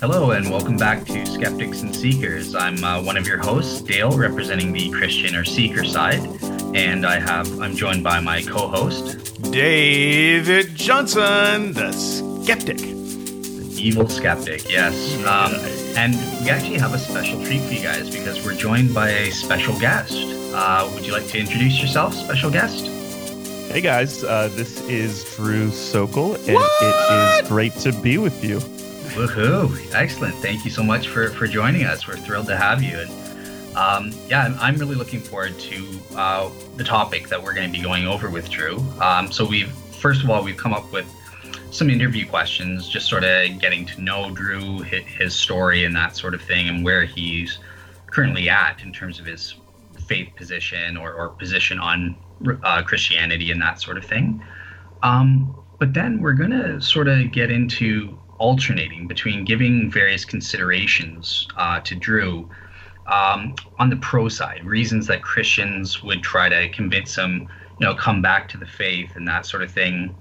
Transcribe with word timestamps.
Hello, 0.00 0.30
and 0.30 0.48
welcome 0.48 0.76
back 0.76 1.04
to 1.06 1.26
Skeptics 1.26 1.82
and 1.82 1.94
Seekers. 1.94 2.54
I'm 2.54 2.84
uh, 2.84 3.02
one 3.02 3.16
of 3.16 3.26
your 3.26 3.38
hosts, 3.38 3.80
Dale, 3.80 4.16
representing 4.16 4.72
the 4.72 4.90
Christian 4.90 5.34
or 5.34 5.44
Seeker 5.44 5.84
side, 5.84 6.20
and 6.72 7.04
I 7.04 7.18
have 7.18 7.60
I'm 7.60 7.74
joined 7.74 8.04
by 8.04 8.20
my 8.20 8.42
co-host, 8.42 9.42
David 9.50 10.76
Johnson, 10.76 11.72
the 11.72 11.90
skeptic. 11.90 12.76
The 12.76 13.74
evil 13.76 14.08
skeptic, 14.08 14.70
yes. 14.70 15.16
Um, 15.26 15.54
and 15.96 16.14
we 16.44 16.50
actually 16.50 16.78
have 16.78 16.94
a 16.94 16.98
special 16.98 17.44
treat 17.44 17.62
for 17.62 17.72
you 17.72 17.82
guys 17.82 18.08
because 18.08 18.44
we're 18.46 18.54
joined 18.54 18.94
by 18.94 19.08
a 19.08 19.32
special 19.32 19.76
guest. 19.80 20.14
Uh, 20.54 20.88
would 20.94 21.04
you 21.04 21.12
like 21.12 21.26
to 21.26 21.40
introduce 21.40 21.82
yourself, 21.82 22.14
special 22.14 22.52
guest? 22.52 22.86
Hey 23.72 23.80
guys, 23.80 24.22
uh, 24.22 24.48
this 24.52 24.80
is 24.82 25.24
Drew 25.34 25.72
Sokol, 25.72 26.36
and 26.36 26.54
what? 26.54 26.82
it 26.82 27.42
is 27.42 27.48
great 27.48 27.72
to 27.80 27.92
be 28.00 28.16
with 28.18 28.44
you. 28.44 28.60
Woohoo! 29.18 29.92
Excellent. 29.96 30.36
Thank 30.36 30.64
you 30.64 30.70
so 30.70 30.80
much 30.80 31.08
for, 31.08 31.30
for 31.30 31.48
joining 31.48 31.84
us. 31.84 32.06
We're 32.06 32.14
thrilled 32.14 32.46
to 32.46 32.56
have 32.56 32.80
you. 32.84 33.00
And 33.00 33.76
um, 33.76 34.12
yeah, 34.28 34.56
I'm 34.60 34.76
really 34.76 34.94
looking 34.94 35.18
forward 35.18 35.58
to 35.58 35.98
uh, 36.14 36.48
the 36.76 36.84
topic 36.84 37.26
that 37.26 37.42
we're 37.42 37.52
going 37.52 37.66
to 37.66 37.76
be 37.76 37.82
going 37.82 38.06
over 38.06 38.30
with 38.30 38.48
Drew. 38.48 38.78
Um, 39.00 39.32
so 39.32 39.44
we've 39.44 39.72
first 39.72 40.22
of 40.22 40.30
all 40.30 40.44
we've 40.44 40.56
come 40.56 40.72
up 40.72 40.92
with 40.92 41.12
some 41.72 41.90
interview 41.90 42.28
questions, 42.28 42.88
just 42.88 43.08
sort 43.08 43.24
of 43.24 43.58
getting 43.58 43.84
to 43.86 44.00
know 44.00 44.30
Drew, 44.30 44.82
his 44.82 45.34
story, 45.34 45.82
and 45.82 45.96
that 45.96 46.14
sort 46.14 46.32
of 46.32 46.40
thing, 46.40 46.68
and 46.68 46.84
where 46.84 47.04
he's 47.04 47.58
currently 48.06 48.48
at 48.48 48.84
in 48.84 48.92
terms 48.92 49.18
of 49.18 49.26
his 49.26 49.56
faith 50.06 50.28
position 50.36 50.96
or, 50.96 51.12
or 51.12 51.30
position 51.30 51.80
on 51.80 52.14
uh, 52.62 52.82
Christianity 52.84 53.50
and 53.50 53.60
that 53.62 53.80
sort 53.80 53.98
of 53.98 54.04
thing. 54.04 54.40
Um, 55.02 55.60
but 55.80 55.92
then 55.92 56.22
we're 56.22 56.34
going 56.34 56.52
to 56.52 56.80
sort 56.80 57.08
of 57.08 57.32
get 57.32 57.50
into 57.50 58.16
alternating 58.38 59.06
between 59.06 59.44
giving 59.44 59.90
various 59.90 60.24
considerations 60.24 61.46
uh, 61.56 61.80
to 61.80 61.94
Drew 61.94 62.48
um, 63.06 63.54
on 63.78 63.90
the 63.90 63.96
pro 63.96 64.28
side, 64.28 64.64
reasons 64.64 65.06
that 65.06 65.22
Christians 65.22 66.02
would 66.02 66.22
try 66.22 66.48
to 66.48 66.68
convince 66.70 67.16
him, 67.16 67.48
you 67.80 67.86
know, 67.86 67.94
come 67.94 68.22
back 68.22 68.48
to 68.50 68.58
the 68.58 68.66
faith 68.66 69.16
and 69.16 69.26
that 69.26 69.46
sort 69.46 69.62
of 69.62 69.70
thing. 69.70 70.14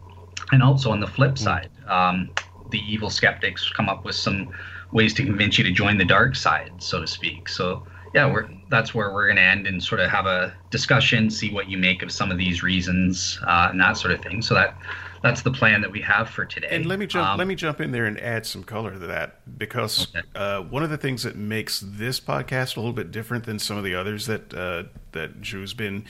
And 0.51 0.63
also 0.63 0.91
on 0.91 0.99
the 0.99 1.07
flip 1.07 1.33
mm. 1.33 1.39
side, 1.39 1.69
um, 1.87 2.29
the 2.71 2.79
evil 2.79 3.09
skeptics 3.09 3.69
come 3.69 3.89
up 3.89 4.05
with 4.05 4.15
some 4.15 4.49
ways 4.91 5.13
to 5.15 5.25
convince 5.25 5.57
you 5.57 5.63
to 5.65 5.71
join 5.71 5.97
the 5.97 6.05
dark 6.05 6.35
side, 6.35 6.71
so 6.77 7.01
to 7.01 7.07
speak. 7.07 7.49
So 7.49 7.85
yeah, 8.13 8.31
we're 8.31 8.49
that's 8.69 8.93
where 8.93 9.13
we're 9.13 9.25
going 9.25 9.37
to 9.37 9.41
end 9.41 9.67
and 9.67 9.83
sort 9.83 10.01
of 10.01 10.09
have 10.09 10.25
a 10.25 10.55
discussion, 10.71 11.29
see 11.29 11.53
what 11.53 11.69
you 11.69 11.77
make 11.77 12.01
of 12.01 12.11
some 12.11 12.31
of 12.31 12.37
these 12.37 12.63
reasons 12.63 13.39
uh, 13.45 13.67
and 13.69 13.79
that 13.79 13.97
sort 13.97 14.13
of 14.13 14.21
thing. 14.21 14.41
So 14.41 14.53
that 14.55 14.77
that's 15.23 15.41
the 15.41 15.51
plan 15.51 15.81
that 15.81 15.91
we 15.91 16.01
have 16.01 16.29
for 16.29 16.45
today. 16.45 16.67
And 16.71 16.85
let 16.85 16.99
me 16.99 17.07
jump 17.07 17.29
um, 17.29 17.37
let 17.37 17.47
me 17.47 17.55
jump 17.55 17.81
in 17.81 17.91
there 17.91 18.05
and 18.05 18.19
add 18.19 18.45
some 18.45 18.63
color 18.63 18.91
to 18.93 18.99
that 18.99 19.57
because 19.57 20.07
okay. 20.15 20.27
uh, 20.35 20.61
one 20.61 20.83
of 20.83 20.89
the 20.89 20.97
things 20.97 21.23
that 21.23 21.35
makes 21.35 21.79
this 21.79 22.19
podcast 22.19 22.75
a 22.75 22.79
little 22.79 22.93
bit 22.93 23.11
different 23.11 23.45
than 23.45 23.59
some 23.59 23.77
of 23.77 23.83
the 23.83 23.95
others 23.95 24.27
that 24.27 24.53
uh, 24.53 24.83
that 25.13 25.41
Drew's 25.41 25.73
been 25.73 26.05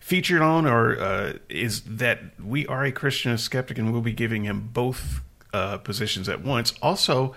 featured 0.00 0.42
on, 0.42 0.66
or 0.66 0.98
uh, 0.98 1.32
is 1.48 1.82
that 1.82 2.20
we 2.42 2.66
are 2.66 2.84
a 2.84 2.92
Christian 2.92 3.32
a 3.32 3.38
skeptic, 3.38 3.78
and 3.78 3.92
we'll 3.92 4.02
be 4.02 4.12
giving 4.12 4.44
him 4.44 4.70
both 4.72 5.20
uh, 5.52 5.78
positions 5.78 6.28
at 6.28 6.42
once. 6.42 6.74
Also. 6.82 7.34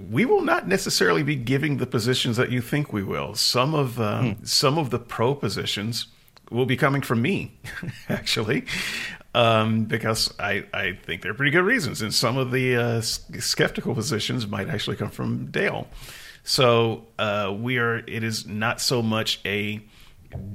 We 0.00 0.24
will 0.24 0.42
not 0.42 0.68
necessarily 0.68 1.24
be 1.24 1.34
giving 1.34 1.78
the 1.78 1.86
positions 1.86 2.36
that 2.36 2.52
you 2.52 2.60
think 2.60 2.92
we 2.92 3.02
will. 3.02 3.34
Some 3.34 3.74
of 3.74 4.00
um, 4.00 4.34
hmm. 4.34 4.44
some 4.44 4.78
of 4.78 4.90
the 4.90 5.00
pro 5.00 5.34
positions 5.34 6.06
will 6.52 6.66
be 6.66 6.76
coming 6.76 7.02
from 7.02 7.20
me, 7.20 7.58
actually 8.08 8.64
um, 9.34 9.84
because 9.84 10.32
I, 10.38 10.64
I 10.72 10.98
think 11.04 11.22
they're 11.22 11.34
pretty 11.34 11.52
good 11.52 11.64
reasons. 11.64 12.02
And 12.02 12.12
some 12.12 12.36
of 12.36 12.50
the 12.50 12.76
uh, 12.76 13.00
skeptical 13.00 13.94
positions 13.94 14.46
might 14.46 14.68
actually 14.68 14.96
come 14.96 15.10
from 15.10 15.50
Dale. 15.50 15.88
So 16.44 17.06
uh, 17.18 17.54
we 17.58 17.78
are. 17.78 17.98
It 17.98 18.22
is 18.22 18.46
not 18.46 18.80
so 18.80 19.02
much 19.02 19.40
a 19.44 19.82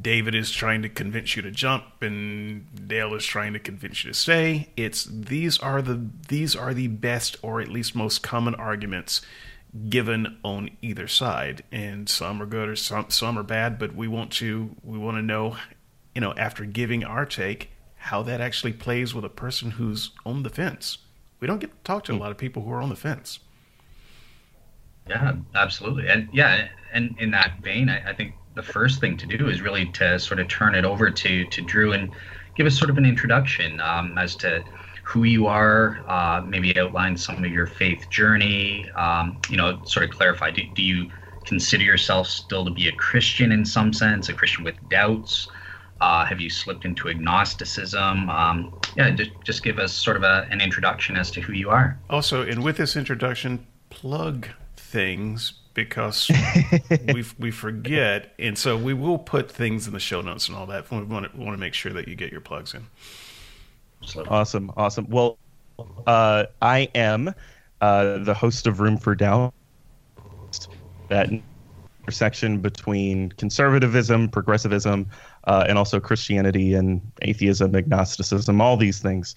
David 0.01 0.35
is 0.35 0.51
trying 0.51 0.83
to 0.83 0.89
convince 0.89 1.35
you 1.35 1.41
to 1.41 1.51
jump 1.51 1.83
and 2.01 2.87
Dale 2.87 3.15
is 3.15 3.25
trying 3.25 3.53
to 3.53 3.59
convince 3.59 4.03
you 4.03 4.11
to 4.11 4.17
stay. 4.17 4.69
It's 4.77 5.05
these 5.05 5.57
are 5.59 5.81
the 5.81 6.09
these 6.27 6.55
are 6.55 6.73
the 6.73 6.87
best 6.87 7.37
or 7.41 7.59
at 7.59 7.69
least 7.69 7.95
most 7.95 8.21
common 8.21 8.55
arguments 8.55 9.21
given 9.89 10.37
on 10.43 10.69
either 10.81 11.07
side. 11.07 11.63
And 11.71 12.07
some 12.07 12.41
are 12.41 12.45
good 12.45 12.69
or 12.69 12.75
some 12.75 13.09
some 13.09 13.37
are 13.37 13.43
bad, 13.43 13.79
but 13.79 13.95
we 13.95 14.07
want 14.07 14.31
to 14.33 14.75
we 14.83 14.97
want 14.97 15.17
to 15.17 15.23
know, 15.23 15.57
you 16.13 16.21
know, 16.21 16.33
after 16.37 16.65
giving 16.65 17.03
our 17.03 17.25
take, 17.25 17.71
how 18.03 18.21
that 18.21 18.41
actually 18.41 18.73
plays 18.73 19.15
with 19.15 19.23
a 19.23 19.29
person 19.29 19.71
who's 19.71 20.11
on 20.25 20.43
the 20.43 20.49
fence. 20.49 20.97
We 21.39 21.47
don't 21.47 21.59
get 21.59 21.71
to 21.71 21.83
talk 21.85 22.03
to 22.05 22.11
a 22.11 22.15
hmm. 22.15 22.21
lot 22.21 22.31
of 22.31 22.37
people 22.37 22.61
who 22.61 22.71
are 22.71 22.81
on 22.81 22.89
the 22.89 22.97
fence. 22.97 23.39
Yeah, 25.07 25.35
absolutely. 25.55 26.09
And 26.09 26.27
yeah, 26.33 26.67
and 26.91 27.15
in 27.17 27.31
that 27.31 27.61
vein, 27.61 27.87
I, 27.89 28.09
I, 28.09 28.13
think 28.13 28.35
the 28.55 28.63
first 28.63 28.99
thing 28.99 29.15
to 29.17 29.25
do 29.25 29.47
is 29.49 29.61
really 29.61 29.85
to 29.93 30.19
sort 30.19 30.39
of 30.41 30.49
turn 30.49 30.75
it 30.75 30.85
over 30.85 31.09
to 31.09 31.45
to 31.45 31.61
Drew 31.61 31.93
and 31.93 32.11
give 32.55 32.67
us 32.67 32.77
sort 32.77 32.89
of 32.89 32.97
an 32.97 33.05
introduction 33.05 33.79
um, 33.79 34.17
as 34.17 34.35
to 34.37 34.63
who 35.03 35.23
you 35.23 35.47
are, 35.47 36.03
uh, 36.07 36.41
maybe 36.45 36.77
outline 36.77 37.15
some 37.17 37.43
of 37.43 37.51
your 37.51 37.67
faith 37.67 38.09
journey, 38.09 38.89
um, 38.91 39.37
you 39.49 39.57
know, 39.57 39.81
sort 39.85 40.05
of 40.05 40.11
clarify. 40.11 40.51
Do, 40.51 40.61
do 40.75 40.83
you 40.83 41.09
consider 41.45 41.83
yourself 41.83 42.27
still 42.27 42.65
to 42.65 42.71
be 42.71 42.87
a 42.89 42.93
Christian 42.93 43.51
in 43.51 43.65
some 43.65 43.93
sense, 43.93 44.27
a 44.27 44.33
Christian 44.33 44.63
with 44.63 44.75
doubts? 44.89 45.47
Uh, 46.03 46.25
have 46.25 46.41
you 46.41 46.49
slipped 46.49 46.83
into 46.83 47.07
agnosticism? 47.07 48.29
Um, 48.29 48.77
yeah, 48.97 49.09
just, 49.11 49.31
just 49.45 49.63
give 49.63 49.79
us 49.79 49.93
sort 49.93 50.17
of 50.17 50.23
a, 50.23 50.45
an 50.51 50.59
introduction 50.59 51.15
as 51.15 51.31
to 51.31 51.39
who 51.39 51.53
you 51.53 51.69
are. 51.69 51.97
Also, 52.09 52.41
and 52.41 52.61
with 52.61 52.75
this 52.75 52.97
introduction, 52.97 53.65
plug 53.89 54.49
things 54.75 55.53
because 55.73 56.29
we 57.13 57.23
we 57.39 57.51
forget, 57.51 58.33
and 58.37 58.57
so 58.57 58.75
we 58.77 58.93
will 58.93 59.17
put 59.17 59.49
things 59.49 59.87
in 59.87 59.93
the 59.93 59.99
show 59.99 60.19
notes 60.19 60.49
and 60.49 60.57
all 60.57 60.65
that. 60.65 60.91
We 60.91 61.01
want 61.03 61.31
to, 61.31 61.37
want 61.39 61.53
to 61.53 61.57
make 61.57 61.73
sure 61.73 61.93
that 61.93 62.09
you 62.09 62.15
get 62.15 62.33
your 62.33 62.41
plugs 62.41 62.73
in. 62.73 62.85
Awesome, 64.27 64.73
awesome. 64.75 65.09
Well, 65.09 65.37
uh, 66.05 66.47
I 66.61 66.89
am 66.95 67.33
uh, 67.79 68.17
the 68.17 68.33
host 68.33 68.67
of 68.67 68.81
Room 68.81 68.97
for 68.97 69.15
Doubt. 69.15 69.53
That 71.07 71.29
intersection 72.03 72.59
between 72.59 73.31
conservatism, 73.31 74.27
progressivism, 74.27 75.09
uh, 75.45 75.65
and 75.67 75.77
also 75.77 75.99
Christianity 75.99 76.73
and 76.73 77.01
atheism, 77.21 77.75
agnosticism, 77.75 78.61
all 78.61 78.77
these 78.77 78.99
things. 78.99 79.35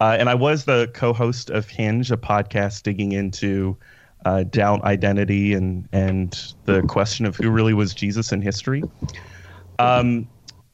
Uh, 0.00 0.16
and 0.18 0.28
I 0.28 0.34
was 0.34 0.64
the 0.64 0.90
co-host 0.94 1.50
of 1.50 1.68
Hinge, 1.68 2.10
a 2.10 2.16
podcast 2.16 2.82
digging 2.82 3.12
into 3.12 3.76
uh, 4.24 4.42
doubt 4.44 4.82
identity 4.84 5.52
and 5.52 5.86
and 5.92 6.54
the 6.64 6.82
question 6.82 7.26
of 7.26 7.36
who 7.36 7.50
really 7.50 7.74
was 7.74 7.94
Jesus 7.94 8.32
in 8.32 8.40
history. 8.40 8.82
Um, 9.78 10.28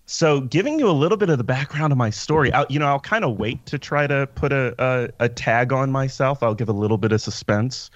so, 0.06 0.40
giving 0.40 0.80
you 0.80 0.88
a 0.88 0.92
little 0.92 1.16
bit 1.16 1.30
of 1.30 1.38
the 1.38 1.44
background 1.44 1.92
of 1.92 1.96
my 1.96 2.10
story, 2.10 2.52
I'll, 2.52 2.66
you 2.68 2.80
know, 2.80 2.86
I'll 2.86 2.98
kind 2.98 3.24
of 3.24 3.38
wait 3.38 3.64
to 3.66 3.78
try 3.78 4.08
to 4.08 4.26
put 4.34 4.52
a, 4.52 4.74
a, 4.78 5.24
a 5.24 5.28
tag 5.28 5.72
on 5.72 5.92
myself. 5.92 6.42
I'll 6.42 6.54
give 6.54 6.68
a 6.68 6.72
little 6.72 6.98
bit 6.98 7.12
of 7.12 7.20
suspense. 7.20 7.90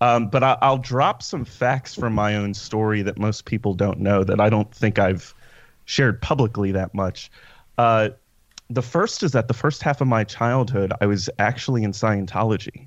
Um, 0.00 0.28
but 0.28 0.44
I, 0.44 0.56
will 0.62 0.78
drop 0.78 1.20
some 1.20 1.44
facts 1.44 1.96
from 1.96 2.12
my 2.12 2.36
own 2.36 2.54
story 2.54 3.02
that 3.02 3.18
most 3.18 3.44
people 3.44 3.74
don't 3.74 3.98
know 3.98 4.22
that 4.22 4.40
I 4.40 4.48
don't 4.48 4.72
think 4.72 5.00
I've 5.00 5.34
shared 5.88 6.20
publicly 6.20 6.70
that 6.70 6.94
much. 6.94 7.30
Uh, 7.78 8.10
the 8.68 8.82
first 8.82 9.22
is 9.22 9.32
that 9.32 9.48
the 9.48 9.54
first 9.54 9.82
half 9.82 10.02
of 10.02 10.06
my 10.06 10.22
childhood, 10.22 10.92
I 11.00 11.06
was 11.06 11.30
actually 11.38 11.82
in 11.82 11.92
Scientology. 11.92 12.86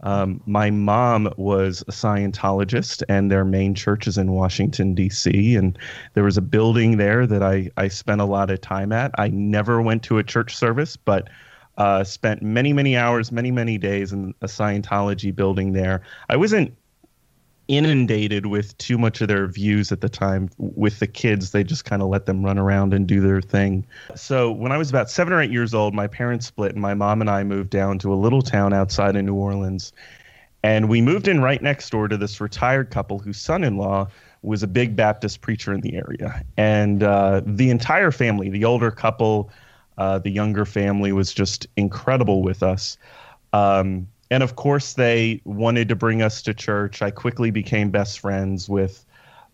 Um, 0.00 0.40
my 0.46 0.70
mom 0.70 1.32
was 1.36 1.82
a 1.82 1.92
Scientologist, 1.92 3.02
and 3.10 3.30
their 3.30 3.44
main 3.44 3.74
church 3.74 4.06
is 4.06 4.16
in 4.16 4.32
Washington, 4.32 4.94
D.C. 4.94 5.54
And 5.56 5.78
there 6.14 6.24
was 6.24 6.38
a 6.38 6.42
building 6.42 6.96
there 6.96 7.26
that 7.26 7.42
I, 7.42 7.70
I 7.76 7.88
spent 7.88 8.22
a 8.22 8.24
lot 8.24 8.50
of 8.50 8.62
time 8.62 8.92
at. 8.92 9.10
I 9.18 9.28
never 9.28 9.82
went 9.82 10.02
to 10.04 10.16
a 10.16 10.24
church 10.24 10.56
service, 10.56 10.96
but 10.96 11.28
uh, 11.76 12.02
spent 12.02 12.40
many, 12.40 12.72
many 12.72 12.96
hours, 12.96 13.30
many, 13.30 13.50
many 13.50 13.76
days 13.76 14.10
in 14.10 14.34
a 14.40 14.46
Scientology 14.46 15.36
building 15.36 15.74
there. 15.74 16.00
I 16.30 16.36
wasn't 16.36 16.74
inundated 17.68 18.46
with 18.46 18.76
too 18.78 18.98
much 18.98 19.20
of 19.20 19.28
their 19.28 19.46
views 19.46 19.92
at 19.92 20.00
the 20.00 20.08
time. 20.08 20.50
With 20.58 20.98
the 20.98 21.06
kids, 21.06 21.52
they 21.52 21.64
just 21.64 21.84
kind 21.84 22.02
of 22.02 22.08
let 22.08 22.26
them 22.26 22.44
run 22.44 22.58
around 22.58 22.92
and 22.92 23.06
do 23.06 23.20
their 23.20 23.40
thing. 23.40 23.86
So 24.14 24.50
when 24.50 24.72
I 24.72 24.78
was 24.78 24.90
about 24.90 25.10
seven 25.10 25.32
or 25.32 25.40
eight 25.40 25.50
years 25.50 25.74
old, 25.74 25.94
my 25.94 26.06
parents 26.06 26.46
split, 26.46 26.72
and 26.72 26.82
my 26.82 26.94
mom 26.94 27.20
and 27.20 27.30
I 27.30 27.44
moved 27.44 27.70
down 27.70 27.98
to 28.00 28.12
a 28.12 28.16
little 28.16 28.42
town 28.42 28.72
outside 28.72 29.16
of 29.16 29.24
New 29.24 29.34
Orleans. 29.34 29.92
And 30.62 30.88
we 30.88 31.00
moved 31.00 31.26
in 31.28 31.40
right 31.40 31.60
next 31.60 31.90
door 31.90 32.08
to 32.08 32.16
this 32.16 32.40
retired 32.40 32.90
couple 32.90 33.18
whose 33.18 33.40
son 33.40 33.64
in 33.64 33.76
law 33.76 34.08
was 34.42 34.62
a 34.62 34.66
big 34.66 34.94
Baptist 34.96 35.40
preacher 35.40 35.72
in 35.72 35.80
the 35.80 35.94
area. 35.94 36.44
And 36.56 37.02
uh, 37.02 37.42
the 37.44 37.70
entire 37.70 38.10
family, 38.10 38.48
the 38.48 38.64
older 38.64 38.90
couple, 38.90 39.50
uh, 39.98 40.18
the 40.18 40.30
younger 40.30 40.64
family 40.64 41.12
was 41.12 41.32
just 41.32 41.66
incredible 41.76 42.42
with 42.42 42.62
us. 42.62 42.96
Um, 43.52 44.08
and 44.32 44.42
of 44.42 44.56
course, 44.56 44.94
they 44.94 45.42
wanted 45.44 45.90
to 45.90 45.94
bring 45.94 46.22
us 46.22 46.40
to 46.42 46.54
church. 46.54 47.02
I 47.02 47.10
quickly 47.10 47.50
became 47.50 47.90
best 47.90 48.18
friends 48.18 48.66
with 48.66 49.04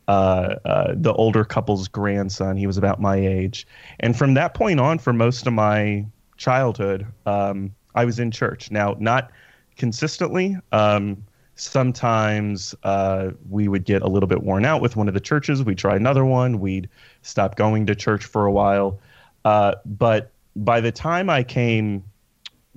uh, 0.06 0.54
uh, 0.64 0.94
the 0.96 1.12
older 1.14 1.44
couple's 1.44 1.88
grandson. 1.88 2.56
He 2.56 2.68
was 2.68 2.78
about 2.78 3.00
my 3.00 3.16
age. 3.16 3.66
And 3.98 4.16
from 4.16 4.34
that 4.34 4.54
point 4.54 4.78
on, 4.78 5.00
for 5.00 5.12
most 5.12 5.48
of 5.48 5.52
my 5.52 6.06
childhood, 6.36 7.06
um, 7.26 7.74
I 7.96 8.04
was 8.04 8.20
in 8.20 8.30
church. 8.30 8.70
Now, 8.70 8.96
not 9.00 9.32
consistently. 9.76 10.56
Um, 10.70 11.24
Sometimes 11.60 12.72
uh, 12.84 13.30
we 13.50 13.66
would 13.66 13.84
get 13.84 14.02
a 14.02 14.06
little 14.06 14.28
bit 14.28 14.44
worn 14.44 14.64
out 14.64 14.80
with 14.80 14.94
one 14.94 15.08
of 15.08 15.14
the 15.14 15.20
churches. 15.20 15.60
We'd 15.60 15.76
try 15.76 15.96
another 15.96 16.24
one. 16.24 16.60
We'd 16.60 16.88
stop 17.22 17.56
going 17.56 17.84
to 17.86 17.96
church 17.96 18.24
for 18.26 18.46
a 18.46 18.52
while. 18.52 19.00
Uh, 19.44 19.74
but 19.84 20.30
by 20.54 20.80
the 20.80 20.92
time 20.92 21.28
I 21.28 21.42
came, 21.42 22.04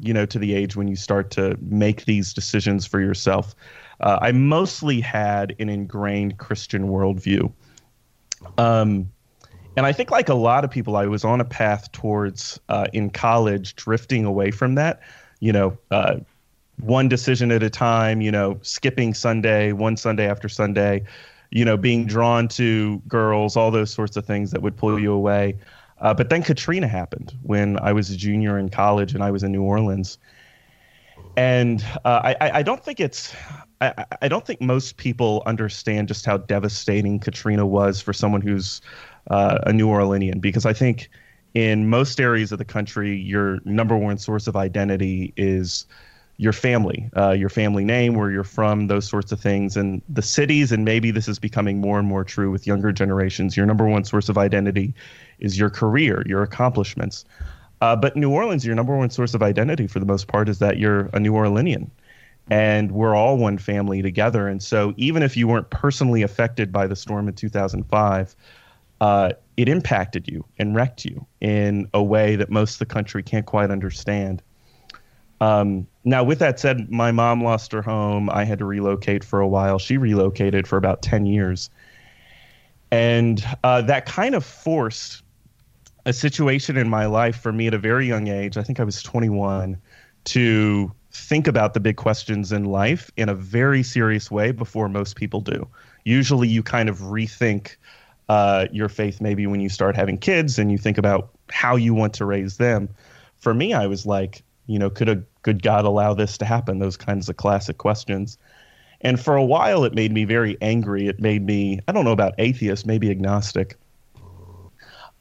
you 0.01 0.13
know, 0.13 0.25
to 0.25 0.39
the 0.39 0.53
age 0.53 0.75
when 0.75 0.87
you 0.87 0.95
start 0.95 1.31
to 1.31 1.57
make 1.61 2.05
these 2.05 2.33
decisions 2.33 2.85
for 2.85 2.99
yourself, 2.99 3.55
uh, 4.01 4.17
I 4.21 4.31
mostly 4.31 4.99
had 4.99 5.55
an 5.59 5.69
ingrained 5.69 6.37
Christian 6.37 6.89
worldview. 6.89 7.51
Um, 8.57 9.11
and 9.77 9.85
I 9.85 9.93
think, 9.93 10.11
like 10.11 10.27
a 10.27 10.33
lot 10.33 10.65
of 10.65 10.71
people, 10.71 10.97
I 10.97 11.05
was 11.05 11.23
on 11.23 11.39
a 11.39 11.45
path 11.45 11.91
towards 11.91 12.59
uh, 12.67 12.87
in 12.93 13.09
college 13.09 13.75
drifting 13.75 14.25
away 14.25 14.51
from 14.51 14.75
that. 14.75 15.01
You 15.39 15.53
know, 15.53 15.77
uh, 15.91 16.17
one 16.79 17.07
decision 17.07 17.51
at 17.51 17.63
a 17.63 17.69
time, 17.69 18.21
you 18.21 18.31
know, 18.31 18.59
skipping 18.63 19.13
Sunday, 19.13 19.71
one 19.71 19.95
Sunday 19.95 20.27
after 20.27 20.49
Sunday, 20.49 21.03
you 21.51 21.63
know, 21.63 21.77
being 21.77 22.05
drawn 22.05 22.47
to 22.49 22.97
girls, 23.07 23.55
all 23.55 23.71
those 23.71 23.91
sorts 23.91 24.17
of 24.17 24.25
things 24.25 24.51
that 24.51 24.61
would 24.61 24.75
pull 24.75 24.99
you 24.99 25.13
away. 25.13 25.57
Uh, 26.01 26.13
but 26.13 26.29
then 26.29 26.41
Katrina 26.41 26.87
happened 26.87 27.33
when 27.43 27.79
I 27.79 27.93
was 27.93 28.09
a 28.09 28.17
junior 28.17 28.57
in 28.57 28.69
college 28.69 29.13
and 29.13 29.23
I 29.23 29.31
was 29.31 29.43
in 29.43 29.51
New 29.51 29.63
Orleans. 29.63 30.17
And 31.37 31.85
uh, 32.03 32.33
I, 32.41 32.59
I 32.59 32.63
don't 32.63 32.83
think 32.83 32.99
it's, 32.99 33.33
I, 33.79 34.05
I 34.21 34.27
don't 34.27 34.45
think 34.45 34.59
most 34.61 34.97
people 34.97 35.43
understand 35.45 36.07
just 36.07 36.25
how 36.25 36.37
devastating 36.37 37.19
Katrina 37.19 37.65
was 37.65 38.01
for 38.01 38.13
someone 38.13 38.41
who's 38.41 38.81
uh, 39.29 39.59
a 39.67 39.71
New 39.71 39.87
Orleanian, 39.87 40.41
because 40.41 40.65
I 40.65 40.73
think 40.73 41.09
in 41.53 41.87
most 41.87 42.19
areas 42.19 42.51
of 42.51 42.57
the 42.57 42.65
country, 42.65 43.15
your 43.15 43.59
number 43.63 43.95
one 43.95 44.17
source 44.17 44.47
of 44.47 44.55
identity 44.55 45.33
is 45.37 45.85
your 46.41 46.53
family, 46.53 47.07
uh, 47.15 47.29
your 47.29 47.49
family 47.49 47.85
name, 47.85 48.15
where 48.15 48.31
you're 48.31 48.43
from, 48.43 48.87
those 48.87 49.07
sorts 49.07 49.31
of 49.31 49.39
things. 49.39 49.77
And 49.77 50.01
the 50.09 50.23
cities, 50.23 50.71
and 50.71 50.83
maybe 50.83 51.11
this 51.11 51.27
is 51.27 51.37
becoming 51.37 51.79
more 51.79 51.99
and 51.99 52.07
more 52.07 52.23
true 52.23 52.49
with 52.49 52.65
younger 52.65 52.91
generations, 52.91 53.55
your 53.55 53.67
number 53.67 53.87
one 53.87 54.03
source 54.03 54.27
of 54.27 54.39
identity 54.39 54.95
is 55.37 55.59
your 55.59 55.69
career, 55.69 56.23
your 56.25 56.41
accomplishments. 56.41 57.25
Uh, 57.81 57.95
but 57.95 58.15
New 58.15 58.31
Orleans, 58.31 58.65
your 58.65 58.73
number 58.73 58.97
one 58.97 59.11
source 59.11 59.35
of 59.35 59.43
identity 59.43 59.85
for 59.85 59.99
the 59.99 60.05
most 60.07 60.27
part 60.27 60.49
is 60.49 60.57
that 60.57 60.79
you're 60.79 61.11
a 61.13 61.19
New 61.19 61.33
Orleanian. 61.33 61.91
And 62.49 62.91
we're 62.91 63.13
all 63.13 63.37
one 63.37 63.59
family 63.59 64.01
together. 64.01 64.47
And 64.47 64.63
so 64.63 64.95
even 64.97 65.21
if 65.21 65.37
you 65.37 65.47
weren't 65.47 65.69
personally 65.69 66.23
affected 66.23 66.71
by 66.71 66.87
the 66.87 66.95
storm 66.95 67.27
in 67.27 67.35
2005, 67.35 68.35
uh, 68.99 69.33
it 69.57 69.69
impacted 69.69 70.27
you 70.27 70.43
and 70.57 70.73
wrecked 70.73 71.05
you 71.05 71.23
in 71.39 71.87
a 71.93 72.01
way 72.01 72.35
that 72.35 72.49
most 72.49 72.73
of 72.73 72.79
the 72.79 72.87
country 72.87 73.21
can't 73.21 73.45
quite 73.45 73.69
understand. 73.69 74.41
Um, 75.39 75.85
now, 76.03 76.23
with 76.23 76.39
that 76.39 76.59
said, 76.59 76.89
my 76.89 77.11
mom 77.11 77.43
lost 77.43 77.71
her 77.71 77.81
home. 77.81 78.29
I 78.29 78.43
had 78.43 78.59
to 78.59 78.65
relocate 78.65 79.23
for 79.23 79.39
a 79.39 79.47
while. 79.47 79.77
She 79.77 79.97
relocated 79.97 80.67
for 80.67 80.77
about 80.77 81.01
10 81.01 81.25
years. 81.25 81.69
And 82.91 83.45
uh, 83.63 83.81
that 83.83 84.05
kind 84.05 84.35
of 84.35 84.43
forced 84.43 85.21
a 86.05 86.13
situation 86.13 86.75
in 86.77 86.89
my 86.89 87.05
life 87.05 87.39
for 87.39 87.51
me 87.53 87.67
at 87.67 87.73
a 87.73 87.77
very 87.77 88.07
young 88.07 88.27
age. 88.27 88.57
I 88.57 88.63
think 88.63 88.79
I 88.79 88.83
was 88.83 89.03
21 89.03 89.77
to 90.23 90.91
think 91.11 91.47
about 91.47 91.73
the 91.73 91.79
big 91.79 91.97
questions 91.97 92.51
in 92.51 92.65
life 92.65 93.11
in 93.17 93.29
a 93.29 93.35
very 93.35 93.83
serious 93.83 94.31
way 94.31 94.51
before 94.51 94.89
most 94.89 95.15
people 95.15 95.41
do. 95.41 95.67
Usually, 96.03 96.47
you 96.47 96.63
kind 96.63 96.89
of 96.89 96.97
rethink 96.99 97.75
uh, 98.29 98.67
your 98.71 98.89
faith 98.89 99.21
maybe 99.21 99.45
when 99.45 99.61
you 99.61 99.69
start 99.69 99.95
having 99.95 100.17
kids 100.17 100.57
and 100.57 100.71
you 100.71 100.77
think 100.77 100.97
about 100.97 101.29
how 101.51 101.75
you 101.75 101.93
want 101.93 102.13
to 102.15 102.25
raise 102.25 102.57
them. 102.57 102.89
For 103.37 103.53
me, 103.53 103.73
I 103.73 103.87
was 103.87 104.05
like, 104.05 104.43
you 104.67 104.79
know, 104.79 104.89
could 104.89 105.09
a 105.09 105.23
good 105.41 105.61
God 105.61 105.85
allow 105.85 106.13
this 106.13 106.37
to 106.39 106.45
happen? 106.45 106.79
Those 106.79 106.97
kinds 106.97 107.29
of 107.29 107.37
classic 107.37 107.77
questions. 107.77 108.37
And 109.01 109.19
for 109.19 109.35
a 109.35 109.43
while, 109.43 109.83
it 109.83 109.93
made 109.93 110.11
me 110.11 110.25
very 110.25 110.57
angry. 110.61 111.07
It 111.07 111.19
made 111.19 111.45
me, 111.45 111.79
I 111.87 111.91
don't 111.91 112.05
know 112.05 112.11
about 112.11 112.33
atheist, 112.37 112.85
maybe 112.85 113.09
agnostic. 113.09 113.75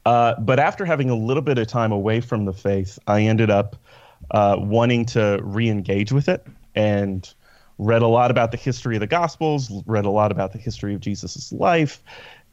Uh, 0.05 0.35
but 0.39 0.59
after 0.59 0.85
having 0.85 1.09
a 1.09 1.15
little 1.15 1.43
bit 1.43 1.57
of 1.57 1.67
time 1.67 1.91
away 1.91 2.21
from 2.21 2.45
the 2.45 2.53
faith, 2.53 2.97
I 3.07 3.21
ended 3.21 3.49
up 3.49 3.75
uh, 4.31 4.55
wanting 4.59 5.05
to 5.05 5.39
re 5.43 5.69
engage 5.69 6.11
with 6.11 6.27
it 6.29 6.45
and 6.75 7.31
read 7.77 8.01
a 8.01 8.07
lot 8.07 8.31
about 8.31 8.51
the 8.51 8.57
history 8.57 8.95
of 8.95 8.99
the 8.99 9.07
Gospels, 9.07 9.71
read 9.85 10.05
a 10.05 10.09
lot 10.09 10.31
about 10.31 10.53
the 10.53 10.59
history 10.59 10.93
of 10.93 11.01
Jesus' 11.01 11.51
life, 11.51 12.03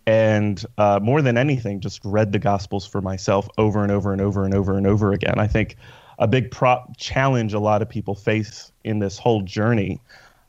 and 0.07 0.65
uh, 0.79 0.99
more 1.03 1.21
than 1.21 1.37
anything, 1.37 1.81
just 1.81 2.01
read 2.05 2.33
the 2.33 2.39
Gospels 2.39 2.87
for 2.87 3.03
myself 3.03 3.47
over 3.59 3.83
and 3.83 3.93
over 3.93 4.13
and 4.13 4.23
over 4.23 4.45
and 4.45 4.55
over 4.55 4.77
and 4.77 4.87
over 4.87 5.13
again. 5.13 5.39
I 5.39 5.47
think 5.47 5.77
a 6.19 6.27
big 6.27 6.51
pro- 6.51 6.85
challenge 6.97 7.55
a 7.55 7.61
lot 7.61 7.83
of 7.83 7.89
people 7.89 8.15
face 8.15 8.73
in 8.85 8.99
this 8.99 9.19
whole 9.19 9.43
journey 9.43 10.01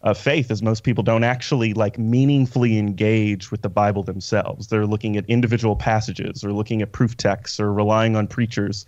of 0.02 0.18
faith 0.18 0.50
is 0.50 0.62
most 0.64 0.84
people 0.84 1.04
don't 1.04 1.24
actually 1.24 1.74
like 1.74 2.00
meaningfully 2.00 2.78
engage 2.78 3.52
with 3.52 3.62
the 3.62 3.70
Bible 3.70 4.02
themselves. 4.02 4.68
They're 4.68 4.86
looking 4.86 5.18
at 5.18 5.26
individual 5.28 5.76
passages 5.76 6.44
or 6.44 6.54
looking 6.54 6.82
at 6.82 6.94
proof 6.94 7.18
texts 7.18 7.60
or 7.60 7.74
relying 7.74 8.16
on 8.16 8.28
preachers, 8.28 8.86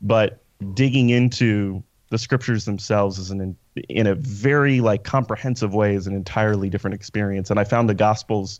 but 0.00 0.42
digging 0.74 1.10
into 1.10 1.82
the 2.10 2.18
scriptures 2.18 2.64
themselves 2.64 3.18
is 3.18 3.30
an 3.30 3.56
in 3.88 4.06
a 4.08 4.16
very 4.16 4.80
like 4.80 5.04
comprehensive 5.04 5.72
way 5.72 5.94
is 5.94 6.08
an 6.08 6.14
entirely 6.14 6.68
different 6.68 6.94
experience. 6.94 7.50
And 7.50 7.60
I 7.60 7.64
found 7.64 7.88
the 7.88 7.94
Gospels 7.94 8.58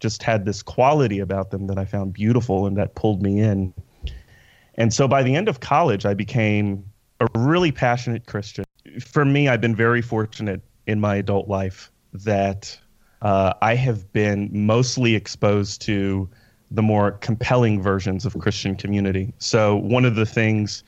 just 0.00 0.24
had 0.24 0.44
this 0.44 0.62
quality 0.62 1.20
about 1.20 1.50
them 1.50 1.68
that 1.68 1.78
I 1.78 1.84
found 1.84 2.12
beautiful 2.12 2.66
and 2.66 2.76
that 2.76 2.96
pulled 2.96 3.22
me 3.22 3.40
in. 3.40 3.72
And 4.74 4.92
so 4.92 5.06
by 5.06 5.22
the 5.22 5.36
end 5.36 5.48
of 5.48 5.60
college, 5.60 6.04
I 6.04 6.14
became 6.14 6.84
a 7.20 7.28
really 7.34 7.72
passionate 7.72 8.26
Christian. 8.26 8.64
For 9.00 9.24
me, 9.24 9.48
I've 9.48 9.60
been 9.60 9.76
very 9.76 10.02
fortunate 10.02 10.62
in 10.86 11.00
my 11.00 11.16
adult 11.16 11.48
life 11.48 11.90
that 12.12 12.78
uh, 13.22 13.54
I 13.60 13.74
have 13.74 14.10
been 14.12 14.48
mostly 14.52 15.14
exposed 15.14 15.82
to 15.82 16.28
the 16.70 16.82
more 16.82 17.12
compelling 17.12 17.82
versions 17.82 18.24
of 18.26 18.38
Christian 18.38 18.76
community. 18.76 19.32
So, 19.38 19.76
one 19.76 20.04
of 20.04 20.14
the 20.14 20.26
things 20.26 20.84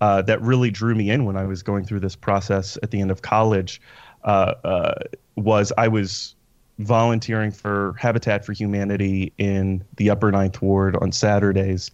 uh, 0.00 0.22
that 0.22 0.40
really 0.42 0.70
drew 0.70 0.94
me 0.94 1.10
in 1.10 1.24
when 1.24 1.36
I 1.36 1.44
was 1.44 1.62
going 1.62 1.84
through 1.84 2.00
this 2.00 2.16
process 2.16 2.78
at 2.82 2.90
the 2.90 3.00
end 3.00 3.10
of 3.10 3.22
college 3.22 3.80
uh, 4.24 4.54
uh 4.64 4.94
was 5.36 5.72
I 5.76 5.88
was 5.88 6.34
volunteering 6.78 7.50
for 7.50 7.94
Habitat 7.98 8.44
for 8.44 8.52
Humanity 8.52 9.32
in 9.38 9.84
the 9.96 10.10
Upper 10.10 10.30
Ninth 10.30 10.60
Ward 10.62 10.96
on 10.96 11.12
Saturdays. 11.12 11.90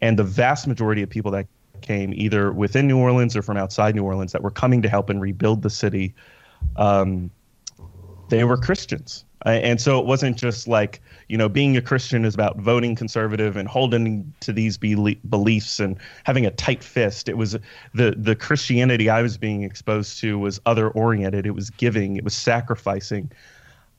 And 0.00 0.18
the 0.18 0.24
vast 0.24 0.66
majority 0.66 1.02
of 1.02 1.10
people 1.10 1.30
that 1.32 1.46
came 1.82 2.12
either 2.14 2.52
within 2.52 2.86
New 2.86 2.98
Orleans 2.98 3.36
or 3.36 3.42
from 3.42 3.56
outside 3.56 3.94
New 3.94 4.04
Orleans 4.04 4.32
that 4.32 4.42
were 4.42 4.50
coming 4.50 4.82
to 4.82 4.88
help 4.88 5.10
and 5.10 5.20
rebuild 5.20 5.62
the 5.62 5.70
city, 5.70 6.14
um, 6.76 7.30
they 8.28 8.44
were 8.44 8.56
Christians. 8.56 9.24
And 9.46 9.80
so 9.80 10.00
it 10.00 10.04
wasn't 10.04 10.36
just 10.36 10.66
like, 10.66 11.00
you 11.28 11.38
know, 11.38 11.48
being 11.48 11.76
a 11.76 11.80
Christian 11.80 12.24
is 12.24 12.34
about 12.34 12.58
voting 12.58 12.96
conservative 12.96 13.56
and 13.56 13.68
holding 13.68 14.32
to 14.40 14.52
these 14.52 14.76
beliefs 14.76 15.78
and 15.78 15.96
having 16.24 16.44
a 16.44 16.50
tight 16.50 16.82
fist. 16.82 17.28
It 17.28 17.36
was 17.36 17.56
the 17.94 18.14
the 18.18 18.34
Christianity 18.34 19.08
I 19.08 19.22
was 19.22 19.38
being 19.38 19.62
exposed 19.62 20.18
to 20.20 20.38
was 20.38 20.60
other 20.66 20.90
oriented. 20.90 21.46
It 21.46 21.52
was 21.52 21.70
giving. 21.70 22.16
It 22.16 22.24
was 22.24 22.34
sacrificing. 22.34 23.30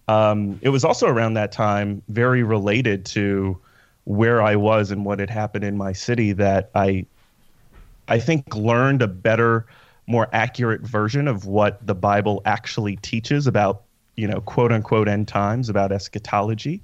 Um, 0.10 0.60
it 0.62 0.70
was 0.70 0.84
also 0.84 1.08
around 1.08 1.36
that 1.36 1.54
time 1.54 2.02
very 2.10 2.44
related 2.44 3.06
to 3.06 3.58
where 4.04 4.42
I 4.42 4.56
was 4.56 4.92
and 4.92 5.06
what 5.06 5.20
had 5.20 5.30
happened 5.30 5.64
in 5.64 5.78
my 5.78 5.94
city 5.94 6.34
that 6.34 6.70
I 6.76 7.06
I 8.10 8.20
think, 8.20 8.56
learned 8.56 9.02
a 9.02 9.08
better, 9.08 9.68
more 10.08 10.28
accurate 10.34 10.82
version 10.82 11.28
of 11.28 11.46
what 11.46 11.86
the 11.86 11.96
Bible 11.96 12.42
actually 12.46 12.96
teaches 12.98 13.48
about, 13.48 13.84
you 14.16 14.28
know, 14.28 14.42
quote 14.42 14.72
unquote 14.72 15.08
end 15.08 15.28
times, 15.28 15.70
about 15.70 15.92
eschatology. 15.92 16.82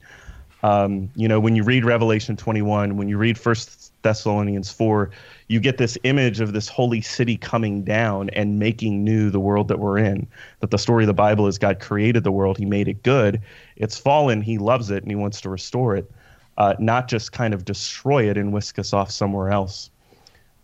Um, 0.63 1.11
you 1.15 1.27
know, 1.27 1.39
when 1.39 1.55
you 1.55 1.63
read 1.63 1.85
Revelation 1.85 2.37
21, 2.37 2.97
when 2.97 3.07
you 3.09 3.17
read 3.17 3.37
First 3.37 3.91
Thessalonians 4.01 4.71
4, 4.71 5.11
you 5.47 5.59
get 5.59 5.77
this 5.77 5.97
image 6.03 6.39
of 6.39 6.53
this 6.53 6.67
holy 6.67 7.01
city 7.01 7.37
coming 7.37 7.83
down 7.83 8.29
and 8.31 8.57
making 8.57 9.03
new 9.03 9.29
the 9.29 9.39
world 9.39 9.67
that 9.67 9.79
we're 9.79 9.97
in. 9.97 10.27
That 10.61 10.71
the 10.71 10.77
story 10.77 11.03
of 11.03 11.07
the 11.07 11.13
Bible 11.13 11.47
is 11.47 11.57
God 11.57 11.79
created 11.79 12.23
the 12.23 12.31
world, 12.31 12.57
He 12.57 12.65
made 12.65 12.87
it 12.87 13.03
good. 13.03 13.41
It's 13.75 13.97
fallen, 13.97 14.41
He 14.41 14.57
loves 14.57 14.89
it, 14.89 15.03
and 15.03 15.11
He 15.11 15.15
wants 15.15 15.41
to 15.41 15.49
restore 15.49 15.95
it, 15.95 16.09
uh, 16.57 16.75
not 16.79 17.07
just 17.07 17.31
kind 17.31 17.53
of 17.53 17.65
destroy 17.65 18.29
it 18.29 18.37
and 18.37 18.53
whisk 18.53 18.79
us 18.79 18.93
off 18.93 19.11
somewhere 19.11 19.51
else. 19.51 19.89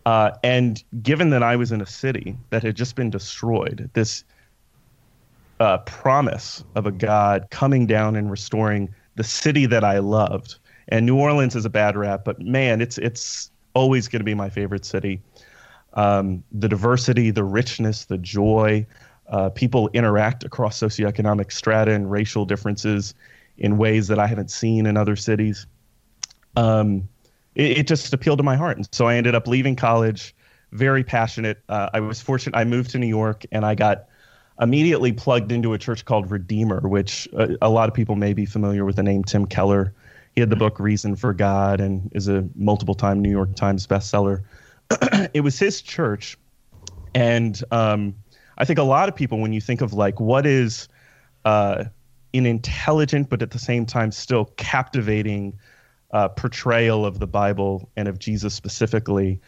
Uh, 0.06 0.32
and 0.44 0.84
given 1.04 1.30
that 1.30 1.44
I 1.44 1.56
was 1.56 1.72
in 1.72 1.82
a 1.82 1.86
city 1.86 2.36
that 2.50 2.64
had 2.64 2.76
just 2.76 2.96
been 2.96 3.10
destroyed, 3.10 3.90
this 3.94 4.24
uh, 5.60 5.78
promise 5.80 6.64
of 6.76 6.88
a 6.88 6.92
God 6.92 7.48
coming 7.52 7.86
down 7.86 8.16
and 8.16 8.32
restoring 8.32 8.90
the 9.16 9.24
city 9.24 9.68
that 9.68 9.84
I 9.84 10.00
loved. 10.00 10.56
And 10.88 11.06
New 11.06 11.18
Orleans 11.18 11.56
is 11.56 11.66
a 11.66 11.70
bad 11.70 11.96
rap, 11.96 12.26
but 12.26 12.42
man, 12.42 12.82
it's 12.82 12.98
it's 12.98 13.52
always 13.74 14.08
going 14.08 14.20
to 14.20 14.26
be 14.26 14.34
my 14.34 14.50
favorite 14.50 14.86
city. 14.86 15.22
Um, 15.94 16.44
the 16.52 16.68
diversity, 16.68 17.32
the 17.32 17.44
richness, 17.44 18.06
the 18.06 18.18
joy. 18.18 18.86
Uh, 19.28 19.50
people 19.50 19.90
interact 19.94 20.44
across 20.44 20.80
socioeconomic 20.80 21.52
strata 21.52 21.92
and 21.92 22.12
racial 22.12 22.44
differences 22.44 23.14
in 23.58 23.78
ways 23.78 24.08
that 24.08 24.20
I 24.20 24.28
haven't 24.28 24.52
seen 24.52 24.86
in 24.86 24.98
other 24.98 25.16
cities. 25.16 25.68
Um, 26.56 27.08
it, 27.56 27.80
it, 27.80 27.88
just 27.88 28.14
appealed 28.14 28.38
to 28.40 28.44
my 28.44 28.56
heart. 28.56 28.78
And 28.78 28.88
so 28.92 29.08
I 29.08 29.16
ended 29.16 29.36
up 29.36 29.48
leaving 29.48 29.76
college, 29.76 30.36
very 30.72 31.04
passionate. 31.04 31.62
Uh, 31.70 31.90
I 31.94 32.00
was 32.00 32.22
fortunate. 32.22 32.56
I 32.58 32.64
moved 32.64 32.92
to 32.92 33.00
New 33.00 33.08
York 33.08 33.46
and 33.52 33.66
I 33.66 33.76
got 33.76 34.06
immediately 34.60 35.12
plugged 35.12 35.52
into 35.52 35.74
a 35.74 35.78
church 35.78 36.06
called 36.06 36.30
Redeemer, 36.30 36.88
which 36.88 37.28
a, 37.34 37.56
a 37.62 37.70
lot 37.70 37.90
of 37.90 37.96
people 37.96 38.16
may 38.16 38.34
be 38.34 38.46
familiar 38.46 38.86
with 38.86 38.96
the 38.96 39.04
name 39.04 39.24
Tim 39.24 39.46
Keller. 39.46 39.94
He 40.34 40.42
had 40.42 40.50
the 40.50 40.56
book 40.56 40.80
Reason 40.80 41.16
for 41.16 41.34
God 41.34 41.82
and 41.82 42.10
is 42.14 42.28
a 42.28 42.48
multiple 42.56 42.96
time 42.96 43.22
New 43.22 43.32
York 43.32 43.56
Times 43.56 43.86
bestseller. 43.86 44.44
it 45.34 45.42
was 45.42 45.60
his 45.60 45.82
church. 45.82 46.38
And 47.14 47.62
um, 47.72 48.16
I 48.58 48.66
think 48.66 48.80
a 48.80 48.84
lot 48.84 49.10
of 49.10 49.16
people, 49.16 49.40
when 49.40 49.52
you 49.52 49.60
think 49.60 49.82
of 49.82 49.94
like 49.94 50.20
what 50.20 50.46
is 50.46 50.88
uh, 51.44 51.86
an 52.34 52.46
intelligent 52.46 53.30
but 53.30 53.42
at 53.42 53.52
the 53.52 53.60
same 53.60 53.86
time 53.86 54.12
still 54.12 54.46
captivating 54.58 55.58
uh, 56.14 56.28
portrayal 56.30 57.06
of 57.06 57.20
the 57.20 57.28
Bible 57.28 57.90
and 57.96 58.08
of 58.08 58.20
Jesus 58.20 58.54
specifically, 58.54 59.40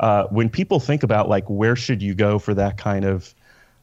uh, 0.00 0.24
when 0.24 0.48
people 0.48 0.80
think 0.80 1.02
about 1.02 1.28
like 1.28 1.48
where 1.48 1.76
should 1.76 2.02
you 2.02 2.14
go 2.14 2.38
for 2.38 2.54
that 2.54 2.76
kind 2.76 3.04
of 3.04 3.34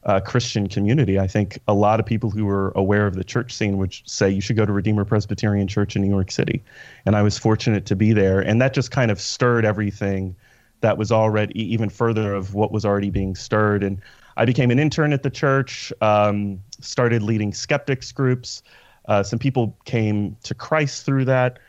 uh, 0.05 0.19
Christian 0.19 0.67
community, 0.67 1.17
I 1.17 1.27
think 1.27 1.59
a 1.67 1.73
lot 1.73 1.99
of 1.99 2.05
people 2.05 2.29
who 2.29 2.47
are 2.49 2.71
aware 2.75 3.07
of 3.07 3.15
the 3.15 3.23
church 3.23 3.53
scene 3.53 3.77
would 3.77 3.95
say 4.05 4.29
you 4.29 4.41
should 4.41 4.57
go 4.57 4.65
to 4.65 4.71
Redeemer 4.71 5.05
Presbyterian 5.05 5.67
Church 5.67 5.95
in 5.95 6.01
New 6.01 6.09
York 6.09 6.29
City, 6.29 6.61
and 7.05 7.15
I 7.15 7.21
was 7.21 7.37
fortunate 7.37 7.85
to 7.85 7.95
be 7.95 8.11
there, 8.11 8.41
and 8.41 8.61
that 8.61 8.73
just 8.73 8.91
kind 8.91 9.11
of 9.11 9.19
stirred 9.19 9.63
everything 9.63 10.35
that 10.81 10.97
was 10.97 11.11
already 11.11 11.57
even 11.57 11.89
further 11.89 12.33
of 12.33 12.53
what 12.53 12.71
was 12.71 12.83
already 12.83 13.09
being 13.09 13.35
stirred, 13.35 13.81
and 13.81 14.01
I 14.35 14.45
became 14.45 14.71
an 14.71 14.79
intern 14.79 15.13
at 15.13 15.23
the 15.23 15.29
church, 15.29 15.93
um, 16.01 16.61
started 16.81 17.23
leading 17.23 17.53
skeptics 17.53 18.11
groups. 18.11 18.61
Uh, 19.05 19.23
some 19.23 19.39
people 19.39 19.77
came 19.85 20.35
to 20.43 20.53
Christ 20.53 21.05
through 21.05 21.25
that. 21.25 21.59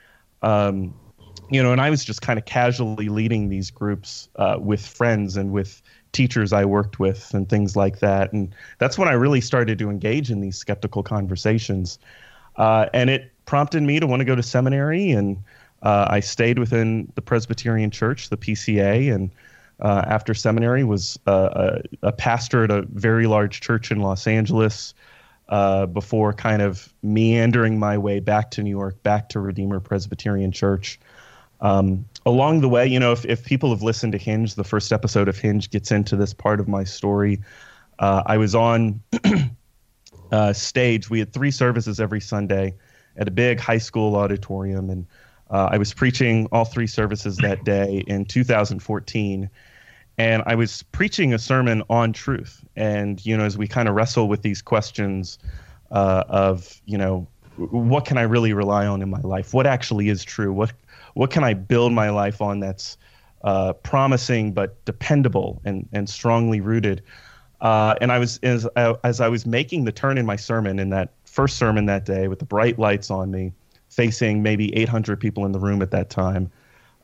Um, 0.45 0.95
you 1.51 1.63
know, 1.63 1.73
and 1.73 1.81
I 1.81 1.91
was 1.91 2.05
just 2.05 2.23
kind 2.23 2.39
of 2.39 2.45
casually 2.45 3.09
leading 3.09 3.49
these 3.49 3.71
groups 3.71 4.29
uh, 4.37 4.57
with 4.59 4.85
friends 4.85 5.37
and 5.37 5.53
with 5.53 5.83
teachers 6.13 6.53
I 6.53 6.65
worked 6.65 6.99
with 6.99 7.33
and 7.35 7.49
things 7.49 7.77
like 7.77 7.99
that. 7.99 8.33
And 8.33 8.55
that's 8.79 8.97
when 8.99 9.09
I 9.09 9.13
really 9.13 9.41
started 9.41 9.79
to 9.79 9.91
engage 9.91 10.31
in 10.31 10.41
these 10.41 10.57
skeptical 10.57 11.03
conversations. 11.03 11.99
Uh, 12.57 12.87
and 12.95 13.11
it 13.11 13.33
prompted 13.47 13.83
me 13.83 14.01
to 14.01 14.07
want 14.07 14.21
to 14.21 14.25
go 14.25 14.35
to 14.35 14.43
seminary. 14.43 15.11
And 15.11 15.43
uh, 15.83 16.07
I 16.09 16.21
stayed 16.21 16.59
within 16.59 17.13
the 17.15 17.23
Presbyterian 17.23 17.91
Church, 17.91 18.31
the 18.31 18.37
PCA, 18.37 19.15
and 19.15 19.31
uh, 19.81 20.05
after 20.07 20.35
seminary 20.35 20.85
was 20.85 21.19
a, 21.27 21.83
a, 22.03 22.13
pastor 22.13 22.65
at 22.65 22.71
a 22.71 22.83
very 22.93 23.27
large 23.27 23.61
church 23.61 23.91
in 23.91 23.99
Los 23.99 24.27
Angeles. 24.27 24.95
Uh, 25.47 25.85
before 25.85 26.33
kind 26.33 26.63
of 26.63 26.93
meandering 27.03 27.79
my 27.79 27.99
way 27.99 28.19
back 28.19 28.51
to 28.51 28.63
New 28.63 28.71
York, 28.71 29.03
back 29.03 29.29
to 29.29 29.39
Redeemer 29.41 29.79
Presbyterian 29.79 30.51
Church, 30.53 30.99
um, 31.61 32.05
along 32.27 32.61
the 32.61 32.69
way, 32.69 32.87
you 32.87 32.99
know, 32.99 33.13
if, 33.13 33.25
if 33.25 33.45
people 33.45 33.71
have 33.71 33.83
listened 33.83 34.13
to 34.13 34.19
Hinge, 34.19 34.55
the 34.55 34.65
first 34.65 34.93
episode 34.93 35.29
of 35.29 35.39
Hinge 35.39 35.71
gets 35.71 35.91
into 35.91 36.17
this 36.17 36.35
part 36.35 36.61
of 36.61 36.69
my 36.69 36.85
story. 36.85 37.41
Uh, 37.99 38.23
I 38.27 38.37
was 38.37 38.55
on 38.55 39.01
uh, 40.33 40.53
stage. 40.53 41.11
We 41.11 41.19
had 41.19 41.33
three 41.33 41.51
services 41.51 42.01
every 42.01 42.21
Sunday 42.21 42.75
at 43.17 43.29
a 43.29 43.31
big 43.31 43.61
high 43.61 43.79
school 43.79 44.17
auditorium, 44.17 44.91
and 44.91 45.07
uh, 45.51 45.69
I 45.71 45.79
was 45.79 45.95
preaching 45.95 46.49
all 46.53 46.65
three 46.65 46.87
services 46.87 47.37
that 47.39 47.65
day 47.65 48.03
in 48.07 48.25
2014. 48.25 49.49
And 50.17 50.43
I 50.47 50.55
was 50.55 50.83
preaching 50.85 51.35
a 51.35 51.39
sermon 51.39 51.83
on 51.91 52.13
truth. 52.13 52.65
And, 52.77 53.25
you 53.27 53.37
know, 53.37 53.45
as 53.45 53.59
we 53.59 53.67
kind 53.67 53.89
of 53.89 53.95
wrestle 53.95 54.29
with 54.29 54.43
these 54.43 54.63
questions 54.63 55.39
uh, 55.91 56.25
of, 56.29 56.81
you 56.87 56.97
know, 56.97 57.27
what 57.57 58.05
can 58.05 58.19
I 58.19 58.23
really 58.23 58.53
rely 58.53 58.87
on 58.87 59.03
in 59.03 59.11
my 59.11 59.21
life? 59.21 59.55
What 59.55 59.67
actually 59.67 60.09
is 60.09 60.25
true? 60.25 60.53
What 60.53 60.73
what 61.15 61.31
can 61.31 61.45
I 61.45 61.55
build 61.55 61.93
my 61.93 62.11
life 62.11 62.43
on 62.43 62.59
that's 62.59 62.99
uh, 63.45 63.75
promising 63.75 64.53
but 64.53 64.83
dependable 64.87 65.61
and, 65.65 65.87
and 65.93 66.09
strongly 66.09 66.61
rooted. 66.61 67.03
Uh, 67.61 67.95
and 68.01 68.11
I 68.11 68.19
was 68.19 68.39
as, 68.43 68.67
as 69.05 69.21
I 69.21 69.29
was 69.29 69.47
making 69.47 69.85
the 69.85 69.93
turn 69.93 70.19
in 70.19 70.27
my 70.27 70.37
sermon 70.37 70.79
in 70.79 70.91
that 70.91 71.13
first 71.25 71.57
sermon 71.57 71.87
that 71.87 72.05
day 72.05 72.27
with 72.27 72.39
the 72.39 72.45
bright 72.45 72.79
lights 72.79 73.11
on 73.11 73.31
me, 73.31 73.53
facing 73.91 74.43
maybe 74.43 74.75
800 74.75 75.21
people 75.21 75.45
in 75.45 75.53
the 75.53 75.59
room 75.59 75.83
at 75.83 75.91
that 75.93 76.11
time. 76.11 76.51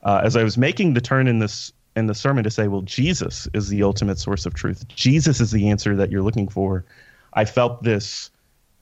Uh, 0.03 0.21
as 0.23 0.35
I 0.35 0.43
was 0.43 0.57
making 0.57 0.95
the 0.95 1.01
turn 1.01 1.27
in 1.27 1.39
this 1.39 1.71
in 1.95 2.07
the 2.07 2.15
sermon 2.15 2.43
to 2.43 2.51
say, 2.51 2.67
well, 2.67 2.81
Jesus 2.81 3.47
is 3.53 3.69
the 3.69 3.83
ultimate 3.83 4.17
source 4.19 4.45
of 4.45 4.53
truth. 4.53 4.87
Jesus 4.87 5.39
is 5.41 5.51
the 5.51 5.69
answer 5.69 5.95
that 5.95 6.11
you're 6.11 6.21
looking 6.21 6.47
for. 6.47 6.85
I 7.33 7.45
felt 7.45 7.83
this 7.83 8.31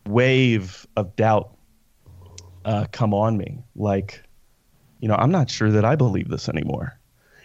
wave 0.07 0.87
of 0.95 1.15
doubt 1.15 1.55
uh, 2.65 2.85
come 2.91 3.13
on 3.13 3.37
me, 3.37 3.59
like 3.75 4.23
you 4.99 5.07
know, 5.07 5.15
I'm 5.15 5.31
not 5.31 5.49
sure 5.49 5.71
that 5.71 5.85
I 5.85 5.95
believe 5.95 6.27
this 6.29 6.49
anymore. 6.49 6.99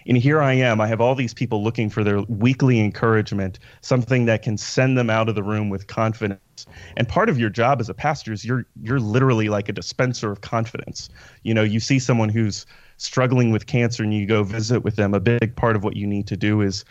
And 0.06 0.18
here 0.18 0.42
I 0.42 0.52
am. 0.54 0.80
I 0.80 0.86
have 0.88 1.00
all 1.00 1.14
these 1.14 1.32
people 1.32 1.62
looking 1.62 1.88
for 1.88 2.04
their 2.04 2.20
weekly 2.22 2.78
encouragement, 2.80 3.58
something 3.80 4.26
that 4.26 4.42
can 4.42 4.58
send 4.58 4.98
them 4.98 5.08
out 5.08 5.28
of 5.28 5.34
the 5.34 5.42
room 5.42 5.70
with 5.70 5.86
confidence. 5.86 6.66
And 6.96 7.08
part 7.08 7.30
of 7.30 7.38
your 7.38 7.48
job 7.48 7.80
as 7.80 7.88
a 7.88 7.94
pastor 7.94 8.32
is 8.32 8.44
you're 8.44 8.66
you're 8.82 9.00
literally 9.00 9.48
like 9.48 9.68
a 9.68 9.72
dispenser 9.72 10.30
of 10.30 10.40
confidence. 10.40 11.08
You 11.42 11.54
know, 11.54 11.62
you 11.62 11.80
see 11.80 11.98
someone 11.98 12.28
who's 12.28 12.66
struggling 12.96 13.50
with 13.50 13.66
cancer 13.66 14.02
and 14.02 14.14
you 14.14 14.26
go 14.26 14.42
visit 14.42 14.80
with 14.80 14.96
them. 14.96 15.14
A 15.14 15.20
big 15.20 15.56
part 15.56 15.76
of 15.76 15.84
what 15.84 15.96
you 15.96 16.06
need 16.06 16.26
to 16.28 16.36
do 16.36 16.60
is 16.60 16.84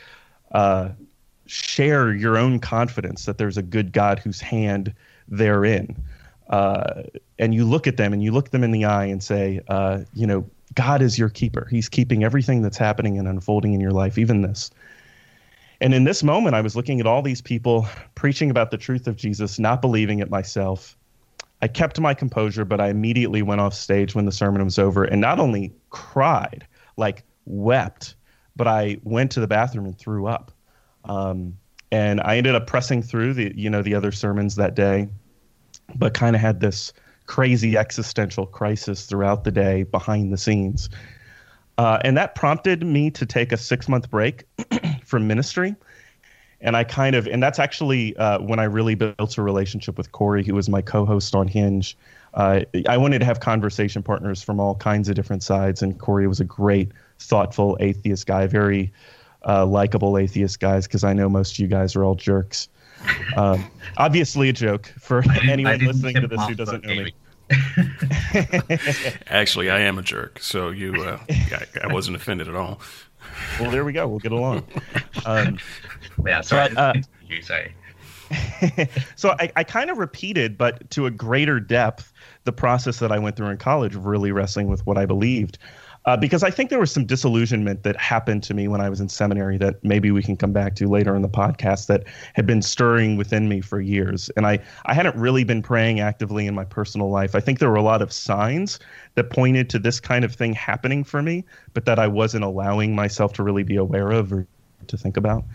uh, 0.52 0.90
share 1.46 2.14
your 2.14 2.38
own 2.38 2.60
confidence 2.60 3.26
that 3.26 3.38
there's 3.38 3.58
a 3.58 3.64
good 3.64 3.92
God 3.92 4.20
whose 4.20 4.42
hand 4.42 4.94
they're 5.28 5.66
in. 5.66 5.96
Uh, 6.50 7.04
and 7.40 7.54
you 7.54 7.66
look 7.66 7.88
at 7.88 7.98
them 7.98 8.14
and 8.14 8.22
you 8.22 8.32
look 8.32 8.52
them 8.52 8.64
in 8.64 8.72
the 8.72 8.86
eye 8.86 9.06
and 9.06 9.24
say, 9.24 9.62
uh, 9.70 10.02
you 10.14 10.28
know, 10.28 10.46
God 10.76 11.02
is 11.02 11.18
your 11.18 11.30
keeper. 11.30 11.68
He's 11.70 11.90
keeping 11.90 12.24
everything 12.24 12.62
that's 12.62 12.78
happening 12.78 13.18
and 13.18 13.28
unfolding 13.28 13.74
in 13.74 13.80
your 13.80 13.92
life, 13.92 14.18
even 14.18 14.42
this. 14.42 14.72
And 15.82 15.94
in 15.94 16.04
this 16.04 16.24
moment, 16.24 16.56
I 16.56 16.62
was 16.62 16.76
looking 16.76 17.00
at 17.00 17.08
all 17.08 17.22
these 17.22 17.42
people 17.42 17.88
preaching 18.16 18.50
about 18.50 18.72
the 18.72 18.78
truth 18.78 19.08
of 19.08 19.16
Jesus, 19.16 19.60
not 19.60 19.82
believing 19.82 20.20
it 20.20 20.30
myself. 20.30 20.96
I 21.62 21.68
kept 21.68 22.00
my 22.00 22.14
composure, 22.14 22.66
but 22.66 22.82
I 22.82 22.90
immediately 22.90 23.42
went 23.42 23.62
off 23.62 23.74
stage 23.74 24.16
when 24.16 24.26
the 24.26 24.32
sermon 24.32 24.64
was 24.64 24.80
over 24.80 25.04
and 25.04 25.22
not 25.22 25.40
only 25.40 25.74
cried, 25.94 26.68
like 26.98 27.24
wept, 27.46 28.16
but 28.58 28.68
I 28.68 28.98
went 29.04 29.32
to 29.32 29.40
the 29.40 29.48
bathroom 29.48 29.86
and 29.86 29.98
threw 29.98 30.28
up. 30.28 30.52
Um, 31.06 31.58
and 31.92 32.20
I 32.22 32.38
ended 32.38 32.56
up 32.56 32.68
pressing 32.68 33.02
through 33.02 33.36
the, 33.36 33.54
you 33.56 33.70
know, 33.70 33.82
the 33.82 33.96
other 33.96 34.12
sermons 34.12 34.56
that 34.56 34.76
day, 34.76 35.08
but 35.96 36.14
kind 36.14 36.36
of 36.36 36.42
had 36.42 36.60
this 36.60 36.92
crazy 37.28 37.78
existential 37.78 38.46
crisis 38.46 39.06
throughout 39.06 39.44
the 39.44 39.52
day 39.52 39.84
behind 39.84 40.34
the 40.34 40.38
scenes. 40.38 40.90
Uh, 41.78 42.00
and 42.04 42.18
that 42.18 42.36
prompted 42.36 42.84
me 42.84 43.10
to 43.12 43.26
take 43.26 43.52
a 43.52 43.58
six 43.58 43.88
month 43.88 44.10
break 44.10 44.44
from 45.06 45.28
ministry. 45.28 45.76
And 46.62 46.78
I 46.78 46.84
kind 46.84 47.16
of, 47.16 47.28
and 47.28 47.44
that's 47.44 47.60
actually 47.60 48.16
uh, 48.18 48.40
when 48.40 48.60
I 48.60 48.64
really 48.64 48.96
built 48.96 49.38
a 49.38 49.42
relationship 49.42 49.98
with 49.98 50.12
Corey, 50.12 50.44
who 50.44 50.56
was 50.56 50.70
my 50.70 50.82
co 50.82 51.06
host 51.06 51.36
on 51.36 51.48
Hinge. 51.48 51.98
Uh, 52.34 52.62
I 52.88 52.98
wanted 52.98 53.20
to 53.20 53.26
have 53.26 53.40
conversation 53.40 54.02
partners 54.02 54.42
from 54.42 54.60
all 54.60 54.76
kinds 54.76 55.10
of 55.10 55.16
different 55.16 55.44
sides, 55.44 55.82
and 55.82 56.00
Corey 56.00 56.28
was 56.28 56.40
a 56.40 56.46
great, 56.46 56.92
thoughtful 57.20 57.78
atheist 57.80 58.26
guy, 58.26 58.48
very 58.48 58.92
uh, 59.48 59.66
likable 59.66 60.18
atheist 60.18 60.60
guys, 60.60 60.88
because 60.88 61.04
I 61.04 61.14
know 61.14 61.30
most 61.30 61.54
of 61.54 61.60
you 61.60 61.68
guys 61.68 61.96
are 61.96 62.04
all 62.04 62.16
jerks. 62.16 62.70
Um, 63.36 63.64
obviously, 63.98 64.50
a 64.50 64.54
joke 64.54 64.92
for 65.00 65.24
anyone 65.44 65.80
listening 65.80 66.16
to 66.22 66.28
this 66.28 66.42
who 66.48 66.56
doesn't 66.56 66.86
know 66.86 67.04
me. 67.04 67.14
Actually, 69.28 69.70
I 69.70 69.80
am 69.82 69.98
a 69.98 70.02
jerk, 70.02 70.40
so 70.40 70.70
you, 70.70 71.04
uh, 71.04 71.20
I, 71.30 71.66
I, 71.84 71.94
wasn't 71.94 72.16
offended 72.16 72.48
at 72.48 72.56
all. 72.56 72.80
Well, 73.60 73.70
there 73.70 73.84
we 73.86 73.94
go. 73.94 74.08
We'll 74.08 74.20
get 74.20 74.32
along. 74.32 74.66
Um, 75.26 75.60
yeah, 76.26 76.42
sorry. 76.42 76.74
But, 76.74 76.78
uh, 76.78 76.94
you 77.28 77.42
say. 77.42 77.74
so 79.16 79.36
I, 79.40 79.52
I 79.56 79.64
kind 79.64 79.90
of 79.90 79.98
repeated, 79.98 80.58
but 80.58 80.90
to 80.92 81.06
a 81.06 81.12
greater 81.12 81.60
depth, 81.60 82.13
the 82.44 82.52
process 82.52 83.00
that 83.00 83.12
I 83.12 83.20
went 83.20 83.36
through 83.36 83.50
in 83.50 83.58
college 83.58 83.96
of 83.96 84.06
really 84.06 84.32
wrestling 84.32 84.68
with 84.68 84.86
what 84.86 84.98
I 84.98 85.06
believed 85.06 85.58
uh, 86.06 86.18
because 86.18 86.44
I 86.44 86.50
think 86.50 86.70
there 86.70 86.80
was 86.80 86.92
some 86.92 87.06
disillusionment 87.06 87.84
that 87.84 87.96
happened 87.96 88.44
to 88.44 88.54
me 88.54 88.68
when 88.68 88.82
I 88.82 88.90
was 88.90 89.00
in 89.00 89.08
seminary 89.08 89.58
that 89.60 89.82
maybe 89.84 90.12
we 90.12 90.22
can 90.22 90.36
come 90.36 90.52
back 90.52 90.76
to 90.76 90.88
later 90.88 91.16
in 91.16 91.22
the 91.22 91.30
podcast 91.30 91.88
that 91.88 92.04
had 92.34 92.46
been 92.46 92.62
stirring 92.62 93.16
within 93.16 93.48
me 93.48 93.62
for 93.62 93.80
years. 93.80 94.30
And 94.36 94.46
I, 94.46 94.60
I 94.86 94.94
hadn't 94.94 95.16
really 95.16 95.46
been 95.46 95.62
praying 95.62 96.02
actively 96.02 96.46
in 96.46 96.56
my 96.56 96.66
personal 96.66 97.10
life. 97.10 97.36
I 97.36 97.40
think 97.40 97.60
there 97.60 97.70
were 97.70 97.78
a 97.78 97.84
lot 97.84 98.02
of 98.02 98.12
signs 98.12 98.80
that 99.16 99.30
pointed 99.30 99.70
to 99.70 99.80
this 99.80 100.02
kind 100.02 100.26
of 100.26 100.36
thing 100.36 100.54
happening 100.54 101.06
for 101.06 101.22
me, 101.22 101.46
but 101.74 101.86
that 101.86 102.00
I 102.00 102.08
wasn't 102.08 102.44
allowing 102.44 102.96
myself 102.96 103.32
to 103.34 103.44
really 103.44 103.64
be 103.64 103.78
aware 103.78 104.12
of 104.12 104.34
or 104.34 104.46
to 104.88 104.98
think 104.98 105.16
about. 105.16 105.46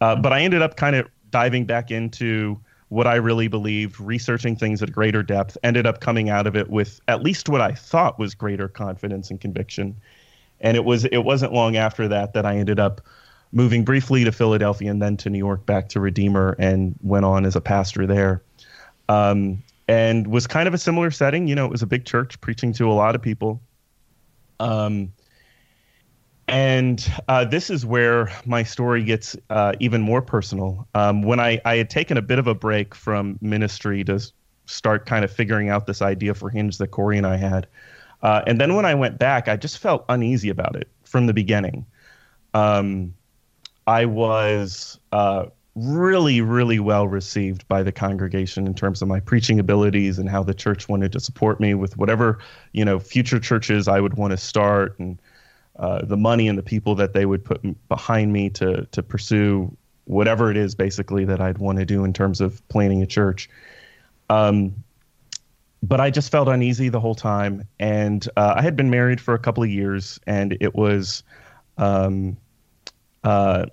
Uh, 0.00 0.14
but 0.14 0.32
I 0.32 0.42
ended 0.42 0.62
up 0.62 0.76
kind 0.76 0.94
of 0.94 1.08
diving 1.30 1.64
back 1.64 1.90
into 1.90 2.60
what 2.88 3.06
I 3.06 3.16
really 3.16 3.48
believed, 3.48 4.00
researching 4.00 4.56
things 4.56 4.82
at 4.82 4.92
greater 4.92 5.22
depth, 5.22 5.58
ended 5.62 5.86
up 5.86 6.00
coming 6.00 6.30
out 6.30 6.46
of 6.46 6.56
it 6.56 6.70
with 6.70 7.00
at 7.08 7.22
least 7.22 7.48
what 7.48 7.60
I 7.60 7.72
thought 7.72 8.18
was 8.18 8.34
greater 8.34 8.68
confidence 8.68 9.30
and 9.30 9.40
conviction. 9.40 9.96
And 10.60 10.76
it 10.76 10.84
was 10.84 11.04
it 11.04 11.24
wasn't 11.24 11.52
long 11.52 11.76
after 11.76 12.08
that 12.08 12.32
that 12.32 12.46
I 12.46 12.56
ended 12.56 12.80
up 12.80 13.00
moving 13.52 13.84
briefly 13.84 14.24
to 14.24 14.32
Philadelphia 14.32 14.90
and 14.90 15.00
then 15.00 15.16
to 15.18 15.30
New 15.30 15.38
York 15.38 15.64
back 15.66 15.88
to 15.90 16.00
Redeemer 16.00 16.56
and 16.58 16.94
went 17.02 17.24
on 17.24 17.46
as 17.46 17.56
a 17.56 17.60
pastor 17.60 18.06
there. 18.06 18.42
Um, 19.08 19.62
and 19.86 20.26
was 20.26 20.46
kind 20.46 20.68
of 20.68 20.74
a 20.74 20.78
similar 20.78 21.10
setting. 21.10 21.48
You 21.48 21.54
know, 21.54 21.64
it 21.64 21.70
was 21.70 21.82
a 21.82 21.86
big 21.86 22.04
church 22.04 22.38
preaching 22.40 22.72
to 22.74 22.90
a 22.90 22.92
lot 22.92 23.14
of 23.14 23.22
people. 23.22 23.60
Um, 24.60 25.12
And 26.48 27.06
uh, 27.28 27.44
this 27.44 27.68
is 27.68 27.84
where 27.84 28.32
my 28.46 28.62
story 28.62 29.04
gets 29.04 29.36
uh, 29.50 29.74
even 29.80 30.00
more 30.00 30.22
personal. 30.22 30.88
Um, 30.94 31.22
when 31.22 31.40
I, 31.40 31.60
I 31.66 31.76
had 31.76 31.90
taken 31.90 32.16
a 32.16 32.22
bit 32.22 32.38
of 32.38 32.46
a 32.46 32.54
break 32.54 32.94
from 32.94 33.38
ministry 33.42 34.02
to 34.04 34.18
start 34.64 35.04
kind 35.04 35.24
of 35.24 35.30
figuring 35.30 35.68
out 35.68 35.86
this 35.86 36.00
idea 36.00 36.34
for 36.34 36.48
Hinge 36.48 36.78
that 36.78 36.88
Corey 36.88 37.18
and 37.18 37.26
I 37.26 37.36
had. 37.36 37.66
Uh, 38.22 38.42
and 38.46 38.60
then 38.60 38.74
when 38.74 38.86
I 38.86 38.94
went 38.94 39.18
back, 39.18 39.46
I 39.46 39.56
just 39.56 39.78
felt 39.78 40.04
uneasy 40.08 40.48
about 40.48 40.74
it 40.74 40.88
from 41.04 41.26
the 41.26 41.34
beginning. 41.34 41.84
Um, 42.54 43.14
I 43.86 44.06
was 44.06 44.98
uh, 45.12 45.46
really, 45.74 46.40
really 46.40 46.80
well 46.80 47.06
received 47.06 47.68
by 47.68 47.82
the 47.82 47.92
congregation 47.92 48.66
in 48.66 48.74
terms 48.74 49.00
of 49.00 49.08
my 49.08 49.20
preaching 49.20 49.60
abilities 49.60 50.18
and 50.18 50.28
how 50.28 50.42
the 50.42 50.54
church 50.54 50.88
wanted 50.88 51.12
to 51.12 51.20
support 51.20 51.60
me 51.60 51.74
with 51.74 51.96
whatever 51.96 52.38
you 52.72 52.84
know 52.84 52.98
future 52.98 53.38
churches 53.38 53.86
I 53.86 54.00
would 54.00 54.14
want 54.14 54.32
to 54.32 54.36
start 54.36 54.98
and 54.98 55.20
uh, 55.78 56.04
the 56.04 56.16
money 56.16 56.48
and 56.48 56.58
the 56.58 56.62
people 56.62 56.94
that 56.96 57.12
they 57.12 57.24
would 57.24 57.44
put 57.44 57.60
behind 57.88 58.32
me 58.32 58.50
to 58.50 58.86
to 58.86 59.02
pursue 59.02 59.76
whatever 60.08 60.50
it 60.50 60.56
is 60.56 60.74
basically 60.74 61.24
that 61.26 61.40
I'd 61.40 61.58
want 61.58 61.78
to 61.78 61.84
do 61.84 62.02
in 62.02 62.12
terms 62.12 62.40
of 62.40 62.66
planning 62.68 63.02
a 63.02 63.06
church. 63.06 63.48
Um, 64.30 64.82
but 65.82 66.00
I 66.00 66.10
just 66.10 66.32
felt 66.32 66.48
uneasy 66.48 66.88
the 66.88 66.98
whole 66.98 67.14
time, 67.14 67.68
and 67.78 68.26
uh, 68.36 68.54
I 68.56 68.62
had 68.62 68.74
been 68.74 68.90
married 68.90 69.20
for 69.20 69.34
a 69.34 69.38
couple 69.38 69.62
of 69.62 69.70
years, 69.70 70.18
and 70.26 70.56
it 70.60 70.74
was, 70.74 71.22
um, 71.76 72.36
uh, 73.22 73.66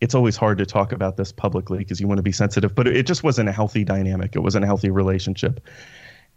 it's 0.00 0.14
always 0.14 0.36
hard 0.36 0.58
to 0.58 0.66
talk 0.66 0.92
about 0.92 1.16
this 1.16 1.32
publicly 1.32 1.78
because 1.78 2.00
you 2.00 2.06
want 2.06 2.18
to 2.18 2.22
be 2.22 2.32
sensitive, 2.32 2.74
but 2.74 2.86
it 2.86 3.06
just 3.06 3.24
wasn't 3.24 3.48
a 3.48 3.52
healthy 3.52 3.82
dynamic. 3.82 4.36
It 4.36 4.40
wasn't 4.40 4.62
a 4.62 4.66
healthy 4.66 4.90
relationship, 4.90 5.66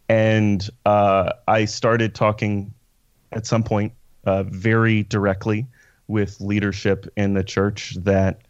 and 0.07 0.67
uh, 0.85 1.33
I 1.47 1.65
started 1.65 2.15
talking 2.15 2.73
at 3.31 3.45
some 3.45 3.63
point 3.63 3.93
uh, 4.25 4.43
very 4.43 5.03
directly 5.03 5.65
with 6.07 6.41
leadership 6.41 7.07
in 7.15 7.33
the 7.33 7.43
church 7.43 7.95
that 7.99 8.41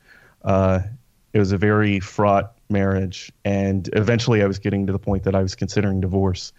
uh, 0.44 0.80
it 1.34 1.40
was 1.40 1.52
a 1.52 1.58
very 1.58 2.00
fraught 2.00 2.54
marriage. 2.70 3.32
And 3.44 3.90
eventually 3.94 4.42
I 4.42 4.48
was 4.48 4.60
getting 4.60 4.88
to 4.88 4.94
the 4.94 5.00
point 5.00 5.24
that 5.24 5.36
I 5.36 5.42
was 5.42 5.56
considering 5.56 6.02
divorce. 6.02 6.54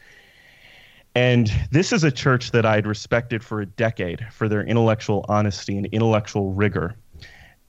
And 1.14 1.52
this 1.70 1.92
is 1.92 2.04
a 2.04 2.10
church 2.10 2.52
that 2.52 2.64
I'd 2.64 2.86
respected 2.86 3.42
for 3.42 3.60
a 3.60 3.66
decade 3.66 4.26
for 4.30 4.48
their 4.48 4.62
intellectual 4.62 5.24
honesty 5.28 5.76
and 5.76 5.86
intellectual 5.86 6.52
rigor. 6.52 6.94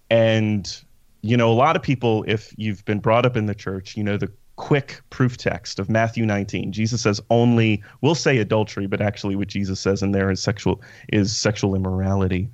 And, 0.09 0.83
you 1.21 1.37
know, 1.37 1.51
a 1.51 1.55
lot 1.55 1.75
of 1.75 1.81
people, 1.81 2.23
if 2.27 2.53
you've 2.57 2.85
been 2.85 2.99
brought 2.99 3.25
up 3.25 3.35
in 3.35 3.47
the 3.47 3.55
church, 3.55 3.97
you 3.97 4.03
know, 4.03 4.17
the 4.17 4.31
quick 4.61 5.01
proof 5.09 5.37
text 5.37 5.79
of 5.79 5.89
Matthew 5.89 6.23
19. 6.23 6.71
Jesus 6.71 7.01
says 7.01 7.19
only 7.31 7.83
we'll 8.01 8.13
say 8.13 8.37
adultery, 8.37 8.85
but 8.85 9.01
actually 9.01 9.35
what 9.35 9.47
Jesus 9.47 9.79
says 9.79 10.03
in 10.03 10.11
there 10.11 10.29
is 10.29 10.39
sexual 10.39 10.79
is 11.11 11.35
sexual 11.35 11.73
immorality, 11.73 12.47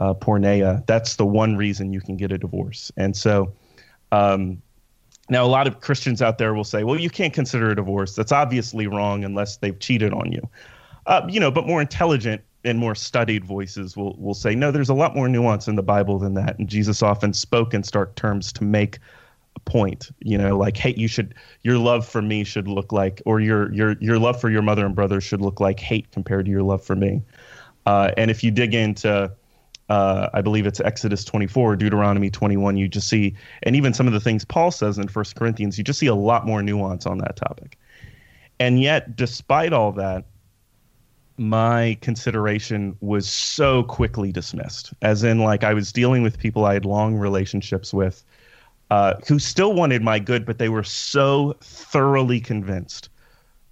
uh, 0.00 0.14
porneia. 0.14 0.84
That's 0.86 1.16
the 1.16 1.26
one 1.26 1.58
reason 1.58 1.92
you 1.92 2.00
can 2.00 2.16
get 2.16 2.32
a 2.32 2.38
divorce. 2.38 2.90
And 2.96 3.14
so 3.14 3.52
um, 4.10 4.62
now 5.28 5.44
a 5.44 5.48
lot 5.48 5.66
of 5.66 5.82
Christians 5.82 6.22
out 6.22 6.38
there 6.38 6.54
will 6.54 6.64
say, 6.64 6.82
well, 6.82 6.98
you 6.98 7.10
can't 7.10 7.34
consider 7.34 7.68
a 7.68 7.76
divorce. 7.76 8.14
That's 8.14 8.32
obviously 8.32 8.86
wrong 8.86 9.22
unless 9.22 9.58
they've 9.58 9.78
cheated 9.78 10.14
on 10.14 10.32
you. 10.32 10.48
Uh, 11.04 11.26
you 11.28 11.38
know, 11.38 11.50
but 11.50 11.66
more 11.66 11.82
intelligent 11.82 12.40
and 12.64 12.78
more 12.78 12.94
studied 12.94 13.44
voices 13.44 13.98
will 13.98 14.16
will 14.18 14.34
say, 14.34 14.54
no, 14.54 14.70
there's 14.70 14.88
a 14.88 14.94
lot 14.94 15.14
more 15.14 15.28
nuance 15.28 15.68
in 15.68 15.76
the 15.76 15.82
Bible 15.82 16.18
than 16.18 16.32
that. 16.34 16.58
And 16.58 16.70
Jesus 16.70 17.02
often 17.02 17.34
spoke 17.34 17.74
in 17.74 17.82
stark 17.82 18.14
terms 18.14 18.50
to 18.54 18.64
make 18.64 18.98
point 19.66 20.10
you 20.20 20.38
know 20.38 20.56
like 20.56 20.76
hey 20.76 20.94
you 20.96 21.06
should 21.06 21.34
your 21.62 21.78
love 21.78 22.06
for 22.06 22.22
me 22.22 22.42
should 22.44 22.66
look 22.66 22.92
like 22.92 23.22
or 23.26 23.40
your 23.40 23.72
your 23.72 23.96
your 24.00 24.18
love 24.18 24.40
for 24.40 24.50
your 24.50 24.62
mother 24.62 24.86
and 24.86 24.94
brother 24.94 25.20
should 25.20 25.40
look 25.40 25.60
like 25.60 25.78
hate 25.78 26.10
compared 26.12 26.44
to 26.44 26.50
your 26.50 26.62
love 26.62 26.82
for 26.82 26.96
me 26.96 27.22
uh, 27.86 28.10
and 28.16 28.30
if 28.30 28.42
you 28.42 28.50
dig 28.50 28.74
into 28.74 29.30
uh, 29.90 30.30
I 30.32 30.40
believe 30.40 30.66
it's 30.66 30.78
Exodus 30.78 31.24
24, 31.24 31.74
Deuteronomy 31.74 32.30
21. 32.30 32.76
You 32.76 32.86
just 32.86 33.08
see, 33.08 33.34
and 33.64 33.74
even 33.74 33.92
some 33.92 34.06
of 34.06 34.12
the 34.12 34.20
things 34.20 34.44
Paul 34.44 34.70
says 34.70 34.98
in 34.98 35.08
First 35.08 35.34
Corinthians, 35.34 35.76
you 35.76 35.82
just 35.82 35.98
see 35.98 36.06
a 36.06 36.14
lot 36.14 36.46
more 36.46 36.62
nuance 36.62 37.06
on 37.06 37.18
that 37.18 37.34
topic. 37.34 37.76
And 38.60 38.80
yet, 38.80 39.16
despite 39.16 39.72
all 39.72 39.90
that, 39.92 40.26
my 41.38 41.98
consideration 42.02 42.96
was 43.00 43.28
so 43.28 43.82
quickly 43.82 44.30
dismissed. 44.30 44.92
As 45.02 45.24
in, 45.24 45.40
like, 45.40 45.64
I 45.64 45.74
was 45.74 45.92
dealing 45.92 46.22
with 46.22 46.38
people 46.38 46.66
I 46.66 46.74
had 46.74 46.84
long 46.84 47.16
relationships 47.16 47.92
with 47.92 48.22
uh, 48.90 49.14
who 49.26 49.38
still 49.38 49.72
wanted 49.72 50.02
my 50.02 50.18
good, 50.18 50.44
but 50.44 50.58
they 50.58 50.68
were 50.68 50.82
so 50.82 51.56
thoroughly 51.60 52.40
convinced 52.40 53.08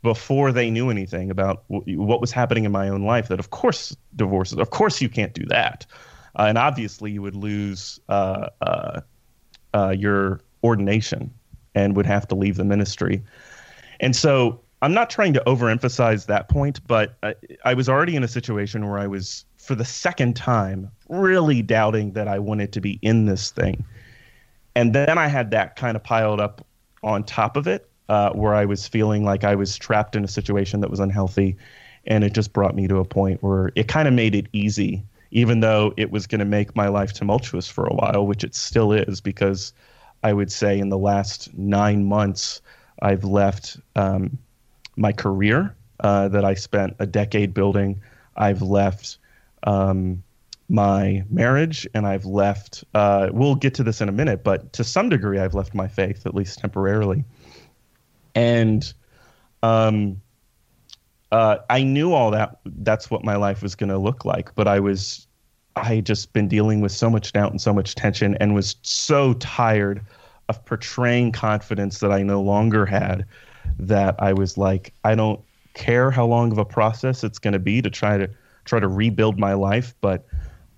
before 0.02 0.52
they 0.52 0.70
knew 0.70 0.90
anything 0.90 1.31
about 1.31 1.64
w- 1.68 2.00
what 2.00 2.20
was 2.20 2.31
happening 2.31 2.64
in 2.64 2.70
my 2.70 2.88
own 2.88 3.02
life 3.02 3.28
that, 3.28 3.40
of 3.40 3.50
course, 3.50 3.96
divorces, 4.14 4.59
of 4.59 4.70
course, 4.70 5.02
you 5.02 5.09
can't 5.09 5.35
do 5.35 5.44
that. 5.46 5.85
Uh, 6.38 6.44
and 6.48 6.57
obviously, 6.57 7.11
you 7.11 7.20
would 7.20 7.35
lose 7.35 7.98
uh, 8.09 8.48
uh, 8.62 9.00
uh 9.74 9.94
your 9.96 10.40
ordination 10.62 11.33
and 11.74 11.96
would 11.96 12.07
have 12.07 12.26
to 12.28 12.35
leave 12.35 12.57
the 12.57 12.64
ministry. 12.64 13.22
And 13.98 14.14
so, 14.14 14.61
I'm 14.81 14.94
not 14.94 15.11
trying 15.11 15.33
to 15.33 15.42
overemphasize 15.44 16.26
that 16.26 16.48
point, 16.48 16.87
but 16.87 17.16
I, 17.24 17.35
I 17.64 17.74
was 17.74 17.88
already 17.88 18.14
in 18.14 18.22
a 18.22 18.28
situation 18.28 18.87
where 18.88 19.00
I 19.00 19.09
was, 19.09 19.44
for 19.57 19.74
the 19.74 19.85
second 19.85 20.37
time, 20.37 20.88
really 21.09 21.62
doubting 21.62 22.12
that 22.12 22.28
I 22.28 22.38
wanted 22.38 22.72
to 22.74 22.81
be 22.81 23.00
in 23.02 23.26
this 23.26 23.50
thing 23.50 23.85
and 24.79 24.95
then 24.95 25.19
I 25.19 25.27
had 25.27 25.51
that 25.51 25.75
kind 25.75 25.97
of 25.97 26.05
piled 26.05 26.41
up 26.41 26.64
on 27.03 27.25
top 27.25 27.57
of 27.57 27.67
it, 27.67 27.91
uh, 28.09 28.31
where 28.31 28.55
I 28.55 28.64
was 28.64 28.87
feeling 28.87 29.25
like 29.25 29.43
I 29.43 29.57
was 29.57 29.77
trapped 29.77 30.14
in 30.14 30.23
a 30.23 30.29
situation 30.29 30.81
that 30.83 30.88
was 30.88 31.01
unhealthy, 31.01 31.57
and 32.07 32.23
it 32.23 32.33
just 32.33 32.53
brought 32.53 32.77
me 32.77 32.87
to 32.87 32.99
a 32.99 33.05
point 33.05 33.43
where 33.43 33.73
it 33.75 33.88
kind 33.88 34.07
of 34.07 34.14
made 34.14 34.37
it 34.37 34.47
easy, 34.53 35.03
even 35.33 35.59
though 35.59 35.93
it 35.97 36.12
was 36.12 36.29
going 36.29 36.38
to 36.38 36.45
make 36.45 36.77
my 36.77 36.87
life 36.87 37.12
tumultuous 37.12 37.67
for 37.67 37.87
a 37.87 37.93
while, 37.93 38.25
which 38.25 38.45
it 38.45 38.55
still 38.55 38.93
is, 38.93 39.21
because 39.21 39.73
I 40.23 40.33
would 40.33 40.53
say 40.53 40.79
in 40.79 40.91
the 40.91 40.99
last 40.99 41.53
nine 41.59 42.05
months 42.05 42.62
I've 43.03 43.25
left 43.25 43.79
um, 43.97 44.38
my 44.95 45.11
career 45.11 45.75
uh, 45.99 46.29
that 46.29 46.45
I 46.45 46.55
spent 46.55 46.95
a 47.01 47.07
decade 47.07 47.53
building. 47.53 48.01
I've 48.37 48.62
left. 48.62 49.19
Um, 49.64 50.23
my 50.68 51.24
marriage 51.31 51.88
and 51.94 52.07
I've 52.07 52.26
left, 52.26 52.85
uh, 52.94 53.31
we'll 53.33 53.54
get 53.54 53.74
to 53.74 53.83
this 53.83 54.00
in 54.00 54.09
a 54.09 54.12
minute, 54.12 54.44
but 54.44 54.72
to 54.74 54.85
some 54.85 55.09
degree, 55.09 55.38
I've 55.38 55.54
left 55.54 55.74
my 55.74 55.88
faith, 55.88 56.26
at 56.26 56.35
least 56.35 56.59
temporarily. 56.59 57.24
And 58.35 58.92
um, 59.62 60.20
uh, 61.33 61.59
I 61.70 61.83
knew 61.83 62.12
all 62.12 62.31
that, 62.33 62.61
that's 62.64 63.11
what 63.11 63.24
my 63.24 63.37
life 63.37 63.62
was 63.62 63.74
going 63.74 63.88
to 63.88 63.98
look 63.98 64.24
like, 64.24 64.54
but 64.54 64.68
I 64.68 64.78
was, 64.78 65.26
I 65.76 65.94
had 65.94 66.07
just 66.07 66.33
been 66.33 66.48
dealing 66.48 66.81
with 66.81 66.92
so 66.92 67.09
much 67.09 67.33
doubt 67.33 67.50
and 67.50 67.61
so 67.61 67.72
much 67.72 67.94
tension 67.94 68.37
and 68.40 68.54
was 68.54 68.76
so 68.83 69.33
tired 69.35 70.04
of 70.50 70.62
portraying 70.64 71.33
confidence 71.33 72.00
that 72.00 72.12
I 72.12 72.22
no 72.22 72.42
longer 72.42 72.85
had 72.85 73.24
that 73.78 74.16
I 74.18 74.33
was 74.33 74.59
like, 74.59 74.92
I 75.04 75.14
don't 75.14 75.40
care 75.74 76.11
how 76.11 76.26
long 76.26 76.52
of 76.52 76.59
a 76.59 76.64
process 76.64 77.22
it's 77.24 77.38
going 77.38 77.52
to 77.52 77.59
be 77.59 77.81
to 77.81 77.90
try 77.90 78.18
to 78.18 78.28
try 78.64 78.81
to 78.81 78.88
rebuild 78.88 79.38
my 79.38 79.54
life, 79.54 79.94
but 80.00 80.26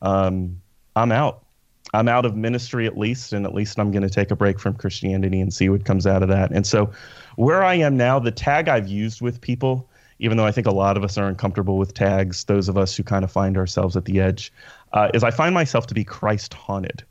um, 0.02 0.60
I'm 0.96 1.12
out. 1.12 1.44
I'm 1.92 2.08
out 2.08 2.24
of 2.24 2.36
ministry 2.36 2.86
at 2.86 2.96
least, 2.96 3.32
and 3.32 3.44
at 3.44 3.54
least 3.54 3.78
I'm 3.78 3.90
going 3.90 4.02
to 4.02 4.10
take 4.10 4.30
a 4.30 4.36
break 4.36 4.60
from 4.60 4.74
Christianity 4.74 5.40
and 5.40 5.52
see 5.52 5.68
what 5.68 5.84
comes 5.84 6.06
out 6.06 6.22
of 6.22 6.28
that. 6.28 6.52
And 6.52 6.66
so, 6.66 6.92
where 7.36 7.64
I 7.64 7.74
am 7.74 7.96
now, 7.96 8.18
the 8.18 8.30
tag 8.30 8.68
I've 8.68 8.86
used 8.86 9.20
with 9.20 9.40
people, 9.40 9.88
even 10.20 10.36
though 10.36 10.46
I 10.46 10.52
think 10.52 10.66
a 10.66 10.72
lot 10.72 10.96
of 10.96 11.02
us 11.02 11.18
are 11.18 11.26
uncomfortable 11.26 11.78
with 11.78 11.94
tags, 11.94 12.44
those 12.44 12.68
of 12.68 12.76
us 12.76 12.96
who 12.96 13.02
kind 13.02 13.24
of 13.24 13.32
find 13.32 13.56
ourselves 13.56 13.96
at 13.96 14.04
the 14.04 14.20
edge, 14.20 14.52
uh, 14.92 15.10
is 15.14 15.24
I 15.24 15.30
find 15.30 15.54
myself 15.54 15.86
to 15.88 15.94
be 15.94 16.04
Christ 16.04 16.54
haunted. 16.54 17.02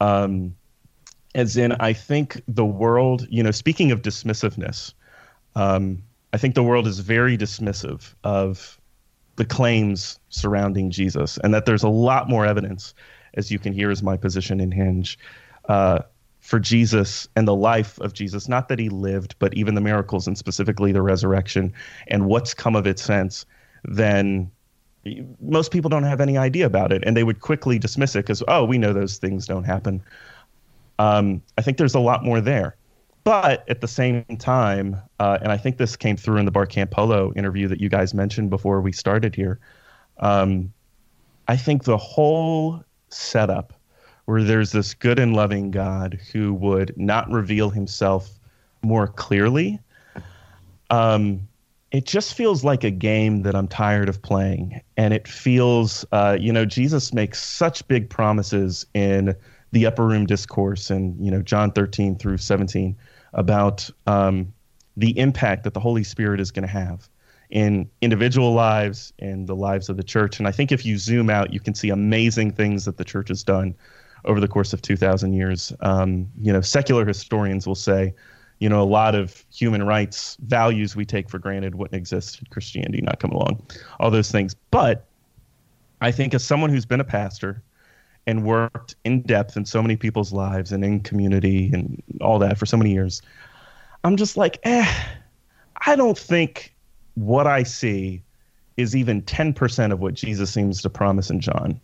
Um, 0.00 0.54
as 1.34 1.56
in, 1.56 1.72
I 1.72 1.92
think 1.92 2.40
the 2.46 2.64
world, 2.64 3.26
you 3.28 3.42
know, 3.42 3.50
speaking 3.50 3.90
of 3.90 4.02
dismissiveness, 4.02 4.92
um, 5.56 6.02
I 6.32 6.36
think 6.36 6.54
the 6.54 6.62
world 6.62 6.86
is 6.86 7.00
very 7.00 7.36
dismissive 7.36 8.14
of 8.22 8.78
the 9.36 9.44
claims 9.44 10.18
surrounding 10.28 10.90
Jesus, 10.90 11.38
and 11.38 11.52
that 11.54 11.66
there's 11.66 11.82
a 11.82 11.88
lot 11.88 12.28
more 12.28 12.46
evidence, 12.46 12.94
as 13.34 13.50
you 13.50 13.58
can 13.58 13.72
hear, 13.72 13.90
is 13.90 14.02
my 14.02 14.16
position 14.16 14.60
in 14.60 14.70
Hinge, 14.70 15.18
uh, 15.68 16.00
for 16.40 16.60
Jesus 16.60 17.26
and 17.36 17.48
the 17.48 17.54
life 17.54 17.98
of 18.00 18.12
Jesus. 18.12 18.48
Not 18.48 18.68
that 18.68 18.78
he 18.78 18.90
lived, 18.90 19.34
but 19.38 19.54
even 19.54 19.74
the 19.74 19.80
miracles 19.80 20.26
and 20.26 20.36
specifically 20.36 20.92
the 20.92 21.02
resurrection 21.02 21.72
and 22.08 22.26
what's 22.26 22.52
come 22.52 22.76
of 22.76 22.86
it 22.86 22.98
since. 22.98 23.46
Then 23.84 24.50
most 25.40 25.70
people 25.70 25.88
don't 25.88 26.04
have 26.04 26.20
any 26.20 26.36
idea 26.36 26.66
about 26.66 26.92
it, 26.92 27.02
and 27.06 27.16
they 27.16 27.24
would 27.24 27.40
quickly 27.40 27.78
dismiss 27.78 28.14
it 28.14 28.20
because, 28.20 28.42
oh, 28.48 28.64
we 28.64 28.78
know 28.78 28.92
those 28.92 29.18
things 29.18 29.46
don't 29.46 29.64
happen. 29.64 30.02
Um, 30.98 31.42
I 31.58 31.62
think 31.62 31.78
there's 31.78 31.94
a 31.94 32.00
lot 32.00 32.24
more 32.24 32.40
there. 32.40 32.76
But 33.24 33.68
at 33.68 33.80
the 33.80 33.88
same 33.88 34.24
time, 34.38 35.00
uh, 35.18 35.38
and 35.40 35.50
I 35.50 35.56
think 35.56 35.78
this 35.78 35.96
came 35.96 36.16
through 36.16 36.36
in 36.36 36.44
the 36.44 36.50
Bart 36.50 36.70
Campolo 36.70 37.34
interview 37.36 37.68
that 37.68 37.80
you 37.80 37.88
guys 37.88 38.12
mentioned 38.12 38.50
before 38.50 38.80
we 38.82 38.92
started 38.92 39.34
here. 39.34 39.58
Um, 40.18 40.72
I 41.48 41.56
think 41.56 41.84
the 41.84 41.96
whole 41.96 42.84
setup 43.08 43.72
where 44.26 44.42
there's 44.42 44.72
this 44.72 44.94
good 44.94 45.18
and 45.18 45.34
loving 45.34 45.70
God 45.70 46.18
who 46.32 46.54
would 46.54 46.94
not 46.96 47.30
reveal 47.30 47.70
himself 47.70 48.30
more 48.82 49.08
clearly 49.08 49.80
um, 50.90 51.48
it 51.90 52.06
just 52.06 52.34
feels 52.34 52.64
like 52.64 52.84
a 52.84 52.90
game 52.90 53.42
that 53.42 53.54
I'm 53.54 53.68
tired 53.68 54.08
of 54.08 54.20
playing. 54.20 54.80
And 54.96 55.14
it 55.14 55.28
feels, 55.28 56.04
uh, 56.12 56.36
you 56.40 56.52
know, 56.52 56.64
Jesus 56.64 57.12
makes 57.12 57.42
such 57.42 57.86
big 57.88 58.10
promises 58.10 58.84
in 58.94 59.34
the 59.72 59.86
upper 59.86 60.06
room 60.06 60.26
discourse 60.26 60.90
and, 60.90 61.24
you 61.24 61.30
know, 61.30 61.42
John 61.42 61.72
13 61.72 62.16
through 62.16 62.38
17 62.38 62.96
about 63.34 63.88
um, 64.06 64.52
the 64.96 65.16
impact 65.18 65.64
that 65.64 65.74
the 65.74 65.80
Holy 65.80 66.04
Spirit 66.04 66.40
is 66.40 66.50
going 66.50 66.66
to 66.66 66.72
have 66.72 67.08
in 67.50 67.88
individual 68.00 68.52
lives 68.52 69.12
and 69.18 69.46
the 69.46 69.54
lives 69.54 69.88
of 69.88 69.96
the 69.96 70.02
church. 70.02 70.38
And 70.38 70.48
I 70.48 70.50
think 70.50 70.72
if 70.72 70.84
you 70.84 70.98
zoom 70.98 71.30
out, 71.30 71.52
you 71.52 71.60
can 71.60 71.74
see 71.74 71.90
amazing 71.90 72.52
things 72.52 72.84
that 72.84 72.96
the 72.96 73.04
church 73.04 73.28
has 73.28 73.42
done 73.42 73.74
over 74.24 74.40
the 74.40 74.48
course 74.48 74.72
of 74.72 74.82
2,000 74.82 75.34
years. 75.34 75.72
Um, 75.80 76.28
you 76.40 76.52
know, 76.52 76.60
secular 76.60 77.04
historians 77.04 77.66
will 77.66 77.74
say, 77.74 78.14
you 78.58 78.68
know, 78.68 78.80
a 78.80 78.84
lot 78.84 79.14
of 79.14 79.44
human 79.52 79.82
rights 79.82 80.36
values 80.40 80.96
we 80.96 81.04
take 81.04 81.28
for 81.28 81.38
granted 81.38 81.74
wouldn't 81.74 81.96
exist 81.96 82.38
had 82.38 82.50
Christianity 82.50 83.02
not 83.02 83.18
come 83.18 83.32
along, 83.32 83.66
all 84.00 84.10
those 84.10 84.30
things. 84.30 84.54
But 84.70 85.04
I 86.00 86.10
think 86.10 86.34
as 86.34 86.44
someone 86.44 86.70
who's 86.70 86.86
been 86.86 87.00
a 87.00 87.04
pastor 87.04 87.62
and 88.26 88.44
worked 88.44 88.96
in 89.04 89.22
depth 89.22 89.56
in 89.56 89.64
so 89.64 89.82
many 89.82 89.96
people's 89.96 90.32
lives 90.32 90.72
and 90.72 90.84
in 90.84 91.00
community 91.00 91.70
and 91.72 92.02
all 92.20 92.38
that 92.38 92.58
for 92.58 92.66
so 92.66 92.76
many 92.76 92.92
years, 92.92 93.20
I'm 94.02 94.16
just 94.16 94.36
like, 94.36 94.58
eh, 94.62 94.90
I 95.86 95.96
don't 95.96 96.18
think 96.18 96.74
what 97.14 97.46
I 97.46 97.62
see 97.62 98.22
is 98.76 98.96
even 98.96 99.22
10% 99.22 99.92
of 99.92 100.00
what 100.00 100.14
Jesus 100.14 100.50
seems 100.50 100.82
to 100.82 100.90
promise 100.90 101.30
in 101.30 101.40
John. 101.40 101.80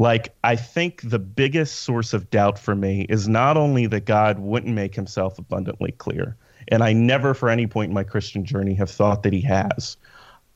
Like 0.00 0.34
i 0.44 0.56
think 0.56 1.02
the 1.04 1.18
biggest 1.18 1.80
source 1.80 2.14
of 2.14 2.30
doubt 2.30 2.58
for 2.58 2.74
me 2.74 3.02
is 3.10 3.28
not 3.28 3.58
only 3.58 3.86
that 3.88 4.06
god 4.06 4.38
wouldn't 4.38 4.74
make 4.74 4.94
himself 4.94 5.38
abundantly 5.38 5.92
clear 5.92 6.38
and 6.68 6.82
i 6.82 6.90
never 6.94 7.34
for 7.34 7.50
any 7.50 7.66
point 7.66 7.90
in 7.90 7.94
my 7.94 8.02
christian 8.02 8.42
journey 8.42 8.72
have 8.72 8.90
thought 8.90 9.22
that 9.22 9.34
he 9.34 9.42
has 9.42 9.98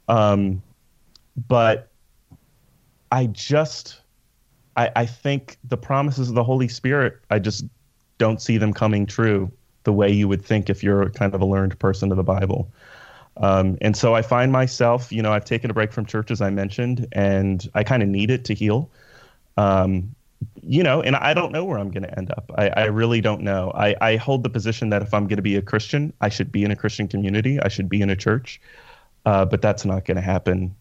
um, 0.08 0.62
but 1.46 1.90
i 3.12 3.26
just 3.26 4.00
I, 4.76 4.90
I 4.96 5.06
think 5.06 5.58
the 5.64 5.76
promises 5.76 6.28
of 6.28 6.34
the 6.34 6.44
holy 6.44 6.68
spirit 6.68 7.20
i 7.30 7.38
just 7.38 7.64
don't 8.18 8.40
see 8.40 8.58
them 8.58 8.72
coming 8.72 9.06
true 9.06 9.50
the 9.84 9.92
way 9.92 10.10
you 10.10 10.28
would 10.28 10.44
think 10.44 10.70
if 10.70 10.82
you're 10.82 11.10
kind 11.10 11.34
of 11.34 11.40
a 11.40 11.46
learned 11.46 11.78
person 11.78 12.10
of 12.10 12.16
the 12.16 12.22
bible 12.22 12.70
um, 13.38 13.76
and 13.80 13.96
so 13.96 14.14
I 14.14 14.22
find 14.22 14.52
myself, 14.52 15.10
you 15.10 15.22
know, 15.22 15.32
I've 15.32 15.44
taken 15.44 15.70
a 15.70 15.74
break 15.74 15.92
from 15.92 16.06
church, 16.06 16.30
as 16.30 16.40
I 16.40 16.50
mentioned, 16.50 17.06
and 17.12 17.68
I 17.74 17.82
kind 17.82 18.02
of 18.02 18.08
need 18.08 18.30
it 18.30 18.44
to 18.46 18.54
heal. 18.54 18.90
Um, 19.56 20.14
you 20.62 20.82
know, 20.82 21.00
and 21.00 21.16
I 21.16 21.34
don't 21.34 21.52
know 21.52 21.64
where 21.64 21.78
I'm 21.78 21.90
going 21.90 22.02
to 22.02 22.18
end 22.18 22.30
up. 22.30 22.50
I, 22.56 22.68
I 22.68 22.84
really 22.84 23.20
don't 23.20 23.42
know. 23.42 23.72
I, 23.74 23.96
I 24.00 24.16
hold 24.16 24.42
the 24.42 24.50
position 24.50 24.90
that 24.90 25.02
if 25.02 25.14
I'm 25.14 25.24
going 25.24 25.36
to 25.36 25.42
be 25.42 25.56
a 25.56 25.62
Christian, 25.62 26.12
I 26.20 26.28
should 26.28 26.52
be 26.52 26.64
in 26.64 26.70
a 26.70 26.76
Christian 26.76 27.08
community. 27.08 27.58
I 27.60 27.68
should 27.68 27.88
be 27.88 28.00
in 28.00 28.10
a 28.10 28.16
church. 28.16 28.60
Uh, 29.26 29.44
but 29.44 29.62
that's 29.62 29.84
not 29.84 30.04
going 30.04 30.16
to 30.16 30.22
happen 30.22 30.74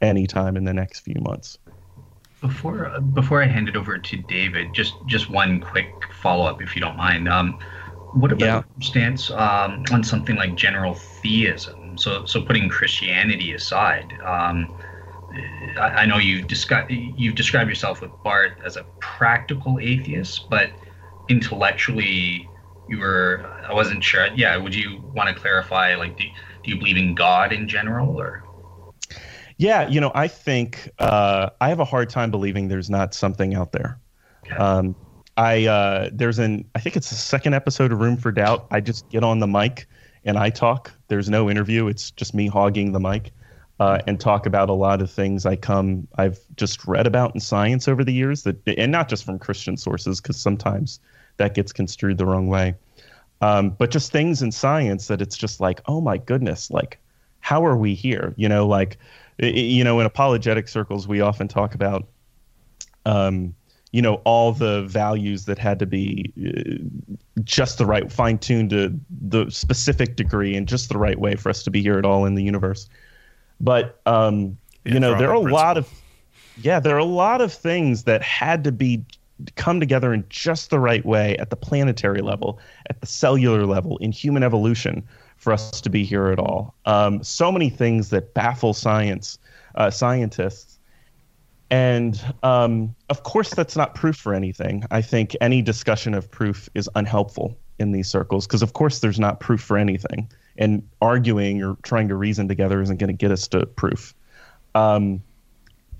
anytime 0.00 0.56
in 0.56 0.64
the 0.64 0.72
next 0.72 1.00
few 1.00 1.20
months. 1.20 1.58
Before 2.40 2.98
before 3.12 3.42
I 3.42 3.46
hand 3.46 3.68
it 3.68 3.76
over 3.76 3.98
to 3.98 4.16
David, 4.16 4.72
just 4.72 4.94
just 5.06 5.28
one 5.28 5.60
quick 5.60 5.92
follow 6.12 6.46
up, 6.46 6.62
if 6.62 6.74
you 6.74 6.80
don't 6.80 6.96
mind. 6.96 7.28
Um, 7.28 7.58
what 8.12 8.32
about 8.32 8.40
yeah. 8.40 8.62
stance 8.80 9.30
um, 9.30 9.84
on 9.92 10.02
something 10.02 10.36
like 10.36 10.54
general 10.54 10.94
theism? 10.94 11.98
So 11.98 12.24
so 12.24 12.42
putting 12.42 12.68
Christianity 12.68 13.52
aside. 13.52 14.12
Um, 14.24 14.74
I, 15.78 16.06
know 16.06 16.18
you 16.18 16.42
describe 16.42 16.90
you've 16.90 17.36
described 17.36 17.68
yourself 17.68 18.00
with 18.00 18.10
Bart 18.24 18.58
as 18.64 18.76
a 18.76 18.84
practical 18.98 19.78
atheist, 19.78 20.50
but 20.50 20.70
intellectually 21.28 22.48
you 22.88 22.98
were 22.98 23.46
I 23.68 23.72
wasn't 23.72 24.02
sure. 24.02 24.28
Yeah, 24.34 24.56
would 24.56 24.74
you 24.74 25.00
want 25.14 25.28
to 25.28 25.34
clarify? 25.34 25.94
Like, 25.94 26.16
do, 26.16 26.24
do 26.64 26.70
you 26.70 26.78
believe 26.78 26.96
in 26.96 27.14
God 27.14 27.52
in 27.52 27.68
general, 27.68 28.18
or? 28.18 28.44
Yeah, 29.60 29.86
you 29.88 30.00
know, 30.00 30.10
I 30.14 30.26
think 30.26 30.88
uh, 31.00 31.50
I 31.60 31.68
have 31.68 31.80
a 31.80 31.84
hard 31.84 32.08
time 32.08 32.30
believing 32.30 32.68
there's 32.68 32.88
not 32.88 33.12
something 33.12 33.54
out 33.54 33.72
there. 33.72 34.00
Um, 34.56 34.96
I 35.36 35.66
uh, 35.66 36.08
there's 36.14 36.38
an 36.38 36.64
I 36.74 36.80
think 36.80 36.96
it's 36.96 37.10
the 37.10 37.16
second 37.16 37.52
episode 37.52 37.92
of 37.92 38.00
Room 38.00 38.16
for 38.16 38.32
Doubt. 38.32 38.68
I 38.70 38.80
just 38.80 39.06
get 39.10 39.22
on 39.22 39.38
the 39.38 39.46
mic 39.46 39.86
and 40.24 40.38
I 40.38 40.48
talk. 40.48 40.94
There's 41.08 41.28
no 41.28 41.50
interview. 41.50 41.88
It's 41.88 42.10
just 42.10 42.32
me 42.32 42.46
hogging 42.46 42.92
the 42.92 43.00
mic 43.00 43.32
uh, 43.78 43.98
and 44.06 44.18
talk 44.18 44.46
about 44.46 44.70
a 44.70 44.72
lot 44.72 45.02
of 45.02 45.10
things 45.10 45.44
I 45.44 45.56
come 45.56 46.08
I've 46.16 46.38
just 46.56 46.86
read 46.86 47.06
about 47.06 47.34
in 47.34 47.40
science 47.42 47.86
over 47.86 48.02
the 48.02 48.14
years 48.14 48.44
that 48.44 48.66
and 48.66 48.90
not 48.90 49.10
just 49.10 49.24
from 49.24 49.38
Christian 49.38 49.76
sources 49.76 50.22
because 50.22 50.38
sometimes 50.38 51.00
that 51.36 51.54
gets 51.54 51.70
construed 51.70 52.16
the 52.16 52.24
wrong 52.24 52.48
way, 52.48 52.76
um, 53.42 53.76
but 53.78 53.90
just 53.90 54.10
things 54.10 54.40
in 54.40 54.52
science 54.52 55.08
that 55.08 55.20
it's 55.20 55.36
just 55.36 55.60
like 55.60 55.82
oh 55.84 56.00
my 56.00 56.16
goodness 56.16 56.70
like 56.70 56.98
how 57.40 57.64
are 57.64 57.76
we 57.76 57.94
here 57.94 58.32
you 58.38 58.48
know 58.48 58.66
like 58.66 58.96
you 59.40 59.84
know 59.84 60.00
in 60.00 60.06
apologetic 60.06 60.68
circles 60.68 61.08
we 61.08 61.20
often 61.20 61.48
talk 61.48 61.74
about 61.74 62.06
um, 63.06 63.54
you 63.92 64.02
know 64.02 64.14
all 64.24 64.52
the 64.52 64.82
values 64.82 65.46
that 65.46 65.58
had 65.58 65.78
to 65.78 65.86
be 65.86 66.32
uh, 66.46 67.42
just 67.42 67.78
the 67.78 67.86
right 67.86 68.12
fine 68.12 68.38
tuned 68.38 68.70
to 68.70 68.98
the 69.10 69.48
specific 69.50 70.16
degree 70.16 70.54
and 70.54 70.68
just 70.68 70.88
the 70.88 70.98
right 70.98 71.18
way 71.18 71.34
for 71.34 71.48
us 71.48 71.62
to 71.62 71.70
be 71.70 71.82
here 71.82 71.98
at 71.98 72.04
all 72.04 72.24
in 72.24 72.34
the 72.34 72.42
universe 72.42 72.88
but 73.60 74.00
um, 74.06 74.56
yeah, 74.84 74.94
you 74.94 75.00
know, 75.00 75.18
there 75.18 75.30
are 75.30 75.34
a 75.34 75.40
principle. 75.40 75.52
lot 75.52 75.76
of 75.76 75.88
yeah, 76.62 76.80
there 76.80 76.94
are 76.96 76.98
a 76.98 77.04
lot 77.04 77.40
of 77.40 77.52
things 77.52 78.04
that 78.04 78.22
had 78.22 78.64
to 78.64 78.72
be 78.72 79.04
come 79.56 79.80
together 79.80 80.12
in 80.12 80.24
just 80.28 80.70
the 80.70 80.78
right 80.78 81.04
way 81.04 81.36
at 81.38 81.50
the 81.50 81.56
planetary 81.56 82.20
level, 82.20 82.58
at 82.88 83.00
the 83.00 83.06
cellular 83.06 83.66
level, 83.66 83.96
in 83.98 84.12
human 84.12 84.42
evolution 84.42 85.06
for 85.40 85.54
us 85.54 85.80
to 85.80 85.88
be 85.88 86.04
here 86.04 86.26
at 86.28 86.38
all. 86.38 86.74
Um, 86.84 87.24
so 87.24 87.50
many 87.50 87.70
things 87.70 88.10
that 88.10 88.34
baffle 88.34 88.74
science, 88.74 89.38
uh, 89.74 89.90
scientists. 89.90 90.78
And 91.70 92.22
um, 92.42 92.94
of 93.08 93.22
course, 93.22 93.54
that's 93.54 93.74
not 93.74 93.94
proof 93.94 94.16
for 94.16 94.34
anything. 94.34 94.84
I 94.90 95.00
think 95.00 95.34
any 95.40 95.62
discussion 95.62 96.12
of 96.12 96.30
proof 96.30 96.68
is 96.74 96.90
unhelpful 96.94 97.56
in 97.78 97.92
these 97.92 98.06
circles 98.06 98.46
because, 98.46 98.62
of 98.62 98.74
course, 98.74 98.98
there's 98.98 99.18
not 99.18 99.40
proof 99.40 99.62
for 99.62 99.78
anything 99.78 100.30
and 100.58 100.86
arguing 101.00 101.62
or 101.62 101.76
trying 101.82 102.08
to 102.08 102.16
reason 102.16 102.46
together 102.46 102.82
isn't 102.82 102.98
going 102.98 103.08
to 103.08 103.16
get 103.16 103.30
us 103.30 103.48
to 103.48 103.64
proof. 103.64 104.14
Um, 104.74 105.22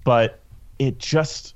but 0.05 0.41
it 0.79 0.99
just, 0.99 1.55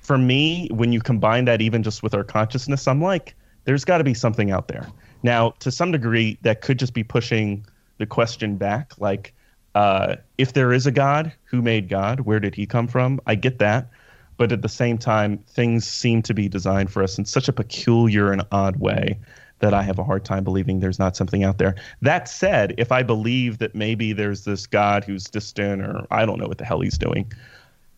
for 0.00 0.16
me, 0.16 0.68
when 0.72 0.90
you 0.90 1.00
combine 1.00 1.44
that 1.44 1.60
even 1.60 1.82
just 1.82 2.02
with 2.02 2.14
our 2.14 2.24
consciousness, 2.24 2.88
I'm 2.88 3.02
like, 3.02 3.34
there's 3.64 3.84
got 3.84 3.98
to 3.98 4.04
be 4.04 4.14
something 4.14 4.50
out 4.50 4.68
there. 4.68 4.88
Now, 5.24 5.54
to 5.60 5.70
some 5.70 5.90
degree, 5.90 6.38
that 6.42 6.60
could 6.60 6.78
just 6.78 6.92
be 6.92 7.02
pushing 7.02 7.66
the 7.98 8.06
question 8.06 8.56
back. 8.56 8.92
Like, 8.98 9.34
uh, 9.74 10.16
if 10.36 10.52
there 10.52 10.72
is 10.72 10.86
a 10.86 10.92
God, 10.92 11.32
who 11.44 11.62
made 11.62 11.88
God? 11.88 12.20
Where 12.20 12.38
did 12.38 12.54
he 12.54 12.66
come 12.66 12.86
from? 12.86 13.20
I 13.26 13.34
get 13.34 13.58
that. 13.58 13.88
But 14.36 14.52
at 14.52 14.60
the 14.60 14.68
same 14.68 14.98
time, 14.98 15.38
things 15.48 15.86
seem 15.86 16.20
to 16.22 16.34
be 16.34 16.48
designed 16.48 16.92
for 16.92 17.02
us 17.02 17.16
in 17.16 17.24
such 17.24 17.48
a 17.48 17.52
peculiar 17.52 18.32
and 18.32 18.42
odd 18.52 18.76
way 18.76 19.18
that 19.60 19.72
I 19.72 19.82
have 19.82 19.98
a 19.98 20.04
hard 20.04 20.26
time 20.26 20.44
believing 20.44 20.80
there's 20.80 20.98
not 20.98 21.16
something 21.16 21.42
out 21.42 21.56
there. 21.56 21.76
That 22.02 22.28
said, 22.28 22.74
if 22.76 22.92
I 22.92 23.02
believe 23.02 23.58
that 23.58 23.74
maybe 23.74 24.12
there's 24.12 24.44
this 24.44 24.66
God 24.66 25.04
who's 25.04 25.24
distant 25.24 25.80
or 25.80 26.06
I 26.10 26.26
don't 26.26 26.38
know 26.38 26.48
what 26.48 26.58
the 26.58 26.66
hell 26.66 26.80
he's 26.80 26.98
doing, 26.98 27.32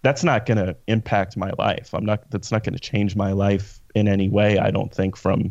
that's 0.02 0.22
not 0.22 0.46
going 0.46 0.58
to 0.58 0.76
impact 0.86 1.36
my 1.36 1.50
life. 1.58 1.92
I'm 1.92 2.04
not 2.04 2.30
that's 2.30 2.52
not 2.52 2.62
going 2.62 2.74
to 2.74 2.80
change 2.80 3.16
my 3.16 3.32
life 3.32 3.80
in 3.96 4.06
any 4.06 4.28
way, 4.28 4.58
I 4.58 4.70
don't 4.70 4.94
think 4.94 5.16
from 5.16 5.50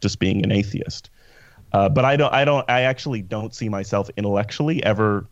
just 0.00 0.20
being 0.20 0.44
an 0.44 0.52
atheist. 0.52 1.10
Uh, 1.72 1.88
but 1.88 2.04
I 2.04 2.16
don't 2.16 2.32
I 2.32 2.44
don't 2.44 2.68
I 2.70 2.82
actually 2.82 3.22
don't 3.22 3.54
see 3.54 3.68
myself 3.68 4.08
intellectually 4.16 4.82
ever 4.84 5.26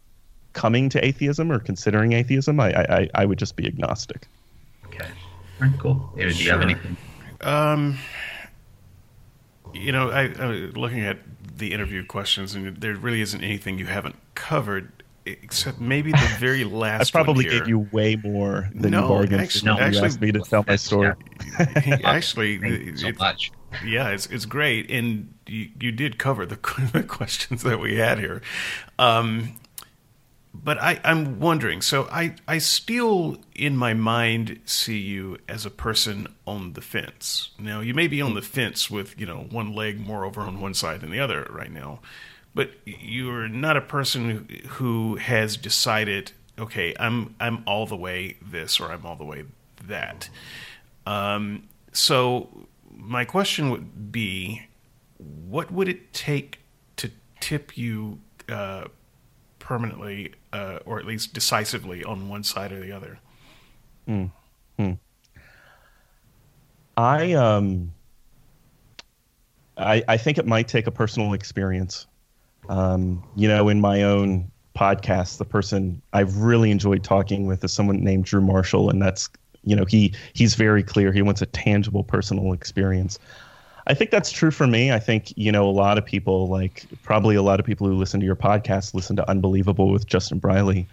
coming 0.52 0.88
to 0.90 1.04
atheism 1.04 1.50
or 1.50 1.58
considering 1.58 2.12
atheism. 2.12 2.60
I 2.60 2.72
I, 2.74 3.10
I 3.14 3.24
would 3.24 3.38
just 3.38 3.56
be 3.56 3.66
agnostic. 3.66 4.26
Okay. 4.86 5.06
All 5.60 5.68
right, 5.68 5.78
cool. 5.78 6.12
David, 6.16 6.36
do 6.36 6.44
you 6.44 6.50
have 6.50 6.62
anything? 6.62 6.96
Um 7.40 7.98
you 9.74 9.92
know, 9.92 10.10
I, 10.10 10.32
I 10.38 10.46
looking 10.74 11.00
at 11.00 11.18
the 11.56 11.72
interview 11.72 12.04
questions, 12.04 12.54
and 12.54 12.76
there 12.76 12.94
really 12.94 13.20
isn't 13.20 13.42
anything 13.42 13.78
you 13.78 13.86
haven't 13.86 14.16
covered 14.34 14.90
except 15.26 15.80
maybe 15.80 16.12
the 16.12 16.36
very 16.38 16.64
last. 16.82 17.14
I 17.14 17.22
probably 17.22 17.44
gave 17.44 17.68
you 17.68 17.88
way 17.92 18.16
more 18.16 18.70
than 18.74 18.92
no, 18.92 19.02
you 19.02 19.08
bargained. 19.08 19.40
Actually, 19.40 19.66
no, 19.66 19.78
actually, 19.78 20.00
you 20.00 20.06
asked 20.06 20.20
me 20.20 20.32
to 20.32 20.40
tell 20.40 20.64
my 20.66 20.76
story. 20.76 21.12
Yeah. 21.58 21.98
actually, 22.04 22.96
so 22.96 23.12
much. 23.18 23.52
Yeah, 23.84 24.10
it's 24.10 24.26
it's 24.26 24.44
great, 24.44 24.90
and 24.90 25.34
you, 25.46 25.70
you 25.80 25.92
did 25.92 26.18
cover 26.18 26.46
the, 26.46 26.58
the 26.92 27.02
questions 27.02 27.62
that 27.62 27.80
we 27.80 27.96
had 27.96 28.18
here. 28.18 28.42
Um, 28.98 29.56
but 30.54 30.80
I, 30.80 31.00
I'm 31.02 31.40
wondering. 31.40 31.82
So 31.82 32.08
I, 32.10 32.36
I 32.46 32.58
still, 32.58 33.38
in 33.56 33.76
my 33.76 33.92
mind, 33.92 34.60
see 34.64 34.98
you 34.98 35.38
as 35.48 35.66
a 35.66 35.70
person 35.70 36.28
on 36.46 36.74
the 36.74 36.80
fence. 36.80 37.50
Now 37.58 37.80
you 37.80 37.92
may 37.92 38.06
be 38.06 38.22
on 38.22 38.34
the 38.34 38.42
fence 38.42 38.90
with 38.90 39.18
you 39.18 39.26
know 39.26 39.46
one 39.50 39.74
leg 39.74 39.98
more 39.98 40.24
over 40.24 40.40
on 40.42 40.60
one 40.60 40.74
side 40.74 41.00
than 41.00 41.10
the 41.10 41.20
other 41.20 41.48
right 41.50 41.72
now, 41.72 42.00
but 42.54 42.70
you're 42.84 43.48
not 43.48 43.76
a 43.76 43.80
person 43.80 44.48
who 44.68 45.16
has 45.16 45.56
decided, 45.56 46.32
okay, 46.58 46.94
I'm 47.00 47.34
I'm 47.40 47.64
all 47.66 47.86
the 47.86 47.96
way 47.96 48.36
this 48.40 48.78
or 48.78 48.92
I'm 48.92 49.04
all 49.04 49.16
the 49.16 49.24
way 49.24 49.44
that. 49.86 50.28
Um, 51.06 51.64
so 51.92 52.66
my 53.04 53.24
question 53.24 53.70
would 53.70 54.10
be, 54.10 54.66
what 55.18 55.70
would 55.70 55.88
it 55.88 56.12
take 56.12 56.60
to 56.96 57.10
tip 57.40 57.76
you? 57.76 58.20
Uh, 58.48 58.84
permanently 59.58 60.30
uh, 60.52 60.78
or 60.84 60.98
at 60.98 61.06
least 61.06 61.32
decisively 61.32 62.04
on 62.04 62.28
one 62.28 62.44
side 62.44 62.70
or 62.70 62.80
the 62.80 62.92
other. 62.92 63.18
Mm. 64.06 64.30
I 66.96 67.32
um 67.32 67.92
I 69.76 70.02
I 70.06 70.16
think 70.16 70.38
it 70.38 70.46
might 70.46 70.68
take 70.68 70.86
a 70.86 70.90
personal 70.90 71.32
experience. 71.32 72.06
Um, 72.68 73.22
you 73.36 73.48
know, 73.48 73.68
in 73.68 73.80
my 73.80 74.02
own 74.02 74.50
podcast, 74.76 75.38
the 75.38 75.44
person 75.44 76.00
I've 76.12 76.36
really 76.38 76.70
enjoyed 76.70 77.04
talking 77.04 77.46
with 77.46 77.62
is 77.64 77.72
someone 77.72 78.02
named 78.02 78.24
Drew 78.24 78.40
Marshall, 78.40 78.90
and 78.90 79.02
that's 79.02 79.28
you 79.64 79.76
know 79.76 79.84
he 79.84 80.14
he's 80.32 80.54
very 80.54 80.82
clear. 80.82 81.12
He 81.12 81.22
wants 81.22 81.42
a 81.42 81.46
tangible 81.46 82.04
personal 82.04 82.52
experience. 82.52 83.18
I 83.86 83.92
think 83.92 84.10
that's 84.10 84.32
true 84.32 84.50
for 84.50 84.66
me. 84.66 84.92
I 84.92 84.98
think 84.98 85.32
you 85.36 85.52
know 85.52 85.68
a 85.68 85.72
lot 85.72 85.98
of 85.98 86.04
people, 86.04 86.48
like 86.48 86.84
probably 87.02 87.36
a 87.36 87.42
lot 87.42 87.60
of 87.60 87.66
people 87.66 87.86
who 87.86 87.94
listen 87.94 88.20
to 88.20 88.26
your 88.26 88.36
podcast, 88.36 88.94
listen 88.94 89.16
to 89.16 89.28
Unbelievable 89.28 89.90
with 89.90 90.06
Justin 90.06 90.38
Brierley, 90.38 90.86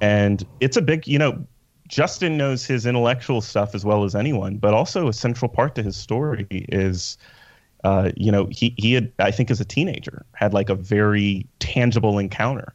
and 0.00 0.46
it's 0.60 0.76
a 0.76 0.82
big 0.82 1.06
you 1.06 1.18
know 1.18 1.46
Justin 1.88 2.36
knows 2.36 2.66
his 2.66 2.86
intellectual 2.86 3.40
stuff 3.40 3.74
as 3.74 3.84
well 3.84 4.04
as 4.04 4.14
anyone, 4.14 4.56
but 4.56 4.74
also 4.74 5.08
a 5.08 5.12
central 5.12 5.48
part 5.48 5.74
to 5.76 5.82
his 5.82 5.96
story 5.96 6.46
is, 6.50 7.16
uh, 7.84 8.10
you 8.16 8.32
know, 8.32 8.46
he 8.46 8.74
he 8.76 8.94
had 8.94 9.12
I 9.18 9.30
think 9.30 9.50
as 9.50 9.60
a 9.60 9.64
teenager 9.64 10.24
had 10.32 10.52
like 10.52 10.68
a 10.68 10.74
very 10.74 11.46
tangible 11.58 12.18
encounter, 12.18 12.74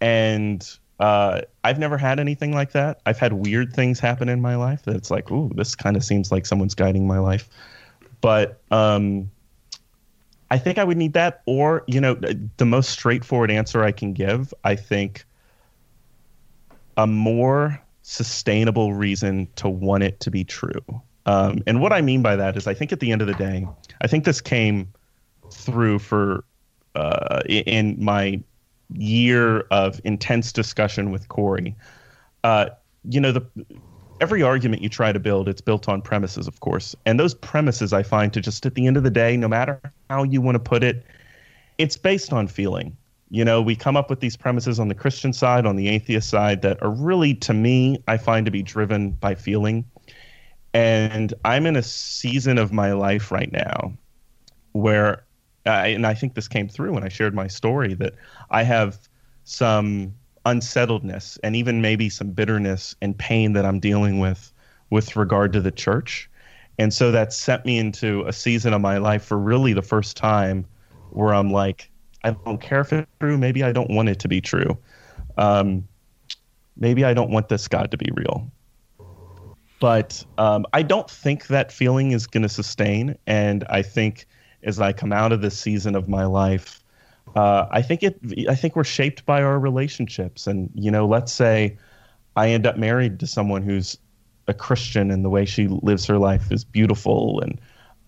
and 0.00 0.68
uh, 1.00 1.42
I've 1.64 1.78
never 1.78 1.98
had 1.98 2.18
anything 2.18 2.52
like 2.52 2.72
that. 2.72 3.00
I've 3.06 3.18
had 3.18 3.34
weird 3.34 3.72
things 3.72 4.00
happen 4.00 4.28
in 4.28 4.40
my 4.40 4.56
life 4.56 4.82
that's 4.84 5.10
like, 5.10 5.30
ooh, 5.30 5.50
this 5.54 5.74
kind 5.74 5.96
of 5.96 6.04
seems 6.04 6.32
like 6.32 6.46
someone's 6.46 6.74
guiding 6.74 7.06
my 7.06 7.18
life, 7.18 7.48
but 8.20 8.60
um, 8.70 9.30
I 10.50 10.58
think 10.58 10.78
I 10.78 10.84
would 10.84 10.96
need 10.96 11.12
that, 11.14 11.42
or 11.46 11.84
you 11.86 12.00
know, 12.00 12.14
the 12.56 12.66
most 12.66 12.90
straightforward 12.90 13.50
answer 13.50 13.82
I 13.82 13.92
can 13.92 14.12
give, 14.12 14.54
I 14.64 14.76
think. 14.76 15.24
A 16.98 17.06
more 17.06 17.78
sustainable 18.00 18.94
reason 18.94 19.48
to 19.56 19.68
want 19.68 20.02
it 20.02 20.18
to 20.20 20.30
be 20.30 20.44
true. 20.44 20.80
Um, 21.26 21.62
and 21.66 21.82
what 21.82 21.92
I 21.92 22.00
mean 22.00 22.22
by 22.22 22.36
that 22.36 22.56
is, 22.56 22.66
I 22.66 22.72
think 22.72 22.90
at 22.90 23.00
the 23.00 23.12
end 23.12 23.20
of 23.20 23.26
the 23.26 23.34
day, 23.34 23.66
I 24.00 24.06
think 24.06 24.24
this 24.24 24.40
came 24.40 24.88
through 25.50 25.98
for 25.98 26.44
uh, 26.94 27.42
in 27.48 28.02
my 28.02 28.40
year 28.94 29.60
of 29.70 30.00
intense 30.04 30.52
discussion 30.52 31.10
with 31.10 31.28
Corey. 31.28 31.74
Uh, 32.44 32.66
you 33.08 33.20
know, 33.20 33.32
the 33.32 33.46
every 34.20 34.42
argument 34.42 34.82
you 34.82 34.88
try 34.88 35.12
to 35.12 35.20
build, 35.20 35.48
it's 35.48 35.60
built 35.60 35.88
on 35.88 36.00
premises, 36.00 36.46
of 36.46 36.60
course, 36.60 36.96
and 37.04 37.20
those 37.20 37.34
premises 37.34 37.92
I 37.92 38.02
find 38.02 38.32
to 38.32 38.40
just 38.40 38.64
at 38.64 38.74
the 38.74 38.86
end 38.86 38.96
of 38.96 39.02
the 39.02 39.10
day, 39.10 39.36
no 39.36 39.48
matter 39.48 39.80
how 40.10 40.22
you 40.22 40.40
want 40.40 40.54
to 40.54 40.60
put 40.60 40.82
it, 40.82 41.04
it's 41.78 41.96
based 41.96 42.32
on 42.32 42.48
feeling 42.48 42.96
you 43.30 43.44
know, 43.44 43.60
we 43.60 43.74
come 43.74 43.96
up 43.96 44.08
with 44.08 44.20
these 44.20 44.36
premises 44.36 44.78
on 44.78 44.88
the 44.88 44.94
Christian 44.94 45.32
side, 45.32 45.66
on 45.66 45.76
the 45.76 45.88
atheist 45.88 46.28
side, 46.28 46.62
that 46.62 46.80
are 46.82 46.90
really, 46.90 47.34
to 47.34 47.52
me, 47.52 47.98
I 48.06 48.16
find 48.16 48.44
to 48.46 48.52
be 48.52 48.62
driven 48.62 49.10
by 49.10 49.34
feeling. 49.34 49.84
And 50.74 51.34
I'm 51.44 51.66
in 51.66 51.74
a 51.74 51.82
season 51.82 52.58
of 52.58 52.72
my 52.72 52.92
life 52.92 53.32
right 53.32 53.50
now 53.50 53.92
where, 54.72 55.24
I, 55.66 55.88
and 55.88 56.06
I 56.06 56.14
think 56.14 56.34
this 56.34 56.48
came 56.48 56.68
through 56.68 56.92
when 56.92 57.04
I 57.04 57.08
shared 57.08 57.34
my 57.34 57.46
story, 57.46 57.94
that 57.94 58.14
I 58.50 58.62
have 58.62 59.08
some 59.44 60.14
unsettledness 60.44 61.38
and 61.42 61.56
even 61.56 61.80
maybe 61.80 62.08
some 62.08 62.30
bitterness 62.30 62.94
and 63.02 63.18
pain 63.18 63.52
that 63.54 63.64
I'm 63.64 63.80
dealing 63.80 64.18
with 64.20 64.52
with 64.90 65.16
regard 65.16 65.52
to 65.54 65.60
the 65.60 65.72
church. 65.72 66.30
And 66.78 66.92
so 66.92 67.10
that 67.10 67.32
sent 67.32 67.64
me 67.64 67.78
into 67.78 68.22
a 68.26 68.32
season 68.32 68.72
of 68.72 68.80
my 68.80 68.98
life 68.98 69.24
for 69.24 69.38
really 69.38 69.72
the 69.72 69.82
first 69.82 70.16
time 70.16 70.66
where 71.10 71.34
I'm 71.34 71.50
like, 71.50 71.90
I 72.22 72.30
don't 72.30 72.60
care 72.60 72.80
if 72.80 72.92
it's 72.92 73.10
true. 73.20 73.38
Maybe 73.38 73.62
I 73.62 73.72
don't 73.72 73.90
want 73.90 74.08
it 74.08 74.18
to 74.20 74.28
be 74.28 74.40
true. 74.40 74.76
Um, 75.38 75.86
maybe 76.76 77.04
I 77.04 77.14
don't 77.14 77.30
want 77.30 77.48
this 77.48 77.66
God 77.68 77.90
to 77.90 77.96
be 77.96 78.10
real. 78.14 78.50
But 79.80 80.24
um, 80.38 80.66
I 80.72 80.82
don't 80.82 81.10
think 81.10 81.48
that 81.48 81.70
feeling 81.70 82.12
is 82.12 82.26
going 82.26 82.42
to 82.42 82.48
sustain. 82.48 83.16
And 83.26 83.64
I 83.68 83.82
think 83.82 84.26
as 84.66 84.80
I 84.80 84.92
come 84.92 85.12
out 85.12 85.32
of 85.32 85.40
this 85.40 85.56
season 85.56 85.94
of 85.94 86.08
my 86.08 86.24
life, 86.24 86.82
uh, 87.34 87.66
I 87.70 87.80
think 87.80 88.02
it. 88.02 88.20
I 88.48 88.54
think 88.54 88.76
we're 88.76 88.84
shaped 88.84 89.24
by 89.24 89.42
our 89.42 89.58
relationships. 89.58 90.46
And 90.46 90.70
you 90.74 90.90
know, 90.90 91.06
let's 91.06 91.32
say 91.32 91.78
I 92.36 92.50
end 92.50 92.66
up 92.66 92.76
married 92.76 93.18
to 93.20 93.26
someone 93.26 93.62
who's 93.62 93.96
a 94.48 94.54
Christian, 94.54 95.10
and 95.10 95.24
the 95.24 95.30
way 95.30 95.44
she 95.44 95.68
lives 95.68 96.04
her 96.06 96.18
life 96.18 96.52
is 96.52 96.64
beautiful, 96.64 97.40
and 97.40 97.60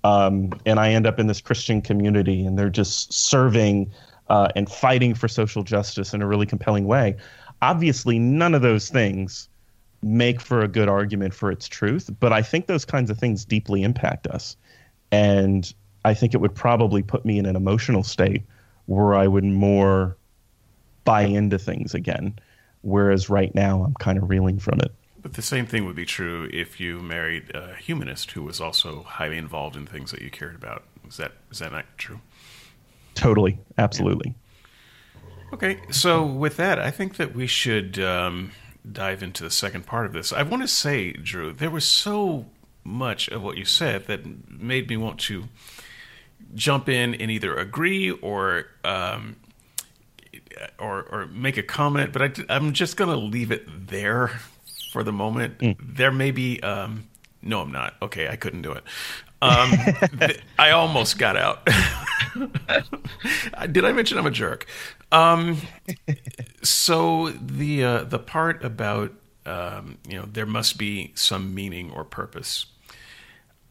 um, 0.04 0.52
and 0.66 0.78
I 0.78 0.90
end 0.90 1.06
up 1.06 1.18
in 1.18 1.26
this 1.26 1.40
Christian 1.40 1.80
community, 1.80 2.44
and 2.44 2.58
they're 2.58 2.70
just 2.70 3.12
serving 3.12 3.90
uh, 4.28 4.48
and 4.54 4.70
fighting 4.70 5.14
for 5.14 5.28
social 5.28 5.62
justice 5.62 6.12
in 6.12 6.22
a 6.22 6.26
really 6.26 6.46
compelling 6.46 6.86
way. 6.86 7.16
Obviously, 7.62 8.18
none 8.18 8.54
of 8.54 8.62
those 8.62 8.88
things 8.88 9.48
make 10.02 10.40
for 10.40 10.60
a 10.60 10.68
good 10.68 10.88
argument 10.88 11.34
for 11.34 11.50
its 11.50 11.66
truth, 11.66 12.08
but 12.20 12.32
I 12.32 12.42
think 12.42 12.66
those 12.66 12.84
kinds 12.84 13.10
of 13.10 13.18
things 13.18 13.44
deeply 13.44 13.82
impact 13.82 14.28
us. 14.28 14.56
And 15.10 15.72
I 16.08 16.14
think 16.14 16.32
it 16.32 16.38
would 16.38 16.54
probably 16.54 17.02
put 17.02 17.26
me 17.26 17.38
in 17.38 17.44
an 17.44 17.54
emotional 17.54 18.02
state 18.02 18.42
where 18.86 19.14
I 19.14 19.26
would 19.26 19.44
more 19.44 20.16
buy 21.04 21.22
into 21.22 21.58
things 21.58 21.92
again. 21.92 22.38
Whereas 22.80 23.28
right 23.28 23.54
now, 23.54 23.84
I'm 23.84 23.92
kind 23.94 24.16
of 24.16 24.30
reeling 24.30 24.58
from 24.58 24.80
it. 24.80 24.90
But 25.20 25.34
the 25.34 25.42
same 25.42 25.66
thing 25.66 25.84
would 25.84 25.96
be 25.96 26.06
true 26.06 26.48
if 26.50 26.80
you 26.80 27.00
married 27.00 27.54
a 27.54 27.74
humanist 27.74 28.30
who 28.30 28.42
was 28.42 28.58
also 28.58 29.02
highly 29.02 29.36
involved 29.36 29.76
in 29.76 29.84
things 29.84 30.10
that 30.12 30.22
you 30.22 30.30
cared 30.30 30.54
about. 30.54 30.84
Is 31.06 31.18
that 31.18 31.32
is 31.50 31.58
that 31.58 31.72
not 31.72 31.84
true? 31.98 32.20
Totally, 33.14 33.58
absolutely. 33.76 34.34
Yeah. 35.14 35.54
Okay, 35.54 35.80
so 35.90 36.24
with 36.24 36.56
that, 36.56 36.78
I 36.78 36.90
think 36.90 37.16
that 37.16 37.34
we 37.34 37.46
should 37.46 37.98
um, 37.98 38.52
dive 38.90 39.22
into 39.22 39.42
the 39.42 39.50
second 39.50 39.86
part 39.86 40.06
of 40.06 40.12
this. 40.12 40.32
I 40.32 40.42
want 40.42 40.62
to 40.62 40.68
say, 40.68 41.12
Drew, 41.12 41.52
there 41.52 41.70
was 41.70 41.84
so 41.84 42.46
much 42.84 43.28
of 43.28 43.42
what 43.42 43.58
you 43.58 43.64
said 43.64 44.06
that 44.06 44.50
made 44.50 44.88
me 44.88 44.96
want 44.96 45.18
to 45.20 45.44
jump 46.54 46.88
in 46.88 47.14
and 47.14 47.30
either 47.30 47.56
agree 47.56 48.10
or 48.10 48.66
um, 48.84 49.36
or, 50.78 51.02
or 51.02 51.26
make 51.26 51.56
a 51.56 51.62
comment, 51.62 52.12
but 52.12 52.40
I, 52.48 52.56
am 52.56 52.72
just 52.72 52.96
going 52.96 53.10
to 53.10 53.16
leave 53.16 53.50
it 53.50 53.88
there 53.88 54.40
for 54.92 55.02
the 55.02 55.12
moment. 55.12 55.58
Mm. 55.58 55.76
There 55.80 56.12
may 56.12 56.30
be. 56.30 56.60
Um, 56.60 57.08
no, 57.42 57.60
I'm 57.60 57.72
not. 57.72 57.94
Okay, 58.02 58.28
I 58.28 58.36
couldn't 58.36 58.62
do 58.62 58.72
it. 58.72 58.84
Um, 59.40 59.70
th- 60.18 60.40
I 60.58 60.70
almost 60.70 61.18
got 61.18 61.36
out. 61.36 61.64
Did 63.72 63.84
I 63.84 63.92
mention 63.92 64.18
I'm 64.18 64.26
a 64.26 64.30
jerk? 64.30 64.66
Um, 65.12 65.58
so 66.62 67.30
the 67.30 67.84
uh, 67.84 68.04
the 68.04 68.18
part 68.18 68.64
about 68.64 69.12
um, 69.46 69.98
you 70.08 70.18
know 70.18 70.28
there 70.30 70.46
must 70.46 70.78
be 70.78 71.12
some 71.14 71.54
meaning 71.54 71.90
or 71.90 72.04
purpose. 72.04 72.66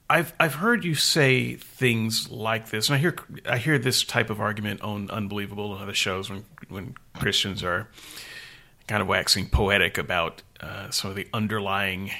I've 0.09 0.33
I've 0.39 0.55
heard 0.55 0.85
you 0.85 0.95
say 0.95 1.55
things 1.55 2.29
like 2.31 2.69
this, 2.69 2.87
and 2.87 2.95
I 2.95 2.99
hear 2.99 3.15
I 3.45 3.57
hear 3.57 3.77
this 3.77 4.03
type 4.03 4.29
of 4.29 4.39
argument 4.39 4.81
on 4.81 5.09
Unbelievable 5.09 5.73
and 5.73 5.83
other 5.83 5.93
shows 5.93 6.29
when 6.29 6.45
when 6.69 6.95
Christians 7.13 7.63
are 7.63 7.89
kind 8.87 9.01
of 9.01 9.07
waxing 9.07 9.49
poetic 9.49 9.97
about 9.97 10.43
uh, 10.61 10.89
some 10.91 11.09
of 11.09 11.15
the 11.17 11.27
underlying 11.33 12.11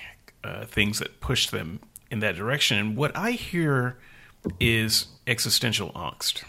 uh, 0.43 0.65
things 0.65 0.99
that 0.99 1.21
push 1.21 1.49
them 1.49 1.79
in 2.11 2.19
that 2.19 2.35
direction. 2.35 2.77
And 2.77 2.97
what 2.97 3.15
I 3.15 3.31
hear 3.31 3.97
is 4.59 5.07
existential 5.25 5.91
angst. 5.91 6.43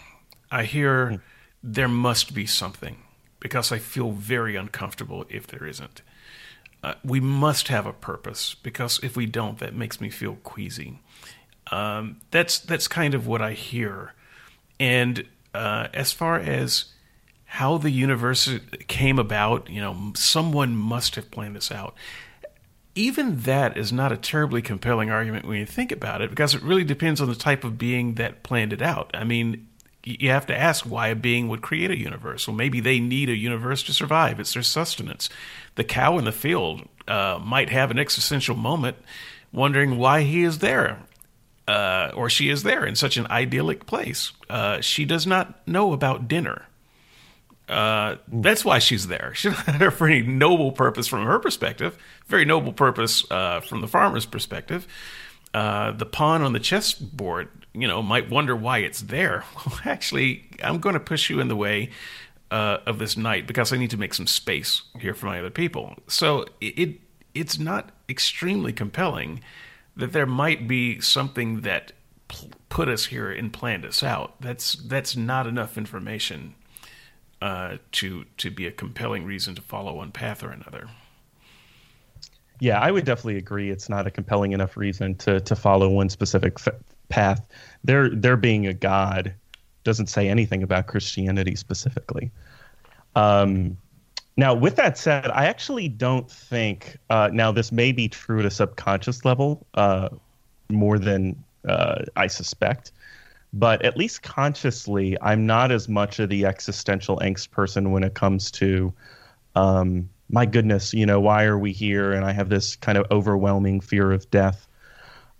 I 0.51 0.63
hear 0.65 1.09
hmm. 1.09 1.15
there 1.63 1.87
must 1.87 2.33
be 2.33 2.45
something 2.45 2.97
because 3.39 3.71
I 3.71 3.79
feel 3.79 4.11
very 4.11 4.55
uncomfortable 4.55 5.25
if 5.29 5.47
there 5.47 5.65
isn't. 5.65 6.01
Uh, 6.81 6.93
we 7.03 7.19
must 7.19 7.67
have 7.67 7.85
a 7.85 7.93
purpose 7.93 8.55
because 8.61 8.99
if 9.03 9.15
we 9.15 9.25
don't, 9.25 9.59
that 9.59 9.73
makes 9.73 9.99
me 9.99 10.09
feel 10.09 10.35
queasy. 10.43 10.99
Um, 11.71 12.17
that's 12.31 12.59
that's 12.59 12.87
kind 12.87 13.13
of 13.13 13.27
what 13.27 13.41
I 13.41 13.53
hear. 13.53 14.13
And 14.79 15.25
uh, 15.53 15.87
as 15.93 16.11
far 16.11 16.37
as 16.37 16.85
how 17.45 17.77
the 17.77 17.89
universe 17.89 18.49
came 18.87 19.19
about, 19.19 19.69
you 19.69 19.81
know, 19.81 20.13
someone 20.15 20.75
must 20.75 21.15
have 21.15 21.31
planned 21.31 21.55
this 21.55 21.71
out 21.71 21.95
even 22.99 23.41
that 23.41 23.77
is 23.77 23.93
not 23.93 24.11
a 24.11 24.17
terribly 24.17 24.61
compelling 24.61 25.09
argument 25.09 25.45
when 25.45 25.57
you 25.57 25.65
think 25.65 25.91
about 25.91 26.21
it, 26.21 26.29
because 26.29 26.53
it 26.53 26.61
really 26.61 26.83
depends 26.83 27.21
on 27.21 27.29
the 27.29 27.35
type 27.35 27.63
of 27.63 27.77
being 27.77 28.15
that 28.15 28.43
planned 28.43 28.73
it 28.73 28.81
out. 28.81 29.09
I 29.13 29.23
mean, 29.23 29.67
you 30.03 30.29
have 30.29 30.45
to 30.47 30.57
ask 30.57 30.85
why 30.85 31.09
a 31.09 31.15
being 31.15 31.47
would 31.47 31.61
create 31.61 31.91
a 31.91 31.97
universe. 31.97 32.47
Well, 32.47 32.57
maybe 32.57 32.79
they 32.79 32.99
need 32.99 33.29
a 33.29 33.37
universe 33.37 33.83
to 33.83 33.93
survive. 33.93 34.39
It's 34.39 34.53
their 34.53 34.63
sustenance. 34.63 35.29
The 35.75 35.83
cow 35.83 36.17
in 36.17 36.25
the 36.25 36.31
field 36.31 36.87
uh, 37.07 37.39
might 37.41 37.69
have 37.69 37.89
an 37.89 37.99
existential 37.99 38.55
moment, 38.55 38.97
wondering 39.53 39.97
why 39.97 40.23
he 40.23 40.43
is 40.43 40.59
there. 40.59 40.99
Uh, 41.69 42.11
or 42.15 42.31
she 42.31 42.49
is 42.49 42.63
there 42.63 42.83
in 42.83 42.95
such 42.95 43.15
an 43.15 43.27
idyllic 43.27 43.85
place. 43.85 44.31
Uh, 44.49 44.81
she 44.81 45.05
does 45.05 45.27
not 45.27 45.67
know 45.67 45.93
about 45.93 46.27
dinner. 46.27 46.63
Uh, 47.67 48.15
that's 48.27 48.65
why 48.65 48.79
she's 48.79 49.05
there. 49.05 49.31
She's 49.35 49.51
not 49.51 49.77
there 49.77 49.91
for 49.91 50.07
any 50.07 50.23
noble 50.23 50.71
purpose 50.71 51.05
from 51.05 51.27
her 51.27 51.37
perspective. 51.37 51.95
Very 52.25 52.43
noble 52.43 52.73
purpose 52.73 53.23
uh, 53.29 53.59
from 53.59 53.81
the 53.81 53.87
farmer's 53.87 54.25
perspective. 54.25 54.87
Uh, 55.53 55.91
the 55.91 56.07
pawn 56.07 56.41
on 56.41 56.53
the 56.53 56.59
chessboard, 56.59 57.49
you 57.75 57.87
know, 57.87 58.01
might 58.01 58.31
wonder 58.31 58.55
why 58.55 58.79
it's 58.79 59.01
there. 59.01 59.43
Well, 59.55 59.79
actually, 59.85 60.45
I'm 60.63 60.79
going 60.79 60.93
to 60.93 60.99
push 60.99 61.29
you 61.29 61.39
in 61.39 61.49
the 61.49 61.55
way 61.55 61.91
uh, 62.49 62.79
of 62.87 62.97
this 62.97 63.15
knight 63.15 63.45
because 63.45 63.71
I 63.71 63.77
need 63.77 63.91
to 63.91 63.97
make 63.97 64.15
some 64.15 64.25
space 64.25 64.81
here 64.97 65.13
for 65.13 65.27
my 65.27 65.37
other 65.37 65.51
people. 65.51 65.93
So 66.07 66.45
it 66.59 66.99
it's 67.35 67.59
not 67.59 67.91
extremely 68.09 68.73
compelling 68.73 69.41
that 69.99 70.13
there 70.13 70.25
might 70.25 70.67
be 70.67 70.99
something 70.99 71.61
that 71.61 71.91
pl- 72.27 72.51
put 72.69 72.87
us 72.87 73.05
here 73.05 73.31
and 73.31 73.53
planned 73.53 73.85
us 73.85 74.01
out. 74.01 74.39
That's 74.41 74.73
that's 74.73 75.15
not 75.15 75.47
enough 75.47 75.77
information 75.77 76.55
uh, 77.41 77.77
to 77.93 78.25
to 78.37 78.49
be 78.49 78.65
a 78.65 78.71
compelling 78.71 79.25
reason 79.25 79.55
to 79.55 79.61
follow 79.61 79.95
one 79.95 80.11
path 80.11 80.43
or 80.43 80.51
another. 80.51 80.89
Yeah, 82.59 82.79
I 82.79 82.91
would 82.91 83.05
definitely 83.05 83.37
agree. 83.37 83.69
It's 83.69 83.87
not 83.87 84.05
a 84.05 84.11
compelling 84.11 84.51
enough 84.51 84.75
reason 84.75 85.15
to 85.15 85.39
to 85.41 85.55
follow 85.55 85.89
one 85.89 86.09
specific 86.09 86.57
f- 86.59 86.75
path. 87.09 87.41
There, 87.83 88.09
there 88.09 88.37
being 88.37 88.67
a 88.67 88.73
God 88.73 89.33
doesn't 89.83 90.07
say 90.07 90.27
anything 90.27 90.63
about 90.63 90.87
Christianity 90.87 91.55
specifically. 91.55 92.31
Um, 93.15 93.77
now, 94.39 94.53
with 94.53 94.77
that 94.77 94.97
said, 94.97 95.27
I 95.31 95.47
actually 95.47 95.89
don't 95.89 96.31
think. 96.31 96.97
Uh, 97.09 97.29
now, 97.33 97.51
this 97.51 97.73
may 97.73 97.91
be 97.91 98.07
true 98.07 98.39
at 98.39 98.45
a 98.45 98.49
subconscious 98.49 99.25
level 99.25 99.67
uh, 99.73 100.07
more 100.69 100.97
than 100.97 101.43
uh, 101.67 102.05
I 102.15 102.27
suspect, 102.27 102.93
but 103.51 103.83
at 103.83 103.97
least 103.97 104.23
consciously, 104.23 105.17
I'm 105.21 105.45
not 105.45 105.73
as 105.73 105.89
much 105.89 106.19
of 106.19 106.29
the 106.29 106.45
existential 106.45 107.17
angst 107.17 107.51
person 107.51 107.91
when 107.91 108.01
it 108.01 108.13
comes 108.13 108.49
to, 108.51 108.93
um, 109.57 110.09
my 110.29 110.45
goodness, 110.45 110.93
you 110.93 111.05
know, 111.05 111.19
why 111.19 111.43
are 111.43 111.59
we 111.59 111.73
here? 111.73 112.13
And 112.13 112.23
I 112.23 112.31
have 112.31 112.47
this 112.47 112.77
kind 112.77 112.97
of 112.97 113.05
overwhelming 113.11 113.81
fear 113.81 114.13
of 114.13 114.31
death. 114.31 114.69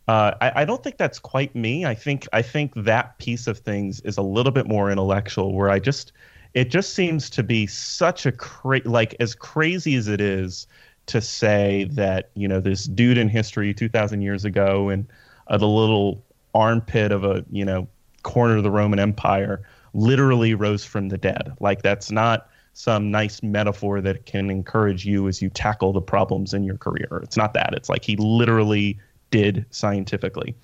Uh, 0.10 0.34
I, 0.42 0.64
I, 0.64 0.66
don't 0.66 0.84
think 0.84 0.98
that's 0.98 1.20
quite 1.20 1.56
me. 1.56 1.86
I 1.86 1.96
think 1.96 2.28
I 2.34 2.42
think 2.42 2.74
that 2.76 3.18
piece 3.20 3.48
of 3.48 3.60
things 3.60 4.02
is 4.02 4.18
a 4.18 4.24
little 4.24 4.52
bit 4.52 4.68
more 4.68 4.92
intellectual, 4.92 5.54
where 5.54 5.70
I 5.70 5.80
just 5.80 6.12
it 6.54 6.70
just 6.70 6.94
seems 6.94 7.30
to 7.30 7.44
be 7.44 7.68
such 7.68 8.26
a 8.26 8.32
cra- 8.32 8.82
like 8.86 9.16
as 9.20 9.36
crazy 9.36 9.96
as 9.96 10.08
it 10.08 10.22
is 10.22 10.68
to 11.06 11.22
say 11.22 11.88
that 11.92 12.30
you 12.36 12.48
know 12.48 12.60
this 12.60 12.86
dude 12.86 13.18
in 13.18 13.30
history 13.30 13.74
2,000 13.74 14.22
years 14.22 14.46
ago 14.46 14.90
and 14.90 15.08
uh, 15.48 15.58
the 15.58 15.68
little 15.68 16.24
armpit 16.54 17.12
of 17.12 17.24
a 17.24 17.44
you 17.52 17.66
know 17.66 17.88
corner 18.24 18.58
of 18.58 18.64
the 18.64 18.72
Roman 18.72 19.00
Empire 19.00 19.62
literally 19.94 20.54
rose 20.54 20.86
from 20.86 21.10
the 21.10 21.18
dead. 21.18 21.54
Like 21.60 21.82
that's 21.82 22.12
not 22.12 22.50
some 22.74 23.12
nice 23.12 23.42
metaphor 23.44 24.02
that 24.02 24.26
can 24.26 24.50
encourage 24.50 25.06
you 25.06 25.28
as 25.28 25.42
you 25.42 25.50
tackle 25.50 25.92
the 25.92 26.02
problems 26.02 26.54
in 26.54 26.64
your 26.64 26.78
career. 26.78 27.20
It's 27.24 27.36
not 27.36 27.54
that. 27.54 27.74
It's 27.74 27.90
like 27.90 28.06
he 28.06 28.16
literally 28.16 29.00
did 29.32 29.66
scientifically. 29.72 30.56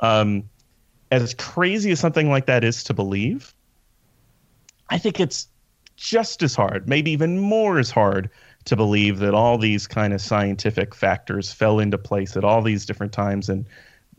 Um, 0.00 0.44
as 1.10 1.34
crazy 1.34 1.90
as 1.90 2.00
something 2.00 2.28
like 2.28 2.46
that 2.46 2.64
is 2.64 2.84
to 2.84 2.94
believe, 2.94 3.54
I 4.90 4.98
think 4.98 5.20
it's 5.20 5.48
just 5.96 6.42
as 6.42 6.54
hard, 6.54 6.88
maybe 6.88 7.10
even 7.10 7.38
more 7.38 7.78
as 7.78 7.90
hard 7.90 8.30
to 8.66 8.76
believe 8.76 9.18
that 9.20 9.34
all 9.34 9.58
these 9.58 9.86
kind 9.86 10.12
of 10.12 10.20
scientific 10.20 10.94
factors 10.94 11.52
fell 11.52 11.78
into 11.78 11.96
place 11.96 12.36
at 12.36 12.44
all 12.44 12.62
these 12.62 12.84
different 12.84 13.12
times 13.12 13.48
and 13.48 13.64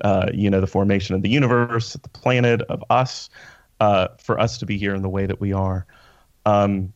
uh, 0.04 0.28
you 0.34 0.50
know 0.50 0.62
the 0.62 0.68
formation 0.68 1.16
of 1.16 1.22
the 1.22 1.30
universe, 1.30 1.94
the 1.94 2.10
planet, 2.10 2.62
of 2.64 2.84
us, 2.90 3.30
uh, 3.80 4.08
for 4.20 4.40
us 4.40 4.58
to 4.60 4.66
be 4.66 4.78
here 4.78 4.94
in 4.94 5.02
the 5.02 5.10
way 5.10 5.26
that 5.26 5.40
we 5.40 5.54
are. 5.54 5.86
Um, 6.46 6.94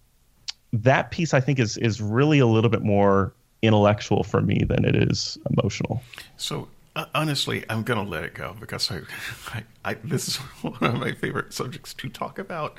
that 0.73 1.11
piece, 1.11 1.33
I 1.33 1.39
think, 1.41 1.59
is 1.59 1.77
is 1.77 1.99
really 1.99 2.39
a 2.39 2.45
little 2.45 2.69
bit 2.69 2.83
more 2.83 3.33
intellectual 3.61 4.23
for 4.23 4.41
me 4.41 4.63
than 4.67 4.85
it 4.85 4.95
is 4.95 5.37
emotional. 5.49 6.01
So 6.37 6.67
uh, 6.95 7.05
honestly, 7.15 7.63
I'm 7.69 7.83
gonna 7.83 8.03
let 8.03 8.23
it 8.23 8.33
go 8.33 8.55
because 8.59 8.91
I, 8.91 9.01
I, 9.47 9.63
I, 9.83 9.93
this 10.03 10.27
is 10.27 10.35
one 10.61 10.83
of 10.83 10.99
my 10.99 11.13
favorite 11.13 11.53
subjects 11.53 11.93
to 11.95 12.09
talk 12.09 12.39
about. 12.39 12.77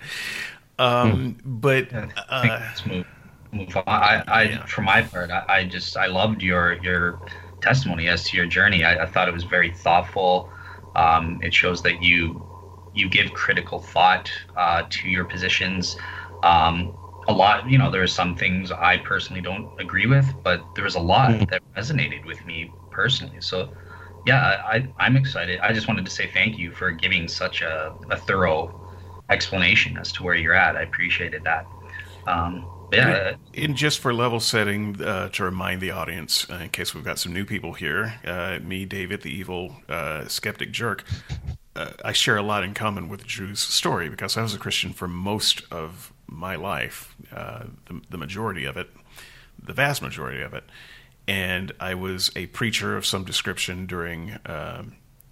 Um, 0.83 1.35
mm. 1.35 1.41
But 1.45 1.93
uh, 2.29 2.61
move, 2.87 3.07
move 3.53 3.77
on. 3.77 3.85
I, 3.87 4.25
I 4.27 4.43
yeah. 4.43 4.67
for 4.67 4.83
my 4.83 5.03
part, 5.03 5.31
I, 5.31 5.45
I, 5.49 5.65
just 5.65 5.97
I 5.97 6.07
loved 6.07 6.43
your 6.43 6.75
your 6.83 7.21
testimony 7.61 8.09
as 8.09 8.25
to 8.25 8.37
your 8.37 8.47
journey. 8.47 8.85
I, 8.85 9.05
I 9.05 9.07
thought 9.07 9.29
it 9.29 9.35
was 9.35 9.45
very 9.45 9.71
thoughtful. 9.71 10.51
Um, 10.97 11.41
it 11.43 11.55
shows 11.55 11.83
that 11.83 12.03
you 12.03 12.45
you 12.95 13.09
give 13.09 13.33
critical 13.33 13.79
thought 13.79 14.31
uh, 14.57 14.83
to 14.91 15.09
your 15.09 15.25
positions. 15.25 15.97
Um, 16.43 16.97
a 17.29 17.33
lot, 17.33 17.71
you 17.71 17.79
know, 17.79 17.89
there 17.89 18.03
are 18.03 18.09
some 18.09 18.35
things 18.35 18.73
I 18.73 18.97
personally 18.99 19.41
don't 19.41 19.81
agree 19.81 20.07
with, 20.07 20.27
but 20.43 20.75
there 20.75 20.83
was 20.83 20.97
a 20.97 21.01
lot 21.01 21.31
mm. 21.31 21.49
that 21.51 21.63
resonated 21.77 22.27
with 22.27 22.45
me 22.45 22.73
personally. 22.91 23.41
So 23.41 23.73
yeah, 24.27 24.61
I, 24.67 24.89
I'm 24.99 25.17
excited. 25.17 25.61
I 25.61 25.73
just 25.73 25.87
wanted 25.87 26.05
to 26.05 26.11
say 26.11 26.29
thank 26.33 26.59
you 26.59 26.73
for 26.73 26.91
giving 26.91 27.29
such 27.29 27.63
a, 27.63 27.95
a 28.11 28.17
thorough 28.17 28.82
explanation 29.33 29.97
as 29.99 30.13
to 30.13 30.23
where 30.23 30.35
you're 30.35 30.55
at. 30.55 30.77
I 30.77 30.83
appreciated 30.83 31.45
that. 31.45 31.67
Um, 32.27 32.67
yeah. 32.93 33.37
And 33.55 33.75
just 33.75 34.01
for 34.01 34.13
level 34.13 34.39
setting, 34.39 35.03
uh, 35.03 35.31
to 35.31 35.45
remind 35.45 35.81
the 35.81 35.91
audience, 35.91 36.49
uh, 36.51 36.57
in 36.57 36.69
case 36.69 36.95
we've 36.95 37.05
got 37.05 37.19
some 37.19 37.33
new 37.33 37.45
people 37.45 37.73
here, 37.73 38.21
uh, 38.27 38.59
me, 38.63 38.85
David, 38.85 39.23
the 39.23 39.31
evil 39.31 39.77
uh, 39.89 40.29
skeptic 40.29 40.73
jerk, 40.73 41.05
uh, 41.75 41.93
I 42.05 42.13
share 42.13 42.37
a 42.37 42.43
lot 42.43 42.65
in 42.65 42.75
common 42.75 43.09
with 43.09 43.27
Drew's 43.27 43.61
story 43.61 44.11
because 44.11 44.37
I 44.37 44.43
was 44.43 44.55
a 44.55 44.59
Christian 44.59 44.93
for 44.93 45.09
most 45.09 45.63
of 45.71 46.13
my 46.27 46.55
life, 46.55 47.17
uh, 47.35 47.65
the, 47.87 48.03
the 48.11 48.19
majority 48.19 48.67
of 48.67 48.77
it, 48.77 48.91
the 49.63 49.73
vast 49.73 50.03
majority 50.03 50.43
of 50.43 50.53
it 50.53 50.65
and 51.29 51.73
I 51.79 51.95
was 51.95 52.33
a 52.35 52.47
preacher 52.47 52.97
of 52.97 53.07
some 53.07 53.25
description 53.25 53.87
during 53.87 54.33
uh, 54.45 54.83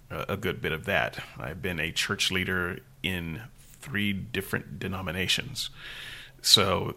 a 0.09 0.37
good 0.37 0.61
bit 0.61 0.71
of 0.71 0.85
that. 0.85 1.23
I've 1.37 1.61
been 1.61 1.79
a 1.79 1.91
church 1.91 2.31
leader 2.31 2.79
in 3.03 3.41
three 3.81 4.13
different 4.13 4.79
denominations, 4.79 5.69
so 6.41 6.95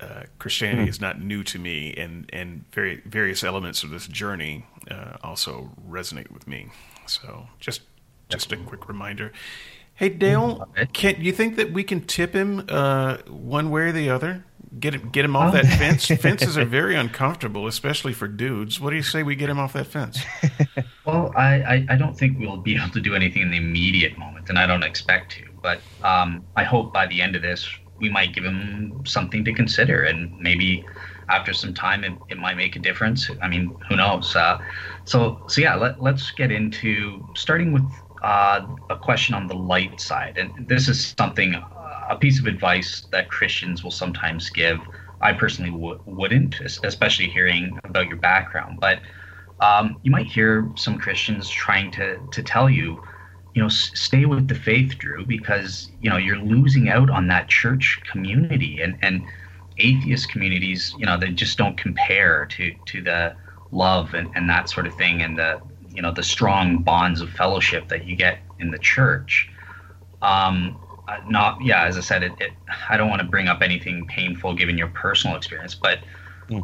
uh, 0.00 0.22
Christianity 0.38 0.86
mm. 0.86 0.88
is 0.88 1.00
not 1.00 1.20
new 1.20 1.42
to 1.44 1.58
me, 1.58 1.94
and 1.94 2.28
and 2.32 2.64
very 2.72 3.02
various 3.04 3.44
elements 3.44 3.82
of 3.82 3.90
this 3.90 4.06
journey 4.06 4.64
uh, 4.90 5.16
also 5.22 5.70
resonate 5.88 6.30
with 6.30 6.46
me. 6.46 6.68
So 7.06 7.48
just 7.58 7.82
just 8.28 8.52
a 8.52 8.56
quick 8.56 8.88
reminder. 8.88 9.32
Hey 9.94 10.08
Dale, 10.08 10.66
can 10.94 11.20
you 11.20 11.32
think 11.32 11.56
that 11.56 11.72
we 11.72 11.84
can 11.84 12.00
tip 12.00 12.32
him 12.32 12.64
uh, 12.68 13.18
one 13.28 13.70
way 13.70 13.82
or 13.82 13.92
the 13.92 14.08
other? 14.08 14.44
Get 14.78 14.94
him, 14.94 15.10
get 15.10 15.24
him 15.24 15.34
off 15.34 15.52
that 15.52 15.66
fence. 15.66 16.06
Fences 16.20 16.56
are 16.56 16.64
very 16.64 16.94
uncomfortable, 16.94 17.66
especially 17.66 18.12
for 18.12 18.28
dudes. 18.28 18.80
What 18.80 18.90
do 18.90 18.96
you 18.96 19.02
say 19.02 19.24
we 19.24 19.34
get 19.34 19.50
him 19.50 19.58
off 19.58 19.72
that 19.74 19.86
fence? 19.86 20.20
Well, 21.06 21.32
I, 21.34 21.54
I, 21.62 21.86
I 21.90 21.96
don't 21.96 22.16
think 22.16 22.38
we'll 22.38 22.58
be 22.58 22.76
able 22.76 22.90
to 22.90 23.00
do 23.00 23.16
anything 23.16 23.42
in 23.42 23.50
the 23.50 23.56
immediate 23.56 24.16
moment, 24.16 24.48
and 24.48 24.58
I 24.58 24.66
don't 24.66 24.84
expect 24.84 25.32
to. 25.32 25.49
But 25.62 25.82
um, 26.02 26.46
I 26.56 26.64
hope 26.64 26.92
by 26.92 27.06
the 27.06 27.20
end 27.20 27.36
of 27.36 27.42
this, 27.42 27.68
we 27.98 28.08
might 28.08 28.34
give 28.34 28.44
him 28.44 29.02
something 29.04 29.44
to 29.44 29.52
consider, 29.52 30.04
and 30.04 30.38
maybe 30.40 30.86
after 31.28 31.52
some 31.52 31.74
time, 31.74 32.02
it, 32.02 32.12
it 32.28 32.38
might 32.38 32.56
make 32.56 32.76
a 32.76 32.78
difference. 32.78 33.30
I 33.42 33.48
mean, 33.48 33.76
who 33.88 33.96
knows? 33.96 34.34
Uh, 34.34 34.58
so, 35.04 35.42
so 35.46 35.60
yeah, 35.60 35.74
let, 35.74 36.02
let's 36.02 36.30
get 36.30 36.50
into 36.50 37.22
starting 37.34 37.72
with 37.72 37.88
uh, 38.22 38.66
a 38.88 38.96
question 38.96 39.34
on 39.34 39.46
the 39.46 39.54
light 39.54 40.00
side, 40.00 40.38
and 40.38 40.66
this 40.68 40.88
is 40.88 41.14
something 41.18 41.54
a 42.10 42.16
piece 42.16 42.40
of 42.40 42.46
advice 42.46 43.06
that 43.12 43.30
Christians 43.30 43.84
will 43.84 43.92
sometimes 43.92 44.50
give. 44.50 44.80
I 45.20 45.32
personally 45.32 45.70
w- 45.70 46.00
wouldn't, 46.06 46.60
especially 46.60 47.28
hearing 47.28 47.78
about 47.84 48.08
your 48.08 48.16
background. 48.16 48.80
But 48.80 49.00
um, 49.60 50.00
you 50.02 50.10
might 50.10 50.26
hear 50.26 50.70
some 50.76 50.98
Christians 50.98 51.48
trying 51.48 51.90
to 51.92 52.18
to 52.32 52.42
tell 52.42 52.68
you, 52.68 53.00
you 53.54 53.62
know, 53.62 53.68
stay 53.68 54.26
with 54.26 54.48
the 54.48 54.54
faith, 54.54 54.96
Drew, 54.98 55.24
because 55.24 55.90
you 56.00 56.08
know 56.08 56.16
you're 56.16 56.38
losing 56.38 56.88
out 56.88 57.10
on 57.10 57.26
that 57.28 57.48
church 57.48 58.00
community 58.10 58.80
and 58.80 58.98
and 59.02 59.26
atheist 59.78 60.30
communities. 60.30 60.94
You 60.96 61.06
know, 61.06 61.16
they 61.18 61.30
just 61.30 61.58
don't 61.58 61.76
compare 61.76 62.46
to 62.46 62.74
to 62.86 63.02
the 63.02 63.36
love 63.72 64.14
and, 64.14 64.30
and 64.34 64.48
that 64.50 64.68
sort 64.68 64.86
of 64.86 64.94
thing 64.94 65.22
and 65.22 65.38
the 65.38 65.60
you 65.88 66.02
know 66.02 66.12
the 66.12 66.22
strong 66.22 66.82
bonds 66.82 67.20
of 67.20 67.30
fellowship 67.30 67.88
that 67.88 68.04
you 68.06 68.16
get 68.16 68.40
in 68.58 68.70
the 68.70 68.78
church. 68.78 69.50
Um, 70.22 70.78
not 71.26 71.60
yeah 71.60 71.86
as 71.86 71.96
i 71.96 72.00
said 72.00 72.22
it, 72.22 72.32
it 72.38 72.52
i 72.88 72.96
don't 72.96 73.10
want 73.10 73.20
to 73.20 73.26
bring 73.26 73.48
up 73.48 73.62
anything 73.62 74.06
painful 74.06 74.54
given 74.54 74.78
your 74.78 74.86
personal 74.88 75.36
experience 75.36 75.74
but. 75.74 75.98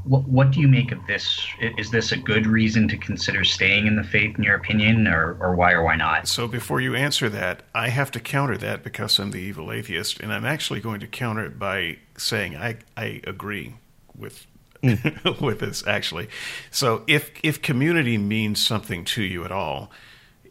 What, 0.04 0.24
what 0.28 0.50
do 0.50 0.60
you 0.60 0.68
make 0.68 0.92
of 0.92 0.98
this? 1.06 1.46
Is 1.78 1.90
this 1.90 2.12
a 2.12 2.16
good 2.16 2.46
reason 2.46 2.88
to 2.88 2.96
consider 2.96 3.44
staying 3.44 3.86
in 3.86 3.96
the 3.96 4.04
faith 4.04 4.36
in 4.36 4.44
your 4.44 4.56
opinion 4.56 5.06
or, 5.06 5.36
or 5.40 5.54
why 5.54 5.72
or 5.72 5.82
why 5.82 5.96
not? 5.96 6.28
So 6.28 6.48
before 6.48 6.80
you 6.80 6.94
answer 6.94 7.28
that 7.28 7.62
i 7.74 7.88
have 7.88 8.10
to 8.10 8.20
counter 8.20 8.56
that 8.56 8.82
because 8.82 9.18
i'm 9.18 9.30
the 9.30 9.38
evil 9.38 9.72
atheist 9.72 10.20
and 10.20 10.32
i'm 10.32 10.44
actually 10.44 10.80
going 10.80 11.00
to 11.00 11.06
counter 11.06 11.44
it 11.44 11.58
by 11.58 11.98
saying 12.16 12.56
i, 12.56 12.76
I 12.96 13.20
agree 13.24 13.74
with 14.16 14.46
mm. 14.82 15.40
with 15.40 15.60
this 15.60 15.86
actually. 15.86 16.28
So 16.70 17.02
if 17.06 17.30
if 17.42 17.62
community 17.62 18.18
means 18.18 18.64
something 18.64 19.04
to 19.06 19.22
you 19.22 19.44
at 19.44 19.52
all 19.52 19.90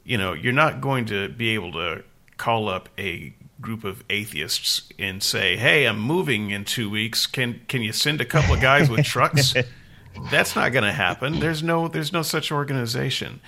you 0.04 0.18
know 0.18 0.34
you're 0.34 0.54
not 0.54 0.82
going 0.82 1.06
to 1.06 1.30
be 1.30 1.50
able 1.50 1.72
to 1.74 2.04
call 2.38 2.70
up 2.70 2.90
a 2.98 3.34
group 3.62 3.84
of 3.84 4.04
atheists 4.10 4.90
and 5.00 5.22
say, 5.24 5.58
"Hey, 5.58 5.86
I'm 5.86 6.00
moving 6.00 6.52
in 6.52 6.66
two 6.66 6.90
weeks. 6.90 7.26
Can 7.28 7.62
can 7.68 7.82
you 7.82 7.92
send 7.92 8.22
a 8.22 8.26
couple 8.26 8.54
of 8.54 8.62
guys 8.62 8.90
with 8.90 9.06
trucks?" 9.06 9.54
That's 10.32 10.56
not 10.56 10.72
going 10.72 10.86
to 10.86 10.94
happen. 10.94 11.40
There's 11.40 11.62
no 11.62 11.88
there's 11.88 12.14
no 12.14 12.22
such 12.22 12.52
organization. 12.52 13.42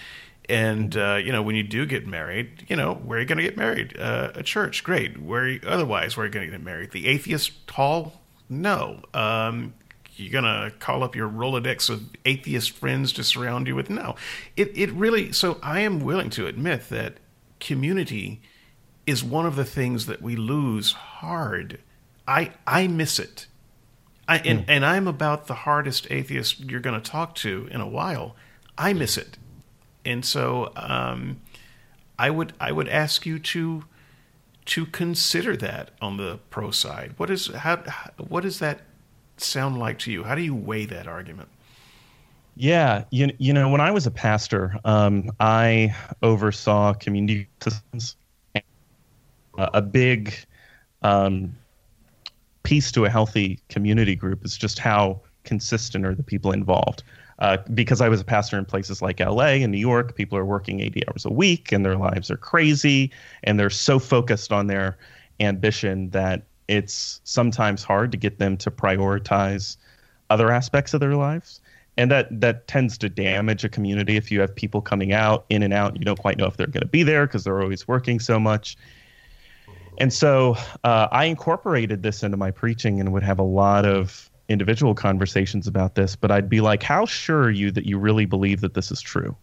And 0.49 0.95
uh, 0.95 1.15
you 1.23 1.31
know, 1.31 1.41
when 1.41 1.55
you 1.55 1.63
do 1.63 1.85
get 1.85 2.07
married, 2.07 2.65
you 2.67 2.75
know, 2.75 2.95
where 2.95 3.17
are 3.17 3.21
you 3.21 3.27
going 3.27 3.37
to 3.37 3.43
get 3.43 3.57
married? 3.57 3.97
Uh, 3.99 4.31
a 4.35 4.43
church, 4.43 4.83
great. 4.83 5.21
Where 5.21 5.47
you, 5.47 5.59
otherwise, 5.65 6.15
where 6.15 6.23
are 6.23 6.27
you 6.27 6.33
going 6.33 6.45
to 6.45 6.51
get 6.51 6.63
married? 6.63 6.91
The 6.91 7.07
atheist 7.07 7.51
hall, 7.69 8.21
No. 8.49 9.01
Um, 9.13 9.73
you're 10.17 10.31
gonna 10.31 10.71
call 10.79 11.03
up 11.03 11.15
your 11.15 11.29
Rolodex 11.29 11.89
of 11.89 12.03
atheist 12.25 12.71
friends 12.71 13.13
to 13.13 13.23
surround 13.23 13.67
you 13.67 13.75
with. 13.75 13.89
No, 13.89 14.15
it 14.55 14.71
it 14.75 14.91
really. 14.91 15.31
So 15.31 15.59
I 15.61 15.81
am 15.81 15.99
willing 15.99 16.29
to 16.31 16.47
admit 16.47 16.89
that 16.89 17.17
community 17.59 18.41
is 19.07 19.23
one 19.23 19.45
of 19.45 19.55
the 19.55 19.65
things 19.65 20.05
that 20.05 20.21
we 20.21 20.35
lose 20.35 20.91
hard. 20.91 21.79
I 22.27 22.51
I 22.67 22.87
miss 22.87 23.17
it. 23.17 23.47
I, 24.27 24.39
and, 24.39 24.59
mm. 24.59 24.65
and 24.67 24.85
I'm 24.85 25.07
about 25.07 25.47
the 25.47 25.53
hardest 25.53 26.07
atheist 26.11 26.59
you're 26.59 26.81
going 26.81 27.01
to 27.01 27.11
talk 27.11 27.33
to 27.35 27.69
in 27.71 27.79
a 27.79 27.87
while. 27.87 28.35
I 28.77 28.91
miss 28.91 29.17
it, 29.17 29.37
and 30.03 30.23
so 30.25 30.73
um, 30.75 31.39
I 32.19 32.29
would 32.29 32.53
I 32.59 32.73
would 32.73 32.89
ask 32.89 33.25
you 33.25 33.39
to 33.39 33.85
to 34.65 34.85
consider 34.85 35.55
that 35.55 35.91
on 36.01 36.17
the 36.17 36.39
pro 36.49 36.71
side. 36.71 37.13
What 37.15 37.29
is 37.29 37.47
how 37.47 37.77
what 38.17 38.43
does 38.43 38.59
that 38.59 38.81
sound 39.37 39.79
like 39.79 39.97
to 39.99 40.11
you? 40.11 40.25
How 40.25 40.35
do 40.35 40.41
you 40.41 40.53
weigh 40.53 40.85
that 40.85 41.07
argument? 41.07 41.47
Yeah, 42.59 43.03
you, 43.11 43.31
you 43.37 43.53
know, 43.53 43.69
when 43.69 43.81
I 43.81 43.91
was 43.91 44.07
a 44.07 44.11
pastor, 44.11 44.75
um, 44.83 45.31
I 45.39 45.95
oversaw 46.23 46.93
community 46.93 47.47
systems. 47.61 48.16
A 49.57 49.81
big 49.81 50.33
um, 51.01 51.55
piece 52.63 52.91
to 52.91 53.05
a 53.05 53.09
healthy 53.09 53.59
community 53.69 54.15
group 54.15 54.43
is 54.45 54.57
just 54.57 54.77
how 54.77 55.21
consistent 55.43 56.05
are 56.05 56.13
the 56.13 56.23
people 56.23 56.51
involved. 56.51 57.03
Uh, 57.39 57.57
because 57.73 58.01
I 58.01 58.09
was 58.09 58.19
a 58.19 58.25
pastor 58.25 58.57
in 58.57 58.65
places 58.65 59.01
like 59.01 59.19
LA 59.19 59.61
and 59.63 59.71
New 59.71 59.77
York, 59.77 60.15
people 60.15 60.37
are 60.37 60.45
working 60.45 60.79
80 60.79 61.07
hours 61.07 61.25
a 61.25 61.31
week 61.31 61.71
and 61.71 61.85
their 61.85 61.95
lives 61.95 62.31
are 62.31 62.37
crazy 62.37 63.11
and 63.43 63.59
they're 63.59 63.69
so 63.69 63.99
focused 63.99 64.51
on 64.51 64.67
their 64.67 64.97
ambition 65.39 66.09
that 66.09 66.43
it's 66.67 67.21
sometimes 67.23 67.83
hard 67.83 68.11
to 68.11 68.17
get 68.17 68.39
them 68.39 68.57
to 68.57 68.71
prioritize 68.71 69.77
other 70.29 70.51
aspects 70.51 70.93
of 70.93 70.99
their 70.99 71.15
lives. 71.15 71.61
And 71.95 72.11
that, 72.11 72.41
that 72.41 72.67
tends 72.67 72.97
to 72.99 73.09
damage 73.09 73.63
a 73.63 73.69
community 73.69 74.17
if 74.17 74.31
you 74.31 74.39
have 74.41 74.55
people 74.55 74.81
coming 74.81 75.13
out, 75.13 75.45
in 75.49 75.63
and 75.63 75.73
out, 75.73 75.97
you 75.97 76.05
don't 76.05 76.19
quite 76.19 76.37
know 76.37 76.45
if 76.45 76.57
they're 76.57 76.67
going 76.67 76.81
to 76.81 76.87
be 76.87 77.03
there 77.03 77.25
because 77.25 77.43
they're 77.43 77.61
always 77.61 77.87
working 77.87 78.19
so 78.19 78.39
much. 78.39 78.77
And 79.97 80.13
so 80.13 80.55
uh, 80.83 81.07
I 81.11 81.25
incorporated 81.25 82.03
this 82.03 82.23
into 82.23 82.37
my 82.37 82.51
preaching 82.51 82.99
and 82.99 83.11
would 83.13 83.23
have 83.23 83.39
a 83.39 83.43
lot 83.43 83.85
of 83.85 84.29
individual 84.47 84.93
conversations 84.93 85.67
about 85.67 85.95
this, 85.95 86.15
but 86.15 86.31
I'd 86.31 86.49
be 86.49 86.61
like, 86.61 86.83
how 86.83 87.05
sure 87.05 87.43
are 87.43 87.51
you 87.51 87.71
that 87.71 87.85
you 87.85 87.97
really 87.97 88.25
believe 88.25 88.61
that 88.61 88.73
this 88.75 88.91
is 88.91 89.01
true? 89.01 89.35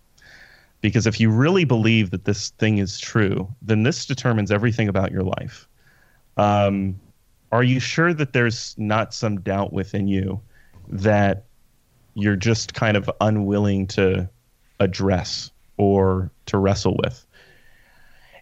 Because 0.80 1.06
if 1.06 1.18
you 1.18 1.30
really 1.30 1.64
believe 1.64 2.10
that 2.10 2.24
this 2.24 2.50
thing 2.50 2.78
is 2.78 3.00
true, 3.00 3.52
then 3.62 3.82
this 3.82 4.06
determines 4.06 4.50
everything 4.50 4.88
about 4.88 5.10
your 5.10 5.22
life. 5.22 5.68
Um, 6.36 7.00
are 7.52 7.62
you 7.62 7.80
sure 7.80 8.12
that 8.14 8.32
there's 8.32 8.74
not 8.78 9.14
some 9.14 9.40
doubt 9.40 9.72
within 9.72 10.08
you 10.08 10.40
that 10.88 11.44
you're 12.14 12.36
just 12.36 12.74
kind 12.74 12.96
of 12.96 13.10
unwilling 13.20 13.86
to 13.88 14.28
address 14.80 15.50
or 15.76 16.30
to 16.46 16.58
wrestle 16.58 16.96
with? 17.02 17.23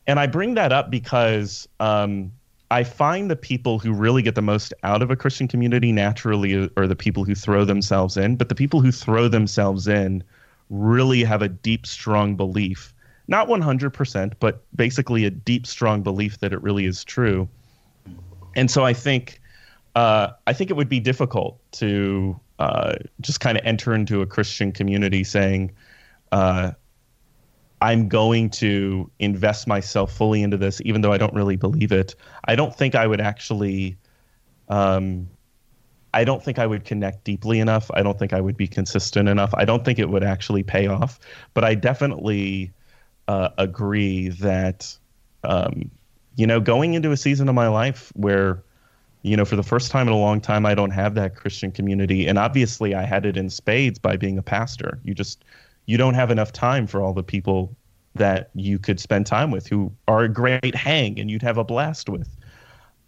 And 0.06 0.18
I 0.18 0.26
bring 0.26 0.54
that 0.54 0.72
up 0.72 0.90
because 0.90 1.68
um, 1.80 2.32
I 2.70 2.84
find 2.84 3.30
the 3.30 3.36
people 3.36 3.78
who 3.78 3.92
really 3.92 4.22
get 4.22 4.34
the 4.34 4.42
most 4.42 4.72
out 4.82 5.02
of 5.02 5.10
a 5.10 5.16
Christian 5.16 5.46
community 5.46 5.92
naturally 5.92 6.70
are 6.76 6.86
the 6.86 6.96
people 6.96 7.24
who 7.24 7.34
throw 7.34 7.64
themselves 7.64 8.16
in. 8.16 8.36
But 8.36 8.48
the 8.48 8.54
people 8.54 8.80
who 8.80 8.90
throw 8.90 9.28
themselves 9.28 9.86
in 9.86 10.24
really 10.70 11.22
have 11.22 11.42
a 11.42 11.48
deep, 11.48 11.86
strong 11.86 12.34
belief, 12.34 12.94
not 13.28 13.46
100%, 13.46 14.32
but 14.40 14.62
basically 14.74 15.24
a 15.24 15.30
deep, 15.30 15.66
strong 15.66 16.02
belief 16.02 16.38
that 16.38 16.52
it 16.52 16.62
really 16.62 16.86
is 16.86 17.04
true. 17.04 17.48
And 18.56 18.70
so 18.70 18.84
I 18.84 18.92
think, 18.94 19.40
uh, 19.94 20.28
I 20.46 20.52
think 20.52 20.70
it 20.70 20.74
would 20.74 20.88
be 20.88 21.00
difficult 21.00 21.60
to 21.72 22.38
uh, 22.58 22.94
just 23.20 23.40
kind 23.40 23.58
of 23.58 23.64
enter 23.64 23.94
into 23.94 24.22
a 24.22 24.26
Christian 24.26 24.72
community 24.72 25.24
saying, 25.24 25.72
uh, 26.32 26.72
I'm 27.82 28.08
going 28.08 28.48
to 28.50 29.10
invest 29.18 29.66
myself 29.66 30.12
fully 30.12 30.40
into 30.44 30.56
this, 30.56 30.80
even 30.84 31.00
though 31.00 31.12
I 31.12 31.18
don't 31.18 31.34
really 31.34 31.56
believe 31.56 31.90
it. 31.90 32.14
I 32.44 32.54
don't 32.54 32.72
think 32.72 32.94
I 32.94 33.08
would 33.08 33.20
actually. 33.20 33.96
Um, 34.68 35.28
I 36.14 36.22
don't 36.22 36.42
think 36.44 36.60
I 36.60 36.66
would 36.66 36.84
connect 36.84 37.24
deeply 37.24 37.58
enough. 37.58 37.90
I 37.92 38.02
don't 38.02 38.18
think 38.18 38.32
I 38.32 38.40
would 38.40 38.56
be 38.56 38.68
consistent 38.68 39.28
enough. 39.28 39.52
I 39.54 39.64
don't 39.64 39.84
think 39.84 39.98
it 39.98 40.10
would 40.10 40.22
actually 40.22 40.62
pay 40.62 40.86
off. 40.86 41.18
But 41.54 41.64
I 41.64 41.74
definitely 41.74 42.70
uh, 43.26 43.48
agree 43.58 44.28
that, 44.28 44.96
um, 45.42 45.90
you 46.36 46.46
know, 46.46 46.60
going 46.60 46.94
into 46.94 47.10
a 47.10 47.16
season 47.16 47.48
of 47.48 47.54
my 47.56 47.66
life 47.66 48.12
where, 48.14 48.62
you 49.22 49.36
know, 49.36 49.44
for 49.44 49.56
the 49.56 49.62
first 49.62 49.90
time 49.90 50.06
in 50.06 50.12
a 50.12 50.18
long 50.18 50.40
time, 50.40 50.66
I 50.66 50.74
don't 50.74 50.90
have 50.90 51.14
that 51.14 51.34
Christian 51.34 51.72
community. 51.72 52.28
And 52.28 52.38
obviously, 52.38 52.94
I 52.94 53.04
had 53.04 53.26
it 53.26 53.36
in 53.36 53.50
spades 53.50 53.98
by 53.98 54.16
being 54.16 54.38
a 54.38 54.42
pastor. 54.42 55.00
You 55.02 55.14
just 55.14 55.44
you 55.86 55.96
don't 55.96 56.14
have 56.14 56.30
enough 56.30 56.52
time 56.52 56.86
for 56.86 57.02
all 57.02 57.12
the 57.12 57.22
people 57.22 57.74
that 58.14 58.50
you 58.54 58.78
could 58.78 59.00
spend 59.00 59.26
time 59.26 59.50
with 59.50 59.66
who 59.66 59.92
are 60.06 60.24
a 60.24 60.28
great 60.28 60.74
hang 60.74 61.18
and 61.18 61.30
you'd 61.30 61.42
have 61.42 61.58
a 61.58 61.64
blast 61.64 62.08
with. 62.08 62.28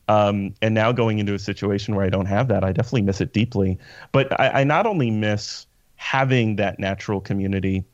Um, 0.08 0.54
and 0.60 0.74
now 0.74 0.92
going 0.92 1.18
into 1.18 1.34
a 1.34 1.38
situation 1.38 1.94
where 1.94 2.04
I 2.04 2.10
don't 2.10 2.26
have 2.26 2.48
that, 2.48 2.64
I 2.64 2.72
definitely 2.72 3.02
miss 3.02 3.20
it 3.20 3.32
deeply. 3.32 3.78
But 4.12 4.38
I, 4.38 4.60
I 4.60 4.64
not 4.64 4.86
only 4.86 5.10
miss 5.10 5.66
having 5.96 6.56
that 6.56 6.78
natural 6.78 7.20
community, 7.20 7.84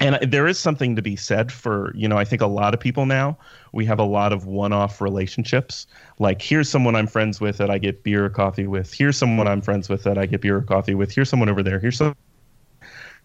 and 0.00 0.18
there 0.30 0.46
is 0.46 0.58
something 0.58 0.96
to 0.96 1.02
be 1.02 1.16
said 1.16 1.52
for, 1.52 1.92
you 1.94 2.08
know, 2.08 2.16
I 2.16 2.24
think 2.24 2.42
a 2.42 2.46
lot 2.46 2.74
of 2.74 2.80
people 2.80 3.06
now, 3.06 3.38
we 3.72 3.84
have 3.86 3.98
a 3.98 4.04
lot 4.04 4.32
of 4.32 4.46
one 4.46 4.72
off 4.72 5.00
relationships. 5.00 5.86
Like, 6.18 6.40
here's 6.40 6.68
someone 6.68 6.96
I'm 6.96 7.06
friends 7.06 7.40
with 7.40 7.58
that 7.58 7.70
I 7.70 7.78
get 7.78 8.02
beer 8.02 8.24
or 8.24 8.30
coffee 8.30 8.66
with. 8.66 8.92
Here's 8.92 9.16
someone 9.16 9.46
I'm 9.46 9.60
friends 9.60 9.88
with 9.88 10.02
that 10.04 10.16
I 10.16 10.26
get 10.26 10.40
beer 10.40 10.56
or 10.56 10.62
coffee 10.62 10.94
with. 10.94 11.12
Here's 11.12 11.28
someone 11.28 11.50
over 11.50 11.62
there. 11.62 11.78
Here's 11.78 11.98
some 11.98 12.16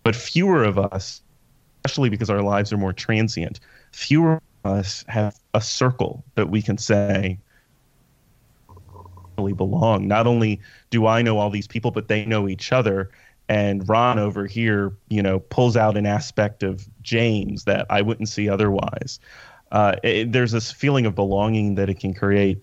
but 0.07 0.15
fewer 0.15 0.63
of 0.63 0.79
us, 0.79 1.21
especially 1.83 2.07
because 2.07 2.29
our 2.29 2.41
lives 2.41 2.71
are 2.71 2.77
more 2.77 2.93
transient, 2.93 3.59
fewer 3.91 4.41
of 4.63 4.71
us 4.71 5.03
have 5.09 5.37
a 5.53 5.59
circle 5.59 6.23
that 6.35 6.49
we 6.49 6.61
can 6.61 6.77
say 6.77 7.37
really 9.37 9.51
belong. 9.51 10.07
Not 10.07 10.25
only 10.25 10.61
do 10.91 11.07
I 11.07 11.21
know 11.21 11.39
all 11.39 11.49
these 11.49 11.67
people, 11.67 11.91
but 11.91 12.07
they 12.07 12.23
know 12.23 12.47
each 12.47 12.71
other. 12.71 13.11
And 13.49 13.83
Ron 13.89 14.17
over 14.17 14.45
here, 14.45 14.93
you 15.09 15.21
know, 15.21 15.39
pulls 15.39 15.75
out 15.75 15.97
an 15.97 16.05
aspect 16.05 16.63
of 16.63 16.87
James 17.01 17.65
that 17.65 17.85
I 17.89 18.01
wouldn't 18.01 18.29
see 18.29 18.47
otherwise. 18.47 19.19
Uh, 19.73 19.97
it, 20.03 20.31
there's 20.31 20.53
this 20.53 20.71
feeling 20.71 21.05
of 21.05 21.15
belonging 21.15 21.75
that 21.75 21.89
it 21.89 21.99
can 21.99 22.13
create. 22.13 22.61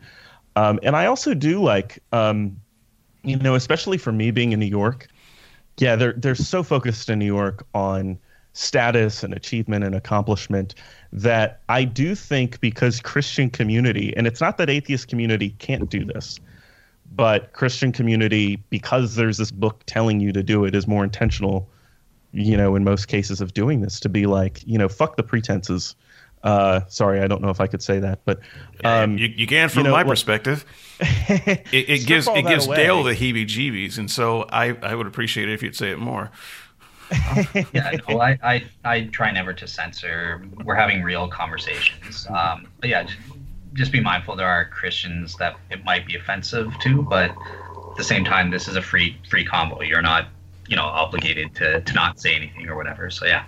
Um, 0.57 0.81
and 0.83 0.97
I 0.97 1.05
also 1.05 1.35
do 1.35 1.63
like, 1.63 1.99
um, 2.11 2.59
you 3.23 3.37
know, 3.37 3.55
especially 3.55 3.99
for 3.99 4.13
me 4.13 4.31
being 4.31 4.53
in 4.53 4.61
New 4.61 4.65
York, 4.65 5.09
yeah, 5.79 5.97
they're 5.97 6.13
they're 6.15 6.35
so 6.35 6.63
focused 6.63 7.09
in 7.09 7.19
New 7.19 7.27
York 7.27 7.67
on 7.75 8.19
status 8.53 9.25
and 9.25 9.35
achievement 9.35 9.85
and 9.85 9.95
accomplishment 9.95 10.75
that 11.13 11.61
I 11.69 11.85
do 11.85 12.15
think 12.15 12.61
because 12.61 13.01
Christian 13.01 13.51
community, 13.51 14.17
and 14.17 14.27
it's 14.27 14.41
not 14.41 14.59
that 14.59 14.71
atheist 14.71 15.09
community 15.09 15.51
can't 15.59 15.91
do 15.91 16.05
this, 16.05 16.39
but 17.15 17.53
Christian 17.53 17.93
community, 17.93 18.63
because 18.71 19.17
there's 19.17 19.39
this 19.39 19.51
book 19.51 19.83
telling 19.87 20.21
you 20.21 20.33
to 20.33 20.43
do 20.43 20.65
it, 20.65 20.75
is 20.75 20.87
more 20.87 21.03
intentional, 21.03 21.69
you 22.33 22.57
know, 22.57 22.77
in 22.77 22.85
most 22.85 23.07
cases 23.07 23.41
of 23.41 23.55
doing 23.55 23.81
this 23.81 23.99
to 24.01 24.09
be 24.09 24.27
like, 24.27 24.63
you 24.67 24.79
know, 24.79 24.89
fuck 24.89 25.17
the 25.17 25.23
pretenses. 25.25 25.97
Uh, 26.45 26.87
sorry, 26.89 27.21
I 27.21 27.27
don't 27.27 27.41
know 27.41 27.49
if 27.49 27.59
I 27.59 27.67
could 27.67 27.83
say 27.83 28.01
that, 28.01 28.21
but 28.27 28.41
um, 28.85 29.17
you, 29.17 29.29
you, 29.29 29.47
can 29.47 29.71
from 29.71 29.81
you 29.81 29.85
know, 29.85 29.93
my 29.93 30.05
perspective. 30.05 30.67
it, 31.01 31.65
it 31.73 32.07
gives 32.07 32.29
it 32.29 32.47
gives 32.47 32.67
away. 32.67 32.77
Dale 32.77 33.03
the 33.03 33.15
heebie-jeebies, 33.15 33.97
and 33.97 34.11
so 34.11 34.43
I, 34.51 34.77
I 34.83 34.95
would 34.95 35.07
appreciate 35.07 35.49
it 35.49 35.55
if 35.55 35.63
you'd 35.63 35.75
say 35.75 35.91
it 35.91 35.99
more. 35.99 36.31
yeah, 37.73 37.97
no, 38.07 38.21
I, 38.21 38.39
I 38.43 38.65
I 38.85 39.01
try 39.05 39.31
never 39.31 39.55
to 39.55 39.67
censor. 39.67 40.47
We're 40.65 40.75
having 40.75 41.03
real 41.03 41.29
conversations. 41.29 42.27
Um, 42.29 42.69
but 42.79 42.91
yeah, 42.91 43.05
just, 43.05 43.19
just 43.73 43.93
be 43.93 44.01
mindful 44.01 44.37
there 44.37 44.47
are 44.47 44.67
Christians 44.67 45.37
that 45.37 45.57
it 45.71 45.83
might 45.83 46.07
be 46.07 46.15
offensive 46.15 46.79
to, 46.81 47.03
but 47.03 47.31
at 47.31 47.97
the 47.97 48.05
same 48.05 48.23
time, 48.23 48.51
this 48.51 48.69
is 48.69 48.77
a 48.77 48.83
free 48.83 49.17
free 49.31 49.47
combo. 49.47 49.81
You're 49.81 50.03
not 50.03 50.29
you 50.67 50.77
know 50.77 50.85
obligated 50.85 51.55
to 51.55 51.81
to 51.81 51.93
not 51.95 52.21
say 52.21 52.35
anything 52.35 52.69
or 52.69 52.77
whatever. 52.77 53.09
So 53.09 53.25
yeah. 53.25 53.45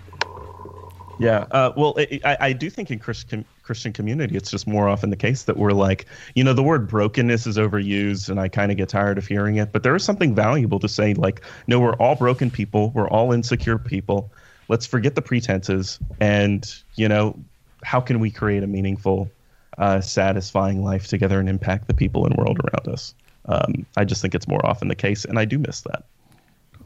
Yeah. 1.19 1.47
Uh, 1.51 1.73
well, 1.77 1.95
it, 1.97 2.25
I, 2.25 2.37
I 2.41 2.53
do 2.53 2.69
think 2.69 2.91
in 2.91 2.99
Christian 2.99 3.45
Christian 3.63 3.93
community, 3.93 4.37
it's 4.37 4.51
just 4.51 4.67
more 4.67 4.89
often 4.89 5.11
the 5.11 5.17
case 5.17 5.45
that 5.45 5.57
we're 5.57 5.73
like, 5.73 6.07
you 6.35 6.45
know, 6.45 6.53
the 6.53 6.63
word 6.63 6.89
brokenness 6.89 7.47
is 7.47 7.57
overused, 7.57 8.29
and 8.29 8.39
I 8.39 8.49
kind 8.49 8.71
of 8.71 8.77
get 8.77 8.89
tired 8.89 9.19
of 9.19 9.27
hearing 9.27 9.57
it. 9.57 9.73
But 9.73 9.83
there 9.83 9.95
is 9.97 10.05
something 10.05 10.35
valuable 10.35 10.79
to 10.81 10.89
say, 10.89 11.15
like, 11.15 11.43
no, 11.67 11.81
we're 11.81 11.95
all 11.95 12.15
broken 12.15 12.51
people, 12.51 12.91
we're 12.91 13.09
all 13.09 13.33
insecure 13.33 13.79
people. 13.79 14.31
Let's 14.69 14.87
forget 14.87 15.15
the 15.15 15.23
pretenses, 15.23 15.99
and 16.21 16.67
you 16.97 17.09
know, 17.09 17.39
how 17.83 18.01
can 18.01 18.21
we 18.21 18.31
create 18.31 18.63
a 18.63 18.67
meaningful, 18.67 19.31
uh, 19.79 20.01
satisfying 20.01 20.85
life 20.85 21.07
together 21.09 21.41
and 21.41 21.49
impact 21.49 21.87
the 21.87 21.95
people 21.95 22.27
and 22.27 22.37
world 22.37 22.59
around 22.59 22.93
us? 22.93 23.15
Um, 23.47 23.87
I 23.97 24.05
just 24.05 24.23
think 24.23 24.35
it's 24.35 24.49
more 24.49 24.65
often 24.67 24.89
the 24.89 24.97
case, 24.97 25.25
and 25.25 25.39
I 25.39 25.45
do 25.45 25.59
miss 25.59 25.83
that. 25.83 26.05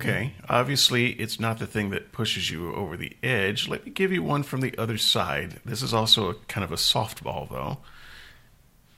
Okay, 0.01 0.35
obviously 0.49 1.11
it's 1.13 1.39
not 1.39 1.59
the 1.59 1.67
thing 1.67 1.91
that 1.91 2.11
pushes 2.13 2.51
you 2.51 2.73
over 2.75 2.97
the 2.97 3.17
edge. 3.23 3.69
Let 3.69 3.85
me 3.85 3.91
give 3.93 4.13
you 4.13 4.23
one 4.23 4.43
from 4.43 4.61
the 4.63 4.77
other 4.79 4.97
side. 4.99 5.61
This 5.65 5.83
is 5.83 5.93
also 5.93 6.31
a 6.31 6.35
kind 6.49 6.65
of 6.65 6.73
a 6.73 6.77
softball, 6.77 7.49
though. 7.51 7.79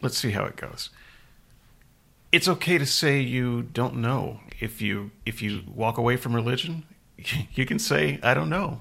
Let's 0.01 0.17
see 0.19 0.31
how 0.31 0.45
it 0.45 0.57
goes. 0.57 0.91
it's 2.33 2.49
okay 2.49 2.79
to 2.79 2.87
say 2.87 3.21
you 3.21 3.63
don't 3.63 3.97
know. 3.97 4.41
If 4.61 4.81
you 4.81 5.11
if 5.27 5.43
you 5.43 5.63
walk 5.67 5.99
away 5.99 6.17
from 6.17 6.35
religion, 6.35 6.85
you 7.55 7.67
can 7.67 7.79
say 7.79 8.19
I 8.23 8.35
don't 8.35 8.49
know. 8.49 8.81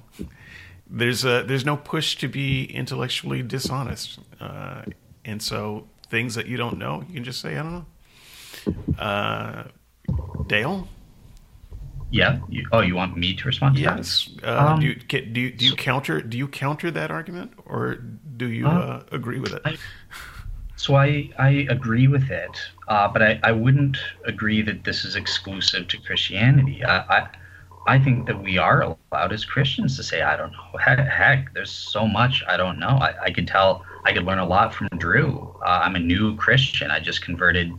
There's 0.88 1.24
a 1.24 1.42
there's 1.46 1.64
no 1.64 1.76
push 1.76 2.16
to 2.16 2.28
be 2.28 2.64
intellectually 2.64 3.42
dishonest, 3.42 4.18
uh, 4.40 4.82
and 5.24 5.42
so 5.42 5.86
things 6.08 6.34
that 6.34 6.46
you 6.46 6.56
don't 6.56 6.78
know, 6.78 7.04
you 7.08 7.14
can 7.14 7.24
just 7.24 7.40
say 7.40 7.56
I 7.56 7.62
don't 7.62 7.72
know. 7.72 7.86
Uh, 8.98 9.64
Dale. 10.46 10.88
Yeah. 12.12 12.38
You, 12.48 12.66
oh, 12.72 12.80
you 12.80 12.94
want 12.94 13.16
me 13.16 13.34
to 13.34 13.44
respond? 13.46 13.76
To 13.76 13.82
that? 13.82 13.96
yes. 13.96 14.28
Uh, 14.44 14.74
um, 14.74 14.80
do, 14.80 14.86
you, 14.86 14.94
do 14.94 15.40
you 15.40 15.50
do 15.50 15.64
you 15.64 15.74
counter 15.74 16.20
do 16.20 16.36
you 16.36 16.46
counter 16.46 16.90
that 16.90 17.10
argument, 17.10 17.52
or 17.64 17.96
do 18.36 18.48
you 18.48 18.66
uh, 18.66 18.70
uh, 18.70 19.02
agree 19.10 19.40
with 19.40 19.54
it? 19.54 19.62
I, 19.64 19.76
so 20.76 20.94
I 20.94 21.30
I 21.38 21.66
agree 21.70 22.08
with 22.08 22.30
it, 22.30 22.58
uh, 22.88 23.08
but 23.08 23.22
I, 23.22 23.40
I 23.42 23.52
wouldn't 23.52 23.96
agree 24.26 24.60
that 24.62 24.84
this 24.84 25.04
is 25.06 25.16
exclusive 25.16 25.88
to 25.88 25.96
Christianity. 25.96 26.84
I, 26.84 26.98
I 26.98 27.28
I 27.86 27.98
think 27.98 28.26
that 28.26 28.40
we 28.42 28.58
are 28.58 28.82
allowed 28.82 29.32
as 29.32 29.44
Christians 29.46 29.96
to 29.96 30.02
say 30.02 30.20
I 30.20 30.36
don't 30.36 30.52
know. 30.52 30.78
Heck, 30.78 30.98
heck 30.98 31.54
there's 31.54 31.70
so 31.70 32.06
much 32.06 32.44
I 32.46 32.58
don't 32.58 32.78
know. 32.78 32.98
I, 33.00 33.14
I 33.22 33.30
could 33.30 33.48
tell 33.48 33.86
I 34.04 34.12
could 34.12 34.24
learn 34.24 34.38
a 34.38 34.46
lot 34.46 34.74
from 34.74 34.88
Drew. 34.98 35.54
Uh, 35.64 35.80
I'm 35.82 35.96
a 35.96 36.00
new 36.00 36.36
Christian. 36.36 36.90
I 36.90 37.00
just 37.00 37.24
converted 37.24 37.72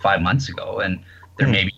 five 0.00 0.22
months 0.22 0.48
ago, 0.48 0.78
and 0.78 1.00
there 1.38 1.48
mm. 1.48 1.52
may 1.52 1.64
be 1.64 1.74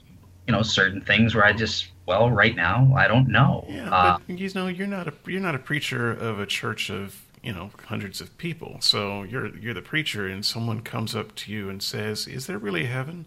you 0.46 0.52
know 0.52 0.62
certain 0.62 1.00
things 1.00 1.34
where 1.34 1.44
I 1.44 1.52
just 1.52 1.88
well 2.06 2.30
right 2.30 2.54
now 2.54 2.92
I 2.96 3.08
don't 3.08 3.28
know. 3.28 3.66
Yeah, 3.68 3.94
uh, 3.94 4.18
but 4.26 4.38
you 4.38 4.50
know 4.54 4.68
you're 4.68 4.86
not 4.86 5.08
a 5.08 5.14
you're 5.26 5.40
not 5.40 5.54
a 5.54 5.58
preacher 5.60 6.12
of 6.12 6.38
a 6.38 6.46
church 6.46 6.90
of 6.90 7.22
you 7.42 7.52
know 7.52 7.70
hundreds 7.86 8.20
of 8.20 8.36
people. 8.38 8.78
So 8.80 9.22
you're 9.22 9.56
you're 9.56 9.74
the 9.74 9.82
preacher, 9.82 10.26
and 10.26 10.44
someone 10.44 10.80
comes 10.80 11.14
up 11.14 11.34
to 11.36 11.52
you 11.52 11.68
and 11.68 11.82
says, 11.82 12.26
"Is 12.26 12.46
there 12.46 12.58
really 12.58 12.84
heaven?" 12.84 13.26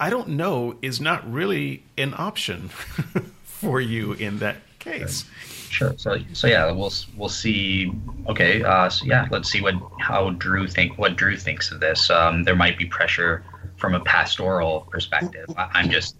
I 0.00 0.10
don't 0.10 0.28
know 0.28 0.76
is 0.80 1.00
not 1.00 1.30
really 1.30 1.82
an 1.96 2.14
option 2.16 2.68
for 3.42 3.80
you 3.80 4.12
in 4.12 4.38
that 4.38 4.56
case. 4.78 5.24
Sure. 5.70 5.94
So, 5.96 6.18
so 6.32 6.46
yeah, 6.46 6.70
we'll 6.70 6.92
we'll 7.16 7.28
see. 7.28 7.92
Okay. 8.28 8.62
Uh, 8.62 8.88
so 8.88 9.04
yeah, 9.04 9.26
let's 9.30 9.50
see 9.50 9.60
what 9.60 9.74
how 10.00 10.30
Drew 10.30 10.66
think 10.66 10.98
what 10.98 11.16
Drew 11.16 11.36
thinks 11.36 11.70
of 11.70 11.80
this. 11.80 12.10
Um, 12.10 12.44
there 12.44 12.56
might 12.56 12.78
be 12.78 12.86
pressure 12.86 13.44
from 13.76 13.94
a 13.94 14.00
pastoral 14.00 14.82
perspective. 14.90 15.46
I, 15.56 15.82
am 15.82 15.90
just 15.90 16.16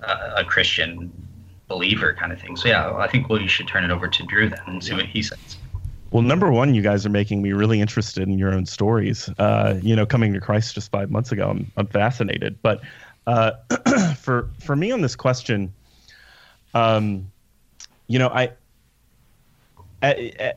a 0.00 0.44
Christian 0.44 1.12
believer 1.68 2.14
kind 2.14 2.32
of 2.32 2.40
thing. 2.40 2.56
So 2.56 2.68
yeah, 2.68 2.94
I 2.96 3.06
think 3.06 3.28
we 3.28 3.46
should 3.46 3.68
turn 3.68 3.84
it 3.84 3.90
over 3.90 4.08
to 4.08 4.22
Drew 4.24 4.48
then 4.48 4.60
and 4.66 4.82
see 4.82 4.94
what 4.94 5.06
he 5.06 5.22
says. 5.22 5.56
Well, 6.10 6.22
number 6.22 6.50
one, 6.50 6.74
you 6.74 6.80
guys 6.80 7.04
are 7.04 7.10
making 7.10 7.42
me 7.42 7.52
really 7.52 7.80
interested 7.80 8.26
in 8.26 8.38
your 8.38 8.52
own 8.52 8.64
stories. 8.64 9.28
Uh, 9.38 9.78
you 9.82 9.94
know, 9.94 10.06
coming 10.06 10.32
to 10.32 10.40
Christ 10.40 10.74
just 10.74 10.90
five 10.90 11.10
months 11.10 11.32
ago, 11.32 11.50
I'm, 11.50 11.70
I'm 11.76 11.86
fascinated. 11.86 12.58
But 12.62 12.80
uh, 13.26 13.52
for 14.16 14.48
for 14.58 14.74
me 14.74 14.90
on 14.90 15.02
this 15.02 15.14
question, 15.14 15.72
um, 16.72 17.30
you 18.06 18.18
know, 18.18 18.28
I, 18.28 18.52
I, 20.02 20.54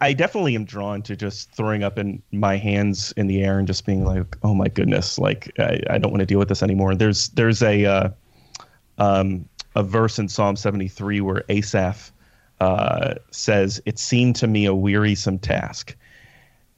I 0.00 0.12
definitely 0.12 0.54
am 0.56 0.66
drawn 0.66 1.00
to 1.02 1.16
just 1.16 1.50
throwing 1.52 1.82
up 1.82 1.98
in 1.98 2.22
my 2.30 2.58
hands 2.58 3.14
in 3.16 3.26
the 3.28 3.42
air 3.42 3.58
and 3.58 3.66
just 3.66 3.86
being 3.86 4.04
like, 4.04 4.36
"Oh 4.42 4.52
my 4.52 4.68
goodness!" 4.68 5.18
Like 5.18 5.50
I, 5.58 5.80
I 5.88 5.96
don't 5.96 6.10
want 6.10 6.20
to 6.20 6.26
deal 6.26 6.38
with 6.38 6.48
this 6.48 6.62
anymore. 6.62 6.94
There's 6.94 7.28
there's 7.30 7.62
a 7.62 7.86
uh, 7.86 8.08
um, 8.98 9.48
a 9.74 9.82
verse 9.82 10.18
in 10.18 10.28
Psalm 10.28 10.56
73 10.56 11.20
where 11.20 11.44
Asaph 11.48 12.12
uh, 12.60 13.14
says, 13.30 13.80
It 13.86 13.98
seemed 13.98 14.36
to 14.36 14.46
me 14.46 14.66
a 14.66 14.74
wearisome 14.74 15.38
task. 15.38 15.96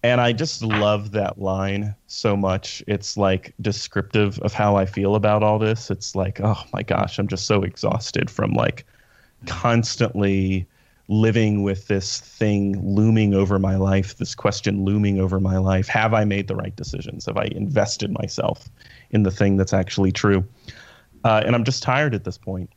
And 0.02 0.20
I 0.20 0.32
just 0.32 0.62
love 0.62 1.10
that 1.12 1.40
line 1.40 1.94
so 2.06 2.36
much. 2.36 2.82
It's 2.86 3.16
like 3.16 3.52
descriptive 3.60 4.38
of 4.40 4.52
how 4.52 4.76
I 4.76 4.86
feel 4.86 5.16
about 5.16 5.42
all 5.42 5.58
this. 5.58 5.90
It's 5.90 6.14
like, 6.14 6.40
oh 6.40 6.62
my 6.72 6.82
gosh, 6.82 7.18
I'm 7.18 7.26
just 7.26 7.46
so 7.46 7.64
exhausted 7.64 8.30
from 8.30 8.52
like 8.52 8.86
constantly 9.46 10.66
living 11.08 11.62
with 11.62 11.88
this 11.88 12.20
thing 12.20 12.80
looming 12.84 13.34
over 13.34 13.58
my 13.58 13.76
life, 13.76 14.16
this 14.18 14.34
question 14.34 14.84
looming 14.84 15.18
over 15.18 15.40
my 15.40 15.58
life. 15.58 15.88
Have 15.88 16.14
I 16.14 16.24
made 16.24 16.48
the 16.48 16.56
right 16.56 16.74
decisions? 16.76 17.26
Have 17.26 17.36
I 17.36 17.48
invested 17.52 18.12
myself 18.12 18.68
in 19.10 19.22
the 19.22 19.30
thing 19.30 19.56
that's 19.56 19.72
actually 19.72 20.12
true? 20.12 20.44
Uh, 21.24 21.42
and 21.44 21.54
I'm 21.54 21.64
just 21.64 21.82
tired 21.82 22.14
at 22.14 22.24
this 22.24 22.38
point. 22.38 22.70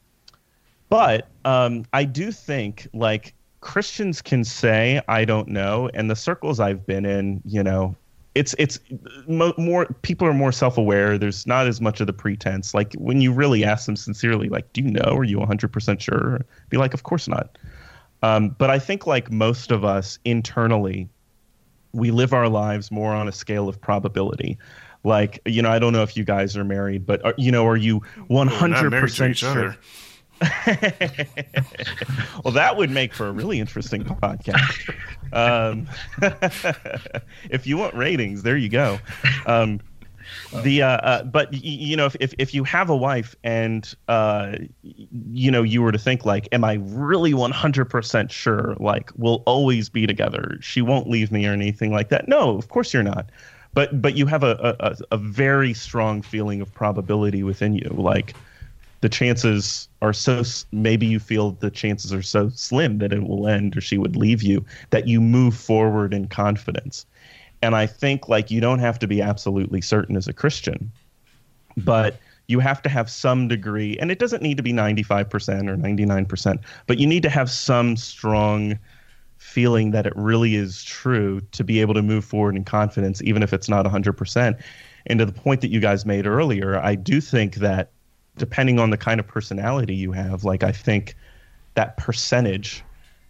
But 0.89 1.27
um, 1.45 1.85
I 1.93 2.03
do 2.03 2.31
think 2.31 2.87
like 2.93 3.33
Christians 3.61 4.21
can 4.21 4.43
say 4.43 5.01
I 5.07 5.25
don't 5.25 5.47
know, 5.47 5.89
and 5.93 6.09
the 6.09 6.15
circles 6.15 6.59
I've 6.59 6.85
been 6.85 7.05
in, 7.05 7.41
you 7.45 7.63
know, 7.63 7.95
it's 8.35 8.55
it's 8.57 8.79
mo- 9.27 9.53
more 9.57 9.85
people 10.01 10.27
are 10.27 10.33
more 10.33 10.51
self-aware. 10.51 11.17
There's 11.17 11.45
not 11.45 11.67
as 11.67 11.79
much 11.79 11.99
of 11.99 12.07
the 12.07 12.13
pretense. 12.13 12.73
Like 12.73 12.93
when 12.93 13.21
you 13.21 13.31
really 13.31 13.63
ask 13.63 13.85
them 13.85 13.95
sincerely, 13.95 14.49
like, 14.49 14.71
"Do 14.73 14.81
you 14.81 14.89
know? 14.89 15.15
Are 15.15 15.23
you 15.23 15.37
100% 15.37 15.99
sure?" 15.99 16.41
Be 16.69 16.77
like, 16.77 16.93
"Of 16.93 17.03
course 17.03 17.27
not." 17.27 17.57
Um, 18.23 18.49
but 18.57 18.69
I 18.69 18.79
think 18.79 19.07
like 19.07 19.31
most 19.31 19.71
of 19.71 19.85
us 19.85 20.19
internally, 20.25 21.09
we 21.93 22.11
live 22.11 22.33
our 22.33 22.49
lives 22.49 22.91
more 22.91 23.13
on 23.13 23.27
a 23.27 23.31
scale 23.31 23.69
of 23.69 23.79
probability 23.79 24.57
like 25.03 25.39
you 25.45 25.61
know 25.61 25.69
i 25.69 25.79
don't 25.79 25.93
know 25.93 26.03
if 26.03 26.17
you 26.17 26.23
guys 26.23 26.57
are 26.57 26.63
married 26.63 27.05
but 27.05 27.23
are, 27.23 27.33
you 27.37 27.51
know 27.51 27.65
are 27.65 27.77
you 27.77 28.01
100% 28.29 29.35
sure? 29.35 29.75
Well 32.43 32.53
that 32.53 32.77
would 32.77 32.89
make 32.89 33.13
for 33.13 33.27
a 33.27 33.31
really 33.31 33.59
interesting 33.59 34.03
podcast. 34.03 34.93
Um, 35.33 35.87
if 37.49 37.67
you 37.67 37.77
want 37.77 37.93
ratings 37.93 38.43
there 38.43 38.55
you 38.55 38.69
go. 38.69 38.99
Um, 39.45 39.81
the 40.63 40.81
uh, 40.81 40.87
uh, 40.87 41.23
but 41.23 41.53
you 41.53 41.97
know 41.97 42.05
if, 42.05 42.15
if 42.19 42.33
if 42.37 42.53
you 42.53 42.63
have 42.63 42.89
a 42.89 42.95
wife 42.95 43.35
and 43.43 43.93
uh 44.07 44.55
you 44.81 45.51
know 45.51 45.63
you 45.63 45.81
were 45.81 45.91
to 45.91 45.97
think 45.97 46.25
like 46.25 46.47
am 46.51 46.63
i 46.63 46.73
really 46.81 47.33
100% 47.33 48.31
sure 48.31 48.75
like 48.79 49.11
we'll 49.15 49.43
always 49.45 49.89
be 49.89 50.07
together 50.07 50.57
she 50.61 50.81
won't 50.81 51.09
leave 51.09 51.31
me 51.31 51.45
or 51.47 51.51
anything 51.51 51.91
like 51.91 52.09
that? 52.09 52.27
No 52.27 52.57
of 52.57 52.69
course 52.69 52.93
you're 52.93 53.03
not 53.03 53.29
but 53.73 54.01
but 54.01 54.15
you 54.15 54.25
have 54.25 54.43
a, 54.43 54.75
a, 54.79 54.95
a 55.11 55.17
very 55.17 55.73
strong 55.73 56.21
feeling 56.21 56.61
of 56.61 56.73
probability 56.73 57.43
within 57.43 57.73
you. 57.73 57.89
Like 57.89 58.35
the 59.01 59.09
chances 59.09 59.87
are 60.01 60.13
so 60.13 60.43
maybe 60.71 61.05
you 61.05 61.19
feel 61.19 61.51
the 61.51 61.71
chances 61.71 62.13
are 62.13 62.21
so 62.21 62.49
slim 62.49 62.97
that 62.99 63.13
it 63.13 63.23
will 63.23 63.47
end 63.47 63.77
or 63.77 63.81
she 63.81 63.97
would 63.97 64.15
leave 64.15 64.43
you 64.43 64.65
that 64.89 65.07
you 65.07 65.21
move 65.21 65.55
forward 65.55 66.13
in 66.13 66.27
confidence. 66.27 67.05
And 67.61 67.75
i 67.75 67.85
think 67.85 68.29
like 68.29 68.49
you 68.49 68.61
don't 68.61 68.79
have 68.79 68.99
to 68.99 69.07
be 69.07 69.21
absolutely 69.21 69.81
certain 69.81 70.15
as 70.15 70.29
a 70.29 70.33
christian 70.33 70.91
but 71.75 72.17
you 72.47 72.59
have 72.59 72.81
to 72.81 72.89
have 72.89 73.09
some 73.09 73.49
degree 73.49 73.97
and 73.99 74.11
it 74.11 74.17
doesn't 74.17 74.41
need 74.41 74.55
to 74.55 74.63
be 74.63 74.71
95% 74.71 75.69
or 75.69 75.75
99% 75.75 76.59
but 76.87 76.99
you 76.99 77.05
need 77.05 77.21
to 77.23 77.29
have 77.29 77.49
some 77.51 77.97
strong 77.97 78.79
feeling 79.49 79.91
that 79.91 80.05
it 80.05 80.13
really 80.15 80.55
is 80.55 80.83
true 80.83 81.41
to 81.51 81.63
be 81.63 81.81
able 81.81 81.95
to 81.95 82.03
move 82.03 82.23
forward 82.23 82.55
in 82.55 82.63
confidence, 82.63 83.21
even 83.23 83.41
if 83.41 83.51
it's 83.51 83.67
not 83.67 83.83
100%. 83.85 84.61
And 85.07 85.19
to 85.19 85.25
the 85.25 85.33
point 85.33 85.61
that 85.61 85.69
you 85.69 85.79
guys 85.79 86.05
made 86.05 86.27
earlier, 86.27 86.77
I 86.77 86.93
do 86.93 87.19
think 87.19 87.55
that 87.55 87.89
depending 88.37 88.79
on 88.79 88.91
the 88.91 88.97
kind 88.97 89.19
of 89.19 89.25
personality 89.25 89.95
you 89.95 90.11
have, 90.11 90.43
like 90.43 90.63
I 90.63 90.71
think 90.71 91.15
that 91.73 91.97
percentage 91.97 92.83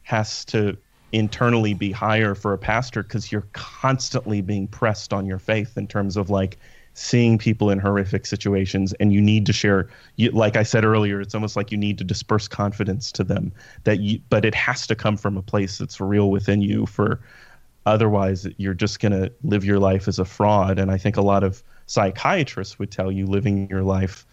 has 0.04 0.44
to 0.46 0.78
internally 1.14 1.74
be 1.74 1.92
higher 1.92 2.36
for 2.36 2.52
a 2.54 2.58
pastor 2.58 3.02
because 3.02 3.32
you're 3.32 3.48
constantly 3.54 4.42
being 4.42 4.68
pressed 4.68 5.14
on 5.14 5.26
your 5.26 5.40
faith 5.40 5.78
in 5.78 5.88
terms 5.88 6.18
of 6.18 6.30
like 6.30 6.58
seeing 6.94 7.38
people 7.38 7.70
in 7.70 7.80
horrific 7.80 8.26
situations 8.26 8.94
and 9.00 9.14
you 9.14 9.22
need 9.22 9.46
to 9.46 9.54
share 9.54 9.88
you, 10.18 10.30
like 10.32 10.56
i 10.56 10.64
said 10.64 10.84
earlier 10.84 11.22
it's 11.22 11.36
almost 11.36 11.56
like 11.56 11.72
you 11.72 11.78
need 11.78 11.98
to 11.98 12.04
disperse 12.04 12.48
confidence 12.48 13.12
to 13.12 13.24
them 13.24 13.52
that 13.84 14.00
you 14.00 14.20
but 14.30 14.46
it 14.46 14.56
has 14.56 14.86
to 14.88 14.96
come 14.96 15.16
from 15.16 15.38
a 15.38 15.42
place 15.42 15.78
that's 15.78 16.00
real 16.02 16.30
within 16.30 16.62
you 16.62 16.86
for 16.86 17.20
otherwise 17.86 18.48
you're 18.58 18.74
just 18.74 19.00
going 19.00 19.12
to 19.12 19.32
live 19.44 19.64
your 19.64 19.80
life 19.80 20.08
as 20.08 20.20
a 20.20 20.26
fraud. 20.26 20.78
And 20.78 20.92
i 20.92 20.98
think 20.98 21.18
a 21.18 21.22
lot 21.22 21.44
of 21.44 21.64
psychiatrists 21.88 22.78
would 22.78 22.92
tell 22.92 23.12
you 23.12 23.26
living 23.26 23.70
your 23.70 23.84
life 23.84 24.26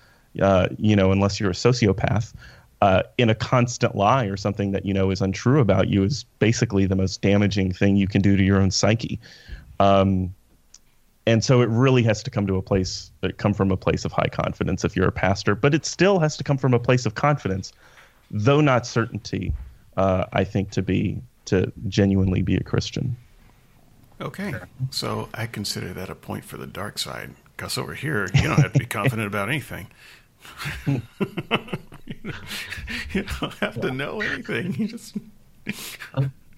uh, 0.43 0.69
you 0.77 0.95
know 0.95 1.13
unless 1.13 1.41
you're 1.41 1.51
a 1.51 1.55
sociopath 1.55 2.35
uh, 2.83 3.03
in 3.17 3.31
a 3.31 3.35
constant 3.35 3.95
lie 3.95 4.27
or 4.27 4.37
something 4.37 4.73
that 4.73 4.85
you 4.85 4.93
know 4.93 5.11
is 5.11 5.21
untrue 5.21 5.61
about 5.61 5.89
you 5.89 6.03
is 6.03 6.25
basically 6.39 6.87
the 6.87 6.97
most 6.97 7.23
damaging 7.23 7.73
thing 7.73 7.97
you 7.97 8.07
can 8.07 8.21
do 8.21 8.37
to 8.37 8.43
your 8.43 8.61
own 8.61 8.71
psyche. 8.71 9.19
Um, 9.81 10.35
and 11.27 11.45
so 11.45 11.61
it 11.61 11.69
really 11.69 12.03
has 12.03 12.23
to 12.23 12.31
come 12.31 12.47
to 12.47 12.57
a 12.57 12.63
place 12.63 13.11
come 13.39 13.53
from 13.53 13.71
a 13.71 13.77
place 13.77 14.05
of 14.05 14.13
high 14.13 14.29
confidence 14.31 14.85
if 14.85 14.97
you're 14.97 15.09
a 15.09 15.13
pastor 15.13 15.55
but 15.55 15.75
it 15.75 15.85
still 15.85 16.19
has 16.19 16.37
to 16.37 16.45
come 16.45 16.57
from 16.57 16.75
a 16.75 16.79
place 16.79 17.07
of 17.07 17.15
confidence 17.15 17.73
though 18.31 18.61
not 18.61 18.87
certainty 18.87 19.53
uh, 19.97 20.25
i 20.33 20.45
think 20.45 20.71
to 20.71 20.83
be 20.83 21.21
to 21.47 21.73
genuinely 21.89 22.43
be 22.43 22.57
a 22.57 22.63
christian. 22.63 23.17
Okay. 24.21 24.53
So 24.91 25.29
i 25.35 25.47
consider 25.47 25.93
that 25.95 26.11
a 26.11 26.15
point 26.15 26.45
for 26.45 26.57
the 26.57 26.67
dark 26.67 26.99
side. 26.99 27.35
Because 27.57 27.79
over 27.79 27.95
here 27.95 28.29
you 28.35 28.43
don't 28.43 28.61
have 28.61 28.73
to 28.75 28.79
be 28.79 28.87
confident 29.01 29.27
about 29.27 29.49
anything. 29.49 29.87
You 33.13 33.23
don't 33.41 33.55
have 33.55 33.81
to 33.81 33.91
know 33.91 34.21
anything. 34.21 34.75
You 34.75 34.89
just 34.89 35.17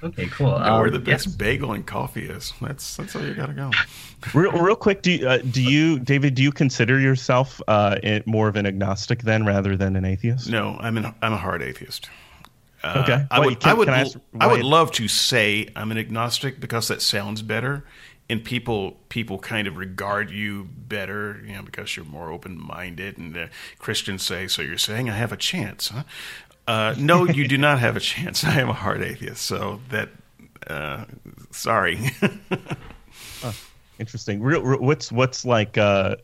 Okay, 0.02 0.26
cool. 0.26 0.54
Um, 0.54 0.80
where 0.80 0.90
the 0.90 0.98
best 0.98 1.26
yes. 1.26 1.34
bagel 1.34 1.72
and 1.72 1.84
coffee 1.84 2.28
is. 2.28 2.52
That's 2.60 2.96
that's 2.96 3.14
where 3.14 3.26
you 3.26 3.34
gotta 3.34 3.52
go. 3.52 3.70
real, 4.34 4.52
real 4.52 4.76
quick, 4.76 5.02
do 5.02 5.10
you, 5.10 5.28
uh, 5.28 5.38
do 5.38 5.62
you, 5.62 5.98
David? 5.98 6.34
Do 6.34 6.42
you 6.42 6.52
consider 6.52 7.00
yourself 7.00 7.60
uh, 7.66 7.96
more 8.24 8.48
of 8.48 8.56
an 8.56 8.66
agnostic 8.66 9.22
then, 9.22 9.44
rather 9.44 9.76
than 9.76 9.96
an 9.96 10.04
atheist? 10.04 10.48
No, 10.48 10.76
I'm 10.80 10.96
an 10.96 11.12
I'm 11.20 11.32
a 11.32 11.36
hard 11.36 11.62
atheist. 11.62 12.08
Uh, 12.82 13.02
okay. 13.02 13.26
I 13.30 13.40
would 13.40 13.58
can, 13.58 13.70
I 13.70 13.74
would 13.74 13.88
I, 13.88 14.06
I 14.40 14.46
would 14.46 14.62
love 14.62 14.92
to 14.92 15.08
say 15.08 15.68
I'm 15.74 15.90
an 15.90 15.98
agnostic 15.98 16.60
because 16.60 16.86
that 16.88 17.02
sounds 17.02 17.42
better, 17.42 17.84
and 18.30 18.44
people 18.44 18.98
people 19.08 19.38
kind 19.40 19.66
of 19.66 19.76
regard 19.76 20.30
you 20.30 20.68
better, 20.72 21.42
you 21.44 21.54
know, 21.54 21.62
because 21.62 21.96
you're 21.96 22.06
more 22.06 22.30
open 22.30 22.56
minded. 22.56 23.18
And 23.18 23.34
the 23.34 23.50
Christians 23.80 24.24
say, 24.24 24.46
"So 24.46 24.62
you're 24.62 24.78
saying 24.78 25.10
I 25.10 25.14
have 25.14 25.32
a 25.32 25.36
chance?" 25.36 25.88
Huh? 25.88 26.04
Uh, 26.68 26.94
no, 26.98 27.24
you 27.24 27.48
do 27.48 27.56
not 27.56 27.78
have 27.78 27.96
a 27.96 28.00
chance. 28.00 28.44
I 28.44 28.60
am 28.60 28.68
a 28.68 28.74
hard 28.74 29.02
atheist, 29.02 29.42
so 29.42 29.80
that 29.88 30.10
uh, 30.66 31.06
sorry. 31.50 31.98
interesting. 33.98 34.42
Real, 34.42 34.62
real, 34.62 34.78
what's 34.78 35.10
what's 35.10 35.46
like? 35.46 35.78
Uh, 35.78 36.16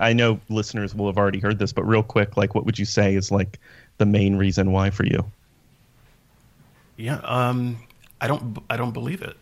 I 0.00 0.12
know 0.12 0.40
listeners 0.48 0.92
will 0.92 1.06
have 1.06 1.18
already 1.18 1.38
heard 1.38 1.60
this, 1.60 1.72
but 1.72 1.84
real 1.84 2.02
quick, 2.02 2.36
like, 2.36 2.52
what 2.56 2.66
would 2.66 2.80
you 2.80 2.84
say 2.84 3.14
is 3.14 3.30
like 3.30 3.60
the 3.98 4.04
main 4.04 4.36
reason 4.36 4.72
why 4.72 4.90
for 4.90 5.06
you? 5.06 5.24
Yeah, 6.96 7.20
um, 7.22 7.78
I 8.20 8.26
don't. 8.26 8.58
I 8.68 8.76
don't 8.76 8.92
believe 8.92 9.22
it. 9.22 9.36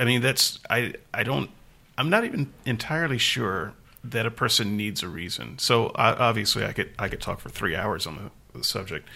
I 0.00 0.06
mean, 0.06 0.22
that's 0.22 0.60
I. 0.70 0.94
I 1.12 1.24
don't. 1.24 1.50
I'm 1.98 2.08
not 2.08 2.24
even 2.24 2.50
entirely 2.64 3.18
sure 3.18 3.74
that 4.02 4.24
a 4.24 4.30
person 4.30 4.78
needs 4.78 5.02
a 5.02 5.08
reason. 5.08 5.58
So 5.58 5.92
obviously, 5.94 6.64
I 6.64 6.72
could 6.72 6.90
I 6.98 7.10
could 7.10 7.20
talk 7.20 7.38
for 7.38 7.50
three 7.50 7.76
hours 7.76 8.06
on 8.06 8.16
the 8.16 8.30
the 8.60 8.64
subject. 8.64 9.08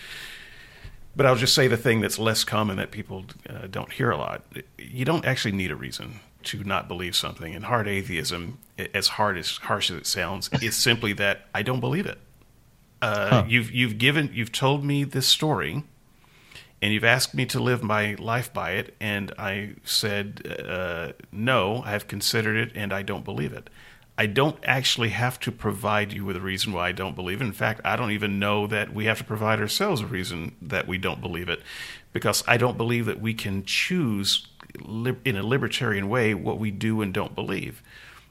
But 1.14 1.24
I'll 1.24 1.37
just 1.37 1.55
say 1.55 1.66
the 1.66 1.78
thing 1.78 2.01
that's 2.01 2.18
less 2.18 2.45
common 2.45 2.76
that 2.76 2.91
people 2.91 3.24
uh, 3.49 3.66
don't 3.70 3.91
hear 3.91 4.11
a 4.11 4.18
lot. 4.18 4.43
You 4.78 5.07
don't 5.07 5.24
actually 5.24 5.53
need 5.53 5.70
a 5.70 5.76
reason 5.76 6.20
to 6.45 6.62
not 6.62 6.89
believe 6.89 7.16
something. 7.16 7.55
And 7.55 7.64
hard 7.64 7.89
atheism, 7.89 8.59
as 8.95 9.09
hard 9.09 9.39
as 9.39 9.57
harsh 9.57 9.91
as 9.91 9.97
it 9.97 10.07
sounds, 10.07 10.51
is 10.61 10.76
simply 10.76 11.14
that 11.14 11.47
I 11.55 11.62
don't 11.62 11.80
believe 11.80 12.07
it. 12.07 12.18
Uh, 13.01 13.28
huh. 13.28 13.45
You've 13.49 13.70
you've 13.70 13.99
given 13.99 14.30
you've 14.32 14.53
told 14.53 14.84
me 14.84 15.05
this 15.05 15.26
story, 15.26 15.84
and 16.82 16.93
you've 16.93 17.05
asked 17.05 17.34
me 17.34 17.47
to 17.47 17.61
live 17.61 17.82
my 17.82 18.14
life 18.18 18.53
by 18.53 18.72
it, 18.72 18.95
and 19.01 19.32
I 19.39 19.74
said 19.84 20.64
uh, 20.66 21.12
no. 21.32 21.82
I've 21.84 22.09
considered 22.09 22.57
it, 22.57 22.72
and 22.74 22.93
I 22.93 23.03
don't 23.03 23.24
believe 23.24 23.53
it. 23.53 23.68
I 24.19 24.27
don't 24.27 24.57
actually 24.64 25.11
have 25.11 25.39
to 25.41 25.53
provide 25.53 26.12
you 26.12 26.25
with 26.25 26.37
a 26.37 26.41
reason 26.41 26.73
why 26.73 26.89
I 26.89 26.93
don't 26.93 27.14
believe 27.14 27.41
it. 27.43 27.45
In 27.45 27.53
fact, 27.53 27.83
I 27.85 27.97
don't 27.97 28.12
even 28.12 28.39
know 28.39 28.67
that 28.67 28.95
we 28.95 29.05
have 29.05 29.19
to 29.19 29.25
provide 29.25 29.61
ourselves 29.61 30.01
a 30.01 30.07
reason 30.07 30.57
that 30.62 30.87
we 30.87 30.97
don't 30.97 31.21
believe 31.21 31.51
it 31.51 31.61
because 32.12 32.43
I 32.47 32.57
don't 32.57 32.79
believe 32.79 33.05
that 33.07 33.21
we 33.21 33.35
can 33.35 33.64
choose 33.64 34.47
in 35.25 35.37
a 35.37 35.43
libertarian 35.43 36.09
way 36.09 36.35
what 36.35 36.59
we 36.59 36.71
do 36.71 37.03
and 37.03 37.12
don't 37.12 37.35
believe. 37.35 37.83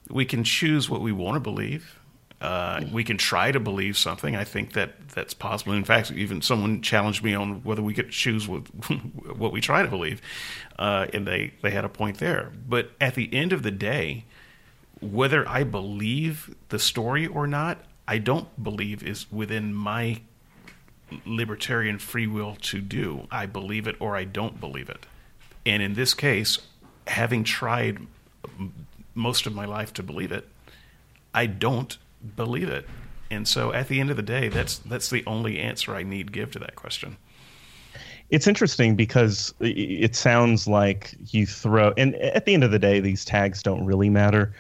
We 0.10 0.26
can 0.26 0.44
choose 0.44 0.90
what 0.90 1.02
we 1.02 1.12
want 1.12 1.36
to 1.36 1.40
believe. 1.40 2.00
Uh, 2.42 2.84
we 2.92 3.04
can 3.04 3.18
try 3.18 3.52
to 3.52 3.60
believe 3.60 3.98
something. 3.98 4.36
I 4.36 4.44
think 4.44 4.74
that 4.74 5.10
that's 5.10 5.34
possible. 5.34 5.74
In 5.74 5.84
fact, 5.84 6.12
even 6.12 6.42
someone 6.42 6.82
challenged 6.82 7.24
me 7.24 7.34
on 7.34 7.64
whether 7.64 7.82
we 7.82 7.94
could 7.94 8.10
choose 8.10 8.48
what, 8.48 8.62
what 9.38 9.52
we 9.52 9.62
try 9.62 9.84
to 9.84 9.88
believe, 9.88 10.22
uh, 10.78 11.08
and 11.14 11.26
they, 11.28 11.54
they 11.62 11.72
had 11.72 11.86
a 11.86 11.90
point 11.90 12.18
there. 12.18 12.52
But 12.68 12.92
at 13.00 13.16
the 13.16 13.34
end 13.34 13.54
of 13.54 13.64
the 13.64 13.72
day, 13.72 14.26
whether 15.12 15.48
I 15.48 15.64
believe 15.64 16.56
the 16.70 16.80
story 16.80 17.28
or 17.28 17.48
not, 17.48 17.80
I 18.08 18.18
don't 18.18 18.64
believe 18.64 19.04
is 19.04 19.32
within 19.32 19.74
my 19.74 20.22
libertarian 21.26 22.00
free 22.00 22.28
will 22.28 22.56
to 22.56 22.82
do. 22.82 23.28
I 23.32 23.46
believe 23.46 23.88
it 23.88 23.96
or 24.00 24.16
I 24.16 24.24
don't 24.24 24.60
believe 24.60 24.90
it. 24.90 25.06
And 25.66 25.82
in 25.82 25.94
this 25.94 26.14
case, 26.14 26.60
having 27.08 27.44
tried 27.44 28.00
most 29.14 29.46
of 29.46 29.54
my 29.56 29.66
life 29.66 29.94
to 29.94 30.04
believe 30.04 30.32
it, 30.32 30.48
I 31.34 31.46
don't 31.48 31.98
believe 32.36 32.70
it. 32.70 32.88
And 33.32 33.48
so 33.48 33.74
at 33.74 33.88
the 33.88 34.00
end 34.00 34.12
of 34.12 34.18
the 34.18 34.24
day, 34.24 34.50
that's 34.50 34.78
that's 34.80 35.10
the 35.10 35.24
only 35.26 35.60
answer 35.60 35.96
I 35.96 36.04
need 36.04 36.32
give 36.32 36.52
to 36.52 36.60
that 36.60 36.76
question. 36.76 37.18
It's 38.30 38.48
interesting 38.48 38.96
because 38.96 39.54
it 39.60 40.16
sounds 40.16 40.68
like 40.68 41.16
you 41.28 41.46
throw 41.46 41.94
and 41.96 42.16
at 42.16 42.46
the 42.46 42.56
end 42.56 42.64
of 42.64 42.72
the 42.72 42.80
day 42.80 43.00
these 43.00 43.24
tags 43.24 43.62
don't 43.62 43.86
really 43.86 44.10
matter 44.10 44.54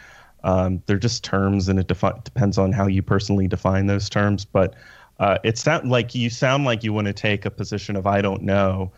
um, 0.45 0.81
they're 0.85 0.97
just 0.97 1.23
terms, 1.23 1.67
and 1.67 1.79
it 1.79 1.87
defi- 1.87 2.21
depends 2.23 2.57
on 2.57 2.71
how 2.71 2.85
you 2.85 3.01
personally 3.01 3.47
define 3.47 3.87
those 3.87 4.07
terms. 4.07 4.45
But 4.45 4.75
uh, 5.19 5.39
it 5.43 5.57
sound 5.57 5.89
like 5.89 6.13
you 6.13 6.29
sound 6.29 6.65
like 6.65 6.83
you 6.83 6.93
want 6.93 7.07
to 7.07 7.13
take 7.13 7.45
a 7.45 7.51
position 7.51 7.95
of 7.95 8.05
I 8.05 8.21
don't 8.21 8.43
know, 8.43 8.91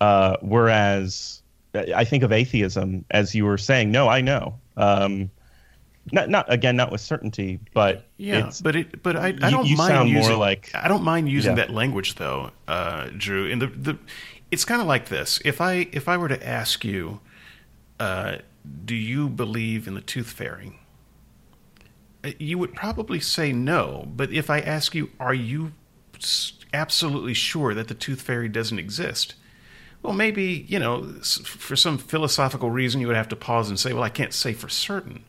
uh, 0.00 0.36
whereas 0.40 1.42
I 1.74 2.04
think 2.04 2.22
of 2.22 2.30
atheism 2.30 3.04
as 3.10 3.34
you 3.34 3.44
were 3.44 3.58
saying. 3.58 3.90
No, 3.90 4.08
I 4.08 4.20
know. 4.20 4.54
Um, 4.76 5.30
not, 6.12 6.28
not 6.30 6.52
again, 6.52 6.76
not 6.76 6.92
with 6.92 7.00
certainty, 7.00 7.58
but 7.72 8.04
yeah, 8.16 8.52
but 8.62 8.76
it, 8.76 9.02
but 9.02 9.16
I, 9.16 9.28
I 9.28 9.50
don't 9.50 9.64
you, 9.64 9.72
you 9.72 9.76
mind 9.76 10.08
using 10.08 10.38
like 10.38 10.70
I 10.74 10.86
don't 10.86 11.02
mind 11.02 11.28
using 11.28 11.56
yeah. 11.56 11.64
that 11.64 11.70
language 11.70 12.14
though, 12.14 12.52
uh, 12.68 13.08
Drew. 13.16 13.50
And 13.50 13.60
the 13.60 13.66
the 13.66 13.98
it's 14.52 14.64
kind 14.64 14.80
of 14.80 14.86
like 14.86 15.08
this. 15.08 15.40
If 15.44 15.60
I 15.60 15.88
if 15.90 16.08
I 16.08 16.16
were 16.18 16.28
to 16.28 16.46
ask 16.46 16.84
you, 16.84 17.20
uh, 17.98 18.36
do 18.84 18.94
you 18.94 19.28
believe 19.28 19.88
in 19.88 19.94
the 19.94 20.00
tooth 20.00 20.30
fairy? 20.30 20.78
You 22.38 22.58
would 22.58 22.74
probably 22.74 23.20
say 23.20 23.52
no. 23.52 24.08
But 24.14 24.32
if 24.32 24.50
I 24.50 24.60
ask 24.60 24.94
you, 24.94 25.10
are 25.20 25.34
you 25.34 25.72
absolutely 26.72 27.34
sure 27.34 27.74
that 27.74 27.88
the 27.88 27.94
tooth 27.94 28.22
fairy 28.22 28.48
doesn't 28.48 28.78
exist? 28.78 29.34
Well, 30.02 30.12
maybe, 30.12 30.66
you 30.68 30.78
know, 30.78 31.04
for 31.22 31.76
some 31.76 31.96
philosophical 31.96 32.70
reason, 32.70 33.00
you 33.00 33.06
would 33.06 33.16
have 33.16 33.28
to 33.30 33.36
pause 33.36 33.70
and 33.70 33.80
say, 33.80 33.92
well, 33.92 34.02
I 34.02 34.10
can't 34.10 34.34
say 34.34 34.52
for 34.52 34.68
certain. 34.68 35.24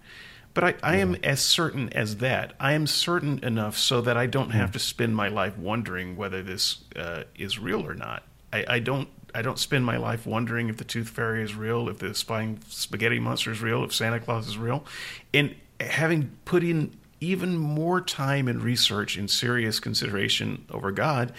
But 0.53 0.63
I, 0.63 0.75
I 0.83 0.95
am 0.97 1.15
as 1.15 1.41
certain 1.41 1.91
as 1.93 2.17
that. 2.17 2.53
I 2.59 2.73
am 2.73 2.87
certain 2.87 3.39
enough 3.43 3.77
so 3.77 4.01
that 4.01 4.17
I 4.17 4.25
don't 4.25 4.51
have 4.51 4.69
hmm. 4.69 4.73
to 4.73 4.79
spend 4.79 5.15
my 5.15 5.27
life 5.27 5.57
wondering 5.57 6.17
whether 6.17 6.41
this 6.41 6.83
uh, 6.95 7.23
is 7.35 7.59
real 7.59 7.85
or 7.85 7.93
not. 7.93 8.23
I, 8.51 8.65
I 8.67 8.79
don't 8.79 9.09
I 9.35 9.41
don't 9.41 9.59
spend 9.59 9.85
my 9.85 9.97
life 9.97 10.25
wondering 10.25 10.69
if 10.69 10.77
the 10.77 10.85
tooth 10.85 11.09
fairy 11.09 11.43
is 11.43 11.55
real, 11.55 11.89
if 11.89 11.99
the 11.99 12.13
flying 12.13 12.59
spaghetti 12.69 13.19
monster 13.19 13.51
is 13.51 13.61
real, 13.61 13.83
if 13.83 13.93
Santa 13.93 14.21
Claus 14.21 14.47
is 14.47 14.57
real. 14.57 14.85
And 15.33 15.53
having 15.79 16.31
put 16.45 16.63
in 16.63 16.95
even 17.21 17.57
more 17.57 18.01
time 18.01 18.47
and 18.47 18.61
research 18.61 19.17
and 19.17 19.29
serious 19.29 19.79
consideration 19.79 20.65
over 20.69 20.91
God, 20.91 21.33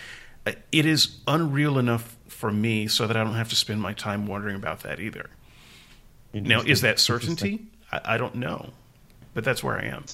uh, 0.47 0.53
it 0.72 0.87
is 0.87 1.16
unreal 1.26 1.78
enough 1.78 2.16
for 2.28 2.53
me 2.53 2.87
so 2.87 3.07
that 3.07 3.16
I 3.16 3.24
don't 3.24 3.34
have 3.34 3.49
to 3.51 3.57
spend 3.57 3.80
my 3.80 3.93
time 3.93 4.26
wondering 4.26 4.57
about 4.57 4.80
that 4.80 5.01
either. 5.01 5.30
Now, 6.34 6.61
is 6.61 6.82
that 6.82 6.99
certainty? 6.99 7.66
I, 7.91 8.01
I, 8.05 8.18
don't 8.18 8.34
know, 8.34 8.70
but 9.32 9.45
that's 9.45 9.64
where 9.64 9.78
I 9.78 9.84
am. 9.84 10.05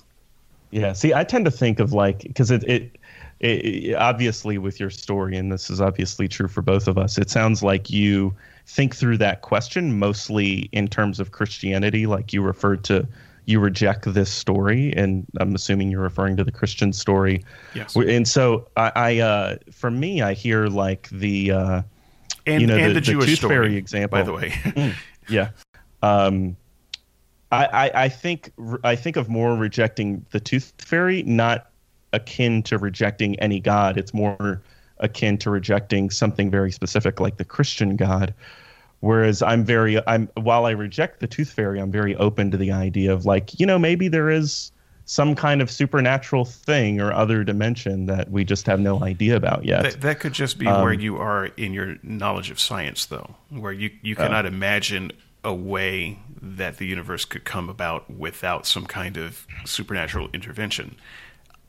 Yeah. 0.71 0.93
See, 0.93 1.13
I 1.13 1.25
tend 1.25 1.45
to 1.47 1.51
think 1.51 1.81
of 1.81 1.93
like 1.93 2.21
because 2.21 2.51
it, 2.51 2.63
it, 2.65 2.99
it 3.41 3.95
obviously 3.95 4.57
with 4.57 4.79
your 4.79 4.91
story, 4.91 5.37
and 5.37 5.51
this 5.51 5.69
is 5.69 5.81
obviously 5.81 6.29
true 6.29 6.49
for 6.49 6.63
both 6.63 6.87
of 6.87 6.97
us. 6.97 7.19
It 7.19 7.29
sounds 7.29 7.63
like 7.63 7.91
you 7.91 8.35
think 8.67 8.95
through 8.95 9.19
that 9.19 9.43
question 9.43 9.99
mostly 9.99 10.69
in 10.73 10.87
terms 10.87 11.19
of 11.19 11.33
Christianity, 11.33 12.07
like 12.07 12.33
you 12.33 12.41
referred 12.41 12.85
to 12.85 13.07
you 13.53 13.61
reject 13.61 14.13
this 14.13 14.31
story, 14.31 14.93
and 14.97 15.27
I'm 15.39 15.55
assuming 15.55 15.91
you're 15.91 16.03
referring 16.03 16.37
to 16.39 16.45
the 16.45 16.51
Christian 16.51 16.93
story. 16.93 17.45
Yes. 17.75 17.95
And 17.95 18.27
so 18.27 18.69
I, 18.77 18.93
I 18.97 19.19
uh, 19.19 19.57
for 19.71 19.91
me, 19.91 20.23
I 20.23 20.33
hear 20.33 20.67
like 20.67 21.09
the 21.11 21.53
uh, 21.53 21.83
and, 22.47 22.61
you 22.61 22.67
know 22.67 22.77
and 22.77 22.91
the, 22.91 22.95
the 22.95 23.01
Jewish 23.01 23.37
story, 23.37 23.55
fairy 23.55 23.77
example. 23.77 24.19
By 24.19 24.23
the 24.23 24.33
way, 24.33 24.49
mm, 24.65 24.95
yeah. 25.29 25.51
Um, 26.03 26.57
I, 27.53 27.67
I, 27.67 28.05
I 28.05 28.09
think 28.09 28.51
I 28.83 28.97
think 28.97 29.17
of 29.17 29.29
more 29.29 29.55
rejecting 29.55 30.25
the 30.31 30.41
tooth 30.41 30.73
fairy, 30.79 31.23
not 31.23 31.71
akin 32.13 32.63
to 32.65 32.79
rejecting 32.79 33.39
any 33.39 33.61
god. 33.61 33.99
It's 33.99 34.15
more 34.15 34.63
akin 34.99 35.37
to 35.39 35.51
rejecting 35.51 36.11
something 36.11 36.51
very 36.51 36.73
specific, 36.73 37.21
like 37.21 37.37
the 37.37 37.45
Christian 37.45 37.97
God, 37.97 38.35
Whereas 39.03 39.43
I'm 39.43 39.65
very, 39.65 40.01
I'm 40.07 40.29
while 40.37 40.65
I 40.65 40.71
reject 40.71 41.19
the 41.19 41.27
tooth 41.27 41.51
fairy, 41.51 41.81
I'm 41.81 41.91
very 41.91 42.15
open 42.15 42.53
to 42.53 42.57
the 42.57 42.71
idea 42.71 43.13
of 43.13 43.27
like, 43.27 43.59
you 43.59 43.67
know, 43.67 43.77
maybe 43.77 44.07
there 44.07 44.31
is 44.31 44.71
some 45.07 45.35
kind 45.35 45.61
of 45.61 45.73
supernatural 45.73 46.45
thing 46.45 47.01
or 47.01 47.13
other 47.13 47.43
dimension 47.43 48.07
that 48.07 48.31
we 48.31 48.45
just 48.45 48.65
have 48.67 48.79
no 48.79 49.03
idea 49.03 49.35
about 49.35 49.65
yet. 49.65 49.83
That, 49.83 50.01
that 50.03 50.21
could 50.21 50.33
just 50.33 50.57
be 50.57 50.69
um, 50.69 50.83
where 50.83 50.93
you 50.93 51.17
are 51.17 51.47
in 51.47 51.75
your 51.75 51.97
knowledge 52.05 52.53
of 52.53 52.61
science, 52.61 53.07
though, 53.07 53.35
where 53.51 53.73
you, 53.73 53.91
you 54.03 54.15
cannot 54.15 54.45
uh, 54.45 54.49
imagine 54.49 55.11
a 55.43 55.53
way 55.53 56.21
that 56.41 56.79
the 56.79 56.87
universe 56.87 57.25
could 57.25 57.45
come 57.45 57.69
about 57.69 58.09
without 58.09 58.67
some 58.69 58.87
kind 58.87 59.17
of 59.17 59.49
supernatural 59.65 60.29
intervention. 60.33 60.95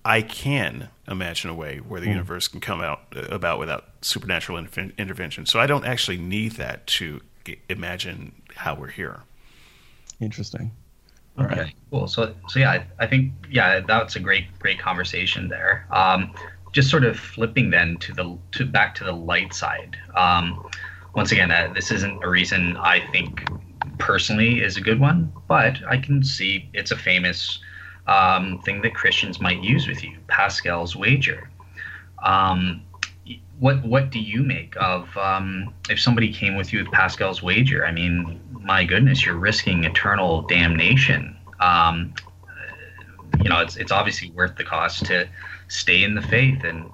I 0.06 0.22
can 0.22 0.90
imagine 1.08 1.50
a 1.50 1.54
way 1.54 1.78
where 1.78 2.00
the 2.00 2.08
mm. 2.08 2.12
universe 2.12 2.48
can 2.48 2.60
come 2.60 2.82
out 2.82 3.02
uh, 3.16 3.22
about 3.30 3.60
without 3.60 3.86
supernatural 4.02 4.58
intervention. 4.58 5.46
So 5.46 5.60
I 5.60 5.68
don't 5.68 5.86
actually 5.86 6.18
need 6.18 6.54
that 6.54 6.86
to 6.88 7.22
imagine 7.70 8.42
how 8.56 8.76
we're 8.76 8.88
here. 8.88 9.22
Interesting. 10.20 10.72
Okay, 11.40 11.62
right. 11.62 11.74
cool. 11.90 12.08
So, 12.08 12.36
so 12.48 12.60
yeah, 12.60 12.84
I 13.00 13.08
think 13.08 13.34
yeah, 13.50 13.80
that's 13.80 14.16
a 14.16 14.20
great, 14.20 14.46
great 14.60 14.80
conversation 14.80 15.50
there. 15.50 15.88
Um, 15.92 16.34
just 16.74 16.90
sort 16.90 17.04
of 17.04 17.18
flipping 17.18 17.70
then 17.70 17.98
to 17.98 18.14
the 18.14 18.38
to 18.52 18.66
back 18.66 18.96
to 18.96 19.04
the 19.04 19.12
light 19.12 19.54
side. 19.54 19.98
Um, 20.16 20.68
once 21.16 21.32
again, 21.32 21.52
uh, 21.52 21.72
this 21.74 21.92
isn't 21.92 22.24
a 22.24 22.30
reason 22.30 22.78
I 22.78 23.00
think 23.12 23.48
personally 24.00 24.62
is 24.62 24.78
a 24.78 24.82
good 24.82 25.00
one, 25.00 25.32
but 25.48 25.78
I 25.88 25.98
can 25.98 26.24
see 26.24 26.70
it's 26.74 26.92
a 26.92 26.98
famous 26.98 27.60
um, 28.08 28.60
thing 28.60 28.82
that 28.82 28.94
Christians 28.96 29.40
might 29.40 29.64
use 29.64 29.88
with 29.88 30.04
you 30.04 30.18
Pascal's 30.28 30.96
wager. 30.96 31.50
Um, 32.24 32.84
what 33.60 33.84
what 33.86 34.10
do 34.10 34.20
you 34.20 34.44
make 34.44 34.76
of 34.78 35.16
um, 35.18 35.74
if 35.90 36.00
somebody 36.00 36.34
came 36.34 36.56
with 36.56 36.74
you 36.74 36.84
with 36.84 36.92
Pascal's 36.92 37.42
wager? 37.42 37.86
I 37.86 37.92
mean, 37.92 38.42
my 38.62 38.84
goodness, 38.84 39.26
you're 39.26 39.36
risking 39.38 39.84
eternal 39.84 40.42
damnation. 40.42 41.36
Um, 41.60 42.14
you 43.42 43.50
know, 43.50 43.62
it's 43.62 43.78
it's 43.78 43.92
obviously 43.92 44.32
worth 44.32 44.58
the 44.58 44.64
cost 44.64 45.06
to 45.06 45.30
stay 45.68 46.04
in 46.04 46.16
the 46.16 46.22
faith, 46.22 46.64
and 46.64 46.90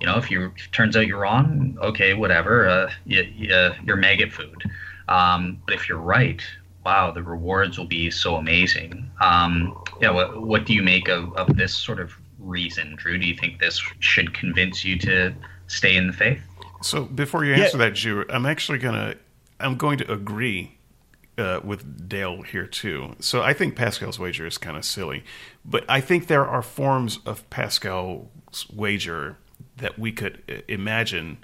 you 0.00 0.06
know, 0.06 0.16
if 0.16 0.30
you 0.30 0.52
if 0.56 0.70
turns 0.70 0.96
out 0.96 1.06
you're 1.06 1.20
wrong, 1.20 1.78
okay, 1.80 2.14
whatever, 2.14 2.68
uh, 2.68 2.92
you, 3.06 3.22
you, 3.22 3.70
you're 3.84 3.96
maggot 3.96 4.32
food. 4.32 4.62
Um, 5.08 5.60
but 5.66 5.74
if 5.74 5.88
you're 5.88 5.98
right, 5.98 6.42
wow, 6.84 7.10
the 7.10 7.22
rewards 7.22 7.78
will 7.78 7.86
be 7.86 8.10
so 8.10 8.36
amazing. 8.36 9.10
Um, 9.20 9.76
yeah, 10.00 10.10
what 10.10 10.42
what 10.42 10.64
do 10.64 10.74
you 10.74 10.82
make 10.82 11.08
of, 11.08 11.34
of 11.36 11.56
this 11.56 11.74
sort 11.74 12.00
of 12.00 12.12
reason, 12.38 12.96
Drew? 12.96 13.18
Do 13.18 13.26
you 13.26 13.36
think 13.36 13.60
this 13.60 13.80
should 14.00 14.34
convince 14.34 14.84
you 14.84 14.98
to 15.00 15.34
stay 15.66 15.96
in 15.96 16.06
the 16.06 16.12
faith? 16.12 16.40
So 16.82 17.04
before 17.04 17.44
you 17.44 17.54
answer 17.54 17.78
yeah. 17.78 17.84
that, 17.86 17.94
Drew, 17.94 18.24
I'm 18.28 18.46
actually 18.46 18.78
gonna 18.78 19.16
I'm 19.60 19.76
going 19.76 19.98
to 19.98 20.12
agree 20.12 20.78
uh, 21.38 21.60
with 21.64 22.08
Dale 22.08 22.42
here 22.42 22.66
too. 22.66 23.16
So 23.20 23.42
I 23.42 23.52
think 23.52 23.76
Pascal's 23.76 24.18
wager 24.18 24.46
is 24.46 24.58
kind 24.58 24.76
of 24.76 24.84
silly, 24.84 25.24
but 25.64 25.84
I 25.88 26.00
think 26.00 26.26
there 26.26 26.46
are 26.46 26.62
forms 26.62 27.18
of 27.26 27.48
Pascal's 27.50 28.70
wager 28.72 29.38
that 29.76 29.98
we 29.98 30.12
could 30.12 30.42
uh, 30.48 30.60
imagine 30.68 31.38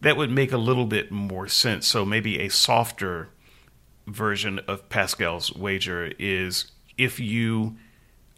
that 0.00 0.16
would 0.16 0.30
make 0.30 0.52
a 0.52 0.58
little 0.58 0.86
bit 0.86 1.10
more 1.10 1.48
sense. 1.48 1.86
So 1.86 2.04
maybe 2.04 2.40
a 2.40 2.48
softer 2.48 3.30
version 4.06 4.58
of 4.68 4.88
Pascal's 4.88 5.52
wager 5.54 6.12
is 6.18 6.70
if 6.98 7.18
you 7.18 7.76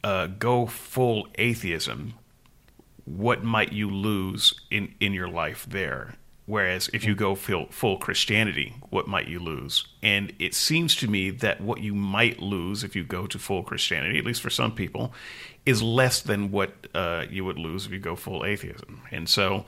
uh, 0.05 0.26
go 0.26 0.66
full 0.66 1.28
atheism, 1.36 2.14
what 3.05 3.44
might 3.44 3.72
you 3.72 3.90
lose 3.90 4.55
in, 4.70 4.94
in 5.01 5.12
your 5.12 5.28
life 5.28 5.66
there? 5.68 6.14
Whereas 6.47 6.88
if 6.92 7.05
you 7.05 7.16
go 7.16 7.34
full, 7.34 7.66
full 7.70 7.99
Christianity, 7.99 8.76
what 8.90 9.09
might 9.09 9.26
you 9.26 9.40
lose? 9.40 9.84
And 10.01 10.32
it 10.38 10.55
seems 10.55 10.94
to 10.97 11.09
me 11.09 11.30
that 11.30 11.61
what 11.61 11.80
you 11.80 11.92
might 11.92 12.40
lose 12.40 12.84
if 12.84 12.94
you 12.94 13.03
go 13.03 13.26
to 13.26 13.38
full 13.38 13.64
Christianity, 13.64 14.16
at 14.16 14.24
least 14.24 14.42
for 14.42 14.51
some 14.51 14.72
people, 14.72 15.12
is 15.64 15.82
less 15.82 16.22
than 16.22 16.53
what 16.53 16.72
uh, 16.94 17.24
you 17.28 17.44
would 17.44 17.59
lose 17.59 17.84
if 17.84 17.92
you 17.92 17.99
go 17.99 18.14
full 18.14 18.44
atheism. 18.44 19.03
And 19.11 19.28
so, 19.28 19.64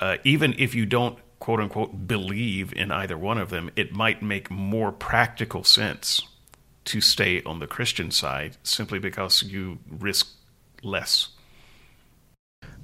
uh, 0.00 0.18
even 0.22 0.54
if 0.56 0.76
you 0.76 0.86
don't 0.86 1.18
quote 1.40 1.58
unquote 1.58 2.06
believe 2.06 2.72
in 2.74 2.92
either 2.92 3.18
one 3.18 3.38
of 3.38 3.50
them, 3.50 3.70
it 3.74 3.92
might 3.92 4.22
make 4.22 4.50
more 4.50 4.92
practical 4.92 5.64
sense 5.64 6.22
to 6.86 7.00
stay 7.00 7.42
on 7.44 7.58
the 7.58 7.66
Christian 7.66 8.10
side 8.10 8.56
simply 8.62 8.98
because 8.98 9.42
you 9.42 9.78
risk 9.88 10.28
less 10.82 11.28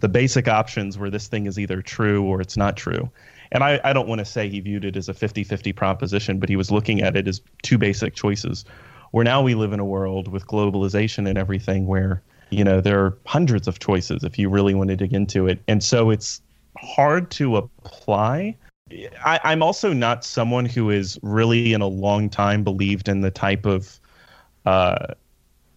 the 0.00 0.08
basic 0.08 0.48
options 0.48 0.98
where 0.98 1.10
this 1.10 1.28
thing 1.28 1.46
is 1.46 1.58
either 1.58 1.80
true 1.82 2.24
or 2.24 2.40
it's 2.40 2.56
not 2.56 2.76
true. 2.76 3.08
And 3.52 3.62
I, 3.62 3.80
I 3.84 3.92
don't 3.92 4.08
want 4.08 4.20
to 4.20 4.24
say 4.24 4.48
he 4.48 4.60
viewed 4.60 4.84
it 4.84 4.96
as 4.96 5.08
a 5.08 5.14
50 5.14 5.44
50 5.44 5.72
proposition, 5.72 6.38
but 6.38 6.48
he 6.48 6.56
was 6.56 6.70
looking 6.70 7.02
at 7.02 7.16
it 7.16 7.28
as 7.28 7.40
two 7.62 7.78
basic 7.78 8.14
choices. 8.14 8.64
Where 9.10 9.24
now 9.24 9.42
we 9.42 9.54
live 9.54 9.72
in 9.72 9.80
a 9.80 9.84
world 9.84 10.28
with 10.28 10.46
globalization 10.46 11.28
and 11.28 11.36
everything 11.36 11.86
where, 11.86 12.22
you 12.50 12.62
know, 12.62 12.80
there 12.80 13.04
are 13.04 13.18
hundreds 13.26 13.66
of 13.66 13.78
choices 13.78 14.22
if 14.22 14.38
you 14.38 14.48
really 14.48 14.74
want 14.74 14.88
to 14.90 14.96
dig 14.96 15.12
into 15.12 15.48
it. 15.48 15.60
And 15.66 15.82
so 15.82 16.10
it's 16.10 16.40
hard 16.78 17.30
to 17.32 17.56
apply. 17.56 18.56
I, 19.24 19.40
I'm 19.44 19.62
also 19.62 19.92
not 19.92 20.24
someone 20.24 20.64
who 20.64 20.90
is 20.90 21.18
really 21.22 21.72
in 21.72 21.80
a 21.80 21.86
long 21.86 22.28
time 22.28 22.64
believed 22.64 23.08
in 23.08 23.20
the 23.20 23.30
type 23.30 23.66
of 23.66 24.00
uh, 24.66 25.14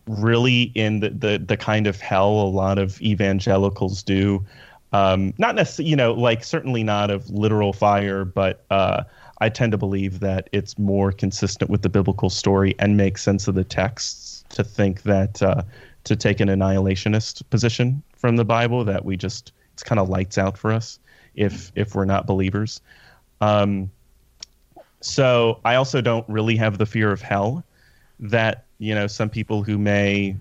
really 0.07 0.63
in 0.75 0.99
the, 0.99 1.09
the, 1.09 1.37
the 1.37 1.57
kind 1.57 1.87
of 1.87 1.99
hell 2.01 2.31
a 2.31 2.49
lot 2.49 2.77
of 2.77 3.01
evangelicals 3.01 4.03
do. 4.03 4.43
Um, 4.91 5.33
not 5.37 5.55
necessarily, 5.55 5.89
you 5.89 5.95
know, 5.95 6.13
like 6.13 6.43
certainly 6.43 6.83
not 6.83 7.09
of 7.09 7.29
literal 7.29 7.73
fire, 7.73 8.25
but 8.25 8.65
uh, 8.69 9.03
I 9.39 9.49
tend 9.49 9.71
to 9.71 9.77
believe 9.77 10.19
that 10.19 10.49
it's 10.51 10.77
more 10.77 11.11
consistent 11.11 11.69
with 11.69 11.81
the 11.81 11.89
biblical 11.89 12.29
story 12.29 12.75
and 12.79 12.95
makes 12.95 13.23
sense 13.23 13.47
of 13.47 13.55
the 13.55 13.63
texts 13.63 14.43
to 14.49 14.63
think 14.63 15.03
that 15.03 15.41
uh, 15.41 15.63
to 16.03 16.15
take 16.15 16.39
an 16.39 16.49
annihilationist 16.49 17.41
position 17.49 18.03
from 18.15 18.35
the 18.35 18.45
Bible 18.45 18.83
that 18.85 19.05
we 19.05 19.17
just 19.17 19.51
it's 19.73 19.83
kind 19.83 19.99
of 19.99 20.09
lights 20.09 20.37
out 20.37 20.57
for 20.57 20.71
us 20.71 20.99
if 21.35 21.71
if 21.75 21.95
we're 21.95 22.05
not 22.05 22.25
believers. 22.27 22.81
Um, 23.41 23.91
so 25.01 25.59
I 25.65 25.75
also 25.75 26.01
don't 26.01 26.27
really 26.29 26.55
have 26.55 26.77
the 26.77 26.85
fear 26.85 27.11
of 27.11 27.21
hell 27.21 27.63
that 28.19 28.65
you 28.77 28.95
know 28.95 29.07
some 29.07 29.29
people 29.29 29.63
who 29.63 29.77
may 29.77 30.35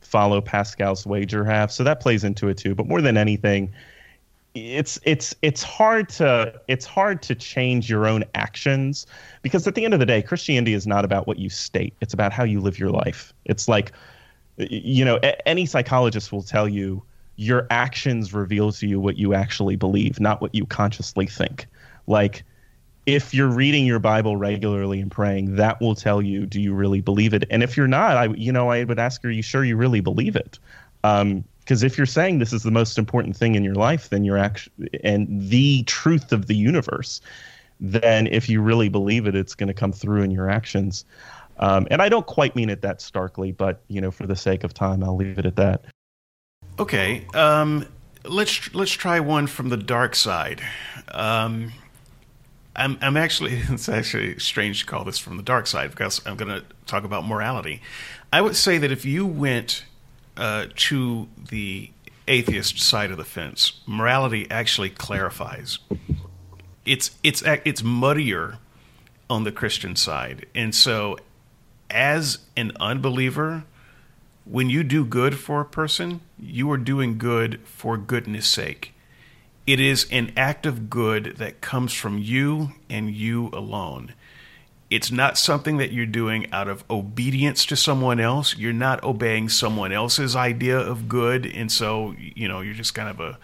follow 0.00 0.40
Pascal's 0.40 1.06
wager 1.06 1.44
have. 1.44 1.70
So 1.70 1.84
that 1.84 2.00
plays 2.00 2.24
into 2.24 2.48
it 2.48 2.56
too. 2.56 2.74
But 2.74 2.86
more 2.86 3.00
than 3.00 3.16
anything, 3.16 3.72
it's 4.54 4.98
it's 5.04 5.34
it's 5.42 5.62
hard 5.62 6.08
to 6.10 6.60
it's 6.66 6.84
hard 6.86 7.22
to 7.22 7.34
change 7.34 7.88
your 7.88 8.06
own 8.06 8.24
actions 8.34 9.06
because 9.42 9.66
at 9.66 9.74
the 9.74 9.84
end 9.84 9.94
of 9.94 10.00
the 10.00 10.06
day, 10.06 10.22
Christianity 10.22 10.74
is 10.74 10.86
not 10.86 11.04
about 11.04 11.26
what 11.26 11.38
you 11.38 11.48
state. 11.48 11.94
It's 12.00 12.14
about 12.14 12.32
how 12.32 12.44
you 12.44 12.60
live 12.60 12.78
your 12.78 12.90
life. 12.90 13.32
It's 13.44 13.68
like 13.68 13.92
you 14.56 15.04
know, 15.04 15.20
any 15.46 15.66
psychologist 15.66 16.32
will 16.32 16.42
tell 16.42 16.68
you 16.68 17.02
your 17.38 17.68
actions 17.70 18.34
reveal 18.34 18.72
to 18.72 18.86
you 18.86 18.98
what 18.98 19.16
you 19.16 19.32
actually 19.32 19.76
believe, 19.76 20.18
not 20.18 20.40
what 20.40 20.52
you 20.56 20.66
consciously 20.66 21.24
think. 21.24 21.66
Like 22.08 22.42
if 23.06 23.32
you're 23.32 23.48
reading 23.48 23.86
your 23.86 24.00
Bible 24.00 24.36
regularly 24.36 25.00
and 25.00 25.08
praying, 25.08 25.54
that 25.54 25.80
will 25.80 25.94
tell 25.94 26.20
you 26.20 26.46
do 26.46 26.60
you 26.60 26.74
really 26.74 27.00
believe 27.00 27.32
it. 27.32 27.44
And 27.48 27.62
if 27.62 27.76
you're 27.76 27.86
not, 27.86 28.16
I 28.16 28.26
you 28.34 28.50
know 28.50 28.70
I 28.70 28.82
would 28.82 28.98
ask, 28.98 29.24
are 29.24 29.30
you 29.30 29.42
sure 29.42 29.62
you 29.62 29.76
really 29.76 30.00
believe 30.00 30.34
it? 30.34 30.58
Because 31.02 31.22
um, 31.22 31.86
if 31.86 31.96
you're 31.96 32.06
saying 32.08 32.40
this 32.40 32.52
is 32.52 32.64
the 32.64 32.72
most 32.72 32.98
important 32.98 33.36
thing 33.36 33.54
in 33.54 33.62
your 33.62 33.76
life, 33.76 34.08
then 34.08 34.24
you're 34.24 34.36
actually 34.36 34.90
and 35.04 35.28
the 35.48 35.84
truth 35.84 36.32
of 36.32 36.48
the 36.48 36.56
universe, 36.56 37.20
then 37.78 38.26
if 38.26 38.48
you 38.48 38.60
really 38.60 38.88
believe 38.88 39.28
it, 39.28 39.36
it's 39.36 39.54
going 39.54 39.68
to 39.68 39.74
come 39.74 39.92
through 39.92 40.22
in 40.22 40.32
your 40.32 40.50
actions. 40.50 41.04
Um, 41.60 41.86
and 41.88 42.02
I 42.02 42.08
don't 42.08 42.26
quite 42.26 42.56
mean 42.56 42.68
it 42.68 42.82
that 42.82 43.00
starkly, 43.00 43.52
but 43.52 43.80
you 43.86 44.00
know, 44.00 44.10
for 44.10 44.26
the 44.26 44.36
sake 44.36 44.64
of 44.64 44.74
time, 44.74 45.04
I'll 45.04 45.16
leave 45.16 45.38
it 45.38 45.46
at 45.46 45.54
that. 45.54 45.84
Okay, 46.78 47.26
um, 47.34 47.86
let's 48.24 48.72
let's 48.74 48.92
try 48.92 49.18
one 49.20 49.46
from 49.46 49.68
the 49.68 49.76
dark 49.76 50.14
side. 50.14 50.62
Um, 51.08 51.72
I'm, 52.78 52.96
I'm 53.00 53.16
actually, 53.16 53.54
it's 53.68 53.88
actually 53.88 54.38
strange 54.38 54.80
to 54.80 54.86
call 54.86 55.04
this 55.04 55.18
from 55.18 55.36
the 55.36 55.42
dark 55.42 55.66
side 55.66 55.90
because 55.90 56.24
I'm 56.24 56.36
going 56.36 56.60
to 56.60 56.64
talk 56.86 57.04
about 57.04 57.26
morality. 57.26 57.82
I 58.32 58.40
would 58.40 58.56
say 58.56 58.78
that 58.78 58.92
if 58.92 59.04
you 59.04 59.26
went 59.26 59.84
uh, 60.36 60.66
to 60.74 61.28
the 61.50 61.90
atheist 62.28 62.78
side 62.78 63.10
of 63.10 63.16
the 63.16 63.24
fence, 63.24 63.80
morality 63.86 64.46
actually 64.50 64.90
clarifies. 64.90 65.80
It's 66.86 67.10
it's 67.22 67.42
it's 67.64 67.82
muddier 67.82 68.58
on 69.28 69.44
the 69.44 69.52
Christian 69.52 69.96
side, 69.96 70.46
and 70.54 70.74
so 70.74 71.18
as 71.90 72.38
an 72.56 72.72
unbeliever, 72.80 73.64
when 74.50 74.70
you 74.70 74.82
do 74.82 75.04
good 75.04 75.38
for 75.38 75.60
a 75.60 75.66
person, 75.66 76.20
you 76.38 76.70
are 76.70 76.78
doing 76.78 77.18
good 77.18 77.60
for 77.64 77.96
goodness 77.98 78.46
sake. 78.46 78.94
It 79.66 79.80
is 79.80 80.06
an 80.10 80.32
act 80.36 80.64
of 80.64 80.88
good 80.88 81.36
that 81.36 81.60
comes 81.60 81.92
from 81.92 82.18
you 82.18 82.72
and 82.88 83.14
you 83.14 83.48
alone. 83.48 84.14
It's 84.88 85.10
not 85.10 85.36
something 85.36 85.76
that 85.76 85.92
you're 85.92 86.06
doing 86.06 86.50
out 86.50 86.68
of 86.68 86.82
obedience 86.88 87.66
to 87.66 87.76
someone 87.76 88.20
else. 88.20 88.56
You're 88.56 88.72
not 88.72 89.04
obeying 89.04 89.50
someone 89.50 89.92
else's 89.92 90.34
idea 90.34 90.78
of 90.78 91.08
good, 91.08 91.44
and 91.44 91.70
so 91.70 92.14
you 92.16 92.48
know 92.48 92.62
you're 92.62 92.72
just 92.72 92.94
kind 92.94 93.10
of 93.10 93.20
a 93.20 93.38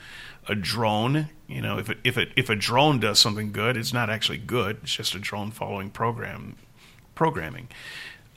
a 0.49 0.55
drone. 0.55 1.29
You 1.47 1.61
know, 1.61 1.79
if 1.79 1.91
it, 1.91 1.99
if 2.03 2.17
it, 2.17 2.31
if 2.37 2.49
a 2.49 2.57
drone 2.57 2.99
does 2.99 3.19
something 3.19 3.53
good, 3.53 3.77
it's 3.77 3.93
not 3.93 4.09
actually 4.09 4.39
good. 4.39 4.79
It's 4.83 4.95
just 4.95 5.15
a 5.15 5.19
drone 5.19 5.51
following 5.51 5.91
program 5.91 6.57
programming. 7.15 7.69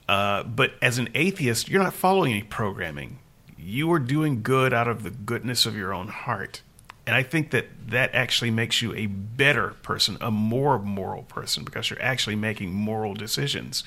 Uh, 0.08 0.42
but 0.42 0.72
as 0.80 0.98
an 0.98 1.08
atheist, 1.14 1.68
you're 1.68 1.82
not 1.82 1.92
following 1.92 2.32
any 2.32 2.42
programming. 2.42 3.18
You 3.58 3.92
are 3.92 3.98
doing 3.98 4.42
good 4.42 4.72
out 4.72 4.88
of 4.88 5.02
the 5.02 5.10
goodness 5.10 5.66
of 5.66 5.76
your 5.76 5.92
own 5.92 6.08
heart. 6.08 6.62
And 7.06 7.14
I 7.14 7.22
think 7.22 7.50
that 7.50 7.66
that 7.88 8.14
actually 8.14 8.50
makes 8.50 8.82
you 8.82 8.94
a 8.94 9.06
better 9.06 9.70
person, 9.82 10.18
a 10.20 10.30
more 10.30 10.78
moral 10.78 11.22
person, 11.22 11.64
because 11.64 11.90
you're 11.90 12.02
actually 12.02 12.36
making 12.36 12.72
moral 12.72 13.14
decisions. 13.14 13.84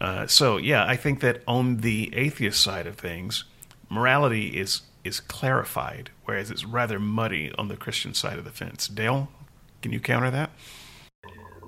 Uh, 0.00 0.26
so, 0.26 0.56
yeah, 0.56 0.84
I 0.84 0.96
think 0.96 1.20
that 1.20 1.42
on 1.46 1.78
the 1.78 2.12
atheist 2.14 2.60
side 2.60 2.86
of 2.86 2.96
things, 2.96 3.44
morality 3.88 4.58
is 4.58 4.82
is 5.04 5.18
clarified, 5.18 6.10
whereas 6.24 6.50
it's 6.50 6.64
rather 6.64 6.98
muddy 6.98 7.52
on 7.58 7.66
the 7.66 7.76
Christian 7.76 8.14
side 8.14 8.38
of 8.38 8.44
the 8.44 8.52
fence. 8.52 8.86
Dale, 8.86 9.28
can 9.80 9.92
you 9.92 9.98
counter 9.98 10.30
that? 10.30 10.50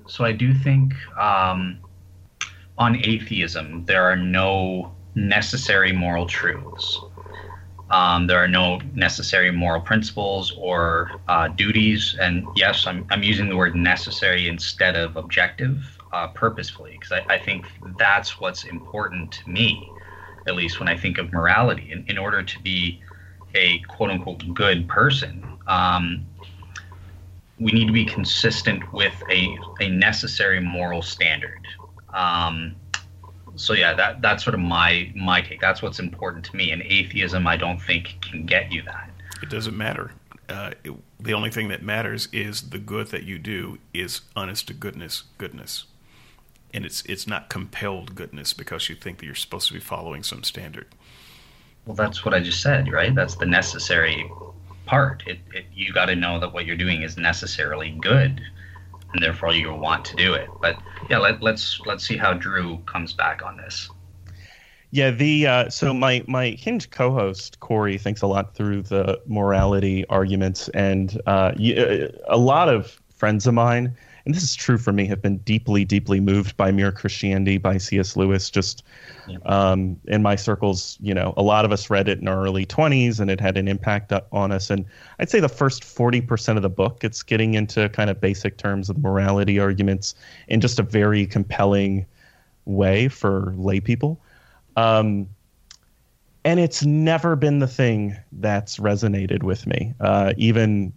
So 0.07 0.23
I 0.23 0.31
do 0.31 0.53
think 0.53 0.93
um, 1.17 1.79
on 2.77 2.97
atheism 3.05 3.85
there 3.85 4.03
are 4.03 4.15
no 4.17 4.95
necessary 5.15 5.91
moral 5.91 6.27
truths. 6.27 6.99
Um, 7.89 8.27
there 8.27 8.39
are 8.39 8.47
no 8.47 8.81
necessary 8.93 9.51
moral 9.51 9.79
principles 9.79 10.53
or 10.57 11.11
uh, 11.27 11.47
duties. 11.49 12.15
And 12.19 12.45
yes, 12.55 12.85
I'm, 12.87 13.05
I'm 13.11 13.23
using 13.23 13.47
the 13.47 13.55
word 13.55 13.75
necessary 13.75 14.47
instead 14.47 14.95
of 14.95 15.15
objective 15.15 15.83
uh, 16.11 16.27
purposefully 16.27 16.97
because 16.99 17.11
I, 17.11 17.33
I, 17.35 17.37
think 17.37 17.65
that's 17.99 18.39
what's 18.39 18.63
important 18.63 19.33
to 19.33 19.49
me, 19.49 19.89
at 20.47 20.55
least 20.55 20.79
when 20.79 20.89
I 20.89 20.97
think 20.97 21.17
of 21.17 21.31
morality. 21.31 21.91
In, 21.91 22.05
in 22.07 22.17
order 22.17 22.41
to 22.41 22.59
be 22.61 23.01
a 23.53 23.79
quote 23.87 24.09
unquote 24.09 24.53
good 24.53 24.87
person, 24.87 25.45
um, 25.67 26.25
we 27.59 27.71
need 27.71 27.85
to 27.85 27.93
be 27.93 28.05
consistent 28.05 28.91
with 28.93 29.13
a, 29.29 29.57
a 29.79 29.89
necessary 29.89 30.59
moral 30.59 31.01
standard. 31.01 31.67
Um, 32.15 32.75
so 33.55 33.73
yeah, 33.73 33.93
that 33.93 34.21
that's 34.21 34.43
sort 34.43 34.53
of 34.53 34.59
my 34.59 35.11
my 35.15 35.41
take. 35.41 35.61
That's 35.61 35.81
what's 35.81 35.99
important 35.99 36.45
to 36.45 36.55
me. 36.55 36.71
And 36.71 36.81
atheism, 36.83 37.45
I 37.45 37.57
don't 37.57 37.79
think 37.79 38.17
can 38.21 38.45
get 38.45 38.71
you 38.71 38.81
that. 38.83 39.09
It 39.43 39.49
doesn't 39.49 39.77
matter. 39.77 40.11
Uh, 40.49 40.71
it, 40.83 40.93
the 41.19 41.33
only 41.33 41.49
thing 41.49 41.67
that 41.69 41.81
matters 41.81 42.27
is 42.31 42.69
the 42.69 42.77
good 42.77 43.07
that 43.07 43.23
you 43.23 43.39
do 43.39 43.79
is 43.93 44.21
honest 44.35 44.67
to 44.67 44.73
goodness, 44.73 45.23
goodness, 45.37 45.85
and 46.73 46.85
it's 46.85 47.03
it's 47.05 47.27
not 47.27 47.49
compelled 47.49 48.15
goodness 48.15 48.53
because 48.53 48.89
you 48.89 48.95
think 48.95 49.19
that 49.19 49.25
you're 49.25 49.35
supposed 49.35 49.67
to 49.67 49.73
be 49.73 49.79
following 49.79 50.23
some 50.23 50.43
standard. 50.43 50.87
Well, 51.85 51.95
that's 51.95 52.25
what 52.25 52.33
I 52.33 52.39
just 52.39 52.61
said, 52.61 52.91
right? 52.91 53.13
That's 53.13 53.35
the 53.35 53.45
necessary 53.45 54.29
part. 54.85 55.23
It, 55.27 55.39
it 55.53 55.65
you 55.73 55.93
got 55.93 56.05
to 56.07 56.15
know 56.15 56.39
that 56.39 56.53
what 56.53 56.65
you're 56.65 56.77
doing 56.77 57.01
is 57.01 57.17
necessarily 57.17 57.91
good 57.91 58.41
and 59.15 59.23
therefore 59.23 59.53
you 59.53 59.73
want 59.73 60.03
to 60.03 60.15
do 60.17 60.33
it. 60.33 60.49
But 60.59 60.77
yeah, 61.09 61.19
let, 61.19 61.41
let's 61.41 61.79
let's 61.85 62.05
see 62.05 62.17
how 62.17 62.33
Drew 62.33 62.79
comes 62.79 63.13
back 63.13 63.41
on 63.43 63.55
this. 63.55 63.89
Yeah, 64.91 65.11
the 65.11 65.47
uh, 65.47 65.69
so 65.69 65.93
my 65.93 66.23
my 66.27 66.49
hinge 66.49 66.89
co-host 66.89 67.59
Corey 67.61 67.97
thinks 67.97 68.21
a 68.21 68.27
lot 68.27 68.55
through 68.55 68.83
the 68.83 69.19
morality 69.25 70.05
arguments, 70.07 70.67
and 70.69 71.19
uh, 71.25 71.53
a 72.27 72.37
lot 72.37 72.67
of 72.67 73.01
friends 73.09 73.47
of 73.47 73.53
mine 73.53 73.95
and 74.25 74.33
this 74.33 74.43
is 74.43 74.55
true 74.55 74.77
for 74.79 74.91
me, 74.91 75.05
have 75.05 75.21
been 75.21 75.37
deeply, 75.37 75.85
deeply 75.85 76.19
moved 76.19 76.57
by 76.57 76.71
Mere 76.71 76.91
Christianity 76.91 77.59
by 77.59 77.77
C.S. 77.77 78.17
Lewis. 78.17 78.49
Just 78.49 78.83
yeah. 79.27 79.37
um, 79.45 79.99
in 80.07 80.23
my 80.23 80.35
circles, 80.35 80.97
you 80.99 81.13
know, 81.13 81.33
a 81.37 81.43
lot 81.43 81.63
of 81.63 81.71
us 81.71 81.91
read 81.91 82.09
it 82.09 82.19
in 82.19 82.27
our 82.27 82.43
early 82.43 82.65
20s 82.65 83.19
and 83.19 83.29
it 83.29 83.39
had 83.39 83.55
an 83.55 83.67
impact 83.67 84.11
on 84.31 84.51
us. 84.51 84.71
And 84.71 84.85
I'd 85.19 85.29
say 85.29 85.39
the 85.39 85.47
first 85.47 85.83
40% 85.83 86.55
of 86.55 86.63
the 86.63 86.69
book, 86.69 87.03
it's 87.03 87.21
getting 87.21 87.53
into 87.53 87.87
kind 87.89 88.09
of 88.09 88.19
basic 88.19 88.57
terms 88.57 88.89
of 88.89 88.97
morality 88.97 89.59
arguments 89.59 90.15
in 90.47 90.59
just 90.59 90.79
a 90.79 90.83
very 90.83 91.27
compelling 91.27 92.07
way 92.65 93.07
for 93.07 93.53
lay 93.57 93.79
people. 93.79 94.19
Um, 94.75 95.27
and 96.45 96.59
it's 96.59 96.85
never 96.85 97.35
been 97.35 97.57
the 97.57 97.67
thing 97.67 98.15
that's 98.33 98.77
resonated 98.77 99.41
with 99.41 99.65
me, 99.65 99.95
uh, 99.99 100.31
even 100.37 100.93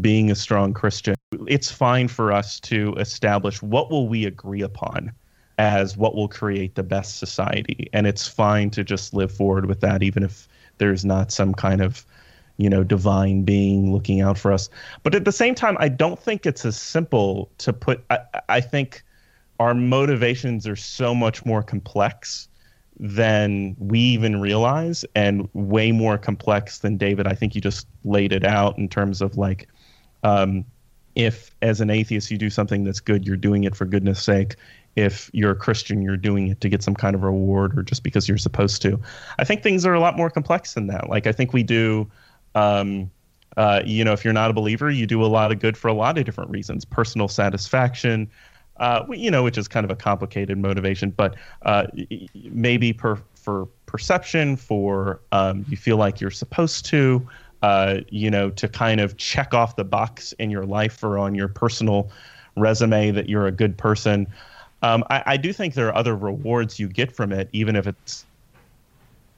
being 0.00 0.28
a 0.28 0.34
strong 0.34 0.74
Christian. 0.74 1.14
It's 1.46 1.70
fine 1.70 2.08
for 2.08 2.32
us 2.32 2.58
to 2.60 2.92
establish 2.94 3.62
what 3.62 3.92
will 3.92 4.08
we 4.08 4.26
agree 4.26 4.62
upon 4.62 5.12
as 5.58 5.96
what 5.96 6.16
will 6.16 6.26
create 6.26 6.74
the 6.74 6.82
best 6.82 7.18
society. 7.18 7.88
And 7.92 8.08
it's 8.08 8.26
fine 8.26 8.70
to 8.70 8.82
just 8.82 9.14
live 9.14 9.30
forward 9.32 9.66
with 9.66 9.80
that 9.80 10.02
even 10.02 10.24
if 10.24 10.48
there's 10.78 11.04
not 11.04 11.30
some 11.30 11.54
kind 11.54 11.80
of 11.80 12.04
you 12.58 12.68
know 12.68 12.82
divine 12.82 13.44
being 13.44 13.92
looking 13.92 14.20
out 14.20 14.36
for 14.36 14.52
us. 14.52 14.68
But 15.04 15.14
at 15.14 15.24
the 15.24 15.32
same 15.32 15.54
time 15.54 15.76
i 15.78 15.88
don't 15.88 16.18
think 16.18 16.44
it's 16.44 16.64
as 16.64 16.76
simple 16.76 17.50
to 17.58 17.72
put 17.72 18.04
i, 18.10 18.18
I 18.48 18.60
think 18.60 19.04
our 19.60 19.74
motivations 19.74 20.66
are 20.66 20.76
so 20.76 21.14
much 21.14 21.44
more 21.44 21.62
complex 21.62 22.48
than 22.98 23.76
we 23.78 23.98
even 23.98 24.40
realize 24.40 25.04
and 25.14 25.48
way 25.52 25.92
more 25.92 26.16
complex 26.16 26.78
than 26.78 26.96
david 26.96 27.26
i 27.26 27.34
think 27.34 27.54
you 27.54 27.60
just 27.60 27.86
laid 28.04 28.32
it 28.32 28.44
out 28.44 28.76
in 28.78 28.88
terms 28.88 29.20
of 29.20 29.36
like 29.36 29.68
um, 30.22 30.64
if 31.16 31.54
as 31.62 31.80
an 31.80 31.90
atheist 31.90 32.30
you 32.30 32.38
do 32.38 32.50
something 32.50 32.84
that's 32.84 33.00
good, 33.00 33.26
you're 33.26 33.36
doing 33.36 33.64
it 33.64 33.74
for 33.74 33.86
goodness 33.86 34.22
sake. 34.22 34.54
If 34.94 35.30
you're 35.32 35.52
a 35.52 35.56
Christian, 35.56 36.02
you're 36.02 36.16
doing 36.16 36.48
it 36.48 36.60
to 36.60 36.68
get 36.68 36.82
some 36.82 36.94
kind 36.94 37.14
of 37.14 37.22
reward 37.22 37.76
or 37.78 37.82
just 37.82 38.02
because 38.02 38.28
you're 38.28 38.38
supposed 38.38 38.82
to. 38.82 39.00
I 39.38 39.44
think 39.44 39.62
things 39.62 39.84
are 39.86 39.94
a 39.94 40.00
lot 40.00 40.16
more 40.16 40.30
complex 40.30 40.74
than 40.74 40.86
that. 40.88 41.08
Like 41.08 41.26
I 41.26 41.32
think 41.32 41.52
we 41.52 41.62
do 41.62 42.10
um, 42.54 43.10
uh, 43.56 43.82
you 43.86 44.04
know, 44.04 44.12
if 44.12 44.24
you're 44.24 44.34
not 44.34 44.50
a 44.50 44.54
believer, 44.54 44.90
you 44.90 45.06
do 45.06 45.22
a 45.22 45.26
lot 45.26 45.50
of 45.50 45.58
good 45.58 45.76
for 45.76 45.88
a 45.88 45.94
lot 45.94 46.18
of 46.18 46.24
different 46.24 46.50
reasons. 46.50 46.84
Personal 46.84 47.28
satisfaction, 47.28 48.30
uh, 48.78 49.04
you 49.10 49.30
know, 49.30 49.42
which 49.42 49.58
is 49.58 49.68
kind 49.68 49.84
of 49.84 49.90
a 49.90 49.96
complicated 49.96 50.58
motivation, 50.58 51.10
but 51.10 51.36
uh, 51.62 51.86
maybe 52.34 52.92
per, 52.92 53.18
for 53.34 53.66
perception, 53.86 54.56
for 54.56 55.20
um, 55.32 55.64
you 55.68 55.76
feel 55.76 55.96
like 55.96 56.20
you're 56.20 56.30
supposed 56.30 56.84
to 56.86 57.26
uh, 57.62 58.00
you 58.10 58.30
know, 58.30 58.50
to 58.50 58.68
kind 58.68 59.00
of 59.00 59.16
check 59.16 59.54
off 59.54 59.76
the 59.76 59.84
box 59.84 60.32
in 60.32 60.50
your 60.50 60.64
life 60.64 61.02
or 61.02 61.18
on 61.18 61.34
your 61.34 61.48
personal 61.48 62.10
resume 62.56 63.10
that 63.10 63.28
you're 63.28 63.46
a 63.46 63.52
good 63.52 63.76
person. 63.76 64.26
Um, 64.82 65.02
I, 65.10 65.22
I, 65.26 65.36
do 65.36 65.52
think 65.52 65.74
there 65.74 65.88
are 65.88 65.96
other 65.96 66.14
rewards 66.14 66.78
you 66.78 66.86
get 66.86 67.10
from 67.10 67.32
it, 67.32 67.48
even 67.52 67.74
if 67.74 67.86
it's 67.86 68.26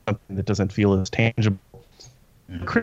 something 0.07 0.37
that 0.37 0.47
doesn't 0.47 0.73
feel 0.73 0.93
as 0.95 1.09
tangible. 1.09 1.59
Mm-hmm. 2.51 2.81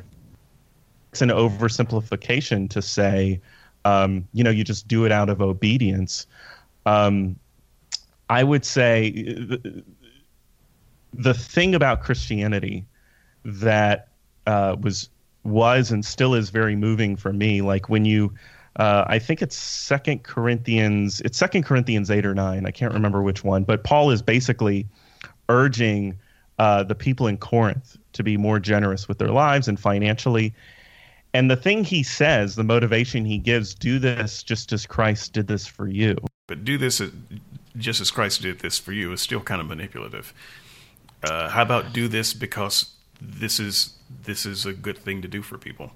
It's 1.11 1.21
an 1.21 1.29
oversimplification 1.29 2.69
to 2.69 2.81
say, 2.81 3.39
um, 3.85 4.27
you 4.33 4.43
know, 4.43 4.49
you 4.49 4.63
just 4.63 4.87
do 4.87 5.05
it 5.05 5.11
out 5.11 5.29
of 5.29 5.41
obedience. 5.41 6.27
Um, 6.85 7.37
I 8.29 8.43
would 8.43 8.65
say 8.65 9.11
the, 9.11 9.83
the 11.13 11.33
thing 11.33 11.75
about 11.75 12.01
Christianity 12.01 12.85
that 13.45 14.09
uh, 14.47 14.75
was 14.81 15.09
was 15.43 15.91
and 15.91 16.03
still 16.03 16.33
is 16.33 16.49
very 16.49 16.75
moving 16.75 17.15
for 17.15 17.31
me. 17.31 17.61
Like 17.61 17.87
when 17.87 18.03
you, 18.03 18.33
uh, 18.77 19.05
I 19.07 19.19
think 19.19 19.43
it's 19.43 19.55
Second 19.55 20.23
Corinthians, 20.23 21.21
it's 21.21 21.37
Second 21.37 21.63
Corinthians 21.63 22.09
eight 22.09 22.25
or 22.25 22.33
nine. 22.33 22.65
I 22.65 22.71
can't 22.71 22.93
remember 22.93 23.21
which 23.21 23.43
one, 23.43 23.63
but 23.63 23.83
Paul 23.83 24.09
is 24.09 24.23
basically 24.23 24.87
urging 25.47 26.17
uh, 26.57 26.83
the 26.83 26.95
people 26.95 27.27
in 27.27 27.37
Corinth 27.37 27.97
to 28.13 28.23
be 28.23 28.37
more 28.37 28.59
generous 28.59 29.07
with 29.07 29.19
their 29.19 29.29
lives 29.29 29.67
and 29.67 29.79
financially. 29.79 30.53
And 31.35 31.51
the 31.51 31.57
thing 31.57 31.83
he 31.83 32.01
says, 32.01 32.55
the 32.55 32.63
motivation 32.63 33.25
he 33.25 33.37
gives, 33.37 33.75
do 33.75 33.99
this 33.99 34.41
just 34.41 34.71
as 34.71 34.85
Christ 34.85 35.33
did 35.33 35.47
this 35.47 35.67
for 35.67 35.85
you. 35.85 36.15
But 36.47 36.63
do 36.63 36.77
this 36.77 37.01
just 37.75 37.99
as 37.99 38.09
Christ 38.09 38.41
did 38.41 38.59
this 38.59 38.79
for 38.79 38.93
you 38.93 39.11
is 39.11 39.19
still 39.19 39.41
kind 39.41 39.59
of 39.59 39.67
manipulative. 39.67 40.33
Uh, 41.21 41.49
how 41.49 41.61
about 41.61 41.91
do 41.91 42.07
this 42.07 42.33
because 42.33 42.89
this 43.21 43.59
is 43.59 43.95
this 44.23 44.45
is 44.45 44.65
a 44.65 44.71
good 44.71 44.97
thing 44.97 45.21
to 45.23 45.27
do 45.27 45.41
for 45.41 45.57
people. 45.57 45.91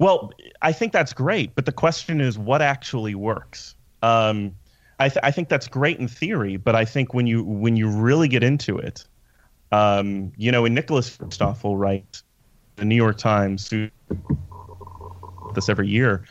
Well, 0.00 0.32
I 0.60 0.72
think 0.72 0.92
that's 0.92 1.12
great, 1.12 1.54
but 1.54 1.64
the 1.64 1.70
question 1.70 2.20
is 2.20 2.36
what 2.36 2.60
actually 2.60 3.14
works. 3.14 3.76
Um, 4.02 4.56
I, 4.98 5.08
th- 5.08 5.20
I, 5.22 5.30
think 5.30 5.48
that's 5.48 5.68
great 5.68 6.00
in 6.00 6.08
theory, 6.08 6.56
but 6.56 6.74
I 6.74 6.84
think 6.84 7.14
when 7.14 7.28
you 7.28 7.44
when 7.44 7.76
you 7.76 7.88
really 7.88 8.26
get 8.26 8.42
into 8.42 8.76
it, 8.76 9.06
um, 9.70 10.32
you 10.36 10.50
know, 10.50 10.62
when 10.62 10.74
Nicholas 10.74 11.16
Kristof 11.16 11.60
write 11.78 12.22
the 12.78 12.84
New 12.84 12.96
York 12.96 13.18
Times 13.18 13.70
this 15.54 15.68
every 15.68 15.88
year, 15.88 16.24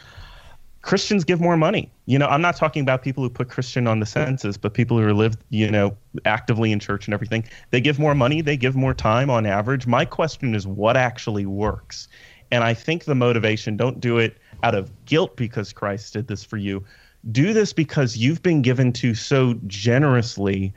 Christians 0.82 1.26
give 1.26 1.42
more 1.42 1.58
money. 1.58 1.92
You 2.06 2.18
know, 2.18 2.28
I'm 2.28 2.42
not 2.42 2.56
talking 2.56 2.82
about 2.82 3.04
people 3.04 3.22
who 3.22 3.30
put 3.30 3.50
Christian 3.50 3.88
on 3.88 4.00
the 4.00 4.06
census, 4.06 4.56
but 4.56 4.74
people 4.74 4.98
who 4.98 5.14
live, 5.14 5.36
you 5.50 5.70
know, 5.70 5.96
actively 6.24 6.72
in 6.72 6.80
church 6.80 7.06
and 7.08 7.14
everything. 7.14 7.44
They 7.72 7.82
give 7.82 8.00
more 8.00 8.16
money, 8.16 8.42
they 8.42 8.56
give 8.56 8.76
more 8.76 8.94
time 8.94 9.30
on 9.30 9.46
average. 9.46 9.86
My 9.86 10.06
question 10.06 10.56
is 10.56 10.66
what 10.66 10.96
actually 10.96 11.46
works? 11.46 12.08
And 12.52 12.64
I 12.64 12.74
think 12.74 13.04
the 13.04 13.16
motivation 13.16 13.76
don't 13.76 14.00
do 14.00 14.18
it 14.18 14.38
out 14.64 14.76
of 14.76 14.90
guilt 15.06 15.36
because 15.36 15.74
Christ 15.74 16.14
did 16.14 16.28
this 16.28 16.46
for 16.46 16.56
you. 16.56 16.84
Do 17.32 17.52
this 17.52 17.74
because 17.74 18.16
you've 18.16 18.42
been 18.42 18.62
given 18.62 18.94
to 18.94 19.14
so 19.14 19.56
generously 19.68 20.74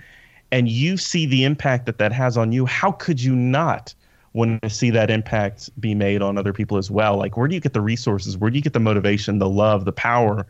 and 0.50 0.68
you 0.68 0.96
see 0.96 1.26
the 1.26 1.44
impact 1.44 1.86
that 1.86 1.98
that 1.98 2.10
has 2.10 2.36
on 2.36 2.50
you. 2.50 2.66
How 2.66 2.90
could 2.90 3.22
you 3.22 3.36
not? 3.36 3.94
Want 4.32 4.62
to 4.62 4.70
see 4.70 4.90
that 4.90 5.10
impact 5.10 5.70
be 5.80 5.94
made 5.94 6.22
on 6.22 6.38
other 6.38 6.52
people 6.52 6.76
as 6.76 6.90
well. 6.90 7.16
Like, 7.16 7.36
where 7.36 7.48
do 7.48 7.54
you 7.54 7.60
get 7.60 7.72
the 7.72 7.80
resources? 7.80 8.36
Where 8.36 8.50
do 8.50 8.56
you 8.56 8.62
get 8.62 8.72
the 8.72 8.80
motivation, 8.80 9.38
the 9.38 9.48
love, 9.48 9.84
the 9.84 9.92
power 9.92 10.46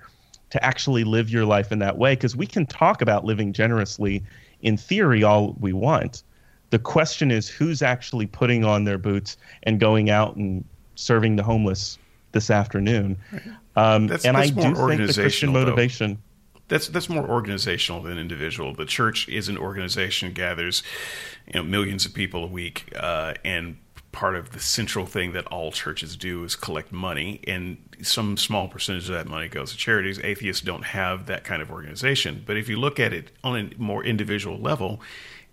to 0.50 0.64
actually 0.64 1.04
live 1.04 1.30
your 1.30 1.46
life 1.46 1.72
in 1.72 1.78
that 1.78 1.96
way? 1.96 2.14
Because 2.14 2.36
we 2.36 2.46
can 2.46 2.66
talk 2.66 3.00
about 3.00 3.24
living 3.24 3.52
generously 3.52 4.22
in 4.62 4.76
theory 4.76 5.22
all 5.22 5.56
we 5.60 5.72
want. 5.72 6.22
The 6.70 6.78
question 6.78 7.30
is 7.30 7.48
who's 7.48 7.82
actually 7.82 8.26
putting 8.26 8.64
on 8.64 8.84
their 8.84 8.98
boots 8.98 9.36
and 9.62 9.80
going 9.80 10.10
out 10.10 10.36
and 10.36 10.64
serving 10.94 11.36
the 11.36 11.42
homeless 11.42 11.98
this 12.32 12.50
afternoon. 12.50 13.16
Um, 13.76 14.06
that's, 14.06 14.24
and 14.24 14.36
that's 14.36 14.50
I 14.50 14.54
do 14.54 14.74
think 14.74 15.06
the 15.06 15.14
Christian 15.14 15.52
motivation. 15.52 16.14
Though 16.14 16.29
that's 16.70 16.88
that's 16.88 17.10
more 17.10 17.28
organizational 17.28 18.00
than 18.00 18.16
individual. 18.16 18.74
The 18.74 18.86
church 18.86 19.28
is 19.28 19.48
an 19.48 19.58
organization, 19.58 20.32
gathers 20.32 20.82
you 21.46 21.60
know 21.60 21.64
millions 21.64 22.06
of 22.06 22.14
people 22.14 22.44
a 22.44 22.46
week, 22.46 22.90
uh, 22.98 23.34
and 23.44 23.76
part 24.12 24.34
of 24.34 24.52
the 24.52 24.60
central 24.60 25.06
thing 25.06 25.32
that 25.32 25.46
all 25.48 25.70
churches 25.70 26.16
do 26.16 26.42
is 26.44 26.56
collect 26.56 26.92
money, 26.92 27.40
and 27.46 27.76
some 28.02 28.36
small 28.36 28.68
percentage 28.68 29.08
of 29.08 29.14
that 29.14 29.26
money 29.26 29.48
goes 29.48 29.72
to 29.72 29.76
charities. 29.76 30.18
Atheists 30.20 30.62
don't 30.62 30.84
have 30.84 31.26
that 31.26 31.44
kind 31.44 31.60
of 31.60 31.70
organization, 31.70 32.42
but 32.46 32.56
if 32.56 32.68
you 32.68 32.78
look 32.78 32.98
at 32.98 33.12
it 33.12 33.30
on 33.44 33.58
a 33.58 33.70
more 33.76 34.02
individual 34.04 34.58
level, 34.58 35.00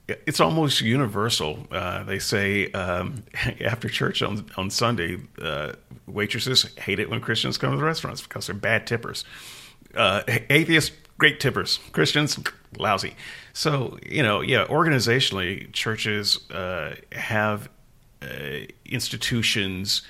it's 0.08 0.40
almost 0.40 0.82
universal. 0.82 1.68
Uh, 1.72 2.04
they 2.04 2.20
say 2.20 2.72
um, 2.72 3.24
after 3.62 3.90
church 3.90 4.22
on 4.22 4.46
on 4.56 4.70
Sunday, 4.70 5.18
uh, 5.42 5.74
waitresses 6.06 6.64
hate 6.78 7.00
it 7.00 7.10
when 7.10 7.22
Christians 7.22 7.58
come 7.58 7.72
to 7.72 7.78
the 7.78 7.84
restaurants 7.84 8.22
because 8.22 8.46
they're 8.46 8.56
bad 8.56 8.86
tippers. 8.86 9.26
Uh, 9.96 10.22
atheists, 10.50 10.92
great 11.18 11.40
tippers. 11.40 11.80
Christians, 11.92 12.40
lousy. 12.78 13.16
So 13.54 13.98
you 14.06 14.24
know, 14.24 14.42
yeah, 14.42 14.66
organizationally, 14.66 15.72
churches 15.74 16.50
uh, 16.52 16.96
have 17.12 17.70
uh, 18.22 18.66
institutions 18.86 20.02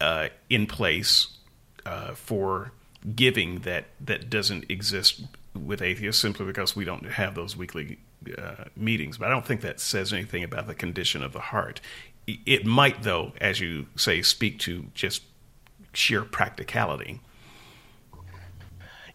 uh, 0.00 0.28
in 0.50 0.66
place 0.66 1.28
for 2.14 2.72
giving 3.14 3.60
that 3.60 3.84
that 4.00 4.28
doesn't 4.28 4.68
exist 4.68 5.22
with 5.54 5.80
atheists 5.80 6.20
simply 6.20 6.46
because 6.46 6.74
we 6.74 6.84
don't 6.84 7.12
have 7.12 7.34
those 7.34 7.56
weekly 7.56 7.98
uh, 8.36 8.64
meetings. 8.76 9.18
But 9.18 9.28
I 9.28 9.30
don't 9.30 9.46
think 9.46 9.60
that 9.62 9.80
says 9.80 10.12
anything 10.12 10.42
about 10.42 10.66
the 10.66 10.74
condition 10.74 11.22
of 11.22 11.32
the 11.32 11.40
heart. 11.40 11.80
It 12.26 12.66
might, 12.66 13.02
though, 13.02 13.32
as 13.40 13.60
you 13.60 13.86
say, 13.94 14.20
speak 14.22 14.58
to 14.60 14.86
just 14.94 15.22
sheer 15.92 16.22
practicality. 16.22 17.20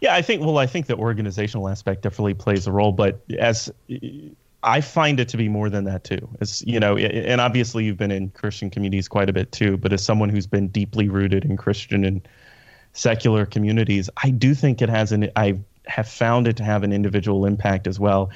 Yeah, 0.02 0.16
I 0.16 0.22
think. 0.22 0.42
Well, 0.42 0.58
I 0.58 0.66
think 0.66 0.88
the 0.88 0.96
organizational 0.96 1.70
aspect 1.70 2.02
definitely 2.02 2.34
plays 2.34 2.68
a 2.68 2.72
role, 2.72 2.92
but 2.92 3.22
as 3.40 3.72
I 4.64 4.82
find 4.82 5.20
it 5.20 5.28
to 5.30 5.38
be 5.38 5.50
more 5.50 5.70
than 5.70 5.86
that 5.86 6.04
too. 6.04 6.28
As 6.40 6.64
you 6.66 6.80
know, 6.80 6.98
and 6.98 7.42
obviously 7.42 7.86
you've 7.86 7.98
been 7.98 8.12
in 8.12 8.30
Christian 8.30 8.70
communities 8.70 9.08
quite 9.08 9.30
a 9.30 9.34
bit 9.34 9.52
too. 9.52 9.78
But 9.78 9.94
as 9.94 10.04
someone 10.04 10.30
who's 10.30 10.48
been 10.48 10.68
deeply 10.68 11.10
rooted 11.10 11.46
in 11.46 11.58
Christian 11.58 12.04
and 12.04 12.28
secular 12.94 13.46
communities, 13.46 14.10
I 14.24 14.30
do 14.30 14.54
think 14.54 14.82
it 14.82 14.90
has 14.90 15.12
an. 15.12 15.32
I 15.36 15.60
have 15.88 16.08
found 16.08 16.48
it 16.48 16.58
to 16.58 16.64
have 16.64 16.84
an 16.84 16.94
individual 16.94 17.46
impact 17.46 17.88
as 17.88 18.00
well. 18.00 18.32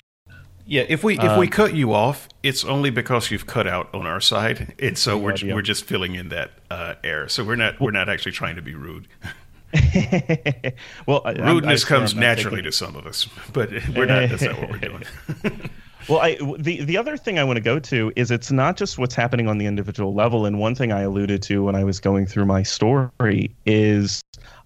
Yeah, 0.67 0.85
if 0.89 1.03
we 1.03 1.19
if 1.19 1.37
we 1.37 1.45
um, 1.45 1.51
cut 1.51 1.75
you 1.75 1.93
off, 1.93 2.27
it's 2.41 2.65
only 2.65 2.89
because 2.89 3.29
you've 3.29 3.45
cut 3.45 3.67
out 3.67 3.93
on 3.93 4.07
our 4.07 4.19
side, 4.19 4.73
and 4.79 4.97
so 4.97 5.15
we're 5.15 5.35
we're 5.43 5.61
just 5.61 5.85
filling 5.85 6.15
in 6.15 6.29
that 6.29 6.51
uh, 6.71 6.95
air. 7.03 7.27
So 7.27 7.43
we're 7.43 7.55
not 7.55 7.79
we're 7.79 7.91
not 7.91 8.09
actually 8.09 8.31
trying 8.31 8.55
to 8.55 8.63
be 8.63 8.73
rude. 8.73 9.07
well, 11.07 11.21
rudeness 11.25 11.85
I, 11.85 11.87
comes 11.87 12.15
naturally 12.15 12.61
to 12.61 12.71
some 12.71 12.95
of 12.95 13.05
us, 13.05 13.27
but 13.53 13.69
we're 13.95 14.05
not. 14.05 14.29
That's 14.29 14.43
not 14.43 14.59
what 14.59 14.69
we're 14.71 14.77
doing. 14.77 15.03
well, 16.09 16.19
I, 16.19 16.37
the 16.57 16.83
the 16.83 16.97
other 16.97 17.17
thing 17.17 17.39
I 17.39 17.43
want 17.43 17.57
to 17.57 17.61
go 17.61 17.79
to 17.79 18.11
is 18.15 18.31
it's 18.31 18.51
not 18.51 18.77
just 18.77 18.97
what's 18.97 19.15
happening 19.15 19.47
on 19.47 19.57
the 19.57 19.65
individual 19.65 20.13
level. 20.13 20.45
And 20.45 20.59
one 20.59 20.75
thing 20.75 20.91
I 20.91 21.01
alluded 21.01 21.41
to 21.43 21.63
when 21.63 21.75
I 21.75 21.83
was 21.83 21.99
going 21.99 22.25
through 22.25 22.45
my 22.45 22.63
story 22.63 23.55
is 23.65 24.21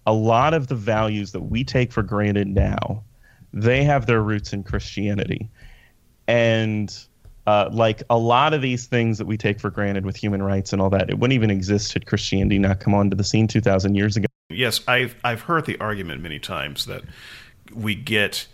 a 0.06 0.14
lot 0.14 0.54
of 0.54 0.68
the 0.68 0.76
values 0.76 1.32
that 1.32 1.42
we 1.42 1.64
take 1.64 1.92
for 1.92 2.04
granted 2.04 2.48
now, 2.48 3.04
they 3.54 3.84
have 3.84 4.06
their 4.06 4.22
roots 4.22 4.54
in 4.54 4.64
Christianity 4.64 5.50
and 6.28 7.09
uh, 7.50 7.68
like 7.72 8.04
a 8.12 8.18
lot 8.18 8.54
of 8.54 8.62
these 8.62 8.86
things 8.86 9.18
that 9.18 9.26
we 9.26 9.36
take 9.36 9.60
for 9.60 9.72
granted 9.72 10.06
with 10.06 10.16
human 10.16 10.44
rights 10.44 10.72
and 10.72 10.80
all 10.80 10.92
that, 10.92 11.10
it 11.10 11.18
wouldn't 11.18 11.34
even 11.34 11.50
exist 11.50 11.94
had 11.94 12.06
Christianity 12.06 12.60
not 12.60 12.80
come 12.80 12.94
onto 12.94 13.18
the 13.18 13.24
scene 13.24 13.48
2,000 13.48 13.96
years 13.96 14.16
ago. 14.16 14.28
Yes, 14.52 14.82
I've 14.88 15.16
I've 15.24 15.42
heard 15.42 15.66
the 15.66 15.80
argument 15.80 16.22
many 16.22 16.38
times 16.38 16.86
that 16.86 17.04
we 17.74 17.96
get 17.96 18.48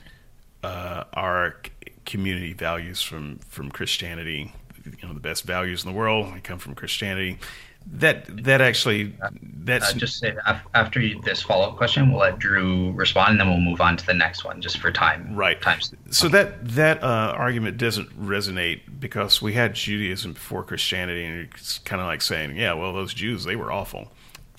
uh, 0.63 1.03
our 1.13 1.57
community 2.05 2.53
values 2.53 3.01
from 3.01 3.39
from 3.49 3.69
Christianity. 3.69 4.53
You 4.85 5.07
know, 5.07 5.13
the 5.13 5.19
best 5.19 5.43
values 5.43 5.83
in 5.83 5.91
the 5.91 5.97
world 5.97 6.31
come 6.43 6.59
from 6.59 6.75
Christianity, 6.75 7.39
that 7.88 8.43
that 8.43 8.61
actually 8.61 9.15
that's 9.65 9.91
uh, 9.91 9.97
just 9.97 10.19
say 10.19 10.36
after 10.73 11.01
this 11.23 11.41
follow 11.41 11.69
up 11.69 11.77
question, 11.77 12.11
we'll 12.11 12.21
let 12.21 12.39
Drew 12.39 12.91
respond, 12.91 13.31
and 13.31 13.39
then 13.39 13.49
we'll 13.49 13.59
move 13.59 13.81
on 13.81 13.97
to 13.97 14.05
the 14.05 14.13
next 14.13 14.43
one, 14.43 14.61
just 14.61 14.79
for 14.79 14.91
time. 14.91 15.36
Right. 15.36 15.61
Times. 15.61 15.93
So 16.09 16.27
that 16.29 16.67
that 16.69 17.03
uh, 17.03 17.33
argument 17.38 17.77
doesn't 17.77 18.09
resonate 18.19 18.81
because 18.99 19.41
we 19.41 19.53
had 19.53 19.75
Judaism 19.75 20.33
before 20.33 20.63
Christianity, 20.63 21.25
and 21.25 21.47
it's 21.53 21.79
kind 21.79 22.01
of 22.01 22.07
like 22.07 22.21
saying, 22.21 22.55
yeah, 22.55 22.73
well, 22.73 22.93
those 22.93 23.13
Jews 23.13 23.43
they 23.43 23.55
were 23.55 23.71
awful. 23.71 24.11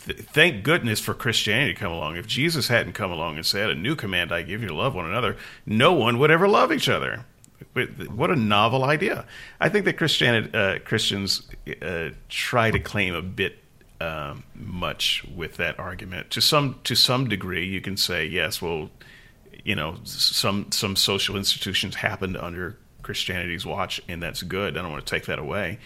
Th- 0.05 0.18
thank 0.18 0.62
goodness 0.62 1.01
for 1.01 1.14
Christianity 1.14 1.74
to 1.74 1.81
come 1.81 1.93
along. 1.93 2.16
If 2.16 2.27
Jesus 2.27 2.68
hadn't 2.68 2.93
come 2.93 3.11
along 3.11 3.37
and 3.37 3.47
said, 3.47 3.70
"A 3.70 3.74
new 3.74 3.97
command 3.97 4.33
I 4.33 4.43
give 4.43 4.62
you 4.62 4.68
to 4.68 4.74
love 4.74 4.95
one 4.95 5.07
another," 5.07 5.37
no 5.64 5.93
one 5.93 6.18
would 6.18 6.31
ever 6.31 6.49
love 6.49 6.72
each 6.72 6.89
other. 6.89 7.24
What 8.09 8.31
a 8.31 8.37
novel 8.37 8.85
idea! 8.85 9.27
I 9.61 9.69
think 9.69 9.85
that 9.85 9.95
Christianity, 9.95 10.51
uh, 10.55 10.79
Christians 10.81 11.49
uh, 11.83 12.11
try 12.29 12.71
to 12.71 12.79
claim 12.79 13.15
a 13.15 13.23
bit 13.23 13.59
um, 14.01 14.45
much 14.55 15.25
with 15.35 15.57
that 15.57 15.79
argument. 15.79 16.31
To 16.33 16.41
some 16.41 16.81
to 16.85 16.95
some 16.95 17.29
degree, 17.29 17.67
you 17.67 17.81
can 17.81 17.97
say 17.97 18.27
yes. 18.27 18.61
Well, 18.61 18.91
you 19.65 19.75
know, 19.75 19.97
some 20.05 20.71
some 20.73 20.97
social 20.97 21.37
institutions 21.37 21.97
happened 21.97 22.37
under 22.37 22.77
Christianity's 23.03 23.65
watch, 23.65 24.01
and 24.09 24.23
that's 24.23 24.43
good. 24.43 24.77
I 24.77 24.83
don't 24.83 24.93
want 24.93 25.07
to 25.07 25.11
take 25.11 25.27
that 25.27 25.39
away 25.39 25.79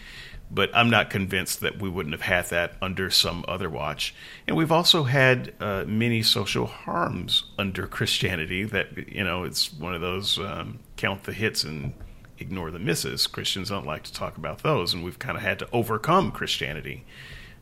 but 0.50 0.70
I'm 0.74 0.90
not 0.90 1.10
convinced 1.10 1.60
that 1.60 1.80
we 1.80 1.88
wouldn't 1.88 2.12
have 2.12 2.22
had 2.22 2.46
that 2.46 2.74
under 2.82 3.10
some 3.10 3.44
other 3.46 3.70
watch. 3.70 4.14
And 4.46 4.56
we've 4.56 4.72
also 4.72 5.04
had 5.04 5.54
uh, 5.60 5.84
many 5.86 6.22
social 6.22 6.66
harms 6.66 7.44
under 7.58 7.86
Christianity 7.86 8.64
that, 8.64 9.08
you 9.08 9.22
know, 9.22 9.44
it's 9.44 9.72
one 9.72 9.94
of 9.94 10.00
those 10.00 10.38
um, 10.38 10.80
count 11.00 11.24
the 11.24 11.32
hits 11.32 11.64
and 11.64 11.94
ignore 12.38 12.70
the 12.70 12.78
misses. 12.78 13.26
Christians 13.26 13.70
don't 13.70 13.86
like 13.86 14.02
to 14.04 14.12
talk 14.12 14.36
about 14.36 14.62
those, 14.62 14.92
and 14.92 15.02
we've 15.02 15.18
kind 15.18 15.36
of 15.36 15.42
had 15.42 15.58
to 15.60 15.68
overcome 15.72 16.30
Christianity 16.30 17.04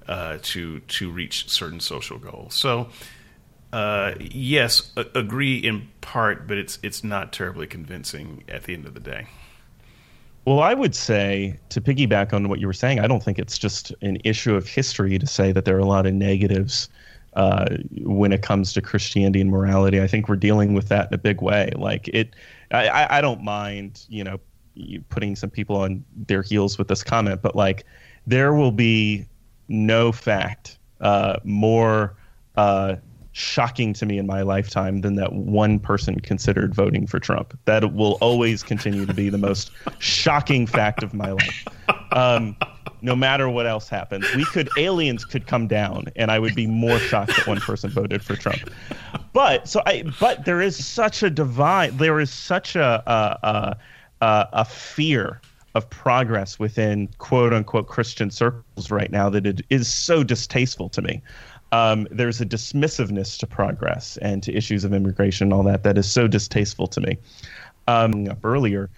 uh, 0.08 0.38
to, 0.42 0.80
to 0.80 1.10
reach 1.10 1.48
certain 1.48 1.80
social 1.80 2.18
goals. 2.18 2.54
So, 2.54 2.88
uh, 3.72 4.14
yes, 4.18 4.92
a- 4.96 5.06
agree 5.14 5.56
in 5.56 5.88
part, 6.00 6.48
but 6.48 6.58
it's, 6.58 6.78
it's 6.82 7.04
not 7.04 7.32
terribly 7.32 7.66
convincing 7.66 8.42
at 8.48 8.64
the 8.64 8.74
end 8.74 8.86
of 8.86 8.94
the 8.94 9.00
day. 9.00 9.26
Well, 10.44 10.60
I 10.60 10.74
would 10.74 10.94
say 10.94 11.58
to 11.68 11.80
piggyback 11.80 12.32
on 12.32 12.48
what 12.48 12.58
you 12.58 12.66
were 12.66 12.72
saying, 12.72 13.00
I 13.00 13.06
don't 13.06 13.22
think 13.22 13.38
it's 13.38 13.58
just 13.58 13.92
an 14.00 14.18
issue 14.24 14.54
of 14.54 14.66
history 14.66 15.18
to 15.18 15.26
say 15.26 15.52
that 15.52 15.64
there 15.64 15.76
are 15.76 15.80
a 15.80 15.84
lot 15.86 16.06
of 16.06 16.14
negatives 16.14 16.88
uh, 17.34 17.66
when 18.00 18.32
it 18.32 18.40
comes 18.40 18.72
to 18.72 18.80
Christianity 18.80 19.42
and 19.42 19.50
morality. 19.50 20.00
I 20.00 20.06
think 20.06 20.28
we're 20.28 20.36
dealing 20.36 20.72
with 20.72 20.88
that 20.88 21.08
in 21.08 21.14
a 21.14 21.18
big 21.18 21.42
way. 21.42 21.70
Like 21.76 22.08
it, 22.08 22.34
I, 22.70 23.18
I 23.18 23.20
don't 23.20 23.42
mind, 23.42 24.04
you 24.08 24.24
know, 24.24 24.38
putting 25.08 25.36
some 25.36 25.50
people 25.50 25.76
on 25.76 26.04
their 26.14 26.42
heels 26.42 26.78
with 26.78 26.88
this 26.88 27.02
comment, 27.02 27.42
but 27.42 27.56
like 27.56 27.84
there 28.26 28.52
will 28.54 28.72
be 28.72 29.26
no 29.68 30.12
fact 30.12 30.78
uh, 31.00 31.38
more 31.44 32.16
uh, 32.56 32.96
shocking 33.32 33.92
to 33.94 34.06
me 34.06 34.18
in 34.18 34.26
my 34.26 34.42
lifetime 34.42 35.00
than 35.00 35.14
that 35.14 35.32
one 35.32 35.78
person 35.78 36.18
considered 36.20 36.74
voting 36.74 37.06
for 37.06 37.18
Trump. 37.18 37.58
That 37.66 37.94
will 37.94 38.18
always 38.20 38.62
continue 38.62 39.06
to 39.06 39.14
be 39.14 39.30
the 39.30 39.38
most 39.38 39.70
shocking 39.98 40.66
fact 40.66 41.02
of 41.02 41.14
my 41.14 41.32
life. 41.32 41.64
Um, 42.12 42.56
no 43.00 43.14
matter 43.14 43.48
what 43.48 43.66
else 43.66 43.88
happens, 43.88 44.24
we 44.34 44.44
could 44.46 44.68
aliens 44.76 45.24
could 45.24 45.46
come 45.46 45.66
down, 45.68 46.06
and 46.16 46.30
I 46.30 46.38
would 46.38 46.54
be 46.54 46.66
more 46.66 46.98
shocked 46.98 47.36
that 47.36 47.46
one 47.46 47.60
person 47.60 47.90
voted 47.90 48.22
for 48.22 48.34
Trump. 48.34 48.70
But 49.32 49.68
so 49.68 49.82
I, 49.86 50.04
but 50.18 50.44
there 50.44 50.60
is 50.60 50.84
such 50.84 51.22
a 51.22 51.30
divide. 51.30 51.98
There 51.98 52.18
is 52.18 52.30
such 52.30 52.74
a 52.76 53.02
a, 53.06 53.76
a, 54.24 54.48
a 54.52 54.64
fear 54.64 55.40
of 55.74 55.88
progress 55.90 56.58
within 56.58 57.08
quote 57.18 57.52
unquote 57.52 57.86
Christian 57.86 58.30
circles 58.30 58.90
right 58.90 59.12
now 59.12 59.28
that 59.28 59.46
it 59.46 59.60
is 59.70 59.86
so 59.86 60.24
distasteful 60.24 60.88
to 60.88 61.02
me 61.02 61.22
um, 61.72 62.08
there's 62.10 62.40
a 62.40 62.46
dismissiveness 62.46 63.38
to 63.38 63.46
progress 63.46 64.16
and 64.18 64.42
to 64.42 64.54
issues 64.54 64.84
of 64.84 64.92
immigration 64.92 65.46
and 65.46 65.52
all 65.52 65.62
that 65.64 65.82
that 65.82 65.98
is 65.98 66.10
so 66.10 66.26
distasteful 66.26 66.86
to 66.88 67.00
me. 67.00 67.18
Um, 67.86 68.28
earlier, 68.44 68.90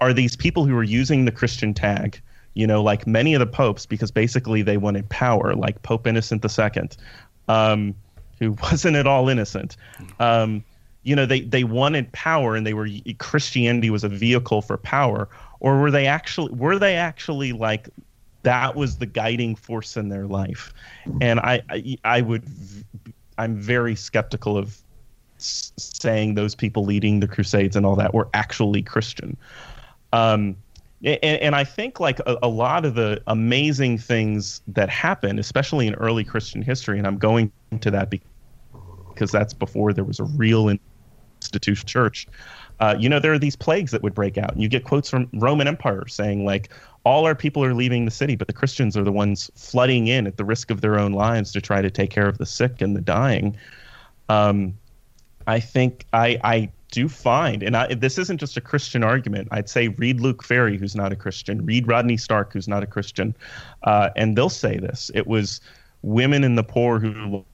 are 0.00 0.12
these 0.12 0.36
people 0.36 0.64
who 0.64 0.76
are 0.76 0.84
using 0.84 1.24
the 1.24 1.32
Christian 1.32 1.74
tag, 1.74 2.20
you 2.58 2.66
know, 2.66 2.82
like 2.82 3.06
many 3.06 3.34
of 3.34 3.38
the 3.38 3.46
popes, 3.46 3.86
because 3.86 4.10
basically 4.10 4.62
they 4.62 4.78
wanted 4.78 5.08
power, 5.10 5.54
like 5.54 5.80
Pope 5.84 6.08
Innocent 6.08 6.44
II, 6.44 6.88
um, 7.46 7.94
who 8.40 8.52
wasn't 8.62 8.96
at 8.96 9.06
all 9.06 9.28
innocent. 9.28 9.76
Um, 10.18 10.64
you 11.04 11.14
know, 11.14 11.24
they, 11.24 11.42
they 11.42 11.62
wanted 11.62 12.10
power 12.10 12.56
and 12.56 12.66
they 12.66 12.74
were 12.74 12.88
Christianity 13.18 13.90
was 13.90 14.02
a 14.02 14.08
vehicle 14.08 14.60
for 14.60 14.76
power, 14.76 15.28
or 15.60 15.80
were 15.80 15.92
they 15.92 16.08
actually 16.08 16.52
were 16.52 16.80
they 16.80 16.96
actually 16.96 17.52
like 17.52 17.90
that 18.42 18.74
was 18.74 18.98
the 18.98 19.06
guiding 19.06 19.54
force 19.54 19.96
in 19.96 20.08
their 20.08 20.26
life? 20.26 20.74
And 21.20 21.38
I, 21.38 21.62
I, 21.70 21.96
I 22.02 22.20
would 22.22 22.44
i'm 23.38 23.56
very 23.56 23.94
skeptical 23.94 24.58
of 24.58 24.82
saying 25.38 26.34
those 26.34 26.56
people 26.56 26.84
leading 26.84 27.20
the 27.20 27.28
crusades 27.28 27.76
and 27.76 27.86
all 27.86 27.94
that 27.94 28.12
were 28.12 28.28
actually 28.34 28.82
christian. 28.82 29.36
Um, 30.12 30.56
and, 31.04 31.18
and, 31.22 31.54
I 31.54 31.64
think 31.64 32.00
like 32.00 32.18
a, 32.20 32.38
a, 32.42 32.48
lot 32.48 32.84
of 32.84 32.94
the 32.94 33.22
amazing 33.28 33.98
things 33.98 34.60
that 34.68 34.88
happen, 34.88 35.38
especially 35.38 35.86
in 35.86 35.94
early 35.94 36.24
Christian 36.24 36.60
history, 36.60 36.98
and 36.98 37.06
I'm 37.06 37.18
going 37.18 37.52
to 37.80 37.90
that 37.92 38.10
because 38.10 39.30
that's 39.30 39.54
before 39.54 39.92
there 39.92 40.04
was 40.04 40.18
a 40.18 40.24
real 40.24 40.68
institution 40.68 41.86
church. 41.86 42.26
Uh, 42.80 42.96
you 42.98 43.08
know, 43.08 43.20
there 43.20 43.32
are 43.32 43.38
these 43.38 43.56
plagues 43.56 43.90
that 43.92 44.02
would 44.02 44.14
break 44.14 44.38
out, 44.38 44.52
and 44.52 44.62
you 44.62 44.68
get 44.68 44.84
quotes 44.84 45.08
from 45.08 45.28
Roman 45.34 45.68
Empire 45.68 46.06
saying 46.08 46.44
like, 46.44 46.70
all 47.04 47.26
our 47.26 47.34
people 47.34 47.64
are 47.64 47.74
leaving 47.74 48.04
the 48.04 48.10
city, 48.10 48.36
but 48.36 48.46
the 48.46 48.52
Christians 48.52 48.96
are 48.96 49.04
the 49.04 49.12
ones 49.12 49.50
flooding 49.54 50.08
in 50.08 50.26
at 50.26 50.36
the 50.36 50.44
risk 50.44 50.70
of 50.70 50.80
their 50.80 50.98
own 50.98 51.12
lives 51.12 51.52
to 51.52 51.60
try 51.60 51.80
to 51.80 51.90
take 51.90 52.10
care 52.10 52.28
of 52.28 52.38
the 52.38 52.46
sick 52.46 52.80
and 52.80 52.94
the 52.94 53.00
dying. 53.00 53.56
Um, 54.28 54.76
I 55.46 55.60
think 55.60 56.04
I, 56.12 56.38
I 56.44 56.70
do 56.90 57.08
find, 57.08 57.62
and 57.62 57.76
I, 57.76 57.94
this 57.94 58.18
isn't 58.18 58.38
just 58.38 58.56
a 58.56 58.60
Christian 58.60 59.04
argument. 59.04 59.48
I'd 59.50 59.68
say 59.68 59.88
read 59.88 60.20
Luc 60.20 60.42
Ferry, 60.42 60.78
who's 60.78 60.94
not 60.94 61.12
a 61.12 61.16
Christian, 61.16 61.64
read 61.64 61.86
Rodney 61.86 62.16
Stark, 62.16 62.52
who's 62.52 62.68
not 62.68 62.82
a 62.82 62.86
Christian, 62.86 63.34
uh, 63.82 64.10
and 64.16 64.36
they'll 64.36 64.48
say 64.48 64.78
this. 64.78 65.10
It 65.14 65.26
was 65.26 65.60
women 66.02 66.44
and 66.44 66.56
the 66.56 66.62
poor 66.62 66.98
who 66.98 67.44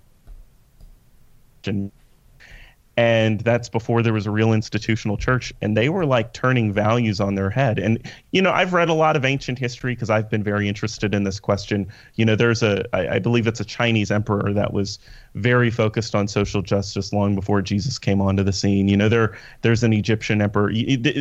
and 2.96 3.40
that's 3.40 3.68
before 3.68 4.02
there 4.02 4.12
was 4.12 4.26
a 4.26 4.30
real 4.30 4.52
institutional 4.52 5.16
church 5.16 5.52
and 5.60 5.76
they 5.76 5.88
were 5.88 6.06
like 6.06 6.32
turning 6.32 6.72
values 6.72 7.20
on 7.20 7.34
their 7.34 7.50
head. 7.50 7.78
And 7.78 7.98
you 8.30 8.40
know 8.40 8.52
i've 8.52 8.72
read 8.72 8.88
a 8.88 8.94
lot 8.94 9.16
of 9.16 9.24
ancient 9.24 9.58
history 9.58 9.94
because 9.94 10.10
i've 10.10 10.30
been 10.30 10.42
very 10.42 10.68
interested 10.68 11.14
in 11.14 11.24
this 11.24 11.40
question. 11.40 11.88
You 12.14 12.24
know 12.24 12.36
there's 12.36 12.62
a 12.62 12.84
I, 12.94 13.16
I 13.16 13.18
believe 13.18 13.46
it's 13.46 13.60
a 13.60 13.64
chinese 13.64 14.10
emperor 14.10 14.52
that 14.52 14.72
was 14.72 14.98
very 15.34 15.70
focused 15.70 16.14
on 16.14 16.28
social 16.28 16.62
justice 16.62 17.12
long 17.12 17.34
before 17.34 17.62
jesus 17.62 17.98
came 17.98 18.20
onto 18.20 18.42
the 18.42 18.52
scene. 18.52 18.88
You 18.88 18.96
know 18.96 19.08
there 19.08 19.36
there's 19.62 19.82
an 19.82 19.92
egyptian 19.92 20.40
emperor 20.40 20.72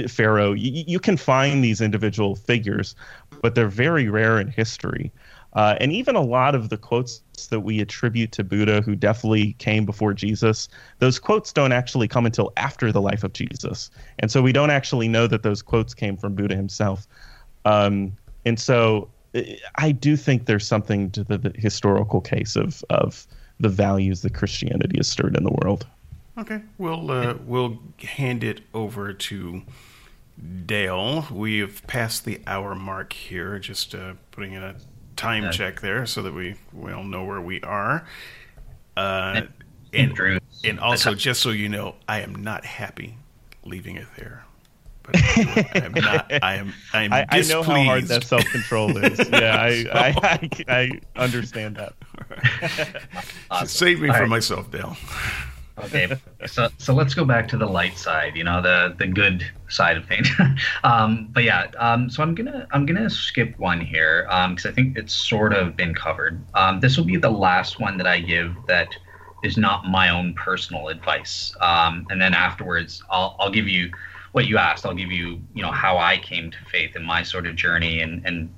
pharaoh. 0.08 0.54
You, 0.54 0.84
you 0.88 1.00
can 1.00 1.18
find 1.18 1.64
these 1.64 1.82
individual 1.82 2.36
figures 2.36 2.96
but 3.42 3.56
they're 3.56 3.68
very 3.68 4.08
rare 4.10 4.40
in 4.40 4.48
history 4.48 5.12
uh, 5.54 5.76
and 5.80 5.92
even 5.92 6.16
a 6.16 6.22
lot 6.22 6.56
of 6.56 6.70
the 6.70 6.78
quotes 6.78 7.22
that 7.50 7.62
we 7.62 7.80
attribute 7.80 8.32
to 8.34 8.44
Buddha, 8.44 8.82
who 8.82 8.96
definitely 8.96 9.54
came 9.54 9.86
before 9.86 10.14
Jesus, 10.14 10.68
those 11.00 11.20
quotes 11.20 11.54
don't 11.54 11.72
actually 11.72 12.08
come 12.08 12.26
until 12.26 12.52
after 12.58 12.92
the 12.92 13.02
life 13.02 13.24
of 13.24 13.34
Jesus. 13.34 13.92
And 14.20 14.32
so 14.32 14.42
we 14.42 14.52
don't 14.52 14.72
actually 14.72 15.08
know 15.08 15.28
that 15.28 15.44
those 15.44 15.62
quotes 15.62 15.94
came 15.94 16.18
from 16.18 16.34
Buddha 16.34 16.56
himself. 16.56 17.08
Um, 17.66 18.14
and 18.46 18.60
so 18.60 19.10
I 19.76 19.92
do 19.92 20.16
think 20.16 20.46
there's 20.46 20.68
something 20.68 21.12
to 21.12 21.24
the, 21.24 21.38
the, 21.38 21.54
historical 21.56 22.22
case 22.22 22.56
of, 22.56 22.84
of 22.90 23.28
the 23.60 23.70
values 23.70 24.22
that 24.22 24.34
Christianity 24.34 24.98
has 24.98 25.08
stirred 25.08 25.38
in 25.38 25.44
the 25.44 25.56
world. 25.64 25.86
Okay, 26.38 26.62
we'll 26.80 27.12
uh, 27.12 27.36
we'll 27.46 27.80
hand 28.00 28.44
it 28.44 28.62
over 28.74 29.14
to 29.14 29.62
Dale. 30.66 31.28
We've 31.32 31.86
passed 31.86 32.26
the 32.26 32.42
hour 32.48 32.74
mark 32.74 33.14
here. 33.14 33.60
Just 33.60 33.94
uh, 33.94 34.14
putting 34.32 34.54
in 34.54 34.64
a 34.64 34.76
time 35.16 35.52
check 35.52 35.82
there 35.82 36.06
so 36.06 36.22
that 36.24 36.34
we 36.34 36.56
we 36.74 36.92
all 36.92 37.04
know 37.04 37.24
where 37.24 37.42
we 37.42 37.62
are. 37.62 38.06
Uh, 38.96 39.42
and 39.94 40.40
and 40.64 40.80
also 40.80 41.14
just 41.14 41.42
so 41.42 41.50
you 41.50 41.70
know, 41.70 41.96
I 42.08 42.22
am 42.22 42.36
not 42.36 42.66
happy 42.66 43.18
leaving 43.66 43.96
it 43.96 44.08
there. 44.18 44.46
But 45.04 45.16
I 45.18 45.72
am 45.76 45.94
not. 45.94 46.32
I 46.44 46.56
am. 46.56 46.74
I 46.94 47.04
am. 47.04 47.14
I, 47.14 47.26
I 47.30 47.42
know 47.42 47.62
how 47.62 47.82
hard 47.84 48.06
that 48.06 48.24
self 48.24 48.46
control 48.46 48.96
is. 48.98 49.20
Yeah, 49.30 49.58
I, 49.60 49.86
I, 49.94 50.50
I, 50.68 51.02
I 51.16 51.22
understand 51.22 51.76
that. 51.76 51.94
awesome. 53.52 53.68
Save 53.68 54.00
me 54.00 54.08
All 54.08 54.14
from 54.14 54.22
right. 54.24 54.30
myself, 54.30 54.72
Dale. 54.72 54.96
Okay, 55.80 56.08
so 56.46 56.70
so 56.78 56.94
let's 56.94 57.16
go 57.16 57.26
back 57.26 57.48
to 57.48 57.58
the 57.58 57.66
light 57.66 57.98
side, 57.98 58.36
you 58.36 58.44
know, 58.44 58.62
the 58.62 58.96
the 58.98 59.08
good 59.08 59.44
side 59.70 59.98
of 59.98 60.06
things. 60.06 60.30
um, 60.84 61.30
but 61.32 61.44
yeah, 61.44 61.68
um, 61.80 62.12
so 62.12 62.22
I'm 62.22 62.36
gonna 62.36 62.68
I'm 62.72 62.86
gonna 62.86 63.10
skip 63.10 63.58
one 63.58 63.82
here 63.82 64.24
because 64.24 64.66
um, 64.66 64.72
I 64.72 64.72
think 64.72 64.98
it's 64.98 65.16
sort 65.16 65.52
of 65.52 65.76
been 65.76 65.96
covered. 65.96 66.46
Um, 66.54 66.80
this 66.80 66.96
will 66.96 67.06
be 67.06 67.18
the 67.18 67.32
last 67.32 67.80
one 67.80 67.98
that 67.98 68.06
I 68.06 68.20
give 68.20 68.56
that 68.68 68.96
is 69.44 69.58
not 69.58 69.86
my 69.86 70.10
own 70.10 70.36
personal 70.36 70.90
advice, 70.90 71.56
um, 71.60 72.06
and 72.12 72.22
then 72.22 72.36
afterwards 72.36 73.02
I'll 73.10 73.36
I'll 73.40 73.52
give 73.52 73.68
you 73.68 73.92
what 74.34 74.46
you 74.46 74.60
asked. 74.60 74.86
I'll 74.86 74.94
give 74.94 75.12
you 75.12 75.42
you 75.56 75.64
know 75.64 75.72
how 75.72 75.98
I 75.98 76.20
came 76.20 76.52
to 76.52 76.58
faith 76.72 76.96
and 76.96 77.04
my 77.04 77.24
sort 77.24 77.48
of 77.48 77.56
journey 77.56 78.00
and 78.02 78.24
and 78.28 78.54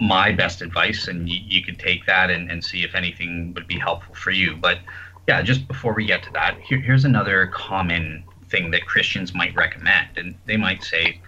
my 0.00 0.32
best 0.32 0.62
advice, 0.62 1.06
and 1.06 1.28
you, 1.28 1.38
you 1.44 1.62
could 1.62 1.78
take 1.78 2.06
that 2.06 2.30
and, 2.30 2.50
and 2.50 2.64
see 2.64 2.82
if 2.82 2.94
anything 2.94 3.52
would 3.54 3.66
be 3.66 3.78
helpful 3.78 4.14
for 4.14 4.30
you, 4.30 4.56
but 4.56 4.78
yeah, 5.26 5.42
just 5.42 5.66
before 5.66 5.94
we 5.94 6.06
get 6.06 6.22
to 6.24 6.32
that, 6.32 6.58
here, 6.60 6.78
here's 6.78 7.04
another 7.04 7.46
common 7.46 8.24
thing 8.48 8.70
that 8.72 8.86
Christians 8.86 9.34
might 9.34 9.54
recommend. 9.54 10.08
And 10.16 10.34
they 10.46 10.56
might 10.56 10.82
say, 10.84 11.20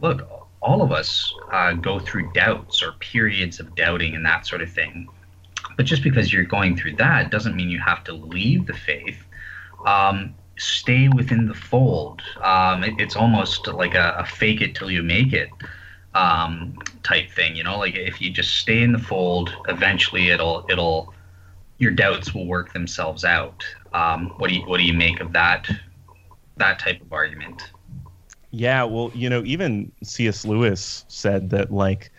look, 0.00 0.28
all 0.60 0.82
of 0.82 0.92
us 0.92 1.34
uh, 1.52 1.72
go 1.72 1.98
through 1.98 2.32
doubts 2.32 2.82
or 2.82 2.92
periods 3.00 3.60
of 3.60 3.74
doubting 3.74 4.14
and 4.14 4.24
that 4.24 4.46
sort 4.46 4.62
of 4.62 4.70
thing. 4.70 5.08
But 5.76 5.86
just 5.86 6.02
because 6.02 6.32
you're 6.32 6.44
going 6.44 6.76
through 6.76 6.96
that 6.96 7.30
doesn't 7.30 7.56
mean 7.56 7.70
you 7.70 7.80
have 7.80 8.04
to 8.04 8.12
leave 8.12 8.66
the 8.66 8.74
faith. 8.74 9.22
Um, 9.84 10.34
stay 10.58 11.08
within 11.08 11.46
the 11.46 11.54
fold. 11.54 12.22
Um, 12.42 12.84
it, 12.84 12.94
it's 12.98 13.16
almost 13.16 13.66
like 13.66 13.94
a, 13.94 14.14
a, 14.18 14.26
fake 14.26 14.60
it 14.60 14.74
till 14.74 14.90
you 14.90 15.02
make 15.02 15.32
it 15.32 15.48
um, 16.14 16.78
type 17.02 17.30
thing. 17.30 17.56
You 17.56 17.64
know, 17.64 17.78
like 17.78 17.96
if 17.96 18.20
you 18.20 18.30
just 18.30 18.56
stay 18.56 18.82
in 18.82 18.92
the 18.92 18.98
fold, 18.98 19.54
eventually 19.68 20.28
it'll 20.28 20.66
it'll 20.68 21.14
your 21.80 21.90
doubts 21.90 22.32
will 22.32 22.46
work 22.46 22.72
themselves 22.72 23.24
out. 23.24 23.64
Um, 23.92 24.34
what 24.36 24.50
do 24.50 24.54
you 24.54 24.62
what 24.66 24.76
do 24.78 24.84
you 24.84 24.92
make 24.92 25.18
of 25.18 25.32
that 25.32 25.68
that 26.58 26.78
type 26.78 27.00
of 27.00 27.12
argument? 27.12 27.72
Yeah, 28.52 28.84
well, 28.84 29.10
you 29.14 29.30
know, 29.30 29.42
even 29.44 29.90
C.S. 30.02 30.44
Lewis 30.44 31.04
said 31.08 31.50
that 31.50 31.72
like 31.72 32.12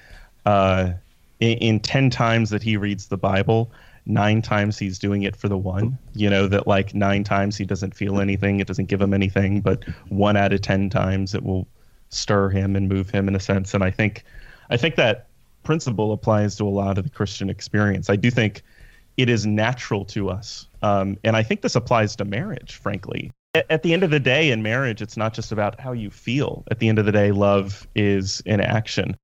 uh, 0.46 0.92
in, 1.40 1.58
in 1.60 1.80
ten 1.80 2.10
times 2.10 2.50
that 2.50 2.64
he 2.64 2.76
reads 2.76 3.08
the 3.08 3.18
Bible, 3.18 3.72
nine 4.06 4.42
times 4.42 4.80
he's 4.80 4.98
doing 4.98 5.24
it 5.24 5.36
for 5.36 5.48
the 5.48 5.58
one. 5.58 5.98
You 6.14 6.30
know 6.30 6.48
that 6.48 6.68
like 6.68 6.94
nine 6.96 7.24
times 7.24 7.56
he 7.56 7.64
doesn't 7.64 7.96
feel 7.96 8.20
anything, 8.20 8.60
it 8.60 8.68
doesn't 8.68 8.86
give 8.86 9.00
him 9.00 9.14
anything, 9.14 9.62
but 9.62 9.84
one 10.10 10.36
out 10.36 10.54
of 10.54 10.62
ten 10.62 10.90
times 10.90 11.36
it 11.36 11.44
will 11.44 11.68
stir 12.10 12.50
him 12.50 12.76
and 12.76 12.90
move 12.90 13.10
him 13.10 13.28
in 13.28 13.36
a 13.36 13.40
sense. 13.40 13.76
And 13.76 13.84
I 13.84 13.92
think 13.92 14.24
I 14.72 14.78
think 14.78 14.96
that 14.96 15.28
principle 15.64 16.12
applies 16.14 16.56
to 16.56 16.64
a 16.64 16.70
lot 16.70 16.98
of 16.98 17.04
the 17.04 17.12
Christian 17.12 17.50
experience. 17.50 18.10
I 18.10 18.16
do 18.16 18.32
think 18.32 18.64
it 19.18 19.30
is 19.30 19.46
natural 19.46 20.06
to 20.06 20.30
us. 20.30 20.68
Um, 20.82 21.18
and 21.24 21.36
I 21.36 21.44
think 21.44 21.62
this 21.62 21.76
applies 21.76 22.16
to 22.18 22.26
marriage, 22.26 22.76
frankly. 22.76 23.32
At, 23.54 23.66
at 23.70 23.84
the 23.84 23.94
end 23.94 24.04
of 24.04 24.12
the 24.12 24.20
day, 24.20 24.52
in 24.52 24.64
marriage, 24.64 25.02
it's 25.02 25.18
not 25.18 25.34
just 25.34 25.52
about 25.52 25.80
how 25.80 25.92
you 25.92 26.10
feel. 26.10 26.64
At 26.72 26.80
the 26.80 26.90
end 26.90 27.00
of 27.00 27.06
the 27.06 27.12
day, 27.12 27.32
love 27.32 27.88
is 27.96 28.42
an 28.46 28.62
action. 28.62 29.18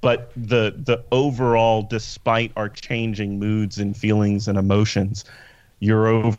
But 0.00 0.30
the 0.36 0.74
the 0.76 1.02
overall, 1.10 1.82
despite 1.82 2.52
our 2.56 2.68
changing 2.68 3.40
moods 3.40 3.78
and 3.78 3.96
feelings 3.96 4.46
and 4.46 4.56
emotions, 4.56 5.24
your 5.80 6.06
over 6.06 6.38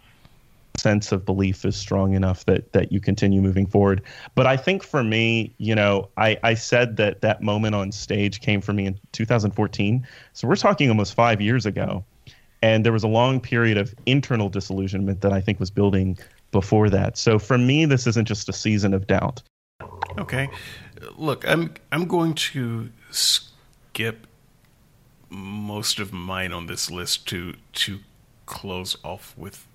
sense 0.80 1.12
of 1.12 1.26
belief 1.26 1.66
is 1.66 1.76
strong 1.76 2.14
enough 2.14 2.46
that 2.46 2.72
that 2.72 2.92
you 2.92 3.00
continue 3.00 3.42
moving 3.42 3.66
forward. 3.66 4.02
But 4.34 4.48
I 4.48 4.56
think 4.56 4.82
for 4.82 5.04
me, 5.04 5.54
you 5.58 5.76
know, 5.76 6.10
I, 6.18 6.38
I 6.42 6.54
said 6.54 6.98
that 6.98 7.22
that 7.22 7.42
moment 7.42 7.76
on 7.76 7.92
stage 7.92 8.40
came 8.40 8.62
for 8.62 8.74
me 8.74 8.86
in 8.86 9.00
2014. 9.12 10.08
So 10.34 10.48
we're 10.48 10.56
talking 10.56 10.90
almost 10.90 11.14
five 11.14 11.42
years 11.42 11.66
ago. 11.66 12.04
And 12.62 12.86
there 12.86 12.94
was 12.94 13.04
a 13.04 13.08
long 13.08 13.40
period 13.40 13.78
of 13.78 13.94
internal 14.06 14.50
disillusionment 14.50 15.22
that 15.22 15.32
I 15.32 15.42
think 15.42 15.60
was 15.60 15.72
building 15.72 16.18
before 16.52 16.90
that. 16.90 17.18
So 17.18 17.40
for 17.40 17.58
me, 17.58 17.86
this 17.86 18.08
isn't 18.08 18.28
just 18.28 18.50
a 18.50 18.54
season 18.54 18.94
of 18.94 19.08
doubt. 19.08 19.42
Okay. 20.18 20.50
Look, 21.18 21.48
I'm 21.48 21.74
I'm 21.92 22.06
going 22.06 22.34
to 22.34 22.90
skip 23.12 24.28
most 25.30 26.00
of 26.00 26.12
mine 26.12 26.52
on 26.52 26.68
this 26.68 26.90
list 26.90 27.28
to 27.30 27.56
to 27.74 28.00
close 28.46 28.98
off 29.04 29.34
with 29.38 29.66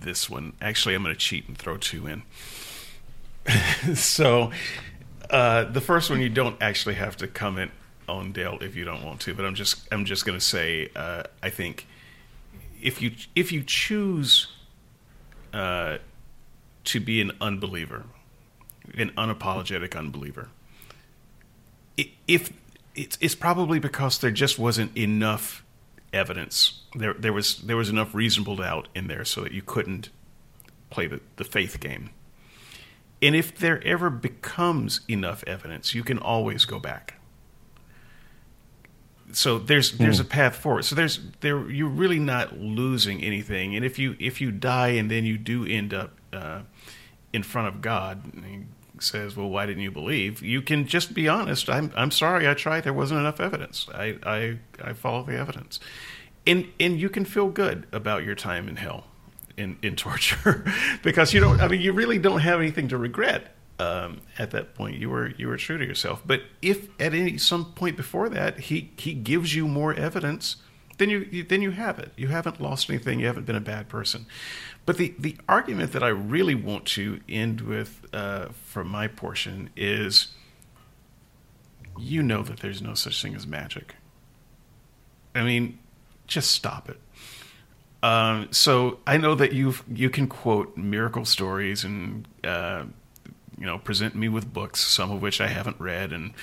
this 0.00 0.28
one. 0.28 0.54
Actually, 0.60 0.94
I'm 0.94 1.02
going 1.02 1.14
to 1.14 1.20
cheat 1.20 1.46
and 1.46 1.56
throw 1.56 1.76
two 1.76 2.06
in. 2.06 2.22
so, 3.94 4.50
uh, 5.30 5.64
the 5.64 5.80
first 5.80 6.10
one 6.10 6.20
you 6.20 6.28
don't 6.28 6.60
actually 6.60 6.94
have 6.94 7.16
to 7.18 7.28
comment 7.28 7.70
on 8.08 8.32
Dale 8.32 8.58
if 8.60 8.74
you 8.74 8.84
don't 8.84 9.04
want 9.04 9.20
to, 9.22 9.34
but 9.34 9.44
I'm 9.44 9.54
just 9.54 9.86
I'm 9.92 10.04
just 10.04 10.24
going 10.24 10.38
to 10.38 10.44
say 10.44 10.90
uh, 10.96 11.24
I 11.42 11.50
think 11.50 11.86
if 12.82 13.00
you 13.00 13.12
if 13.34 13.52
you 13.52 13.62
choose 13.62 14.48
uh, 15.52 15.98
to 16.84 17.00
be 17.00 17.20
an 17.20 17.32
unbeliever, 17.40 18.04
an 18.96 19.10
unapologetic 19.10 19.96
unbeliever, 19.96 20.48
if 22.26 22.52
it's 22.94 23.16
it's 23.20 23.34
probably 23.34 23.78
because 23.78 24.18
there 24.18 24.30
just 24.30 24.58
wasn't 24.58 24.96
enough 24.96 25.64
evidence. 26.12 26.82
There 26.94 27.14
there 27.14 27.32
was 27.32 27.58
there 27.58 27.76
was 27.76 27.88
enough 27.88 28.14
reasonable 28.14 28.56
doubt 28.56 28.88
in 28.94 29.06
there 29.06 29.24
so 29.24 29.42
that 29.42 29.52
you 29.52 29.62
couldn't 29.62 30.10
play 30.90 31.06
the, 31.06 31.20
the 31.36 31.44
faith 31.44 31.80
game. 31.80 32.10
And 33.22 33.36
if 33.36 33.56
there 33.56 33.82
ever 33.86 34.10
becomes 34.10 35.00
enough 35.08 35.44
evidence, 35.46 35.94
you 35.94 36.02
can 36.02 36.18
always 36.18 36.64
go 36.64 36.80
back 36.80 37.14
so 39.32 39.58
there's 39.58 39.92
there's 39.92 40.18
mm. 40.18 40.22
a 40.22 40.26
path 40.26 40.56
forward. 40.56 40.84
So 40.84 40.94
there's 40.94 41.20
there 41.40 41.68
you're 41.70 41.88
really 41.88 42.18
not 42.18 42.58
losing 42.58 43.22
anything. 43.22 43.74
And 43.74 43.84
if 43.84 43.98
you 43.98 44.16
if 44.18 44.40
you 44.40 44.50
die 44.50 44.88
and 44.88 45.10
then 45.10 45.24
you 45.24 45.38
do 45.38 45.64
end 45.66 45.94
up 45.94 46.12
uh, 46.32 46.62
in 47.32 47.42
front 47.42 47.68
of 47.68 47.80
God, 47.80 48.22
he 48.46 48.64
says, 49.00 49.36
"Well, 49.36 49.48
why 49.48 49.66
didn't 49.66 49.82
you 49.82 49.90
believe?" 49.90 50.42
You 50.42 50.62
can 50.62 50.86
just 50.86 51.14
be 51.14 51.28
honest. 51.28 51.68
I'm 51.68 51.92
I'm 51.96 52.10
sorry. 52.10 52.48
I 52.48 52.54
tried. 52.54 52.84
There 52.84 52.92
wasn't 52.92 53.20
enough 53.20 53.40
evidence. 53.40 53.86
I 53.94 54.18
I 54.22 54.58
I 54.82 54.92
follow 54.92 55.22
the 55.22 55.36
evidence, 55.36 55.80
and 56.46 56.68
and 56.78 57.00
you 57.00 57.08
can 57.08 57.24
feel 57.24 57.48
good 57.48 57.86
about 57.92 58.24
your 58.24 58.34
time 58.34 58.68
in 58.68 58.76
hell, 58.76 59.04
in 59.56 59.78
in 59.82 59.96
torture, 59.96 60.64
because 61.02 61.32
you 61.32 61.40
don't. 61.40 61.60
I 61.60 61.68
mean, 61.68 61.80
you 61.80 61.92
really 61.92 62.18
don't 62.18 62.40
have 62.40 62.60
anything 62.60 62.88
to 62.88 62.98
regret 62.98 63.54
um, 63.78 64.20
at 64.38 64.50
that 64.52 64.74
point 64.74 64.96
you 64.96 65.10
were 65.10 65.28
you 65.36 65.48
were 65.48 65.56
true 65.56 65.78
to 65.78 65.84
yourself. 65.84 66.22
But 66.24 66.42
if 66.60 66.88
at 67.00 67.14
any 67.14 67.38
some 67.38 67.72
point 67.72 67.96
before 67.96 68.28
that 68.28 68.60
he 68.60 68.92
he 68.96 69.14
gives 69.14 69.54
you 69.54 69.66
more 69.68 69.94
evidence 69.94 70.56
then 70.98 71.10
you 71.10 71.42
then 71.42 71.62
you 71.62 71.72
have 71.72 71.98
it. 71.98 72.12
You 72.16 72.28
haven't 72.28 72.60
lost 72.60 72.88
anything. 72.88 73.20
You 73.20 73.26
haven't 73.26 73.46
been 73.46 73.56
a 73.56 73.60
bad 73.60 73.88
person. 73.88 74.26
But 74.86 74.98
the 74.98 75.14
the 75.18 75.36
argument 75.48 75.92
that 75.92 76.02
I 76.02 76.08
really 76.08 76.54
want 76.54 76.86
to 76.86 77.20
end 77.28 77.62
with 77.62 78.06
uh, 78.12 78.48
for 78.64 78.84
my 78.84 79.08
portion 79.08 79.70
is, 79.76 80.28
you 81.98 82.22
know 82.22 82.42
that 82.42 82.60
there's 82.60 82.82
no 82.82 82.94
such 82.94 83.20
thing 83.22 83.34
as 83.34 83.46
magic. 83.46 83.96
I 85.34 85.42
mean, 85.42 85.78
just 86.26 86.50
stop 86.50 86.88
it. 86.88 87.00
Um, 88.02 88.48
so 88.50 88.98
I 89.06 89.16
know 89.16 89.34
that 89.34 89.52
you 89.52 89.74
you 89.92 90.10
can 90.10 90.26
quote 90.26 90.76
miracle 90.76 91.24
stories 91.24 91.84
and 91.84 92.28
uh, 92.44 92.84
you 93.62 93.68
know 93.68 93.78
present 93.78 94.16
me 94.16 94.28
with 94.28 94.52
books, 94.52 94.80
some 94.80 95.12
of 95.12 95.22
which 95.22 95.40
I 95.40 95.46
haven't 95.46 95.78
read, 95.78 96.12
and 96.12 96.34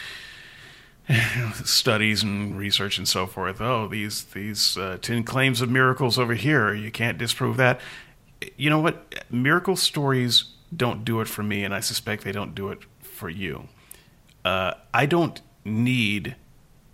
studies 1.65 2.23
and 2.23 2.57
research 2.57 2.97
and 2.97 3.05
so 3.05 3.27
forth. 3.27 3.59
Oh, 3.59 3.89
these 3.89 4.23
these 4.23 4.77
uh, 4.77 4.97
ten 5.01 5.25
claims 5.25 5.59
of 5.59 5.69
miracles 5.69 6.17
over 6.17 6.33
here, 6.33 6.73
you 6.73 6.91
can't 6.91 7.17
disprove 7.17 7.57
that. 7.57 7.81
You 8.55 8.69
know 8.69 8.79
what? 8.79 9.25
Miracle 9.29 9.75
stories 9.75 10.45
don't 10.73 11.03
do 11.03 11.19
it 11.19 11.27
for 11.27 11.43
me, 11.43 11.65
and 11.65 11.75
I 11.75 11.81
suspect 11.81 12.23
they 12.23 12.31
don't 12.31 12.55
do 12.55 12.69
it 12.69 12.79
for 13.01 13.29
you. 13.29 13.67
Uh, 14.45 14.75
I 14.93 15.05
don't 15.05 15.41
need 15.65 16.37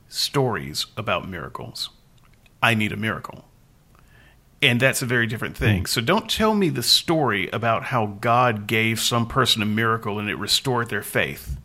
stories 0.09 0.87
about 0.97 1.29
miracles. 1.29 1.91
I 2.63 2.73
need 2.73 2.91
a 2.91 2.97
miracle. 2.97 3.45
And 4.65 4.79
that's 4.79 5.01
a 5.01 5.05
very 5.05 5.27
different 5.27 5.55
thing. 5.55 5.83
Mm. 5.83 5.87
So 5.87 6.01
don't 6.01 6.29
tell 6.29 6.55
me 6.55 6.69
the 6.69 6.83
story 6.83 7.49
about 7.51 7.83
how 7.83 8.17
God 8.19 8.65
gave 8.65 8.99
some 8.99 9.27
person 9.27 9.61
a 9.61 9.65
miracle 9.65 10.17
and 10.17 10.29
it 10.29 10.37
restored 10.37 10.89
their 10.89 11.03
faith. 11.03 11.57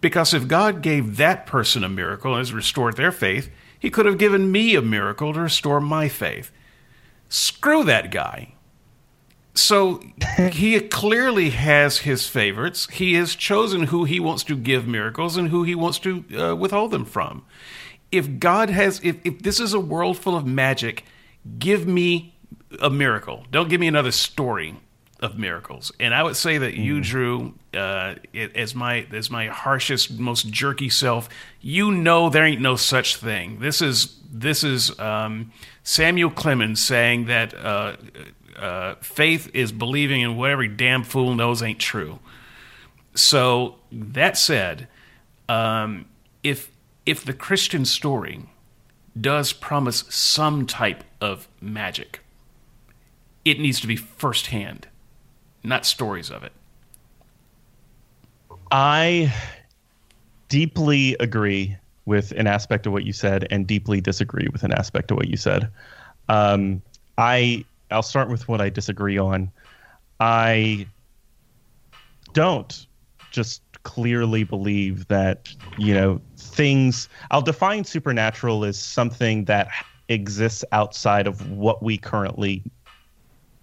Because 0.00 0.34
if 0.34 0.46
God 0.46 0.82
gave 0.82 1.16
that 1.16 1.46
person 1.46 1.82
a 1.82 1.88
miracle 1.88 2.32
and 2.32 2.40
has 2.40 2.52
restored 2.52 2.96
their 2.96 3.10
faith, 3.10 3.50
he 3.78 3.90
could 3.90 4.06
have 4.06 4.18
given 4.18 4.52
me 4.52 4.74
a 4.74 4.82
miracle 4.82 5.32
to 5.32 5.40
restore 5.40 5.80
my 5.80 6.08
faith. 6.08 6.52
Screw 7.28 7.82
that 7.84 8.10
guy. 8.10 8.54
So 9.54 10.02
he 10.52 10.78
clearly 10.80 11.50
has 11.50 11.98
his 11.98 12.26
favorites. 12.26 12.88
He 12.92 13.14
has 13.14 13.34
chosen 13.34 13.84
who 13.84 14.04
he 14.04 14.20
wants 14.20 14.44
to 14.44 14.56
give 14.56 14.86
miracles 14.86 15.36
and 15.36 15.48
who 15.48 15.62
he 15.64 15.74
wants 15.74 15.98
to 16.00 16.24
uh, 16.36 16.54
withhold 16.54 16.90
them 16.90 17.04
from. 17.04 17.44
If 18.12 18.38
God 18.38 18.70
has, 18.70 19.00
if, 19.02 19.16
if 19.24 19.40
this 19.40 19.60
is 19.60 19.74
a 19.74 19.80
world 19.80 20.16
full 20.16 20.36
of 20.36 20.46
magic, 20.46 21.04
give 21.58 21.86
me 21.86 22.34
a 22.80 22.90
miracle. 22.90 23.44
Don't 23.50 23.68
give 23.68 23.80
me 23.80 23.86
another 23.86 24.12
story 24.12 24.76
of 25.20 25.38
miracles. 25.38 25.90
And 25.98 26.14
I 26.14 26.22
would 26.22 26.36
say 26.36 26.58
that 26.58 26.74
you, 26.74 26.98
mm. 26.98 27.02
Drew, 27.02 27.54
uh, 27.74 28.14
as 28.54 28.74
my 28.74 29.06
as 29.12 29.30
my 29.30 29.48
harshest, 29.48 30.18
most 30.18 30.50
jerky 30.50 30.88
self, 30.88 31.28
you 31.60 31.90
know 31.90 32.30
there 32.30 32.44
ain't 32.44 32.60
no 32.60 32.76
such 32.76 33.16
thing. 33.16 33.58
This 33.60 33.82
is 33.82 34.16
this 34.30 34.62
is 34.62 34.98
um, 35.00 35.52
Samuel 35.82 36.30
Clemens 36.30 36.80
saying 36.80 37.26
that 37.26 37.54
uh, 37.54 37.96
uh, 38.56 38.94
faith 38.96 39.50
is 39.54 39.72
believing 39.72 40.20
in 40.20 40.36
what 40.36 40.50
every 40.50 40.68
damn 40.68 41.02
fool 41.02 41.34
knows 41.34 41.62
ain't 41.62 41.80
true. 41.80 42.20
So 43.14 43.76
that 43.90 44.38
said, 44.38 44.86
um, 45.48 46.06
if 46.44 46.70
if 47.06 47.24
the 47.24 47.32
Christian 47.32 47.84
story 47.84 48.44
does 49.20 49.52
promise 49.52 50.04
some 50.08 50.66
type 50.66 51.02
of 51.20 51.48
magic, 51.60 52.20
it 53.44 53.58
needs 53.58 53.80
to 53.80 53.86
be 53.86 53.96
firsthand 53.96 54.88
not 55.62 55.84
stories 55.84 56.30
of 56.30 56.42
it. 56.42 56.52
I 58.70 59.32
deeply 60.48 61.16
agree 61.20 61.76
with 62.06 62.32
an 62.32 62.46
aspect 62.46 62.86
of 62.86 62.92
what 62.92 63.04
you 63.04 63.12
said 63.12 63.46
and 63.50 63.66
deeply 63.66 64.00
disagree 64.00 64.48
with 64.52 64.62
an 64.62 64.72
aspect 64.72 65.10
of 65.10 65.16
what 65.16 65.28
you 65.28 65.36
said. 65.36 65.70
Um, 66.28 66.82
I 67.18 67.64
I'll 67.90 68.02
start 68.02 68.28
with 68.28 68.48
what 68.48 68.60
I 68.60 68.68
disagree 68.68 69.18
on. 69.18 69.50
I 70.20 70.86
don't 72.32 72.86
just 73.30 73.62
clearly 73.82 74.44
believe 74.44 75.06
that 75.08 75.54
you 75.76 75.94
know 75.94 76.20
things. 76.36 77.08
I'll 77.30 77.42
define 77.42 77.84
supernatural 77.84 78.64
as 78.64 78.78
something 78.78 79.44
that 79.46 79.68
exists 80.08 80.64
outside 80.72 81.26
of 81.26 81.50
what 81.50 81.82
we 81.82 81.98
currently 81.98 82.62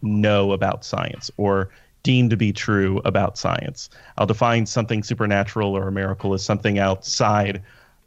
know 0.02 0.52
about 0.52 0.86
science 0.86 1.32
or 1.38 1.70
deemed 2.04 2.30
to 2.30 2.38
be 2.38 2.54
true 2.54 3.02
about 3.04 3.38
science. 3.38 3.90
I'll 4.18 4.28
define 4.28 4.66
something 4.68 5.02
supernatural 5.04 5.76
or 5.76 5.88
a 5.88 5.92
miracle 5.92 6.34
as 6.34 6.44
something 6.44 6.78
outside 6.78 7.64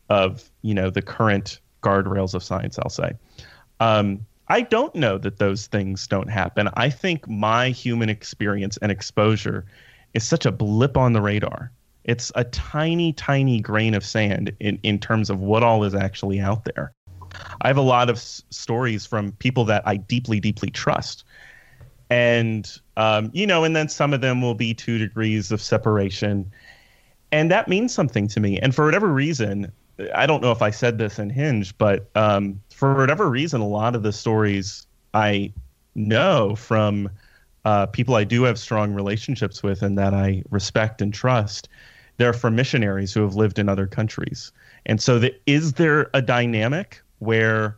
of 0.08 0.48
you 0.62 0.72
know 0.72 0.88
the 0.88 1.02
current 1.02 1.60
guardrails 1.82 2.34
of 2.34 2.42
science. 2.42 2.78
I'll 2.78 2.90
say. 2.90 3.12
Um, 3.80 4.24
I 4.48 4.62
don't 4.62 4.94
know 4.94 5.18
that 5.18 5.38
those 5.38 5.66
things 5.66 6.06
don't 6.06 6.30
happen. 6.30 6.70
I 6.74 6.88
think 6.88 7.28
my 7.28 7.68
human 7.68 8.08
experience 8.08 8.78
and 8.78 8.90
exposure 8.90 9.66
is 10.14 10.24
such 10.24 10.46
a 10.46 10.52
blip 10.52 10.96
on 10.96 11.12
the 11.12 11.20
radar. 11.20 11.70
It's 12.04 12.32
a 12.34 12.44
tiny, 12.44 13.12
tiny 13.12 13.60
grain 13.60 13.94
of 13.94 14.04
sand 14.04 14.52
in, 14.58 14.78
in 14.82 14.98
terms 14.98 15.28
of 15.28 15.40
what 15.40 15.62
all 15.62 15.84
is 15.84 15.94
actually 15.94 16.40
out 16.40 16.64
there. 16.64 16.94
I 17.60 17.68
have 17.68 17.76
a 17.76 17.82
lot 17.82 18.10
of 18.10 18.16
s- 18.16 18.42
stories 18.50 19.06
from 19.06 19.32
people 19.32 19.64
that 19.66 19.82
I 19.86 19.96
deeply, 19.96 20.40
deeply 20.40 20.70
trust 20.70 21.24
and 22.10 22.80
um, 22.96 23.30
you 23.32 23.46
know, 23.46 23.64
and 23.64 23.76
then 23.76 23.88
some 23.88 24.12
of 24.12 24.20
them 24.20 24.40
will 24.40 24.54
be 24.54 24.74
two 24.74 24.98
degrees 24.98 25.52
of 25.52 25.60
separation, 25.60 26.50
and 27.32 27.50
that 27.50 27.68
means 27.68 27.92
something 27.92 28.28
to 28.28 28.40
me. 28.40 28.58
And 28.58 28.74
for 28.74 28.84
whatever 28.84 29.08
reason, 29.08 29.70
I 30.14 30.26
don't 30.26 30.42
know 30.42 30.52
if 30.52 30.62
I 30.62 30.70
said 30.70 30.98
this 30.98 31.18
in 31.18 31.30
Hinge, 31.30 31.76
but 31.76 32.08
um, 32.14 32.60
for 32.70 32.94
whatever 32.94 33.28
reason, 33.28 33.60
a 33.60 33.68
lot 33.68 33.94
of 33.94 34.02
the 34.02 34.12
stories 34.12 34.86
I 35.12 35.52
know 35.94 36.54
from 36.54 37.10
uh, 37.64 37.86
people 37.86 38.14
I 38.14 38.24
do 38.24 38.44
have 38.44 38.58
strong 38.58 38.94
relationships 38.94 39.62
with 39.62 39.82
and 39.82 39.98
that 39.98 40.14
I 40.14 40.42
respect 40.50 41.02
and 41.02 41.12
trust, 41.12 41.68
they're 42.16 42.32
from 42.32 42.56
missionaries 42.56 43.12
who 43.12 43.22
have 43.22 43.34
lived 43.34 43.58
in 43.58 43.68
other 43.68 43.86
countries. 43.86 44.50
And 44.86 45.02
so, 45.02 45.18
the, 45.18 45.34
is 45.46 45.74
there 45.74 46.08
a 46.14 46.22
dynamic 46.22 47.02
where, 47.18 47.76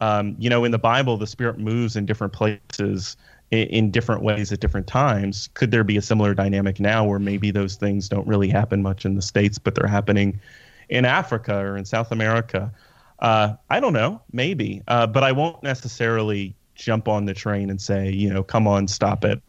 um, 0.00 0.36
you 0.38 0.50
know, 0.50 0.64
in 0.64 0.72
the 0.72 0.78
Bible, 0.78 1.16
the 1.16 1.26
Spirit 1.26 1.58
moves 1.58 1.96
in 1.96 2.06
different 2.06 2.32
places? 2.32 3.16
in, 3.52 3.68
in 3.68 3.90
different 3.92 4.22
ways 4.22 4.50
at 4.50 4.58
different 4.58 4.88
times. 4.88 5.48
Could 5.54 5.70
there 5.70 5.84
be 5.84 5.96
a 5.96 6.02
similar 6.02 6.34
dynamic 6.34 6.80
now 6.80 7.04
where 7.04 7.20
maybe 7.20 7.52
those 7.52 7.76
things 7.76 8.08
don't 8.08 8.26
really 8.26 8.48
happen 8.48 8.82
much 8.82 9.04
in 9.04 9.14
the 9.14 9.22
States, 9.22 9.58
but 9.58 9.76
they're 9.76 9.86
happening 9.86 10.40
in 10.88 11.04
Africa 11.04 11.54
or 11.54 11.76
in 11.76 11.84
South 11.84 12.10
America? 12.10 12.72
Uh, 13.20 13.54
I 13.70 13.78
don't 13.78 13.92
know, 13.92 14.20
maybe, 14.32 14.82
uh, 14.88 15.06
but 15.06 15.22
I 15.22 15.30
won't 15.30 15.62
necessarily 15.62 16.56
jump 16.74 17.06
on 17.06 17.26
the 17.26 17.34
train 17.34 17.70
and 17.70 17.80
say, 17.80 18.10
you 18.10 18.32
know, 18.32 18.42
come 18.42 18.66
on, 18.66 18.88
stop 18.88 19.24
it. 19.24 19.40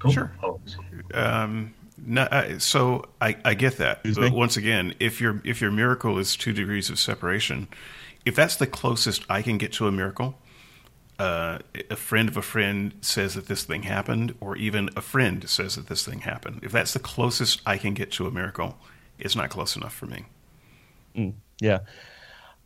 Cool. 0.00 0.10
Sure. 0.10 0.32
Um, 1.12 1.74
no, 2.04 2.22
uh, 2.22 2.58
so 2.58 3.06
I, 3.20 3.36
I 3.44 3.54
get 3.54 3.76
that. 3.78 4.00
But 4.14 4.32
once 4.32 4.56
again, 4.56 4.94
if 5.00 5.20
your 5.20 5.40
if 5.44 5.60
your 5.60 5.70
miracle 5.70 6.18
is 6.18 6.36
two 6.36 6.52
degrees 6.52 6.90
of 6.90 6.98
separation, 6.98 7.68
if 8.24 8.34
that's 8.34 8.56
the 8.56 8.66
closest 8.66 9.24
I 9.28 9.42
can 9.42 9.58
get 9.58 9.72
to 9.74 9.86
a 9.86 9.92
miracle, 9.92 10.36
uh, 11.18 11.58
a 11.90 11.96
friend 11.96 12.28
of 12.28 12.36
a 12.36 12.42
friend 12.42 12.94
says 13.00 13.34
that 13.34 13.46
this 13.46 13.64
thing 13.64 13.82
happened, 13.82 14.34
or 14.40 14.56
even 14.56 14.88
a 14.96 15.02
friend 15.02 15.48
says 15.48 15.76
that 15.76 15.88
this 15.88 16.04
thing 16.04 16.20
happened, 16.20 16.60
if 16.62 16.72
that's 16.72 16.92
the 16.92 16.98
closest 16.98 17.60
I 17.66 17.76
can 17.76 17.94
get 17.94 18.10
to 18.12 18.26
a 18.26 18.30
miracle, 18.30 18.78
it's 19.18 19.36
not 19.36 19.50
close 19.50 19.76
enough 19.76 19.94
for 19.94 20.06
me. 20.06 20.24
Mm, 21.16 21.34
yeah. 21.60 21.80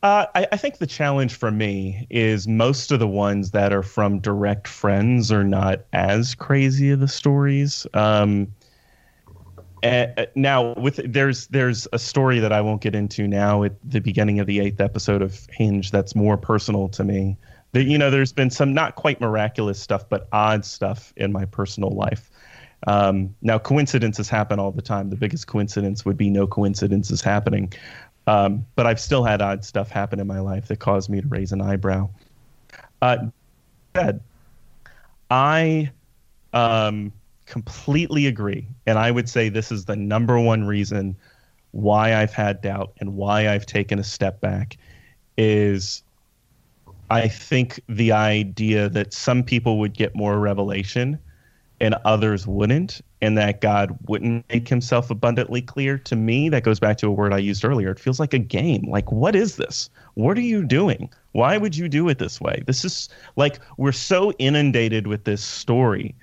Uh, 0.04 0.26
I, 0.34 0.46
I, 0.52 0.56
think 0.58 0.78
the 0.78 0.86
challenge 0.86 1.34
for 1.34 1.50
me 1.50 2.06
is 2.10 2.46
most 2.46 2.92
of 2.92 2.98
the 2.98 3.08
ones 3.08 3.52
that 3.52 3.72
are 3.72 3.82
from 3.82 4.18
direct 4.18 4.68
friends 4.68 5.32
are 5.32 5.44
not 5.44 5.80
as 5.94 6.34
crazy 6.34 6.90
of 6.90 7.00
the 7.00 7.08
stories. 7.08 7.86
Um, 7.94 8.48
uh, 9.84 10.26
now, 10.34 10.74
with 10.74 11.00
there's 11.12 11.46
there's 11.48 11.86
a 11.92 11.98
story 11.98 12.38
that 12.40 12.52
I 12.52 12.60
won't 12.60 12.80
get 12.80 12.94
into 12.94 13.28
now 13.28 13.62
at 13.62 13.74
the 13.84 14.00
beginning 14.00 14.40
of 14.40 14.46
the 14.46 14.60
eighth 14.60 14.80
episode 14.80 15.22
of 15.22 15.46
Hinge 15.50 15.90
that's 15.90 16.14
more 16.14 16.36
personal 16.36 16.88
to 16.90 17.04
me 17.04 17.36
you 17.82 17.98
know, 17.98 18.10
there's 18.10 18.32
been 18.32 18.50
some 18.50 18.72
not 18.72 18.94
quite 18.94 19.20
miraculous 19.20 19.80
stuff, 19.80 20.08
but 20.08 20.28
odd 20.32 20.64
stuff 20.64 21.12
in 21.16 21.32
my 21.32 21.44
personal 21.44 21.90
life. 21.90 22.30
Um, 22.86 23.34
now, 23.42 23.58
coincidences 23.58 24.28
happen 24.28 24.58
all 24.58 24.70
the 24.70 24.82
time. 24.82 25.10
The 25.10 25.16
biggest 25.16 25.46
coincidence 25.46 26.04
would 26.04 26.16
be 26.16 26.30
no 26.30 26.46
coincidences 26.46 27.20
happening. 27.20 27.72
Um, 28.26 28.64
but 28.76 28.86
I've 28.86 29.00
still 29.00 29.24
had 29.24 29.42
odd 29.42 29.64
stuff 29.64 29.90
happen 29.90 30.20
in 30.20 30.26
my 30.26 30.40
life 30.40 30.68
that 30.68 30.78
caused 30.78 31.10
me 31.10 31.20
to 31.20 31.26
raise 31.26 31.52
an 31.52 31.60
eyebrow. 31.60 32.10
Uh, 33.02 33.28
I 35.30 35.90
um, 36.52 37.12
completely 37.46 38.26
agree. 38.26 38.66
And 38.86 38.98
I 38.98 39.10
would 39.10 39.28
say 39.28 39.48
this 39.48 39.70
is 39.70 39.84
the 39.84 39.96
number 39.96 40.38
one 40.38 40.64
reason 40.64 41.16
why 41.72 42.14
I've 42.14 42.32
had 42.32 42.60
doubt 42.60 42.92
and 42.98 43.16
why 43.16 43.48
I've 43.48 43.66
taken 43.66 43.98
a 43.98 44.04
step 44.04 44.40
back 44.40 44.76
is 45.36 46.02
I 47.10 47.28
think 47.28 47.80
the 47.88 48.12
idea 48.12 48.88
that 48.88 49.12
some 49.12 49.42
people 49.42 49.78
would 49.78 49.94
get 49.94 50.14
more 50.14 50.38
revelation 50.38 51.18
and 51.80 51.94
others 52.04 52.46
wouldn't, 52.46 53.00
and 53.20 53.36
that 53.36 53.60
God 53.60 53.98
wouldn't 54.06 54.44
make 54.48 54.68
himself 54.68 55.10
abundantly 55.10 55.60
clear, 55.60 55.98
to 55.98 56.14
me, 56.14 56.48
that 56.48 56.62
goes 56.62 56.78
back 56.78 56.98
to 56.98 57.08
a 57.08 57.10
word 57.10 57.32
I 57.32 57.38
used 57.38 57.64
earlier. 57.64 57.90
It 57.90 57.98
feels 57.98 58.20
like 58.20 58.32
a 58.32 58.38
game. 58.38 58.88
Like, 58.88 59.10
what 59.10 59.34
is 59.34 59.56
this? 59.56 59.90
What 60.14 60.38
are 60.38 60.42
you 60.42 60.64
doing? 60.64 61.10
Why 61.32 61.58
would 61.58 61.76
you 61.76 61.88
do 61.88 62.08
it 62.08 62.18
this 62.18 62.40
way? 62.40 62.62
This 62.66 62.84
is 62.84 63.08
like 63.36 63.58
we're 63.76 63.92
so 63.92 64.32
inundated 64.38 65.08
with 65.08 65.24
this 65.24 65.42
story 65.42 66.14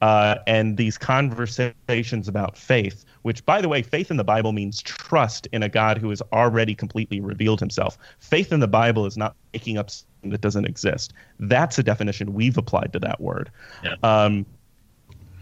uh, 0.00 0.36
and 0.46 0.76
these 0.76 0.96
conversations 0.96 2.28
about 2.28 2.56
faith, 2.56 3.04
which, 3.22 3.44
by 3.44 3.60
the 3.60 3.68
way, 3.68 3.82
faith 3.82 4.10
in 4.10 4.16
the 4.16 4.24
Bible 4.24 4.52
means 4.52 4.80
trust 4.82 5.48
in 5.52 5.62
a 5.62 5.68
God 5.68 5.98
who 5.98 6.10
has 6.10 6.22
already 6.32 6.74
completely 6.74 7.20
revealed 7.20 7.60
himself. 7.60 7.98
Faith 8.20 8.52
in 8.52 8.60
the 8.60 8.68
Bible 8.68 9.06
is 9.06 9.16
not 9.16 9.34
making 9.52 9.76
up 9.76 9.90
something 9.90 10.30
that 10.30 10.40
doesn't 10.40 10.66
exist. 10.66 11.12
That's 11.40 11.78
a 11.78 11.82
definition 11.82 12.34
we've 12.34 12.56
applied 12.56 12.92
to 12.92 13.00
that 13.00 13.20
word. 13.20 13.50
Yeah. 13.82 13.94
Um, 14.02 14.46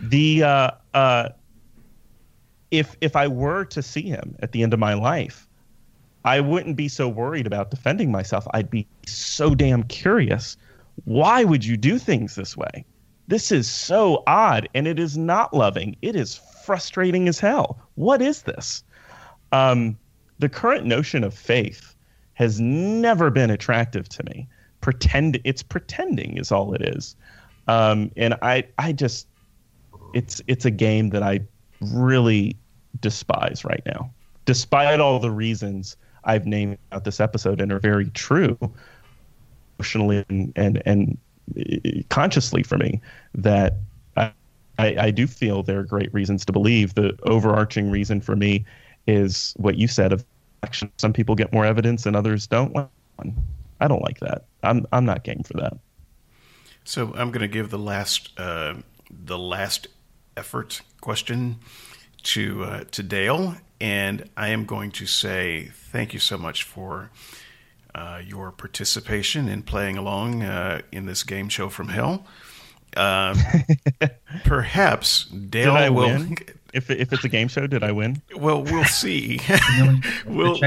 the 0.01 0.43
uh, 0.43 0.71
uh, 0.95 1.29
if 2.71 2.97
if 3.01 3.15
I 3.15 3.29
were 3.29 3.65
to 3.67 3.83
see 3.83 4.03
him 4.03 4.37
at 4.41 4.53
the 4.53 4.63
end 4.63 4.73
of 4.73 4.81
my 4.81 4.95
life, 4.95 5.47
I 6.25 6.41
wouldn't 6.41 6.77
be 6.77 6.89
so 6.89 7.09
worried 7.09 7.47
about 7.47 7.71
defending 7.71 8.11
myself. 8.11 8.47
I'd 8.53 8.71
be 8.71 8.87
so 9.07 9.55
damn 9.55 9.83
curious. 9.85 10.57
Why 11.05 11.45
would 11.45 11.65
you 11.65 11.77
do 11.77 11.99
things 11.99 12.35
this 12.35 12.57
way? 12.57 12.85
This 13.29 13.51
is 13.51 13.69
so 13.69 14.23
odd, 14.27 14.69
and 14.75 14.87
it 14.87 14.99
is 14.99 15.17
not 15.17 15.53
loving. 15.53 15.97
It 16.03 16.15
is 16.15 16.37
frustrating 16.65 17.29
as 17.29 17.41
hell. 17.41 17.79
What 17.95 18.23
is 18.23 18.43
this? 18.43 18.85
Um, 19.53 19.99
the 20.39 20.49
current 20.49 20.87
notion 20.87 21.25
of 21.25 21.35
faith 21.35 21.95
has 22.35 22.61
never 22.61 23.31
been 23.31 23.51
attractive 23.51 24.09
to 24.11 24.25
me. 24.25 24.47
Pretend 24.81 25.41
it's 25.45 25.63
pretending 25.63 26.37
is 26.37 26.53
all 26.53 26.75
it 26.75 26.83
is, 26.83 27.17
um, 27.67 28.11
and 28.17 28.35
I 28.43 28.65
I 28.79 28.93
just 28.93 29.27
it's 30.15 30.41
it's 30.47 30.65
a 30.65 30.71
game 30.71 31.11
that 31.11 31.23
I 31.23 31.41
really 31.81 32.57
despise 33.01 33.65
right 33.65 33.83
now, 33.87 34.11
despite 34.45 35.01
all 35.01 35.19
the 35.19 35.31
reasons 35.31 35.97
I've 36.25 36.47
named 36.47 36.79
out 36.93 37.05
this 37.05 37.21
episode 37.21 37.61
and 37.61 37.73
are 37.73 37.81
very 37.81 38.11
true 38.11 38.59
emotionally 39.79 40.25
and 40.29 40.53
and, 40.57 40.83
and 40.87 41.19
consciously 42.09 42.63
for 42.63 42.79
me 42.79 43.01
that 43.35 43.75
I, 44.17 44.33
I, 44.79 45.11
do 45.11 45.27
feel 45.27 45.63
there 45.63 45.79
are 45.79 45.85
great 45.85 46.13
reasons 46.13 46.45
to 46.47 46.53
believe. 46.53 46.95
The 46.95 47.17
overarching 47.23 47.91
reason 47.91 48.21
for 48.21 48.37
me 48.37 48.65
is 49.07 49.55
what 49.57 49.77
you 49.77 49.89
said 49.89 50.13
of 50.13 50.25
action. 50.63 50.91
Some 50.99 51.13
people 51.13 51.35
get 51.35 51.53
more 51.53 51.65
evidence 51.65 52.05
and 52.07 52.17
others 52.17 52.47
don't. 52.47 52.77
I 53.81 53.89
don't 53.89 54.03
like 54.03 54.21
that. 54.21 54.45
I'm 54.63 54.87
I'm 54.93 55.05
not 55.05 55.25
game 55.25 55.43
for 55.45 55.55
that. 55.55 55.77
So 56.85 57.13
I'm 57.15 57.31
going 57.31 57.41
to 57.41 57.49
give 57.49 57.71
the 57.71 57.79
last 57.79 58.39
uh, 58.39 58.75
the 59.11 59.39
last 59.39 59.89
effort 60.37 60.83
question 61.01 61.57
to 62.25 62.65
uh, 62.65 62.85
to 62.91 63.03
Dale, 63.03 63.57
and 63.81 64.29
I 64.37 64.49
am 64.49 64.65
going 64.65 64.91
to 64.93 65.07
say 65.07 65.71
thank 65.73 66.13
you 66.13 66.21
so 66.21 66.37
much 66.37 66.65
for 66.65 67.11
uh, 67.97 68.21
your 68.27 68.53
participation 68.53 69.49
in 69.49 69.63
playing 69.63 69.97
along 69.97 70.43
uh, 70.43 70.83
in 70.93 71.07
this 71.07 71.23
game 71.23 71.49
show 71.49 71.71
from 71.71 71.89
hell. 71.89 72.27
Um, 72.95 73.39
perhaps 74.45 75.25
Dale 75.25 75.73
did 75.75 75.83
I 75.83 75.91
will. 75.91 76.09
Win? 76.09 76.37
If 76.75 76.91
if 76.91 77.11
it's 77.13 77.25
a 77.25 77.29
game 77.29 77.49
show, 77.49 77.67
did 77.67 77.83
I 77.83 77.93
win? 77.93 78.21
Well, 78.37 78.63
we'll 78.63 78.85
see. 78.85 79.41
we'll, 80.27 80.59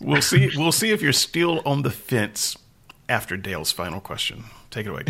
we'll 0.00 0.22
see. 0.22 0.50
We'll 0.56 0.72
see 0.72 0.90
if 0.90 1.02
you're 1.02 1.12
still 1.12 1.62
on 1.66 1.82
the 1.82 1.90
fence 1.90 2.56
after 3.08 3.36
Dale's 3.36 3.72
final 3.72 4.00
question. 4.00 4.44
Take 4.70 4.86
it 4.86 4.90
away. 4.90 5.04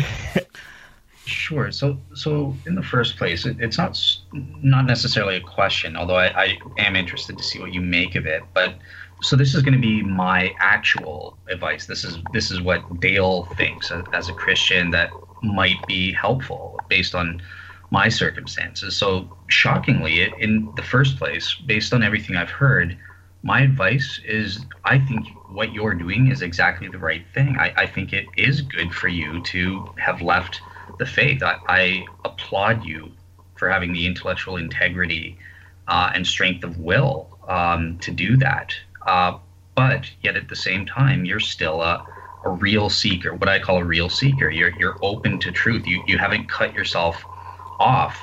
Sure. 1.25 1.71
So, 1.71 1.97
so 2.15 2.55
in 2.65 2.75
the 2.75 2.83
first 2.83 3.15
place, 3.17 3.45
it, 3.45 3.57
it's 3.59 3.77
not 3.77 3.99
not 4.33 4.85
necessarily 4.85 5.37
a 5.37 5.41
question, 5.41 5.95
although 5.95 6.17
I, 6.17 6.27
I 6.27 6.57
am 6.79 6.95
interested 6.95 7.37
to 7.37 7.43
see 7.43 7.59
what 7.59 7.73
you 7.73 7.81
make 7.81 8.15
of 8.15 8.25
it. 8.25 8.43
But 8.53 8.75
so 9.23 9.37
this 9.37 9.55
is 9.55 9.61
going 9.63 9.73
to 9.73 9.79
be 9.79 10.03
my 10.03 10.53
actual 10.59 11.37
advice. 11.49 11.85
This 11.85 12.03
is 12.03 12.17
this 12.33 12.51
is 12.51 12.61
what 12.61 12.99
Dale 12.99 13.45
thinks 13.55 13.91
as 14.11 14.29
a 14.29 14.33
Christian 14.33 14.91
that 14.91 15.11
might 15.41 15.85
be 15.87 16.11
helpful 16.11 16.79
based 16.89 17.15
on 17.15 17.41
my 17.89 18.09
circumstances. 18.09 18.97
So 18.97 19.29
shockingly, 19.47 20.23
in 20.39 20.69
the 20.75 20.81
first 20.81 21.17
place, 21.17 21.55
based 21.55 21.93
on 21.93 22.03
everything 22.03 22.35
I've 22.35 22.49
heard, 22.49 22.97
my 23.43 23.61
advice 23.61 24.19
is 24.25 24.65
I 24.83 24.99
think 24.99 25.27
what 25.49 25.73
you're 25.73 25.93
doing 25.93 26.27
is 26.27 26.41
exactly 26.41 26.89
the 26.89 26.97
right 26.97 27.25
thing. 27.33 27.57
I, 27.57 27.73
I 27.77 27.85
think 27.85 28.11
it 28.11 28.25
is 28.35 28.61
good 28.61 28.93
for 28.93 29.07
you 29.07 29.41
to 29.43 29.89
have 29.97 30.21
left 30.21 30.59
the 30.99 31.05
faith. 31.05 31.41
I, 31.43 31.57
I 31.67 32.05
applaud 32.25 32.83
you 32.83 33.11
for 33.55 33.69
having 33.69 33.93
the 33.93 34.05
intellectual 34.05 34.57
integrity 34.57 35.37
uh, 35.87 36.11
and 36.13 36.25
strength 36.25 36.63
of 36.63 36.77
will 36.77 37.37
um, 37.47 37.99
to 37.99 38.11
do 38.11 38.37
that. 38.37 38.75
Uh, 39.05 39.37
but 39.75 40.09
yet 40.21 40.35
at 40.35 40.47
the 40.49 40.55
same 40.55 40.85
time, 40.85 41.25
you're 41.25 41.39
still 41.39 41.81
a, 41.81 42.05
a 42.45 42.49
real 42.49 42.89
seeker, 42.89 43.33
what 43.33 43.49
I 43.49 43.59
call 43.59 43.77
a 43.77 43.83
real 43.83 44.09
seeker. 44.09 44.49
You're, 44.49 44.77
you're 44.79 44.97
open 45.01 45.39
to 45.39 45.51
truth. 45.51 45.87
You, 45.87 46.03
you 46.07 46.17
haven't 46.17 46.49
cut 46.49 46.73
yourself 46.73 47.23
off 47.79 48.17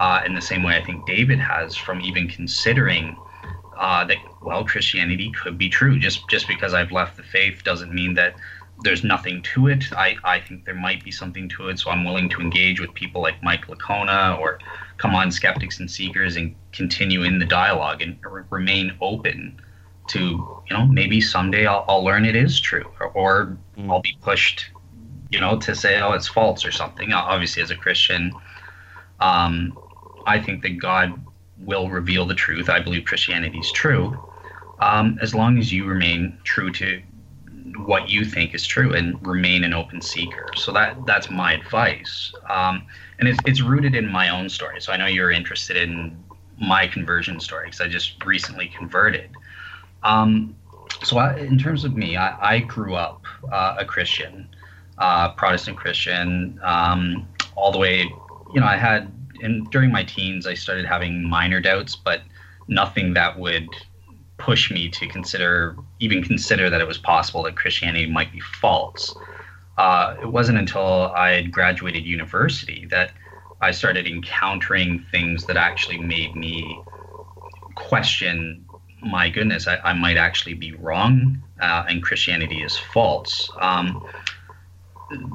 uh, 0.00 0.22
in 0.24 0.34
the 0.34 0.40
same 0.40 0.62
way 0.62 0.76
I 0.76 0.84
think 0.84 1.06
David 1.06 1.38
has 1.40 1.76
from 1.76 2.00
even 2.00 2.28
considering 2.28 3.16
uh, 3.76 4.04
that, 4.04 4.18
well, 4.40 4.64
Christianity 4.64 5.32
could 5.32 5.58
be 5.58 5.68
true. 5.68 5.98
Just, 5.98 6.28
just 6.28 6.46
because 6.46 6.74
I've 6.74 6.92
left 6.92 7.16
the 7.16 7.22
faith 7.24 7.64
doesn't 7.64 7.92
mean 7.92 8.14
that 8.14 8.36
there's 8.82 9.04
nothing 9.04 9.42
to 9.42 9.68
it. 9.68 9.84
I, 9.92 10.16
I 10.24 10.40
think 10.40 10.64
there 10.64 10.74
might 10.74 11.04
be 11.04 11.10
something 11.10 11.48
to 11.50 11.68
it, 11.68 11.78
so 11.78 11.90
I'm 11.90 12.04
willing 12.04 12.28
to 12.30 12.40
engage 12.40 12.80
with 12.80 12.92
people 12.94 13.22
like 13.22 13.42
Mike 13.42 13.66
Licona 13.66 14.38
or 14.38 14.58
come 14.98 15.14
on 15.14 15.30
Skeptics 15.30 15.80
and 15.80 15.90
Seekers 15.90 16.36
and 16.36 16.54
continue 16.72 17.22
in 17.22 17.38
the 17.38 17.44
dialogue 17.44 18.02
and 18.02 18.18
r- 18.24 18.46
remain 18.50 18.92
open 19.00 19.60
to, 20.08 20.18
you 20.18 20.76
know, 20.76 20.86
maybe 20.86 21.20
someday 21.20 21.66
I'll, 21.66 21.84
I'll 21.88 22.04
learn 22.04 22.24
it 22.24 22.36
is 22.36 22.60
true 22.60 22.84
or, 23.00 23.08
or 23.08 23.58
mm. 23.76 23.90
I'll 23.90 24.02
be 24.02 24.16
pushed, 24.20 24.66
you 25.30 25.40
know, 25.40 25.58
to 25.60 25.74
say, 25.74 26.00
oh, 26.00 26.12
it's 26.12 26.28
false 26.28 26.64
or 26.64 26.72
something. 26.72 27.12
Obviously, 27.12 27.62
as 27.62 27.70
a 27.70 27.76
Christian, 27.76 28.32
um, 29.20 29.78
I 30.26 30.40
think 30.40 30.62
that 30.62 30.78
God 30.78 31.20
will 31.58 31.88
reveal 31.88 32.26
the 32.26 32.34
truth. 32.34 32.68
I 32.68 32.80
believe 32.80 33.04
Christianity 33.04 33.58
is 33.58 33.72
true. 33.72 34.18
Um, 34.80 35.18
as 35.22 35.34
long 35.34 35.58
as 35.58 35.72
you 35.72 35.86
remain 35.86 36.36
true 36.44 36.70
to 36.72 37.00
what 37.78 38.08
you 38.08 38.24
think 38.24 38.54
is 38.54 38.66
true 38.66 38.92
and 38.92 39.24
remain 39.26 39.64
an 39.64 39.72
open 39.72 40.00
seeker. 40.00 40.48
So 40.56 40.72
that 40.72 41.06
that's 41.06 41.30
my 41.30 41.54
advice. 41.54 42.32
Um, 42.48 42.86
and 43.18 43.28
it's, 43.28 43.38
it's 43.46 43.60
rooted 43.60 43.94
in 43.94 44.06
my 44.10 44.28
own 44.28 44.48
story. 44.48 44.80
So 44.80 44.92
I 44.92 44.96
know 44.96 45.06
you're 45.06 45.30
interested 45.30 45.76
in 45.76 46.22
my 46.60 46.86
conversion 46.86 47.40
story 47.40 47.66
because 47.66 47.80
I 47.80 47.88
just 47.88 48.22
recently 48.24 48.68
converted. 48.68 49.30
Um, 50.04 50.54
so 51.02 51.18
I, 51.18 51.36
in 51.38 51.58
terms 51.58 51.84
of 51.84 51.96
me, 51.96 52.16
I, 52.16 52.54
I 52.54 52.58
grew 52.60 52.94
up 52.94 53.24
uh, 53.50 53.76
a 53.78 53.84
Christian, 53.84 54.48
uh, 54.98 55.30
Protestant 55.32 55.76
Christian, 55.76 56.60
um, 56.62 57.26
all 57.56 57.72
the 57.72 57.78
way. 57.78 58.00
You 58.54 58.60
know, 58.60 58.66
I 58.66 58.76
had 58.76 59.10
and 59.44 59.70
during 59.70 59.92
my 59.92 60.04
teens, 60.04 60.46
I 60.46 60.54
started 60.54 60.86
having 60.86 61.28
minor 61.28 61.60
doubts, 61.60 61.96
but 61.96 62.22
nothing 62.68 63.14
that 63.14 63.38
would 63.38 63.68
push 64.38 64.70
me 64.70 64.88
to 64.88 65.06
consider 65.06 65.76
even 66.00 66.22
consider 66.22 66.68
that 66.70 66.80
it 66.80 66.86
was 66.86 66.98
possible 66.98 67.42
that 67.44 67.56
Christianity 67.56 68.06
might 68.06 68.32
be 68.32 68.40
false. 68.40 69.14
Uh, 69.76 70.16
it 70.22 70.26
wasn't 70.26 70.58
until 70.58 71.12
I 71.14 71.30
had 71.30 71.52
graduated 71.52 72.04
university 72.04 72.86
that 72.90 73.12
I 73.60 73.70
started 73.70 74.06
encountering 74.06 75.04
things 75.10 75.46
that 75.46 75.56
actually 75.56 75.98
made 75.98 76.34
me 76.34 76.80
question 77.74 78.64
my 79.04 79.28
goodness, 79.28 79.66
I, 79.66 79.76
I 79.76 79.92
might 79.92 80.16
actually 80.16 80.54
be 80.54 80.72
wrong 80.74 81.42
uh, 81.60 81.84
and 81.88 82.02
Christianity 82.02 82.62
is 82.62 82.76
false. 82.76 83.50
Um, 83.60 84.04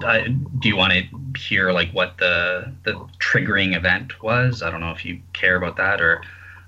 I, 0.03 0.27
do 0.59 0.67
you 0.67 0.75
want 0.75 0.93
to 0.93 1.39
hear 1.39 1.71
like 1.71 1.91
what 1.91 2.17
the 2.17 2.73
the 2.83 2.93
triggering 3.19 3.75
event 3.75 4.21
was? 4.21 4.61
I 4.61 4.71
don't 4.71 4.81
know 4.81 4.91
if 4.91 5.05
you 5.05 5.21
care 5.33 5.55
about 5.55 5.77
that 5.77 6.01
or, 6.01 6.21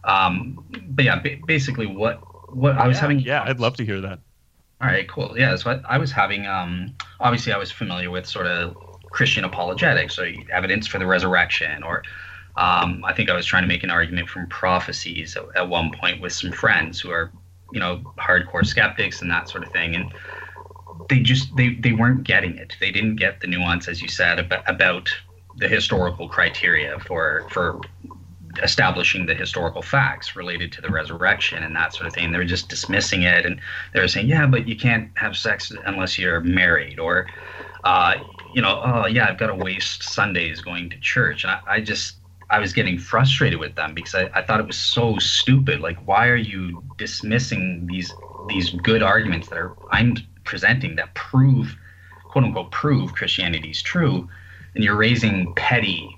um, 0.04 0.64
but 0.90 1.06
yeah, 1.06 1.22
basically 1.46 1.88
what 1.88 2.22
what 2.56 2.78
I 2.78 2.88
was 2.88 2.98
yeah, 2.98 3.02
having. 3.02 3.20
Yeah, 3.20 3.44
I'd 3.44 3.60
love 3.60 3.76
to 3.78 3.86
hear 3.86 4.02
that. 4.02 4.20
All 4.82 4.88
right, 4.88 5.08
cool. 5.08 5.36
Yeah, 5.38 5.56
so 5.58 5.72
I, 5.72 5.96
I 5.96 5.98
was 5.98 6.12
having. 6.12 6.48
Um, 6.48 6.96
obviously, 7.20 7.54
I 7.54 7.58
was 7.58 7.72
familiar 7.72 8.10
with 8.10 8.26
sort 8.26 8.48
of 8.48 8.76
Christian 9.12 9.44
apologetics, 9.44 10.18
or 10.18 10.32
evidence 10.52 10.88
for 10.88 10.98
the 10.98 11.06
resurrection, 11.06 11.84
or 11.84 12.04
um, 12.56 13.04
I 13.06 13.14
think 13.14 13.30
I 13.30 13.36
was 13.36 13.46
trying 13.46 13.64
to 13.64 13.68
make 13.68 13.84
an 13.84 13.92
argument 13.92 14.30
from 14.30 14.48
prophecies 14.48 15.38
at, 15.38 15.44
at, 15.56 15.70
one 15.70 15.92
point 15.92 16.22
with 16.22 16.34
some 16.34 16.52
friends 16.52 17.00
who 17.00 17.10
are, 17.10 17.32
you 17.72 17.80
know, 17.80 18.02
hardcore 18.18 18.66
skeptics 18.66 19.22
and 19.22 19.32
that 19.32 19.50
sort 19.50 19.66
of 19.66 19.72
thing, 19.72 19.96
and 19.96 20.14
they 21.10 21.20
just 21.20 21.56
they 21.56 21.76
they 21.76 21.94
weren't 21.94 22.24
getting 22.24 22.58
it. 22.58 22.76
They 22.80 22.92
didn't 22.92 23.16
get 23.16 23.40
the 23.40 23.48
nuance, 23.48 23.88
as 23.88 24.02
you 24.02 24.08
said, 24.08 24.40
about, 24.40 24.70
about 24.70 25.10
the 25.58 25.68
historical 25.68 26.28
criteria 26.28 27.00
for 27.00 27.46
for 27.50 27.80
establishing 28.62 29.26
the 29.26 29.34
historical 29.34 29.82
facts 29.82 30.36
related 30.36 30.74
to 30.74 30.82
the 30.82 30.90
resurrection 30.90 31.64
and 31.64 31.74
that 31.76 31.94
sort 31.94 32.06
of 32.06 32.14
thing. 32.14 32.34
They 32.34 32.38
were 32.38 32.44
just 32.44 32.68
dismissing 32.68 33.24
it, 33.24 33.46
and 33.46 33.62
they 33.94 34.02
were 34.02 34.10
saying, 34.10 34.28
"Yeah, 34.28 34.46
but 34.46 34.68
you 34.68 34.76
can't 34.76 35.10
have 35.16 35.38
sex 35.38 35.72
unless 35.86 36.20
you're 36.20 36.42
married," 36.42 37.00
or 37.00 37.28
uh, 37.84 38.16
you 38.54 38.62
know, 38.62 38.82
oh 38.84 39.08
yeah, 39.08 39.28
I've 39.30 39.38
got 39.38 39.48
to 39.48 39.56
waste 39.56 40.04
Sundays 40.04 40.62
going 40.62 40.90
to 40.90 41.00
church. 41.00 41.44
And 41.44 41.52
I, 41.52 41.62
I 41.68 41.82
just, 41.82 42.18
I 42.52 42.60
was 42.60 42.74
getting 42.74 43.00
frustrated 43.00 43.60
with 43.60 43.76
them 43.76 43.94
because 43.94 44.14
I, 44.14 44.30
I 44.36 44.42
thought 44.42 44.60
it 44.60 44.68
was 44.68 44.78
so 44.78 45.18
stupid. 45.20 45.80
Like, 45.80 45.98
why 46.06 46.28
are 46.28 46.36
you 46.36 46.84
dismissing 46.98 47.88
these 47.88 48.14
these 48.50 48.72
good 48.72 49.02
arguments 49.02 49.48
that 49.48 49.58
are 49.58 49.76
I'm 49.90 50.18
presenting 50.44 50.98
that 50.98 51.14
prove, 51.16 51.78
quote 52.26 52.44
unquote, 52.44 52.72
prove 52.72 53.14
Christianity 53.14 53.70
is 53.70 53.82
true, 53.82 54.28
and 54.76 54.84
you're 54.84 54.98
raising 54.98 55.54
petty 55.56 56.18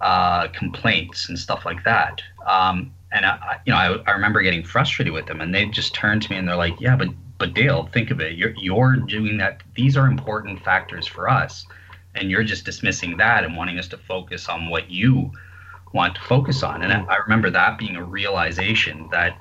uh, 0.00 0.48
complaints 0.48 1.28
and 1.28 1.38
stuff 1.38 1.66
like 1.66 1.84
that. 1.84 2.22
Um, 2.46 2.94
and 3.12 3.26
I, 3.26 3.60
you 3.66 3.72
know, 3.72 3.78
I, 3.78 4.10
I 4.10 4.12
remember 4.12 4.40
getting 4.40 4.62
frustrated 4.62 5.12
with 5.12 5.26
them, 5.26 5.42
and 5.42 5.54
they 5.54 5.66
just 5.66 5.94
turned 5.94 6.22
to 6.22 6.30
me 6.30 6.38
and 6.38 6.48
they're 6.48 6.56
like, 6.56 6.80
"Yeah, 6.80 6.96
but 6.96 7.08
but 7.36 7.52
Dale, 7.52 7.90
think 7.92 8.10
of 8.10 8.20
it. 8.20 8.38
You're 8.38 8.54
you're 8.56 8.96
doing 8.96 9.36
that. 9.36 9.62
These 9.74 9.98
are 9.98 10.06
important 10.06 10.64
factors 10.64 11.06
for 11.06 11.28
us, 11.28 11.66
and 12.14 12.30
you're 12.30 12.42
just 12.42 12.64
dismissing 12.64 13.18
that 13.18 13.44
and 13.44 13.54
wanting 13.54 13.78
us 13.78 13.88
to 13.88 13.98
focus 13.98 14.48
on 14.48 14.70
what 14.70 14.90
you 14.90 15.30
want 15.92 16.14
to 16.14 16.20
focus 16.22 16.62
on." 16.62 16.82
And 16.82 16.92
I, 16.92 17.04
I 17.04 17.16
remember 17.16 17.50
that 17.50 17.78
being 17.78 17.96
a 17.96 18.04
realization 18.04 19.08
that, 19.10 19.36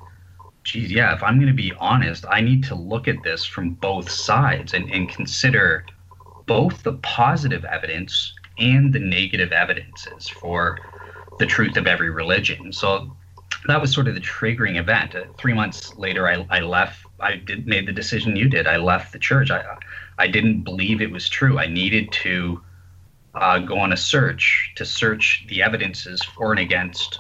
geez, 0.63 0.91
yeah, 0.91 1.13
if 1.13 1.23
I'm 1.23 1.35
going 1.35 1.47
to 1.47 1.53
be 1.53 1.73
honest, 1.79 2.25
I 2.29 2.41
need 2.41 2.63
to 2.65 2.75
look 2.75 3.07
at 3.07 3.23
this 3.23 3.45
from 3.45 3.71
both 3.71 4.09
sides 4.09 4.73
and, 4.73 4.89
and 4.91 5.09
consider 5.09 5.85
both 6.45 6.83
the 6.83 6.93
positive 6.93 7.65
evidence 7.65 8.33
and 8.57 8.93
the 8.93 8.99
negative 8.99 9.51
evidences 9.51 10.27
for 10.27 10.79
the 11.39 11.45
truth 11.45 11.77
of 11.77 11.85
every 11.87 12.09
religion. 12.09 12.73
So 12.73 13.15
that 13.67 13.79
was 13.81 13.93
sort 13.93 14.07
of 14.07 14.15
the 14.15 14.21
triggering 14.21 14.79
event. 14.79 15.15
Uh, 15.15 15.25
three 15.37 15.53
months 15.53 15.95
later, 15.97 16.27
I, 16.27 16.45
I 16.49 16.59
left. 16.59 17.05
I 17.19 17.35
did 17.35 17.67
made 17.67 17.87
the 17.87 17.91
decision 17.91 18.35
you 18.35 18.47
did. 18.49 18.67
I 18.67 18.77
left 18.77 19.13
the 19.13 19.19
church. 19.19 19.51
I 19.51 19.63
I 20.17 20.27
didn't 20.27 20.61
believe 20.63 21.01
it 21.01 21.11
was 21.11 21.29
true. 21.29 21.59
I 21.59 21.67
needed 21.67 22.11
to 22.23 22.61
uh, 23.39 23.59
go 23.59 23.77
on 23.77 23.93
a 23.93 23.97
search 23.97 24.71
to 24.75 24.85
search 24.85 25.45
the 25.49 25.63
evidences 25.63 26.23
for 26.23 26.51
and 26.51 26.59
against 26.59 27.19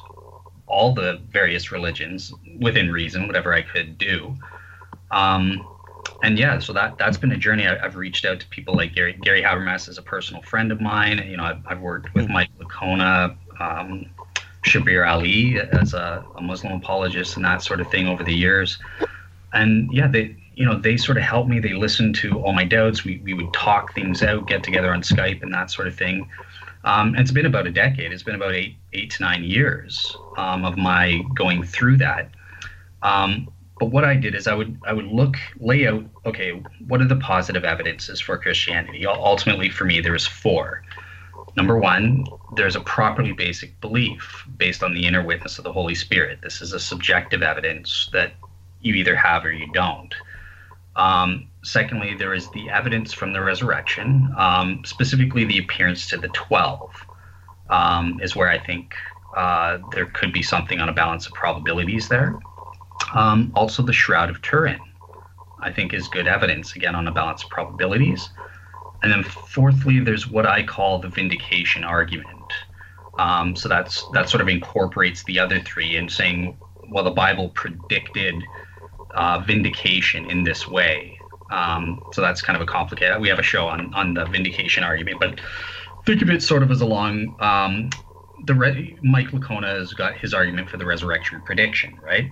all 0.67 0.93
the 0.93 1.21
various 1.29 1.71
religions 1.71 2.33
within 2.59 2.91
reason, 2.91 3.27
whatever 3.27 3.53
I 3.53 3.61
could 3.61 3.97
do. 3.97 4.35
Um, 5.11 5.65
and 6.23 6.37
yeah, 6.37 6.59
so 6.59 6.73
that 6.73 6.97
that's 6.97 7.17
been 7.17 7.31
a 7.31 7.37
journey. 7.37 7.67
I, 7.67 7.77
have 7.77 7.95
reached 7.95 8.25
out 8.25 8.39
to 8.39 8.47
people 8.47 8.75
like 8.75 8.95
Gary 8.95 9.13
Gary 9.21 9.41
Habermas 9.41 9.87
is 9.87 9.97
a 9.97 10.01
personal 10.01 10.41
friend 10.41 10.71
of 10.71 10.81
mine. 10.81 11.23
You 11.27 11.37
know, 11.37 11.43
I've, 11.43 11.61
I've 11.67 11.79
worked 11.79 12.13
with 12.13 12.27
hmm. 12.27 12.33
Mike 12.33 12.49
Licona. 12.59 13.35
Um, 13.59 14.09
Shabir 14.63 15.07
Ally 15.07 15.65
as 15.71 15.93
a, 15.93 16.25
a, 16.35 16.41
Muslim 16.41 16.73
apologist 16.73 17.37
and 17.37 17.45
that 17.45 17.61
sort 17.61 17.79
of 17.79 17.89
thing 17.89 18.07
over 18.07 18.23
the 18.23 18.33
years. 18.33 18.77
And 19.53 19.91
yeah, 19.93 20.07
they 20.07 20.35
you 20.57 20.65
know 20.65 20.75
they 20.75 20.97
sort 20.97 21.17
of 21.17 21.23
helped 21.23 21.49
me. 21.49 21.59
They 21.59 21.73
listened 21.73 22.15
to 22.15 22.39
all 22.41 22.51
my 22.51 22.65
doubts. 22.65 23.03
We 23.05 23.19
we 23.23 23.33
would 23.35 23.53
talk 23.53 23.93
things 23.93 24.23
out, 24.23 24.47
get 24.47 24.63
together 24.63 24.91
on 24.91 25.03
Skype 25.03 25.43
and 25.43 25.53
that 25.53 25.69
sort 25.69 25.87
of 25.87 25.95
thing. 25.95 26.27
Um, 26.83 27.09
and 27.09 27.19
it's 27.19 27.31
been 27.31 27.45
about 27.45 27.67
a 27.67 27.71
decade. 27.71 28.11
It's 28.11 28.23
been 28.23 28.35
about 28.35 28.53
eight 28.53 28.75
eight 28.93 29.11
to 29.11 29.23
nine 29.23 29.43
years 29.43 30.17
um, 30.35 30.65
of 30.65 30.75
my 30.75 31.21
going 31.35 31.63
through 31.63 31.97
that. 31.97 32.31
Um, 33.03 33.51
but 33.79 33.91
what 33.91 34.03
I 34.03 34.15
did 34.15 34.33
is 34.33 34.47
I 34.47 34.55
would 34.55 34.79
I 34.83 34.93
would 34.93 35.05
look 35.05 35.35
lay 35.59 35.85
out 35.85 36.03
okay 36.25 36.59
what 36.87 37.01
are 37.01 37.07
the 37.07 37.17
positive 37.17 37.63
evidences 37.63 38.19
for 38.19 38.35
Christianity? 38.35 39.05
Ultimately, 39.05 39.69
for 39.69 39.85
me, 39.85 40.01
there 40.01 40.13
was 40.13 40.25
four. 40.25 40.83
Number 41.55 41.77
one, 41.77 42.25
there's 42.55 42.75
a 42.75 42.81
properly 42.81 43.31
basic 43.31 43.79
belief 43.79 44.43
based 44.57 44.81
on 44.81 44.95
the 44.95 45.05
inner 45.05 45.23
witness 45.23 45.59
of 45.59 45.63
the 45.63 45.73
Holy 45.73 45.95
Spirit. 45.95 46.39
This 46.41 46.61
is 46.61 46.73
a 46.73 46.79
subjective 46.79 47.43
evidence 47.43 48.09
that 48.11 48.33
you 48.81 48.95
either 48.95 49.15
have 49.15 49.45
or 49.45 49.51
you 49.51 49.71
don't. 49.71 50.15
Um, 50.97 51.47
secondly, 51.63 52.15
there 52.15 52.33
is 52.33 52.49
the 52.49 52.69
evidence 52.69 53.13
from 53.13 53.31
the 53.31 53.41
resurrection, 53.41 54.33
um, 54.35 54.81
specifically 54.83 55.45
the 55.45 55.59
appearance 55.59 56.07
to 56.09 56.17
the 56.17 56.27
12, 56.29 56.91
um, 57.69 58.19
is 58.21 58.35
where 58.35 58.49
I 58.49 58.57
think 58.57 58.95
uh, 59.35 59.77
there 59.91 60.07
could 60.07 60.33
be 60.33 60.41
something 60.41 60.79
on 60.79 60.89
a 60.89 60.93
balance 60.93 61.27
of 61.27 61.33
probabilities 61.33 62.09
there. 62.09 62.39
Um, 63.13 63.51
also, 63.55 63.83
the 63.83 63.93
Shroud 63.93 64.31
of 64.31 64.41
Turin, 64.41 64.79
I 65.61 65.71
think, 65.71 65.93
is 65.93 66.07
good 66.07 66.27
evidence, 66.27 66.75
again, 66.75 66.95
on 66.95 67.07
a 67.07 67.11
balance 67.11 67.43
of 67.43 67.49
probabilities. 67.51 68.29
And 69.03 69.11
then 69.11 69.23
fourthly, 69.23 69.99
there's 69.99 70.27
what 70.27 70.47
I 70.47 70.63
call 70.63 70.99
the 70.99 71.09
vindication 71.09 71.83
argument. 71.83 72.33
Um, 73.19 73.55
so 73.55 73.69
that's 73.69 74.03
that 74.13 74.29
sort 74.29 74.41
of 74.41 74.47
incorporates 74.47 75.23
the 75.23 75.39
other 75.39 75.59
three 75.59 75.95
in 75.95 76.09
saying, 76.09 76.57
well, 76.89 77.03
the 77.03 77.11
Bible 77.11 77.49
predicted 77.49 78.43
uh, 79.17 79.39
vindication 79.39 80.29
in 80.29 80.43
this 80.43 80.67
way. 80.67 81.19
Um, 81.49 82.01
so 82.13 82.21
that's 82.21 82.41
kind 82.41 82.55
of 82.55 82.61
a 82.61 82.71
complicated. 82.71 83.19
We 83.21 83.29
have 83.29 83.39
a 83.39 83.43
show 83.43 83.67
on 83.67 83.93
on 83.93 84.13
the 84.13 84.25
vindication 84.25 84.83
argument, 84.83 85.19
but 85.19 85.39
think 86.05 86.21
of 86.21 86.29
it 86.29 86.41
sort 86.41 86.63
of 86.63 86.71
as 86.71 86.81
along 86.81 87.35
um, 87.39 87.89
the 88.45 88.53
re- 88.53 88.97
Mike 89.01 89.27
Licona 89.27 89.79
has 89.79 89.93
got 89.93 90.15
his 90.15 90.33
argument 90.33 90.69
for 90.69 90.77
the 90.77 90.85
resurrection 90.85 91.41
prediction, 91.45 91.99
right? 92.03 92.31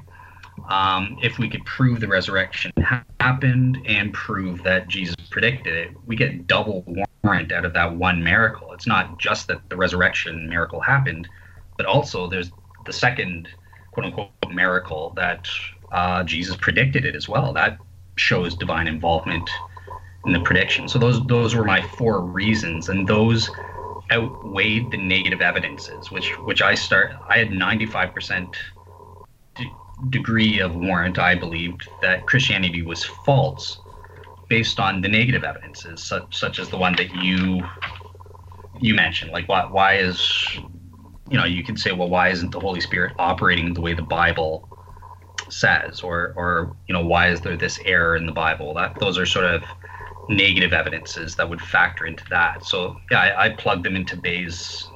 um, 0.70 1.18
if 1.22 1.38
we 1.38 1.49
could 1.49 1.66
prove 1.66 1.99
the 1.99 2.07
resurrection 2.07 2.72
happened 3.20 3.82
and 3.86 4.14
prove 4.14 4.64
that 4.64 4.88
Jesus 4.88 5.16
predicted 5.30 5.76
it, 5.76 5.91
we 6.06 6.16
get 6.16 6.48
double 6.48 6.84
warrant 7.24 7.52
out 7.52 7.66
of 7.66 7.74
that 7.74 7.95
one 7.95 8.24
miracle. 8.24 8.72
It's 8.74 8.88
not 8.88 9.18
just 9.18 9.48
that 9.48 9.70
the 9.70 9.76
resurrection 9.76 10.49
miracle 10.49 10.80
happened, 10.80 11.28
but 11.78 11.86
also 11.86 12.28
there's 12.28 12.52
the 12.86 12.94
second 12.94 13.49
quote 13.91 14.06
unquote 14.06 14.30
miracle 14.52 15.14
that 15.16 15.48
uh, 15.95 16.23
Jesus 16.23 16.57
predicted 16.57 17.05
it 17.05 17.15
as 17.15 17.30
well. 17.30 17.53
That 17.53 17.80
shows 18.17 18.55
divine 18.55 18.88
involvement 18.88 19.49
in 20.26 20.34
the 20.34 20.41
prediction. 20.41 20.88
So 20.89 20.99
those 20.99 21.26
those 21.27 21.55
were 21.55 21.65
my 21.65 21.81
four 21.81 22.22
reasons, 22.22 22.89
and 22.89 23.07
those 23.07 23.49
outweighed 24.11 24.91
the 24.91 24.97
negative 24.97 25.41
evidences, 25.41 26.11
which 26.11 26.38
which 26.39 26.61
I 26.61 26.76
start. 26.76 27.13
I 27.30 27.39
had 27.39 27.51
95 27.51 28.13
percent 28.13 28.57
degree 30.09 30.59
of 30.59 30.76
warrant, 30.76 31.17
I 31.17 31.35
believed 31.35 31.89
that 32.01 32.26
Christianity 32.26 32.81
was 32.81 33.03
false 33.03 33.80
based 34.49 34.80
on 34.80 35.01
the 35.01 35.07
negative 35.07 35.43
evidences, 35.43 36.03
such, 36.03 36.35
such 36.38 36.59
as 36.59 36.69
the 36.69 36.77
one 36.77 36.95
that 36.97 37.15
you 37.15 37.63
you 38.77 38.93
mentioned. 38.93 39.31
Like, 39.31 39.47
why, 39.47 39.65
why 39.65 39.95
is, 39.95 40.57
you 41.30 41.38
know, 41.38 41.45
you 41.45 41.63
could 41.63 41.80
say, 41.80 41.93
well, 41.93 42.09
why 42.09 42.30
isn't 42.30 42.51
the 42.51 42.59
Holy 42.59 42.81
Spirit 42.81 43.13
operating 43.17 43.73
the 43.73 43.81
way 43.81 43.93
the 43.93 44.01
Bible 44.01 44.69
says? 45.49 46.01
Or, 46.01 46.34
or 46.35 46.76
you 46.88 46.93
know, 46.93 47.05
why 47.05 47.30
is 47.30 47.41
there 47.41 47.57
this 47.57 47.80
error 47.85 48.15
in 48.15 48.26
the 48.26 48.31
Bible? 48.31 48.73
That 48.73 48.99
Those 48.99 49.17
are 49.17 49.26
sort 49.26 49.45
of 49.45 49.63
negative 50.30 50.73
evidences 50.73 51.35
that 51.35 51.49
would 51.49 51.61
factor 51.61 52.05
into 52.05 52.23
that. 52.30 52.65
So, 52.65 52.95
yeah, 53.11 53.19
I, 53.19 53.45
I 53.45 53.49
plugged 53.49 53.85
them 53.85 53.95
into 53.95 54.17
Bayes' 54.17 54.89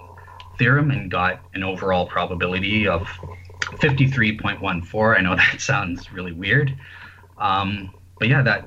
theorem 0.58 0.92
and 0.92 1.10
got 1.10 1.42
an 1.54 1.64
overall 1.64 2.08
probability 2.08 2.88
of 2.88 3.04
53.14. 3.62 5.18
I 5.18 5.22
know 5.22 5.36
that 5.52 5.62
sounds 5.62 6.12
really 6.12 6.34
weird. 6.34 6.76
Um, 7.38 7.94
but 8.18 8.28
yeah, 8.28 8.42
that 8.44 8.66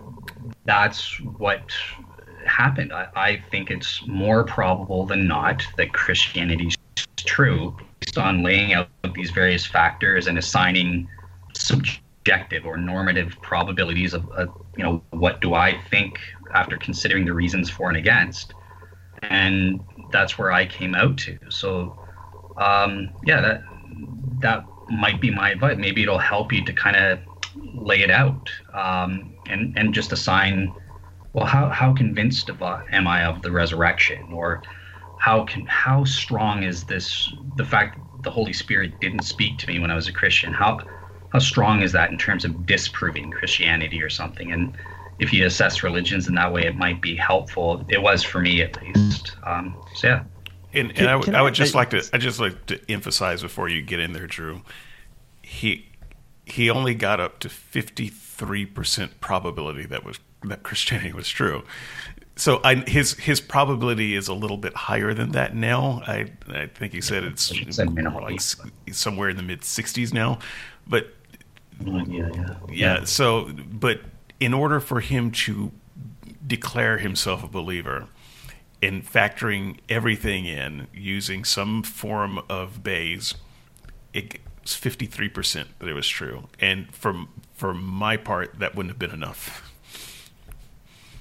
that's 0.64 1.20
what 1.20 1.70
happened. 2.46 2.92
I, 2.92 3.08
I 3.14 3.42
think 3.50 3.70
it's 3.70 4.04
more 4.06 4.44
probable 4.44 5.06
than 5.06 5.28
not 5.28 5.62
that 5.76 5.92
Christianity 5.92 6.68
is 6.68 6.76
true 7.16 7.76
based 8.00 8.18
on 8.18 8.42
laying 8.42 8.72
out 8.72 8.88
these 9.14 9.30
various 9.30 9.64
factors 9.64 10.26
and 10.26 10.38
assigning 10.38 11.08
subjective 11.62 12.66
or 12.66 12.76
normative 12.76 13.36
probabilities 13.42 14.14
of, 14.14 14.28
uh, 14.36 14.46
you 14.76 14.84
know, 14.84 15.02
what 15.10 15.40
do 15.40 15.54
I 15.54 15.78
think 15.90 16.18
after 16.54 16.76
considering 16.76 17.24
the 17.24 17.32
reasons 17.32 17.70
for 17.70 17.88
and 17.88 17.96
against. 17.96 18.54
And 19.22 19.84
that's 20.10 20.38
where 20.38 20.52
I 20.52 20.66
came 20.66 20.94
out 20.94 21.16
to. 21.18 21.38
So, 21.48 21.96
um, 22.56 23.10
yeah, 23.22 23.40
that 23.40 23.62
that 24.40 24.66
might 24.88 25.20
be 25.20 25.30
my 25.30 25.50
advice. 25.50 25.76
Maybe 25.78 26.02
it'll 26.02 26.18
help 26.18 26.52
you 26.52 26.64
to 26.64 26.72
kind 26.72 26.96
of 26.96 27.20
lay 27.74 28.02
it 28.02 28.10
out 28.10 28.50
um, 28.74 29.34
and 29.46 29.76
and 29.76 29.94
just 29.94 30.12
assign. 30.12 30.74
Well, 31.32 31.46
how 31.46 31.68
how 31.70 31.94
convinced 31.94 32.50
am 32.50 33.06
I 33.06 33.24
of 33.24 33.42
the 33.42 33.50
resurrection, 33.50 34.32
or 34.32 34.62
how 35.16 35.44
can 35.44 35.64
how 35.66 36.04
strong 36.04 36.62
is 36.62 36.84
this 36.84 37.32
the 37.54 37.64
fact 37.64 37.96
that 37.96 38.22
the 38.22 38.30
Holy 38.30 38.52
Spirit 38.52 39.00
didn't 39.00 39.22
speak 39.22 39.58
to 39.58 39.68
me 39.68 39.78
when 39.78 39.90
I 39.90 39.94
was 39.94 40.08
a 40.08 40.12
Christian? 40.12 40.52
How 40.52 40.80
how 41.32 41.38
strong 41.38 41.82
is 41.82 41.92
that 41.92 42.10
in 42.10 42.18
terms 42.18 42.44
of 42.44 42.66
disproving 42.66 43.30
Christianity 43.30 44.02
or 44.02 44.10
something? 44.10 44.52
And 44.52 44.76
if 45.18 45.32
you 45.32 45.46
assess 45.46 45.82
religions 45.82 46.28
in 46.28 46.34
that 46.34 46.52
way, 46.52 46.64
it 46.64 46.76
might 46.76 47.00
be 47.00 47.16
helpful. 47.16 47.84
It 47.88 48.02
was 48.02 48.22
for 48.22 48.40
me 48.40 48.60
at 48.62 48.80
least. 48.82 49.32
Um, 49.44 49.74
so 49.94 50.08
yeah. 50.08 50.24
And, 50.74 50.98
and 50.98 51.08
I, 51.08 51.16
would, 51.16 51.34
I 51.34 51.42
would 51.42 51.54
just 51.54 51.74
I, 51.74 51.78
like 51.78 51.90
to 51.90 52.02
I 52.12 52.18
just 52.18 52.40
like 52.40 52.66
to 52.66 52.80
emphasize 52.90 53.42
before 53.42 53.68
you 53.68 53.82
get 53.82 54.00
in 54.00 54.12
there, 54.12 54.26
Drew. 54.26 54.62
He 55.42 55.86
he 56.44 56.70
only 56.70 56.94
got 56.94 57.20
up 57.20 57.38
to 57.40 57.48
fifty 57.48 58.08
three 58.08 58.66
percent 58.66 59.20
probability 59.20 59.86
that 59.86 60.04
was 60.04 60.18
that 60.44 60.62
Christianity 60.62 61.12
was 61.12 61.28
true. 61.28 61.62
So 62.36 62.60
I, 62.64 62.76
his 62.76 63.14
his 63.14 63.40
probability 63.40 64.16
is 64.16 64.28
a 64.28 64.34
little 64.34 64.56
bit 64.56 64.74
higher 64.74 65.12
than 65.12 65.32
that 65.32 65.54
now. 65.54 66.02
I 66.06 66.32
I 66.48 66.66
think 66.66 66.94
he 66.94 67.02
said 67.02 67.24
it's 67.24 67.52
like 67.52 68.40
somewhere 68.92 69.28
in 69.28 69.36
the 69.36 69.42
mid 69.42 69.64
sixties 69.64 70.14
now, 70.14 70.38
but 70.86 71.12
yeah, 71.86 72.28
yeah, 72.34 72.54
yeah. 72.68 73.04
So, 73.04 73.50
but 73.52 74.00
in 74.40 74.54
order 74.54 74.80
for 74.80 75.00
him 75.00 75.30
to 75.30 75.72
declare 76.46 76.98
himself 76.98 77.44
a 77.44 77.48
believer, 77.48 78.08
in 78.80 79.00
factoring 79.00 79.78
everything 79.88 80.44
in 80.44 80.88
using 80.92 81.44
some 81.44 81.82
form 81.82 82.40
of 82.48 82.82
Bayes, 82.82 83.34
it's 84.12 84.36
53% 84.66 85.66
that 85.78 85.88
it 85.88 85.92
was 85.94 86.08
true. 86.08 86.48
And 86.58 86.92
for, 86.92 87.14
for 87.54 87.72
my 87.72 88.16
part, 88.16 88.58
that 88.58 88.74
wouldn't 88.74 88.90
have 88.90 88.98
been 88.98 89.12
enough. 89.12 89.68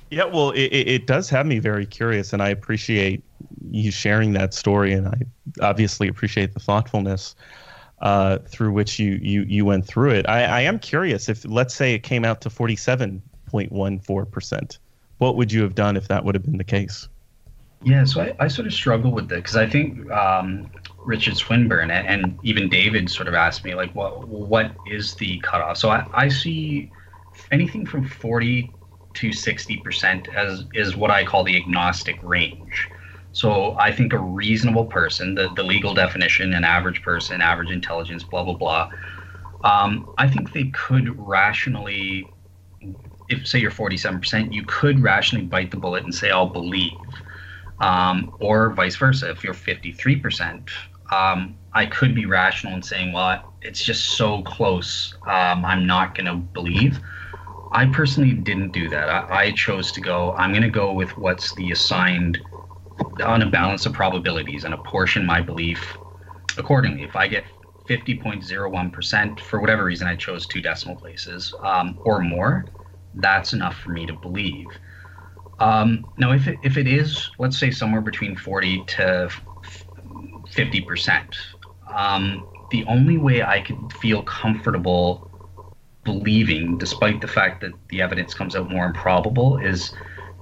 Yeah, 0.10 0.26
well, 0.26 0.50
it, 0.52 0.66
it 0.66 1.08
does 1.08 1.30
have 1.30 1.46
me 1.46 1.60
very 1.60 1.86
curious, 1.86 2.34
and 2.34 2.42
I 2.42 2.50
appreciate 2.50 3.24
you 3.70 3.92
sharing 3.92 4.34
that 4.34 4.54
story, 4.54 4.92
and 4.92 5.08
I 5.08 5.22
obviously 5.62 6.10
appreciate 6.10 6.54
the 6.54 6.60
thoughtfulness 6.60 7.36
uh, 8.02 8.40
through 8.48 8.72
which 8.74 9.00
you, 9.00 9.20
you 9.22 9.44
you 9.44 9.64
went 9.64 9.86
through 9.86 10.12
it. 10.12 10.28
I, 10.28 10.44
I 10.44 10.62
am 10.62 10.80
curious 10.80 11.30
if, 11.30 11.46
let's 11.46 11.74
say, 11.74 11.94
it 11.94 12.00
came 12.04 12.26
out 12.26 12.42
to 12.42 12.50
forty-seven 12.50 13.22
point 13.46 13.72
one 13.72 14.00
four 14.00 14.26
percent. 14.26 14.80
What 15.20 15.36
would 15.36 15.52
you 15.52 15.62
have 15.62 15.76
done 15.76 15.98
if 15.98 16.08
that 16.08 16.26
would 16.26 16.36
have 16.36 16.44
been 16.44 16.58
the 16.58 16.64
case? 16.64 17.08
Yeah, 17.84 18.04
so 18.06 18.22
I, 18.22 18.36
I 18.40 18.48
sort 18.48 18.68
of 18.68 18.74
struggle 18.74 19.12
with 19.12 19.26
it 19.26 19.36
because 19.36 19.56
I 19.56 19.68
think 19.68 20.10
um, 20.12 20.70
Richard 21.00 21.36
Swinburne 21.36 21.90
and, 21.92 22.08
and, 22.08 22.40
even 22.44 22.70
David 22.70 23.10
sort 23.10 23.28
of 23.28 23.34
asked 23.34 23.64
me 23.64 23.74
like, 23.74 23.94
what 23.96 24.28
what 24.28 24.72
is 24.88 25.16
the 25.16 25.40
cutoff? 25.40 25.78
So 25.78 25.90
I, 25.90 26.06
I 26.14 26.28
see 26.28 26.92
anything 27.52 27.86
from 27.86 28.08
forty 28.08 28.72
to 29.16 29.34
sixty 29.34 29.78
percent 29.78 30.28
as 30.34 30.66
is 30.74 30.96
what 30.96 31.12
I 31.12 31.24
call 31.24 31.44
the 31.44 31.56
agnostic 31.56 32.22
range. 32.24 32.90
So 33.34 33.76
I 33.80 33.92
think 33.92 34.14
a 34.14 34.20
reasonable 34.20 34.86
person, 34.86 35.36
the, 35.36 35.50
the 35.56 35.64
legal 35.64 35.94
definition, 35.94 36.54
an 36.54 36.64
average 36.64 37.02
person, 37.02 37.42
average 37.42 37.72
intelligence, 37.72 38.24
blah 38.24 38.44
blah 38.44 38.56
blah. 38.56 38.90
Um, 39.64 40.10
I 40.18 40.28
think 40.28 40.54
they 40.54 40.66
could 40.66 41.18
rationally, 41.20 42.34
if 43.30 43.48
say 43.48 43.60
you're 43.60 43.72
47%, 43.72 44.52
you 44.52 44.64
could 44.66 45.00
rationally 45.02 45.46
bite 45.46 45.72
the 45.72 45.78
bullet 45.78 46.04
and 46.04 46.14
say 46.14 46.32
I'll 46.32 46.48
believe 46.50 46.92
um, 47.80 48.34
or 48.40 48.72
vice 48.74 48.96
versa. 48.96 49.30
If 49.30 49.44
you're 49.44 49.54
53%, 49.54 50.70
um, 51.12 51.58
I 51.74 51.86
could 51.86 52.16
be 52.16 52.26
rational 52.26 52.74
in 52.76 52.82
saying, 52.82 53.14
well, 53.14 53.54
it's 53.62 53.84
just 53.84 54.12
so 54.12 54.42
close, 54.44 55.14
um, 55.26 55.66
I'm 55.66 55.86
not 55.86 56.16
going 56.16 56.26
to 56.26 56.36
believe. 56.36 57.00
I 57.72 57.86
personally 57.86 58.34
didn't 58.34 58.72
do 58.72 58.90
that. 58.90 59.10
I, 59.10 59.46
I 59.46 59.52
chose 59.52 59.92
to 59.94 60.02
go, 60.02 60.34
I'm 60.34 60.52
going 60.52 60.64
to 60.64 60.70
go 60.70 60.92
with 60.92 61.18
what's 61.18 61.54
the 61.56 61.72
assigned 61.72 62.40
on 63.24 63.42
a 63.42 63.50
balance 63.50 63.86
of 63.86 63.94
probabilities 63.94 64.64
and 64.64 64.74
apportion 64.74 65.26
my 65.26 65.42
belief 65.42 65.98
accordingly. 66.58 67.04
If 67.04 67.16
I 67.16 67.28
get 67.28 67.46
50.01%, 67.88 69.40
for 69.40 69.60
whatever 69.60 69.84
reason, 69.84 70.08
I 70.08 70.16
chose 70.16 70.46
two 70.46 70.62
decimal 70.62 70.96
places 70.96 71.54
um, 71.62 72.00
or 72.04 72.22
more, 72.22 72.66
that's 73.16 73.54
enough 73.54 73.78
for 73.78 73.92
me 73.92 74.06
to 74.06 74.14
believe. 74.14 74.72
Um, 75.60 76.06
now, 76.18 76.32
if 76.32 76.48
it, 76.48 76.60
if 76.64 76.78
it 76.78 76.88
is, 76.88 77.30
let's 77.38 77.58
say 77.58 77.72
somewhere 77.72 78.02
between 78.02 78.36
40 78.36 78.86
to 78.86 79.30
50 80.50 80.82
percent, 80.82 81.36
um, 81.94 82.48
the 82.72 82.84
only 82.86 83.18
way 83.18 83.44
I 83.44 83.62
could 83.62 83.94
feel 83.94 84.24
comfortable 84.24 85.28
believing, 86.04 86.78
despite 86.78 87.22
the 87.22 87.28
fact 87.28 87.62
that 87.62 87.74
the 87.90 88.02
evidence 88.02 88.34
comes 88.34 88.56
out 88.56 88.70
more 88.70 88.86
improbable, 88.86 89.58
is 89.58 89.92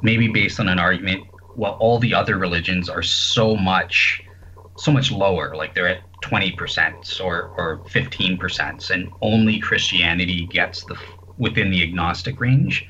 maybe 0.01 0.27
based 0.29 0.59
on 0.59 0.69
an 0.69 0.79
argument. 0.79 1.28
Well, 1.59 1.75
all 1.81 1.99
the 1.99 2.13
other 2.13 2.37
religions 2.37 2.87
are 2.87 3.03
so 3.03 3.53
much, 3.53 4.23
so 4.77 4.93
much 4.93 5.11
lower. 5.11 5.57
Like 5.57 5.75
they're 5.75 5.89
at 5.89 6.03
20 6.21 6.53
percent 6.53 7.19
or 7.21 7.51
or 7.57 7.81
15 7.85 8.37
percent, 8.37 8.89
and 8.89 9.11
only 9.21 9.59
Christianity 9.59 10.45
gets 10.45 10.85
the 10.85 10.97
within 11.37 11.69
the 11.69 11.83
agnostic 11.83 12.39
range. 12.39 12.87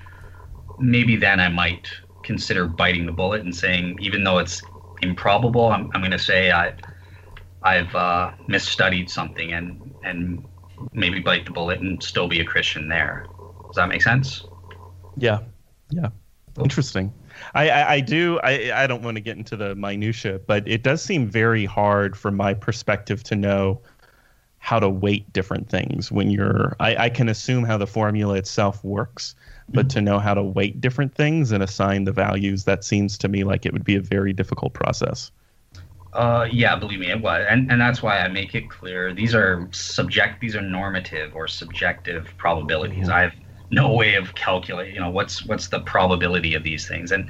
Maybe 0.77 1.15
then 1.15 1.39
I 1.39 1.49
might 1.49 1.87
consider 2.21 2.67
biting 2.67 3.07
the 3.07 3.11
bullet 3.11 3.41
and 3.41 3.55
saying, 3.55 3.97
even 4.01 4.23
though 4.23 4.37
it's 4.37 4.61
improbable, 5.01 5.69
I'm, 5.69 5.89
I'm 5.95 6.01
going 6.01 6.11
to 6.11 6.19
say 6.19 6.51
I, 6.51 6.73
I've 7.63 7.95
uh, 7.95 8.33
misstudied 8.47 9.09
something 9.09 9.51
and 9.51 9.95
and 10.03 10.47
maybe 10.93 11.21
bite 11.21 11.45
the 11.45 11.51
bullet 11.51 11.79
and 11.79 12.03
still 12.03 12.27
be 12.27 12.39
a 12.39 12.45
Christian 12.45 12.87
there. 12.87 13.25
Does 13.65 13.77
that 13.77 13.89
make 13.89 14.03
sense? 14.03 14.45
Yeah, 15.17 15.39
yeah, 15.89 16.09
interesting. 16.61 17.11
I, 17.53 17.69
I, 17.69 17.93
I 17.93 17.99
do. 17.99 18.39
I, 18.43 18.71
I 18.83 18.87
don't 18.87 19.01
want 19.01 19.15
to 19.15 19.21
get 19.21 19.37
into 19.37 19.55
the 19.55 19.75
minutia, 19.75 20.39
but 20.39 20.67
it 20.67 20.83
does 20.83 21.01
seem 21.01 21.27
very 21.27 21.65
hard 21.65 22.17
from 22.17 22.35
my 22.35 22.53
perspective 22.53 23.23
to 23.23 23.35
know 23.35 23.81
how 24.59 24.79
to 24.79 24.89
weight 24.89 25.31
different 25.33 25.69
things 25.69 26.11
when 26.11 26.29
you're. 26.29 26.75
I, 26.79 27.05
I 27.05 27.09
can 27.09 27.29
assume 27.29 27.63
how 27.63 27.77
the 27.77 27.87
formula 27.87 28.35
itself 28.35 28.83
works, 28.83 29.35
but 29.69 29.89
to 29.91 30.01
know 30.01 30.19
how 30.19 30.33
to 30.33 30.43
weight 30.43 30.81
different 30.81 31.15
things 31.15 31.51
and 31.51 31.63
assign 31.63 32.03
the 32.03 32.11
values, 32.11 32.65
that 32.65 32.83
seems 32.83 33.17
to 33.19 33.27
me 33.27 33.43
like 33.43 33.65
it 33.65 33.73
would 33.73 33.85
be 33.85 33.95
a 33.95 34.01
very 34.01 34.33
difficult 34.33 34.73
process. 34.73 35.31
Uh, 36.13 36.47
yeah, 36.51 36.75
believe 36.75 36.99
me, 36.99 37.11
it 37.11 37.21
was, 37.21 37.45
and 37.47 37.71
and 37.71 37.79
that's 37.79 38.01
why 38.01 38.19
I 38.19 38.27
make 38.29 38.55
it 38.55 38.67
clear. 38.67 39.13
These 39.13 39.35
are 39.35 39.67
subject, 39.71 40.41
these 40.41 40.55
are 40.55 40.61
normative 40.61 41.35
or 41.35 41.47
subjective 41.47 42.33
probabilities. 42.37 43.07
Mm-hmm. 43.07 43.43
No 43.71 43.93
way 43.93 44.15
of 44.15 44.35
calculating. 44.35 44.95
You 44.95 45.01
know, 45.01 45.09
what's 45.09 45.45
what's 45.45 45.67
the 45.67 45.79
probability 45.81 46.55
of 46.55 46.63
these 46.63 46.87
things? 46.87 47.11
And 47.11 47.29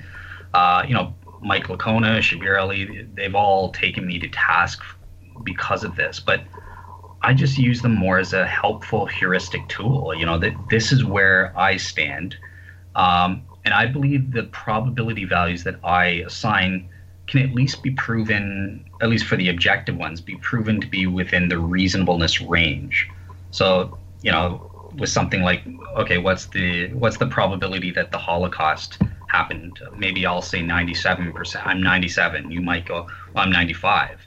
uh, 0.54 0.84
you 0.88 0.94
know, 0.94 1.14
Mike 1.42 1.68
Licona, 1.68 2.20
Shabir 2.20 2.58
Ally, 2.58 3.06
they've 3.14 3.36
all 3.36 3.72
taken 3.72 4.06
me 4.06 4.20
to 4.20 4.28
task 4.30 4.82
because 5.44 5.84
of 5.84 5.96
this. 5.96 6.20
But 6.20 6.44
I 7.22 7.34
just 7.34 7.58
use 7.58 7.82
them 7.82 7.96
more 7.96 8.20
as 8.20 8.34
a 8.34 8.48
helpful 8.48 9.06
heuristic 9.06 9.68
tool. 9.68 10.14
You 10.16 10.26
know 10.26 10.38
that 10.40 10.54
this 10.70 10.92
is 10.92 11.04
where 11.04 11.54
I 11.58 11.78
stand, 11.78 12.38
um, 12.96 13.44
and 13.66 13.74
I 13.74 13.86
believe 13.88 14.32
the 14.32 14.44
probability 14.44 15.26
values 15.26 15.64
that 15.64 15.76
I 15.84 16.24
assign 16.26 16.90
can 17.28 17.42
at 17.48 17.54
least 17.54 17.84
be 17.84 17.92
proven, 17.92 18.90
at 19.02 19.10
least 19.10 19.26
for 19.26 19.36
the 19.36 19.50
objective 19.50 19.96
ones, 19.96 20.20
be 20.20 20.36
proven 20.38 20.82
to 20.82 20.88
be 20.88 21.06
within 21.06 21.50
the 21.50 21.60
reasonableness 21.60 22.42
range. 22.42 23.08
So 23.52 23.98
you 24.22 24.32
know, 24.32 24.69
with 24.96 25.10
something 25.10 25.42
like, 25.42 25.64
okay, 25.98 26.18
what's 26.18 26.48
the 26.48 26.94
what's 26.94 27.18
the 27.18 27.28
probability 27.28 27.92
that 27.92 28.12
the 28.12 28.18
Holocaust 28.18 29.02
happened? 29.28 29.80
Maybe 29.98 30.26
I'll 30.26 30.42
say 30.42 30.60
97%. 30.60 31.66
I'm 31.66 31.82
97. 31.82 32.52
You 32.52 32.62
might 32.62 32.86
go, 32.86 33.08
well, 33.34 33.44
I'm 33.44 33.52
95. 33.52 34.20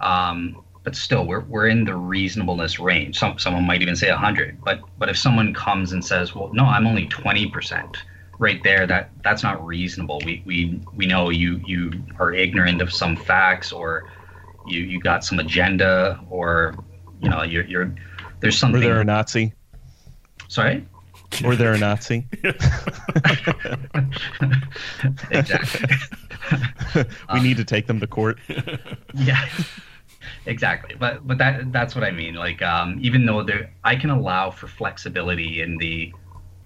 Um, 0.00 0.64
but 0.84 0.94
still 0.94 1.26
we're, 1.26 1.40
we're 1.40 1.66
in 1.66 1.84
the 1.84 1.96
reasonableness 1.96 2.78
range 2.78 3.18
some 3.18 3.38
someone 3.38 3.66
might 3.66 3.82
even 3.82 3.96
say 3.96 4.10
100 4.10 4.62
but 4.62 4.80
but 4.98 5.08
if 5.08 5.18
someone 5.18 5.52
comes 5.52 5.92
and 5.92 6.04
says 6.04 6.34
well 6.34 6.50
no 6.52 6.64
i'm 6.64 6.86
only 6.86 7.08
20% 7.08 7.96
right 8.38 8.62
there 8.62 8.86
that 8.86 9.10
that's 9.24 9.42
not 9.42 9.64
reasonable 9.64 10.20
we 10.24 10.42
we 10.44 10.80
we 10.94 11.06
know 11.06 11.30
you 11.30 11.60
you 11.64 11.90
are 12.18 12.32
ignorant 12.32 12.80
of 12.80 12.92
some 12.92 13.16
facts 13.16 13.72
or 13.72 14.10
you 14.66 14.82
you 14.82 15.00
got 15.00 15.24
some 15.24 15.38
agenda 15.38 16.20
or 16.30 16.74
you 17.20 17.28
know 17.28 17.42
you're 17.42 17.64
you're 17.64 17.92
there's 18.40 18.58
something 18.58 18.82
or 18.82 18.84
they're 18.84 19.00
a 19.00 19.04
nazi 19.04 19.52
sorry? 20.48 20.86
Or 21.44 21.56
they're 21.56 21.74
a 21.74 21.78
nazi. 21.78 22.26
Exactly. 25.30 25.96
We 26.94 27.04
um, 27.28 27.42
need 27.42 27.56
to 27.56 27.64
take 27.64 27.86
them 27.86 28.00
to 28.00 28.06
court. 28.06 28.38
Yeah. 29.14 29.48
Exactly. 30.46 30.96
But 30.98 31.26
but 31.26 31.38
that 31.38 31.72
that's 31.72 31.94
what 31.94 32.04
i 32.04 32.10
mean. 32.10 32.34
Like 32.34 32.60
um, 32.62 32.98
even 33.00 33.26
though 33.26 33.42
there 33.42 33.72
i 33.84 33.96
can 33.96 34.10
allow 34.10 34.50
for 34.50 34.66
flexibility 34.66 35.62
in 35.62 35.78
the 35.78 36.12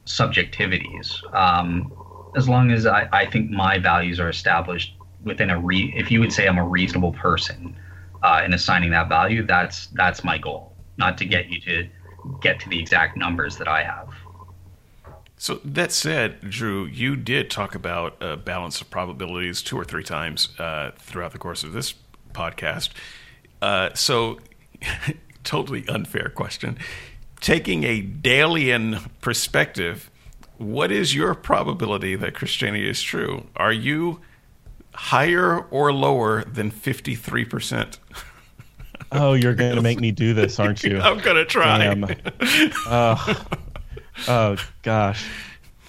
subjectivities 0.06 1.22
um, 1.34 1.92
as 2.36 2.48
long 2.48 2.70
as 2.70 2.86
I, 2.86 3.08
I 3.12 3.26
think 3.26 3.50
my 3.50 3.78
values 3.78 4.18
are 4.18 4.28
established 4.28 4.94
within 5.24 5.50
a 5.50 5.60
re 5.60 5.92
if 5.96 6.10
you 6.10 6.20
would 6.20 6.32
say 6.32 6.46
i'm 6.48 6.58
a 6.58 6.66
reasonable 6.66 7.12
person 7.12 7.76
uh, 8.22 8.42
in 8.44 8.54
assigning 8.54 8.90
that 8.90 9.08
value 9.08 9.46
that's 9.46 9.88
that's 9.88 10.24
my 10.24 10.38
goal. 10.38 10.74
Not 10.96 11.18
to 11.18 11.24
get 11.24 11.48
you 11.48 11.60
to 11.60 11.88
get 12.40 12.60
to 12.60 12.68
the 12.68 12.78
exact 12.78 13.16
numbers 13.16 13.56
that 13.56 13.68
i 13.68 13.82
have 13.82 14.08
so 15.40 15.60
that 15.64 15.92
said, 15.92 16.40
Drew, 16.40 16.84
you 16.86 17.14
did 17.14 17.48
talk 17.48 17.76
about 17.76 18.20
a 18.20 18.36
balance 18.36 18.80
of 18.80 18.90
probabilities 18.90 19.62
two 19.62 19.78
or 19.78 19.84
three 19.84 20.02
times 20.02 20.48
uh, 20.58 20.90
throughout 20.98 21.30
the 21.30 21.38
course 21.38 21.62
of 21.62 21.72
this 21.72 21.94
podcast. 22.32 22.90
Uh, 23.62 23.90
so, 23.94 24.40
totally 25.44 25.86
unfair 25.88 26.28
question. 26.34 26.76
Taking 27.40 27.84
a 27.84 28.02
Dalian 28.02 29.08
perspective, 29.20 30.10
what 30.56 30.90
is 30.90 31.14
your 31.14 31.36
probability 31.36 32.16
that 32.16 32.34
Christianity 32.34 32.90
is 32.90 33.00
true? 33.00 33.46
Are 33.54 33.72
you 33.72 34.20
higher 34.92 35.60
or 35.70 35.92
lower 35.92 36.42
than 36.42 36.72
53%? 36.72 37.98
Oh, 39.12 39.34
you're 39.34 39.54
going 39.54 39.74
to 39.74 39.82
make 39.82 40.00
me 40.00 40.10
do 40.10 40.34
this, 40.34 40.58
aren't 40.58 40.82
you? 40.82 40.98
I'm 41.02 41.18
going 41.18 41.36
to 41.36 41.44
try. 41.44 41.78
Damn. 41.78 42.06
Oh. 42.86 43.46
oh, 44.28 44.56
gosh. 44.82 45.26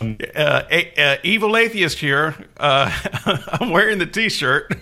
Uh, 0.02 0.64
a, 0.72 0.94
uh, 0.98 1.18
evil 1.24 1.58
atheist 1.58 2.00
here. 2.00 2.36
Uh, 2.58 2.90
I'm 3.60 3.72
wearing 3.72 3.98
the 3.98 4.06
T-shirt. 4.06 4.74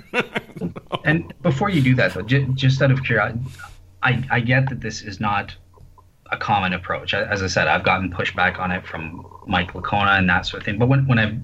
and 1.05 1.34
before 1.41 1.69
you 1.69 1.81
do 1.81 1.95
that, 1.95 2.14
though, 2.14 2.22
j- 2.22 2.47
just 2.53 2.81
out 2.81 2.91
of 2.91 3.03
curiosity, 3.03 3.39
I, 4.03 4.23
I 4.30 4.39
get 4.41 4.69
that 4.69 4.81
this 4.81 5.01
is 5.01 5.19
not 5.19 5.55
a 6.31 6.38
common 6.38 6.73
approach. 6.73 7.14
As 7.14 7.41
I 7.41 7.47
said, 7.47 7.68
I've 7.68 7.84
gotten 7.84 8.11
pushback 8.11 8.59
on 8.59 8.72
it 8.72 8.85
from 8.85 9.26
Mike 9.47 9.73
Licona 9.73 10.19
and 10.19 10.30
that 10.30 10.45
sort 10.45 10.61
of 10.61 10.65
thing. 10.65 10.77
But 10.77 10.88
when, 10.88 11.07
when 11.07 11.18
I've 11.18 11.38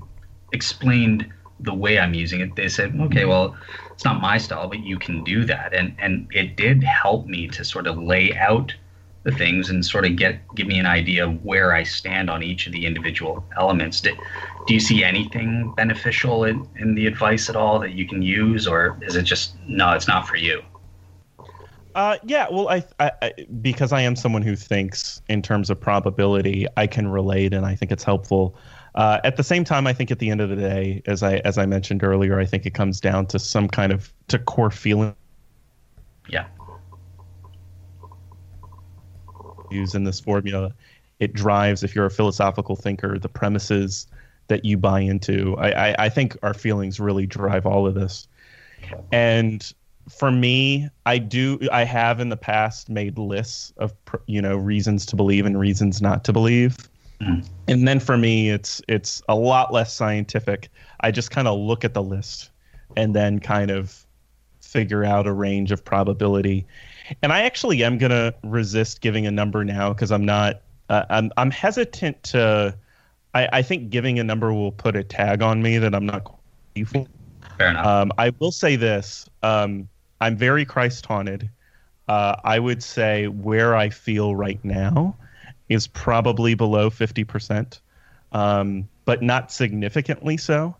explained 0.52 1.32
the 1.60 1.74
way 1.74 2.00
I'm 2.00 2.14
using 2.14 2.42
it, 2.42 2.56
they 2.56 2.68
said, 2.68 3.00
okay, 3.00 3.26
well, 3.26 3.56
it's 3.92 4.04
not 4.04 4.22
my 4.22 4.38
style, 4.38 4.68
but 4.68 4.80
you 4.80 4.98
can 4.98 5.24
do 5.24 5.46
that. 5.46 5.74
And 5.74 5.96
and 6.00 6.28
it 6.32 6.56
did 6.56 6.84
help 6.84 7.28
me 7.28 7.48
to 7.50 7.64
sort 7.64 7.88
of 7.88 7.98
lay 7.98 8.36
out 8.36 8.74
the 9.24 9.32
things 9.32 9.70
and 9.70 9.86
sort 9.86 10.06
of 10.06 10.16
get 10.16 10.42
give 10.56 10.68
me 10.68 10.80
an 10.80 10.86
idea 10.86 11.26
of 11.26 11.44
where 11.46 11.74
I 11.74 11.84
stand 11.84 12.30
on 12.30 12.44
each 12.44 12.68
of 12.68 12.74
the 12.74 12.86
individual 12.86 13.46
elements. 13.58 14.02
Do, 14.02 14.12
do 14.68 14.74
you 14.74 14.80
see 14.80 15.04
anything 15.04 15.74
beneficial 15.76 16.44
in, 16.44 16.68
in 16.78 16.96
the 16.96 17.08
advice 17.08 17.50
at 17.50 17.56
all 17.56 17.80
that 17.80 17.92
you 17.92 18.08
can 18.08 18.22
use, 18.22 18.68
or 18.68 18.98
is 19.02 19.16
it 19.16 19.24
just 19.24 19.56
no, 19.68 19.92
it's 19.92 20.08
not 20.08 20.28
for 20.28 20.36
you? 20.36 20.62
Uh, 21.96 22.18
yeah, 22.26 22.48
well, 22.50 22.70
I, 22.70 22.84
I, 23.00 23.12
I, 23.22 23.34
because 23.62 23.94
I 23.94 24.02
am 24.02 24.16
someone 24.16 24.42
who 24.42 24.56
thinks 24.56 25.22
in 25.30 25.44
terms 25.44 25.70
of 25.70 25.80
probability, 25.80 26.66
I 26.76 26.88
can 26.88 27.08
relate, 27.08 27.54
and 27.54 27.66
I 27.66 27.76
think 27.76 27.92
it's 27.92 28.04
helpful. 28.04 28.58
Uh, 28.96 29.20
at 29.24 29.38
the 29.38 29.44
same 29.44 29.64
time, 29.64 29.88
I 29.88 29.94
think 29.94 30.12
at 30.12 30.20
the 30.20 30.30
end 30.30 30.42
of 30.42 30.50
the 30.50 30.56
day, 30.56 31.02
as 31.06 31.24
I 31.24 31.38
as 31.38 31.58
I 31.58 31.66
mentioned 31.66 32.04
earlier, 32.04 32.40
I 32.40 32.46
think 32.46 32.66
it 32.66 32.74
comes 32.74 33.00
down 33.00 33.26
to 33.28 33.40
some 33.40 33.68
kind 33.68 33.92
of 33.92 34.14
to 34.28 34.38
core 34.38 34.70
feeling. 34.70 35.16
Yeah. 36.30 36.46
Using 39.72 40.04
this 40.04 40.20
formula, 40.20 40.74
it 41.20 41.34
drives. 41.34 41.84
If 41.84 41.96
you're 41.96 42.06
a 42.06 42.12
philosophical 42.12 42.76
thinker, 42.76 43.18
the 43.18 43.30
premises 43.30 44.06
that 44.48 44.64
you 44.64 44.78
buy 44.78 45.00
into. 45.00 45.56
I, 45.58 45.90
I, 45.90 45.96
I 46.06 46.10
think 46.10 46.38
our 46.44 46.54
feelings 46.54 47.00
really 47.00 47.26
drive 47.26 47.66
all 47.66 47.88
of 47.88 47.96
this, 47.96 48.28
and 49.12 49.74
for 50.10 50.32
me, 50.32 50.90
I 51.06 51.18
do. 51.18 51.60
I 51.72 51.84
have 51.84 52.20
in 52.20 52.30
the 52.30 52.38
past 52.38 52.90
made 52.90 53.18
lists 53.18 53.74
of 53.78 53.94
you 54.28 54.42
know 54.42 54.56
reasons 54.56 55.06
to 55.08 55.16
believe 55.16 55.48
and 55.48 55.60
reasons 55.60 56.02
not 56.02 56.24
to 56.26 56.34
believe. 56.34 56.78
Mm. 57.24 57.48
And 57.68 57.88
then 57.88 58.00
for 58.00 58.18
me, 58.18 58.50
it's 58.50 58.82
it's 58.88 59.22
a 59.30 59.36
lot 59.36 59.72
less 59.72 59.96
scientific. 59.96 60.70
I 61.00 61.12
just 61.12 61.32
kind 61.32 61.48
of 61.48 61.58
look 61.58 61.84
at 61.84 61.94
the 61.94 62.04
list 62.04 62.50
and 62.96 63.16
then 63.16 63.40
kind 63.40 63.72
of 63.72 64.06
figure 64.62 65.04
out 65.04 65.28
a 65.28 65.34
range 65.34 65.72
of 65.72 65.84
probability. 65.84 66.66
And 67.22 67.32
I 67.32 67.42
actually 67.42 67.84
am 67.84 67.98
gonna 67.98 68.34
resist 68.44 69.02
giving 69.02 69.26
a 69.26 69.32
number 69.32 69.64
now 69.64 69.94
because 69.94 70.12
I'm 70.12 70.26
not. 70.26 70.62
Uh, 70.90 71.06
I'm 71.10 71.32
I'm 71.38 71.52
hesitant 71.52 72.22
to. 72.24 72.76
I, 73.34 73.50
I 73.52 73.62
think 73.62 73.90
giving 73.90 74.20
a 74.20 74.24
number 74.24 74.54
will 74.54 74.72
put 74.72 74.96
a 74.96 75.04
tag 75.04 75.42
on 75.42 75.62
me 75.62 75.78
that 75.78 75.96
I'm 75.96 76.06
not. 76.06 76.36
Fair 77.58 77.70
enough. 77.70 77.86
Um, 77.86 78.12
I 78.18 78.32
will 78.40 78.52
say 78.52 78.76
this. 78.76 79.30
Um, 79.42 79.88
I'm 80.22 80.36
very 80.36 80.66
Christ 80.66 81.06
haunted. 81.06 81.50
Uh, 82.08 82.36
I 82.44 82.60
would 82.60 82.84
say 82.84 83.28
where 83.28 83.76
I 83.76 83.90
feel 83.90 84.36
right 84.36 84.64
now 84.64 85.16
is 85.70 85.88
probably 85.88 86.56
below 86.56 86.90
50%, 86.90 87.80
um, 88.32 88.88
but 89.06 89.22
not 89.22 89.52
significantly 89.52 90.38
so. 90.38 90.76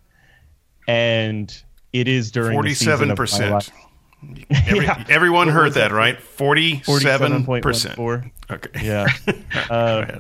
And 0.88 1.56
it 1.94 2.08
is 2.08 2.32
during 2.32 2.58
47%. 2.58 3.72
Every, 4.68 4.86
yeah. 4.86 5.04
Everyone 5.10 5.50
heard 5.50 5.74
that, 5.74 5.92
right? 5.92 6.18
47%. 6.18 8.32
Okay. 8.52 8.86
Yeah. 8.86 9.08
Uh, 9.70 10.20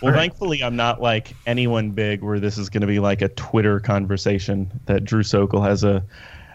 well, 0.00 0.14
thankfully, 0.14 0.62
I'm 0.62 0.76
not 0.76 1.02
like 1.02 1.34
anyone 1.46 1.90
big 1.90 2.22
where 2.22 2.40
this 2.40 2.58
is 2.58 2.70
going 2.70 2.80
to 2.80 2.86
be 2.86 3.00
like 3.00 3.22
a 3.22 3.28
Twitter 3.28 3.80
conversation 3.80 4.70
that 4.86 5.04
Drew 5.04 5.22
Sokol 5.22 5.62
has 5.62 5.84
a 5.84 6.04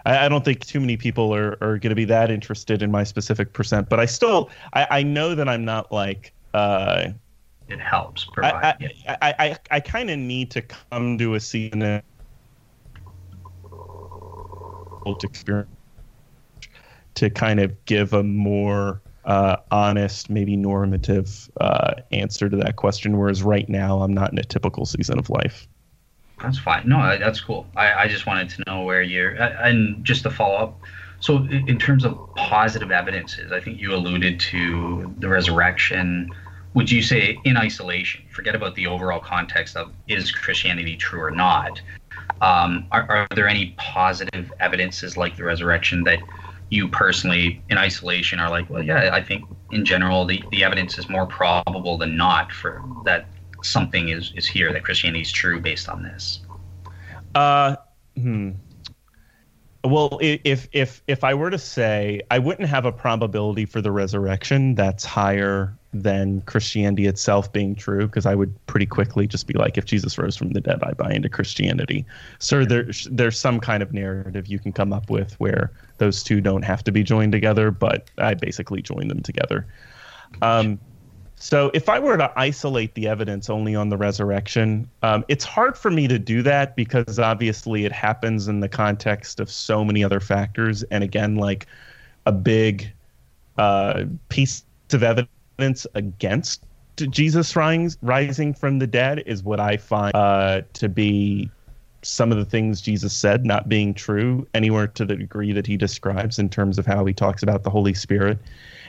I, 0.04 0.24
I 0.24 0.28
don't 0.28 0.44
think 0.44 0.66
too 0.66 0.80
many 0.80 0.96
people 0.96 1.34
are, 1.34 1.56
are 1.60 1.78
going 1.78 1.90
to 1.90 1.94
be 1.94 2.06
that 2.06 2.30
interested 2.30 2.82
in 2.82 2.90
my 2.90 3.04
specific 3.04 3.52
percent, 3.52 3.88
but 3.88 4.00
I 4.00 4.06
still 4.06 4.50
I, 4.72 4.86
I 4.90 5.02
know 5.02 5.34
that 5.34 5.48
I'm 5.48 5.64
not 5.64 5.92
like. 5.92 6.32
Uh, 6.54 7.10
it 7.68 7.80
helps 7.80 8.24
provide. 8.24 8.76
I 8.80 8.90
I, 9.06 9.16
I, 9.20 9.34
I, 9.38 9.56
I 9.70 9.80
kind 9.80 10.10
of 10.10 10.18
need 10.18 10.50
to 10.52 10.62
come 10.62 11.18
to 11.18 11.34
a 11.34 11.40
season 11.40 12.02
experience 15.22 15.70
to 17.14 17.30
kind 17.30 17.60
of 17.60 17.84
give 17.86 18.12
a 18.12 18.22
more 18.22 19.02
uh, 19.24 19.56
honest, 19.70 20.30
maybe 20.30 20.56
normative 20.56 21.50
uh, 21.60 21.94
answer 22.12 22.48
to 22.48 22.56
that 22.56 22.76
question. 22.76 23.18
Whereas 23.18 23.42
right 23.42 23.68
now, 23.68 24.02
I'm 24.02 24.14
not 24.14 24.32
in 24.32 24.38
a 24.38 24.44
typical 24.44 24.86
season 24.86 25.18
of 25.18 25.28
life. 25.28 25.66
That's 26.40 26.58
fine. 26.58 26.88
No, 26.88 27.18
that's 27.18 27.40
cool. 27.40 27.66
I, 27.76 27.92
I 27.92 28.08
just 28.08 28.26
wanted 28.26 28.48
to 28.50 28.62
know 28.66 28.82
where 28.82 29.02
you're, 29.02 29.30
and 29.30 30.04
just 30.04 30.22
to 30.22 30.30
follow 30.30 30.56
up. 30.56 30.80
So, 31.20 31.38
in 31.50 31.78
terms 31.80 32.04
of 32.04 32.16
positive 32.36 32.92
evidences, 32.92 33.50
I 33.50 33.58
think 33.58 33.80
you 33.80 33.92
alluded 33.92 34.38
to 34.40 35.12
the 35.18 35.28
resurrection. 35.28 36.30
Would 36.74 36.90
you 36.90 37.02
say, 37.02 37.38
in 37.44 37.56
isolation, 37.56 38.22
forget 38.30 38.54
about 38.54 38.74
the 38.74 38.86
overall 38.86 39.20
context 39.20 39.76
of 39.76 39.92
is 40.06 40.30
Christianity 40.30 40.96
true 40.96 41.20
or 41.20 41.30
not? 41.30 41.80
Um, 42.40 42.86
are, 42.92 43.10
are 43.10 43.26
there 43.34 43.48
any 43.48 43.74
positive 43.78 44.52
evidences 44.60 45.16
like 45.16 45.36
the 45.36 45.44
resurrection 45.44 46.04
that 46.04 46.20
you 46.70 46.88
personally, 46.88 47.62
in 47.70 47.78
isolation, 47.78 48.38
are 48.38 48.50
like, 48.50 48.68
well, 48.68 48.82
yeah, 48.82 49.10
I 49.12 49.22
think 49.22 49.44
in 49.72 49.84
general 49.84 50.26
the, 50.26 50.42
the 50.50 50.62
evidence 50.62 50.98
is 50.98 51.08
more 51.08 51.26
probable 51.26 51.96
than 51.96 52.16
not 52.16 52.52
for 52.52 52.82
that 53.04 53.26
something 53.62 54.10
is 54.10 54.32
is 54.36 54.46
here 54.46 54.72
that 54.72 54.84
Christianity 54.84 55.22
is 55.22 55.32
true 55.32 55.60
based 55.60 55.88
on 55.88 56.02
this? 56.02 56.40
Uh, 57.34 57.76
hmm. 58.16 58.50
Well, 59.84 60.18
if 60.20 60.68
if 60.72 61.02
if 61.06 61.22
I 61.22 61.34
were 61.34 61.50
to 61.50 61.58
say, 61.58 62.20
I 62.30 62.38
wouldn't 62.38 62.68
have 62.68 62.84
a 62.84 62.92
probability 62.92 63.64
for 63.64 63.80
the 63.80 63.92
resurrection 63.92 64.74
that's 64.74 65.04
higher 65.04 65.72
than 65.92 66.40
Christianity 66.42 67.06
itself 67.06 67.52
being 67.52 67.74
true, 67.76 68.06
because 68.06 68.26
I 68.26 68.34
would 68.34 68.54
pretty 68.66 68.86
quickly 68.86 69.28
just 69.28 69.46
be 69.46 69.54
like, 69.54 69.78
if 69.78 69.84
Jesus 69.84 70.18
rose 70.18 70.36
from 70.36 70.50
the 70.50 70.60
dead, 70.60 70.82
I 70.82 70.92
buy 70.92 71.12
into 71.12 71.28
Christianity. 71.28 72.04
So 72.40 72.64
there's 72.64 73.06
there's 73.10 73.38
some 73.38 73.60
kind 73.60 73.82
of 73.82 73.94
narrative 73.94 74.48
you 74.48 74.58
can 74.58 74.72
come 74.72 74.92
up 74.92 75.10
with 75.10 75.38
where 75.38 75.70
those 75.98 76.24
two 76.24 76.40
don't 76.40 76.62
have 76.62 76.82
to 76.84 76.92
be 76.92 77.04
joined 77.04 77.32
together, 77.32 77.70
but 77.70 78.10
I 78.18 78.34
basically 78.34 78.82
join 78.82 79.06
them 79.06 79.22
together. 79.22 79.64
Um, 80.42 80.78
so 81.38 81.70
if 81.72 81.88
I 81.88 81.98
were 81.98 82.16
to 82.16 82.32
isolate 82.36 82.94
the 82.94 83.06
evidence 83.06 83.48
only 83.48 83.74
on 83.74 83.88
the 83.88 83.96
resurrection, 83.96 84.90
um, 85.02 85.24
it's 85.28 85.44
hard 85.44 85.78
for 85.78 85.90
me 85.90 86.08
to 86.08 86.18
do 86.18 86.42
that 86.42 86.74
because 86.74 87.18
obviously 87.18 87.84
it 87.84 87.92
happens 87.92 88.48
in 88.48 88.60
the 88.60 88.68
context 88.68 89.38
of 89.38 89.50
so 89.50 89.84
many 89.84 90.02
other 90.02 90.20
factors. 90.20 90.82
And 90.84 91.04
again, 91.04 91.36
like 91.36 91.66
a 92.26 92.32
big 92.32 92.92
uh, 93.56 94.04
piece 94.28 94.64
of 94.92 95.02
evidence 95.02 95.86
against 95.94 96.64
Jesus 96.96 97.54
rising 97.54 98.54
from 98.54 98.78
the 98.80 98.86
dead 98.86 99.22
is 99.24 99.44
what 99.44 99.60
I 99.60 99.76
find 99.76 100.14
uh, 100.16 100.62
to 100.72 100.88
be 100.88 101.50
some 102.08 102.32
of 102.32 102.38
the 102.38 102.44
things 102.44 102.80
Jesus 102.80 103.12
said 103.12 103.44
not 103.44 103.68
being 103.68 103.94
true 103.94 104.46
anywhere 104.54 104.86
to 104.86 105.04
the 105.04 105.16
degree 105.16 105.52
that 105.52 105.66
he 105.66 105.76
describes 105.76 106.38
in 106.38 106.48
terms 106.48 106.78
of 106.78 106.86
how 106.86 107.04
he 107.04 107.12
talks 107.12 107.42
about 107.42 107.64
the 107.64 107.70
Holy 107.70 107.94
Spirit 107.94 108.38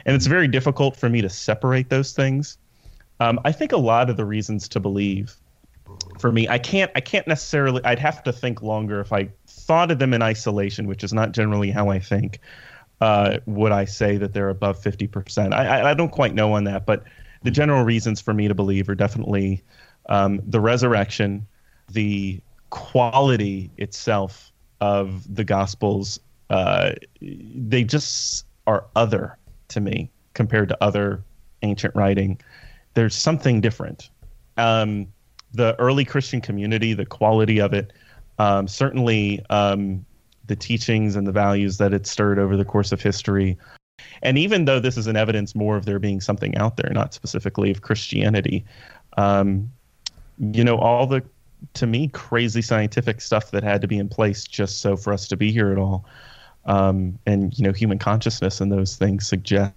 and 0.06 0.16
it's 0.16 0.28
very 0.28 0.48
difficult 0.48 0.96
for 0.96 1.10
me 1.10 1.22
to 1.22 1.30
separate 1.30 1.90
those 1.90 2.14
things. 2.14 2.58
Um, 3.20 3.40
I 3.44 3.52
think 3.52 3.72
a 3.72 3.78
lot 3.78 4.10
of 4.10 4.18
the 4.18 4.26
reasons 4.26 4.68
to 4.70 4.80
believe 4.80 5.36
for 6.20 6.32
me, 6.32 6.48
I 6.48 6.58
can't 6.58 6.92
I 6.96 7.02
can't 7.02 7.28
necessarily 7.28 7.84
I'd 7.84 8.00
have 8.00 8.24
to 8.24 8.34
think 8.34 8.62
longer 8.62 9.00
if 9.02 9.12
I 9.12 9.30
thought 9.48 9.92
of 9.92 10.00
them 10.00 10.14
in 10.14 10.22
isolation, 10.22 10.88
which 10.88 11.04
is 11.04 11.14
not 11.14 11.32
generally 11.32 11.72
how 11.72 11.90
I 11.90 12.00
think. 12.00 12.40
Uh, 13.02 13.38
would 13.46 13.72
I 13.72 13.86
say 13.86 14.18
that 14.18 14.34
they're 14.34 14.50
above 14.50 14.80
fifty 14.80 15.08
percent? 15.08 15.54
I, 15.54 15.92
I 15.92 15.94
don't 15.94 16.12
quite 16.12 16.36
know 16.36 16.54
on 16.54 16.66
that, 16.66 16.86
but 16.86 17.04
the 17.44 17.52
general 17.52 17.84
reasons 17.84 18.22
for 18.22 18.34
me 18.34 18.48
to 18.48 18.54
believe 18.54 18.90
are 18.90 18.96
definitely 18.96 19.64
um, 20.10 20.42
the 20.46 20.60
resurrection, 20.60 21.48
the 21.90 22.42
quality 22.70 23.70
itself 23.78 24.52
of 24.82 25.34
the 25.34 25.44
gospels. 25.44 26.20
Uh, 26.50 26.92
they 27.22 27.84
just 27.84 28.46
are 28.68 28.86
other 28.96 29.38
to 29.70 29.80
me 29.80 30.10
compared 30.34 30.70
to 30.70 30.78
other 30.84 31.24
ancient 31.62 31.96
writing. 31.96 32.40
There's 32.94 33.16
something 33.16 33.62
different. 33.62 34.10
Um, 34.58 35.08
the 35.54 35.76
early 35.80 36.06
Christian 36.06 36.42
community, 36.42 36.94
the 36.94 37.06
quality 37.06 37.60
of 37.60 37.74
it, 37.74 37.94
um, 38.38 38.68
certainly 38.68 39.44
um, 39.50 40.06
the 40.48 40.56
teachings 40.56 41.16
and 41.16 41.28
the 41.28 41.32
values 41.32 41.78
that 41.78 41.94
it 41.94 42.08
stirred 42.08 42.40
over 42.40 42.56
the 42.56 42.66
course 42.66 42.92
of 42.92 43.02
history. 43.02 43.58
And 44.22 44.38
even 44.38 44.66
though 44.66 44.80
this 44.80 44.98
is 44.98 45.08
an 45.08 45.16
evidence 45.16 45.56
more 45.56 45.76
of 45.76 45.86
there 45.86 46.00
being 46.00 46.22
something 46.22 46.58
out 46.58 46.78
there, 46.78 46.92
not 46.94 47.14
specifically 47.14 47.72
of 47.72 47.82
Christianity, 47.82 48.66
um, 49.18 49.72
you 50.40 50.64
know, 50.64 50.78
all 50.78 51.06
the, 51.06 51.24
to 51.74 51.88
me, 51.88 52.08
crazy 52.10 52.62
scientific 52.62 53.22
stuff 53.22 53.52
that 53.52 53.64
had 53.64 53.82
to 53.82 53.88
be 53.88 53.98
in 53.98 54.10
place 54.10 54.44
just 54.44 54.82
so 54.82 54.96
for 54.96 55.14
us 55.14 55.28
to 55.28 55.38
be 55.38 55.52
here 55.52 55.72
at 55.72 55.78
all 55.78 56.06
um, 56.66 57.18
and 57.26 57.58
you 57.58 57.66
know 57.66 57.74
human 57.74 57.98
consciousness 57.98 58.62
and 58.62 58.72
those 58.72 58.96
things 58.96 59.28
suggest 59.28 59.74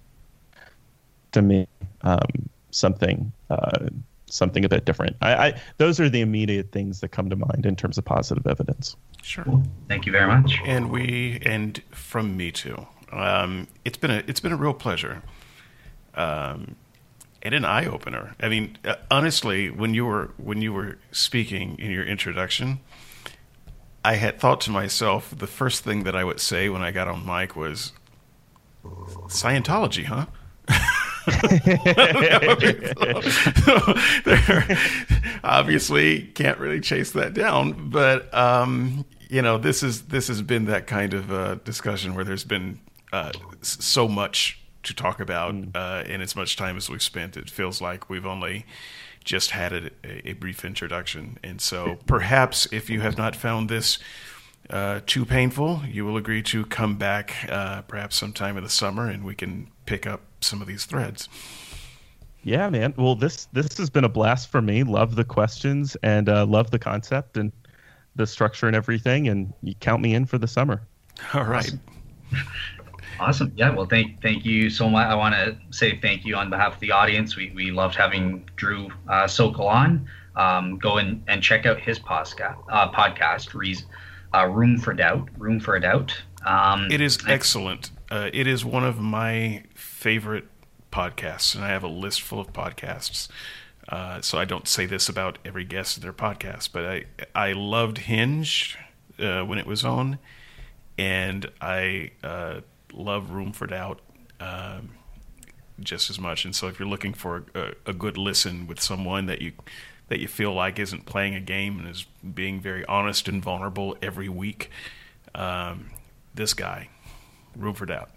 to 1.31 1.41
me 1.41 1.67
um, 2.01 2.49
something 2.71 3.31
uh, 3.49 3.89
something 4.27 4.65
a 4.65 4.69
bit 4.69 4.85
different. 4.85 5.15
I, 5.21 5.47
I, 5.47 5.61
those 5.77 5.99
are 5.99 6.09
the 6.09 6.21
immediate 6.21 6.71
things 6.71 7.01
that 7.01 7.09
come 7.09 7.29
to 7.29 7.35
mind 7.35 7.65
in 7.65 7.75
terms 7.75 7.97
of 7.97 8.05
positive 8.05 8.47
evidence. 8.47 8.95
Sure. 9.21 9.45
Thank 9.87 10.05
you 10.05 10.11
very 10.11 10.27
much. 10.27 10.59
And 10.65 10.89
we 10.89 11.39
and 11.45 11.81
from 11.91 12.37
me 12.37 12.51
too. 12.51 12.85
Um, 13.11 13.67
it's 13.85 13.97
been 13.97 14.11
a 14.11 14.23
it's 14.27 14.39
been 14.39 14.51
a 14.51 14.57
real 14.57 14.73
pleasure. 14.73 15.21
Um, 16.15 16.75
and 17.43 17.53
an 17.53 17.65
eye 17.65 17.85
opener. 17.85 18.35
I 18.39 18.49
mean, 18.49 18.77
uh, 18.85 18.95
honestly, 19.11 19.69
when 19.69 19.93
you 19.93 20.05
were 20.05 20.31
when 20.37 20.61
you 20.61 20.73
were 20.73 20.97
speaking 21.11 21.77
in 21.77 21.91
your 21.91 22.05
introduction, 22.05 22.79
I 24.03 24.15
had 24.15 24.39
thought 24.39 24.61
to 24.61 24.71
myself, 24.71 25.33
the 25.37 25.47
first 25.47 25.83
thing 25.83 26.03
that 26.03 26.15
I 26.15 26.23
would 26.23 26.39
say 26.39 26.69
when 26.69 26.81
I 26.81 26.91
got 26.91 27.07
on 27.07 27.25
mic 27.25 27.55
was 27.55 27.91
Scientology, 28.83 30.05
huh? 30.05 30.25
obviously 35.43 36.21
can't 36.21 36.59
really 36.59 36.81
chase 36.81 37.11
that 37.11 37.33
down, 37.33 37.89
but 37.89 38.33
um, 38.33 39.05
you 39.29 39.41
know 39.41 39.57
this 39.57 39.83
is 39.83 40.03
this 40.03 40.27
has 40.27 40.41
been 40.41 40.65
that 40.65 40.87
kind 40.87 41.13
of 41.13 41.31
uh, 41.31 41.55
discussion 41.55 42.15
where 42.15 42.25
there's 42.25 42.43
been 42.43 42.79
uh, 43.13 43.31
so 43.61 44.07
much 44.07 44.62
to 44.83 44.93
talk 44.93 45.19
about 45.19 45.53
mm. 45.53 45.75
uh, 45.75 46.03
in 46.05 46.21
as 46.21 46.35
much 46.35 46.55
time 46.55 46.77
as 46.77 46.89
we've 46.89 47.01
spent. 47.01 47.37
It 47.37 47.49
feels 47.49 47.81
like 47.81 48.09
we've 48.09 48.25
only 48.25 48.65
just 49.23 49.51
had 49.51 49.73
a, 49.73 50.29
a 50.29 50.33
brief 50.33 50.65
introduction, 50.65 51.37
and 51.43 51.61
so 51.61 51.97
perhaps 52.05 52.67
if 52.71 52.89
you 52.89 53.01
have 53.01 53.17
not 53.17 53.35
found 53.35 53.69
this 53.69 53.99
uh, 54.69 55.01
too 55.05 55.25
painful, 55.25 55.81
you 55.87 56.05
will 56.05 56.17
agree 56.17 56.41
to 56.41 56.65
come 56.65 56.97
back 56.97 57.33
uh, 57.49 57.81
perhaps 57.83 58.15
sometime 58.15 58.57
in 58.57 58.63
the 58.63 58.69
summer 58.69 59.09
and 59.09 59.23
we 59.23 59.35
can 59.35 59.69
pick 59.85 60.07
up 60.07 60.21
some 60.41 60.61
of 60.61 60.67
these 60.67 60.85
threads. 60.85 61.27
Yeah, 62.43 62.69
man. 62.69 62.93
Well, 62.97 63.15
this 63.15 63.45
this 63.53 63.77
has 63.77 63.89
been 63.89 64.03
a 64.03 64.09
blast 64.09 64.49
for 64.51 64.61
me. 64.61 64.83
Love 64.83 65.15
the 65.15 65.23
questions 65.23 65.95
and 66.03 66.27
uh, 66.27 66.45
love 66.45 66.71
the 66.71 66.79
concept 66.79 67.37
and 67.37 67.51
the 68.15 68.27
structure 68.27 68.67
and 68.67 68.75
everything. 68.75 69.29
And 69.29 69.53
you 69.61 69.75
count 69.75 70.01
me 70.01 70.13
in 70.13 70.25
for 70.25 70.37
the 70.37 70.47
summer. 70.47 70.81
All 71.33 71.43
right. 71.43 71.65
Awesome. 71.65 71.81
awesome. 73.19 73.51
Yeah. 73.55 73.69
Well, 73.69 73.85
thank 73.85 74.21
thank 74.21 74.45
you 74.45 74.69
so 74.69 74.89
much. 74.89 75.07
I 75.07 75.15
want 75.15 75.35
to 75.35 75.57
say 75.71 75.99
thank 75.99 76.25
you 76.25 76.35
on 76.35 76.49
behalf 76.49 76.75
of 76.75 76.79
the 76.79 76.91
audience. 76.91 77.35
We 77.35 77.51
we 77.55 77.71
loved 77.71 77.95
having 77.95 78.49
Drew 78.55 78.89
uh, 79.07 79.27
Sokol 79.27 79.67
on. 79.67 80.07
Um, 80.35 80.79
go 80.79 80.97
and, 80.97 81.23
and 81.27 81.43
check 81.43 81.67
out 81.67 81.79
his 81.79 81.99
podcast. 81.99 82.57
Uh, 82.69 82.91
podcast. 82.91 83.53
Reason 83.53 83.85
uh, 84.33 84.47
Room 84.47 84.77
for 84.77 84.93
Doubt. 84.93 85.29
Room 85.37 85.59
for 85.59 85.75
a 85.75 85.81
Doubt. 85.81 86.13
Um, 86.45 86.89
it 86.91 87.01
is 87.01 87.19
excellent. 87.27 87.91
Uh, 88.09 88.29
it 88.33 88.47
is 88.47 88.65
one 88.65 88.83
of 88.83 88.99
my 88.99 89.63
favorite 89.75 90.45
podcasts, 90.91 91.55
and 91.55 91.63
I 91.63 91.69
have 91.69 91.83
a 91.83 91.87
list 91.87 92.21
full 92.21 92.39
of 92.39 92.51
podcasts. 92.53 93.27
Uh, 93.89 94.21
so 94.21 94.37
I 94.37 94.45
don't 94.45 94.67
say 94.67 94.85
this 94.85 95.09
about 95.09 95.37
every 95.43 95.65
guest 95.65 95.97
in 95.97 96.03
their 96.03 96.13
podcast, 96.13 96.69
but 96.71 96.85
I 96.85 97.05
I 97.35 97.53
loved 97.53 97.99
Hinge 97.99 98.77
uh, 99.19 99.43
when 99.43 99.59
it 99.59 99.65
was 99.65 99.83
on, 99.83 100.19
and 100.97 101.49
I 101.61 102.11
uh, 102.23 102.61
love 102.93 103.31
Room 103.31 103.51
for 103.51 103.67
Doubt 103.67 103.99
um, 104.39 104.91
just 105.79 106.09
as 106.09 106.19
much. 106.19 106.45
And 106.45 106.55
so 106.55 106.67
if 106.67 106.79
you're 106.79 106.87
looking 106.87 107.13
for 107.13 107.45
a, 107.55 107.73
a 107.85 107.93
good 107.93 108.17
listen 108.17 108.67
with 108.67 108.79
someone 108.79 109.25
that 109.27 109.41
you 109.41 109.53
that 110.09 110.19
you 110.19 110.27
feel 110.27 110.53
like 110.53 110.79
isn't 110.79 111.05
playing 111.05 111.33
a 111.33 111.39
game 111.39 111.79
and 111.79 111.87
is 111.87 112.05
being 112.35 112.59
very 112.59 112.85
honest 112.85 113.27
and 113.27 113.41
vulnerable 113.41 113.97
every 114.01 114.29
week. 114.29 114.69
Um, 115.33 115.89
this 116.35 116.53
guy, 116.53 116.89
room 117.55 117.73
for 117.73 117.85
doubt. 117.85 118.11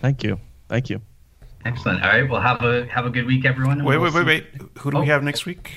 Thank 0.00 0.22
you. 0.22 0.38
Thank 0.68 0.90
you. 0.90 1.00
Excellent. 1.64 2.02
All 2.02 2.08
right. 2.08 2.28
Well, 2.28 2.40
have 2.40 2.62
a 2.62 2.86
have 2.86 3.06
a 3.06 3.10
good 3.10 3.26
week, 3.26 3.44
everyone. 3.44 3.84
Wait, 3.84 3.98
we'll 3.98 4.12
wait, 4.12 4.26
wait, 4.26 4.26
wait. 4.26 4.70
Who 4.78 4.90
do 4.90 4.98
oh. 4.98 5.00
we 5.00 5.06
have 5.06 5.22
next 5.22 5.46
week? 5.46 5.72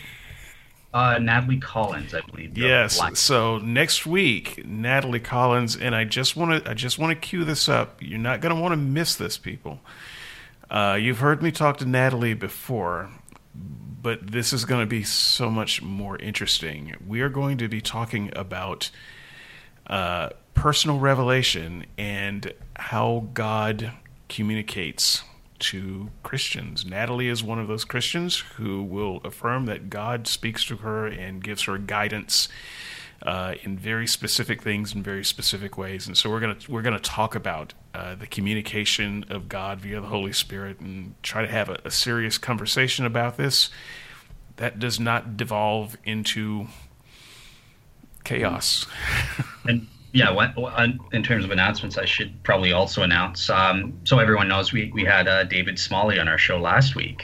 Uh, 0.94 1.18
Natalie 1.20 1.60
Collins, 1.60 2.14
I 2.14 2.22
believe. 2.22 2.58
Yes. 2.58 3.00
So 3.18 3.60
next 3.60 4.06
week, 4.06 4.66
Natalie 4.66 5.22
Collins, 5.22 5.78
and 5.78 5.96
I 5.96 6.04
just 6.04 6.36
want 6.36 6.66
to 6.66 6.70
I 6.70 6.74
just 6.74 7.00
want 7.00 7.12
to 7.12 7.28
cue 7.28 7.46
this 7.46 7.70
up. 7.70 8.02
You're 8.02 8.20
not 8.20 8.42
going 8.42 8.54
to 8.54 8.62
want 8.62 8.74
to 8.74 8.78
miss 8.78 9.16
this, 9.16 9.38
people. 9.38 9.80
Uh, 10.70 10.98
you've 11.00 11.20
heard 11.20 11.42
me 11.42 11.52
talk 11.52 11.78
to 11.78 11.86
Natalie 11.86 12.34
before, 12.34 13.10
but 14.02 14.32
this 14.32 14.52
is 14.52 14.66
going 14.66 14.82
to 14.82 14.86
be 14.88 15.04
so 15.04 15.50
much 15.50 15.82
more 15.82 16.18
interesting. 16.18 16.96
We 17.06 17.22
are 17.22 17.30
going 17.30 17.58
to 17.60 17.68
be 17.70 17.82
talking 17.82 18.32
about 18.36 18.90
uh, 19.88 20.30
personal 20.54 21.00
revelation 21.00 21.86
and 21.98 22.54
how 22.76 23.28
God 23.34 23.92
communicates 24.28 25.24
to 25.62 26.10
Christians. 26.24 26.86
Natalie 26.86 27.28
is 27.28 27.44
one 27.44 27.60
of 27.60 27.68
those 27.68 27.86
Christians 27.86 28.40
who 28.56 28.84
will 28.84 29.18
affirm 29.24 29.66
that 29.66 29.90
God 29.90 30.28
speaks 30.28 30.66
to 30.66 30.78
her 30.78 31.08
and 31.08 31.44
gives 31.44 31.64
her 31.64 31.78
guidance 31.78 32.50
uh, 33.24 33.54
in 33.62 33.78
very 33.78 34.08
specific 34.08 34.62
things 34.62 34.94
in 34.96 35.04
very 35.04 35.24
specific 35.24 35.78
ways. 35.78 36.08
And 36.08 36.18
so 36.18 36.30
we're 36.30 36.40
gonna 36.40 36.58
we're 36.68 36.82
gonna 36.82 37.00
talk 37.00 37.36
about 37.36 37.74
uh, 37.94 38.16
the 38.16 38.28
communication 38.28 39.26
of 39.30 39.48
God 39.48 39.80
via 39.80 40.02
the 40.02 40.08
Holy 40.08 40.34
Spirit 40.34 40.80
and 40.80 41.14
try 41.22 41.42
to 41.42 41.48
have 41.48 41.70
a, 41.70 41.80
a 41.86 41.92
serious 41.92 42.38
conversation 42.38 43.06
about 43.06 43.38
this. 43.38 43.70
That 44.58 44.80
does 44.80 45.00
not 45.00 45.38
devolve 45.38 45.98
into 46.04 46.68
chaos. 48.24 48.86
and 49.66 49.88
yeah, 50.14 50.52
in 51.14 51.24
terms 51.24 51.46
of 51.46 51.52
announcements, 51.52 51.98
I 51.98 52.06
should 52.06 52.44
probably 52.44 52.74
also 52.74 53.02
announce. 53.02 53.50
Um, 53.50 53.98
so 54.04 54.20
everyone 54.20 54.48
knows 54.48 54.74
we 54.74 54.92
we 54.94 55.04
had 55.06 55.28
uh, 55.28 55.46
David 55.46 55.80
Smalley 55.80 56.20
on 56.20 56.28
our 56.28 56.38
show 56.38 56.60
last 56.60 56.96
week. 56.96 57.22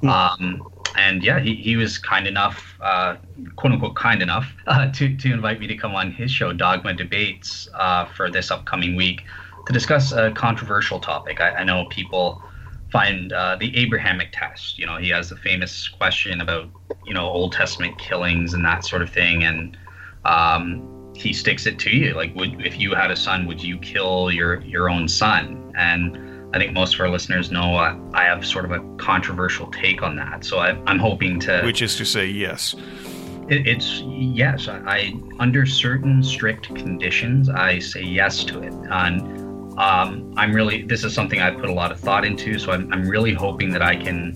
Hmm. 0.00 0.08
Um, 0.08 0.72
and 0.96 1.22
yeah, 1.22 1.40
he, 1.40 1.54
he 1.54 1.76
was 1.76 1.98
kind 1.98 2.26
enough, 2.26 2.76
uh, 2.80 3.16
quote 3.56 3.72
unquote, 3.72 3.96
kind 3.96 4.22
enough 4.22 4.52
uh, 4.66 4.90
to, 4.92 5.16
to 5.16 5.32
invite 5.32 5.60
me 5.60 5.66
to 5.66 5.76
come 5.76 5.94
on 5.94 6.12
his 6.12 6.30
show, 6.30 6.52
Dogma 6.52 6.94
Debates, 6.94 7.68
uh, 7.74 8.06
for 8.06 8.30
this 8.30 8.50
upcoming 8.50 8.96
week 8.96 9.22
to 9.66 9.72
discuss 9.72 10.12
a 10.12 10.32
controversial 10.32 11.00
topic. 11.00 11.40
I, 11.40 11.50
I 11.50 11.64
know 11.64 11.86
people 11.86 12.42
find 12.90 13.32
uh, 13.32 13.56
the 13.58 13.76
Abrahamic 13.76 14.28
test. 14.32 14.78
You 14.78 14.86
know, 14.86 14.98
he 14.98 15.08
has 15.10 15.30
the 15.30 15.36
famous 15.36 15.88
question 15.88 16.40
about, 16.40 16.68
you 17.06 17.14
know, 17.14 17.26
Old 17.26 17.52
Testament 17.52 17.98
killings 17.98 18.52
and 18.52 18.64
that 18.64 18.84
sort 18.84 19.02
of 19.02 19.10
thing. 19.10 19.44
And 19.44 19.76
um, 20.24 20.91
he 21.14 21.32
sticks 21.32 21.66
it 21.66 21.78
to 21.80 21.90
you. 21.90 22.14
Like, 22.14 22.34
would 22.34 22.64
if 22.64 22.78
you 22.78 22.94
had 22.94 23.10
a 23.10 23.16
son, 23.16 23.46
would 23.46 23.62
you 23.62 23.78
kill 23.78 24.30
your, 24.30 24.60
your 24.62 24.88
own 24.88 25.08
son? 25.08 25.72
And 25.76 26.16
I 26.54 26.58
think 26.58 26.72
most 26.72 26.94
of 26.94 27.00
our 27.00 27.08
listeners 27.08 27.50
know 27.50 27.76
uh, 27.76 27.98
I 28.12 28.24
have 28.24 28.44
sort 28.44 28.64
of 28.64 28.72
a 28.72 28.80
controversial 28.96 29.70
take 29.70 30.02
on 30.02 30.16
that. 30.16 30.44
So 30.44 30.58
I, 30.58 30.70
am 30.90 30.98
hoping 30.98 31.40
to. 31.40 31.62
Which 31.62 31.82
is 31.82 31.96
to 31.96 32.04
say, 32.04 32.26
yes. 32.26 32.74
It, 33.48 33.66
it's 33.66 34.00
yes. 34.06 34.68
I, 34.68 34.78
I, 34.86 35.14
under 35.38 35.64
certain 35.64 36.22
strict 36.22 36.74
conditions, 36.74 37.48
I 37.48 37.78
say 37.78 38.02
yes 38.02 38.44
to 38.44 38.60
it. 38.62 38.72
And 38.90 39.42
um, 39.78 40.34
I'm 40.36 40.52
really 40.52 40.82
this 40.82 41.04
is 41.04 41.14
something 41.14 41.40
I 41.40 41.50
put 41.50 41.70
a 41.70 41.72
lot 41.72 41.90
of 41.90 41.98
thought 41.98 42.24
into. 42.24 42.58
So 42.58 42.72
I'm, 42.72 42.92
I'm 42.92 43.08
really 43.08 43.32
hoping 43.32 43.70
that 43.70 43.82
I 43.82 43.96
can 43.96 44.32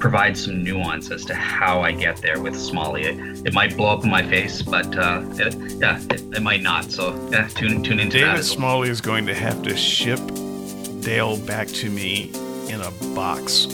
provide 0.00 0.36
some 0.36 0.64
nuance 0.64 1.10
as 1.10 1.24
to 1.26 1.34
how 1.34 1.82
I 1.82 1.92
get 1.92 2.16
there 2.16 2.40
with 2.40 2.58
Smalley. 2.58 3.04
It, 3.04 3.46
it 3.46 3.52
might 3.52 3.76
blow 3.76 3.90
up 3.90 4.02
in 4.02 4.10
my 4.10 4.22
face, 4.22 4.62
but 4.62 4.96
uh, 4.96 5.22
it, 5.34 5.54
yeah, 5.78 6.00
it, 6.10 6.22
it, 6.34 6.42
might 6.42 6.62
not. 6.62 6.90
So 6.90 7.14
yeah, 7.30 7.46
tune 7.48 7.82
tune 7.82 8.00
into 8.00 8.18
David 8.18 8.38
that. 8.38 8.44
Smalley 8.44 8.88
is 8.88 9.00
going 9.00 9.26
to 9.26 9.34
have 9.34 9.62
to 9.62 9.76
ship 9.76 10.20
Dale 11.00 11.38
back 11.38 11.68
to 11.68 11.90
me 11.90 12.30
in 12.68 12.80
a 12.80 12.90
box. 13.14 13.66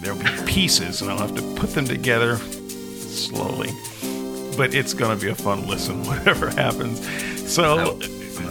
There'll 0.00 0.18
be 0.18 0.28
pieces, 0.46 1.02
and 1.02 1.10
I'll 1.10 1.18
have 1.18 1.36
to 1.36 1.42
put 1.54 1.70
them 1.70 1.84
together 1.84 2.36
slowly. 2.36 3.70
But 4.56 4.74
it's 4.74 4.94
going 4.94 5.16
to 5.16 5.24
be 5.24 5.30
a 5.30 5.34
fun 5.34 5.68
listen, 5.68 6.04
whatever 6.06 6.50
happens. 6.50 7.06
So, 7.48 7.98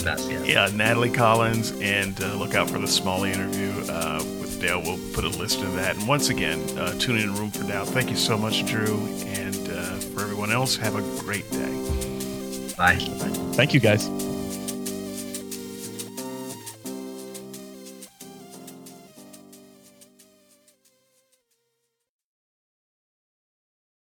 best, 0.03 0.29
yeah. 0.29 0.43
yeah. 0.43 0.69
Natalie 0.73 1.11
Collins, 1.11 1.77
and 1.81 2.19
uh, 2.21 2.35
look 2.35 2.55
out 2.55 2.69
for 2.69 2.79
the 2.79 2.87
Smalley 2.87 3.31
interview 3.31 3.71
uh, 3.91 4.23
Dale. 4.59 4.81
We'll 4.81 4.99
put 5.13 5.23
a 5.23 5.29
list 5.29 5.61
of 5.61 5.73
that. 5.75 5.95
And 5.95 6.07
once 6.07 6.29
again, 6.29 6.59
uh, 6.77 6.97
tune 6.99 7.17
in 7.17 7.33
Room 7.35 7.51
for 7.51 7.63
Doubt. 7.63 7.87
Thank 7.87 8.09
you 8.09 8.15
so 8.15 8.37
much, 8.37 8.65
Drew. 8.65 8.97
And 9.25 9.69
uh, 9.69 9.95
for 10.13 10.21
everyone 10.21 10.51
else, 10.51 10.75
have 10.77 10.95
a 10.95 11.01
great 11.21 11.49
day. 11.51 11.73
Bye. 12.77 12.95
Thank 13.53 13.73
you, 13.73 13.79
guys. 13.79 14.07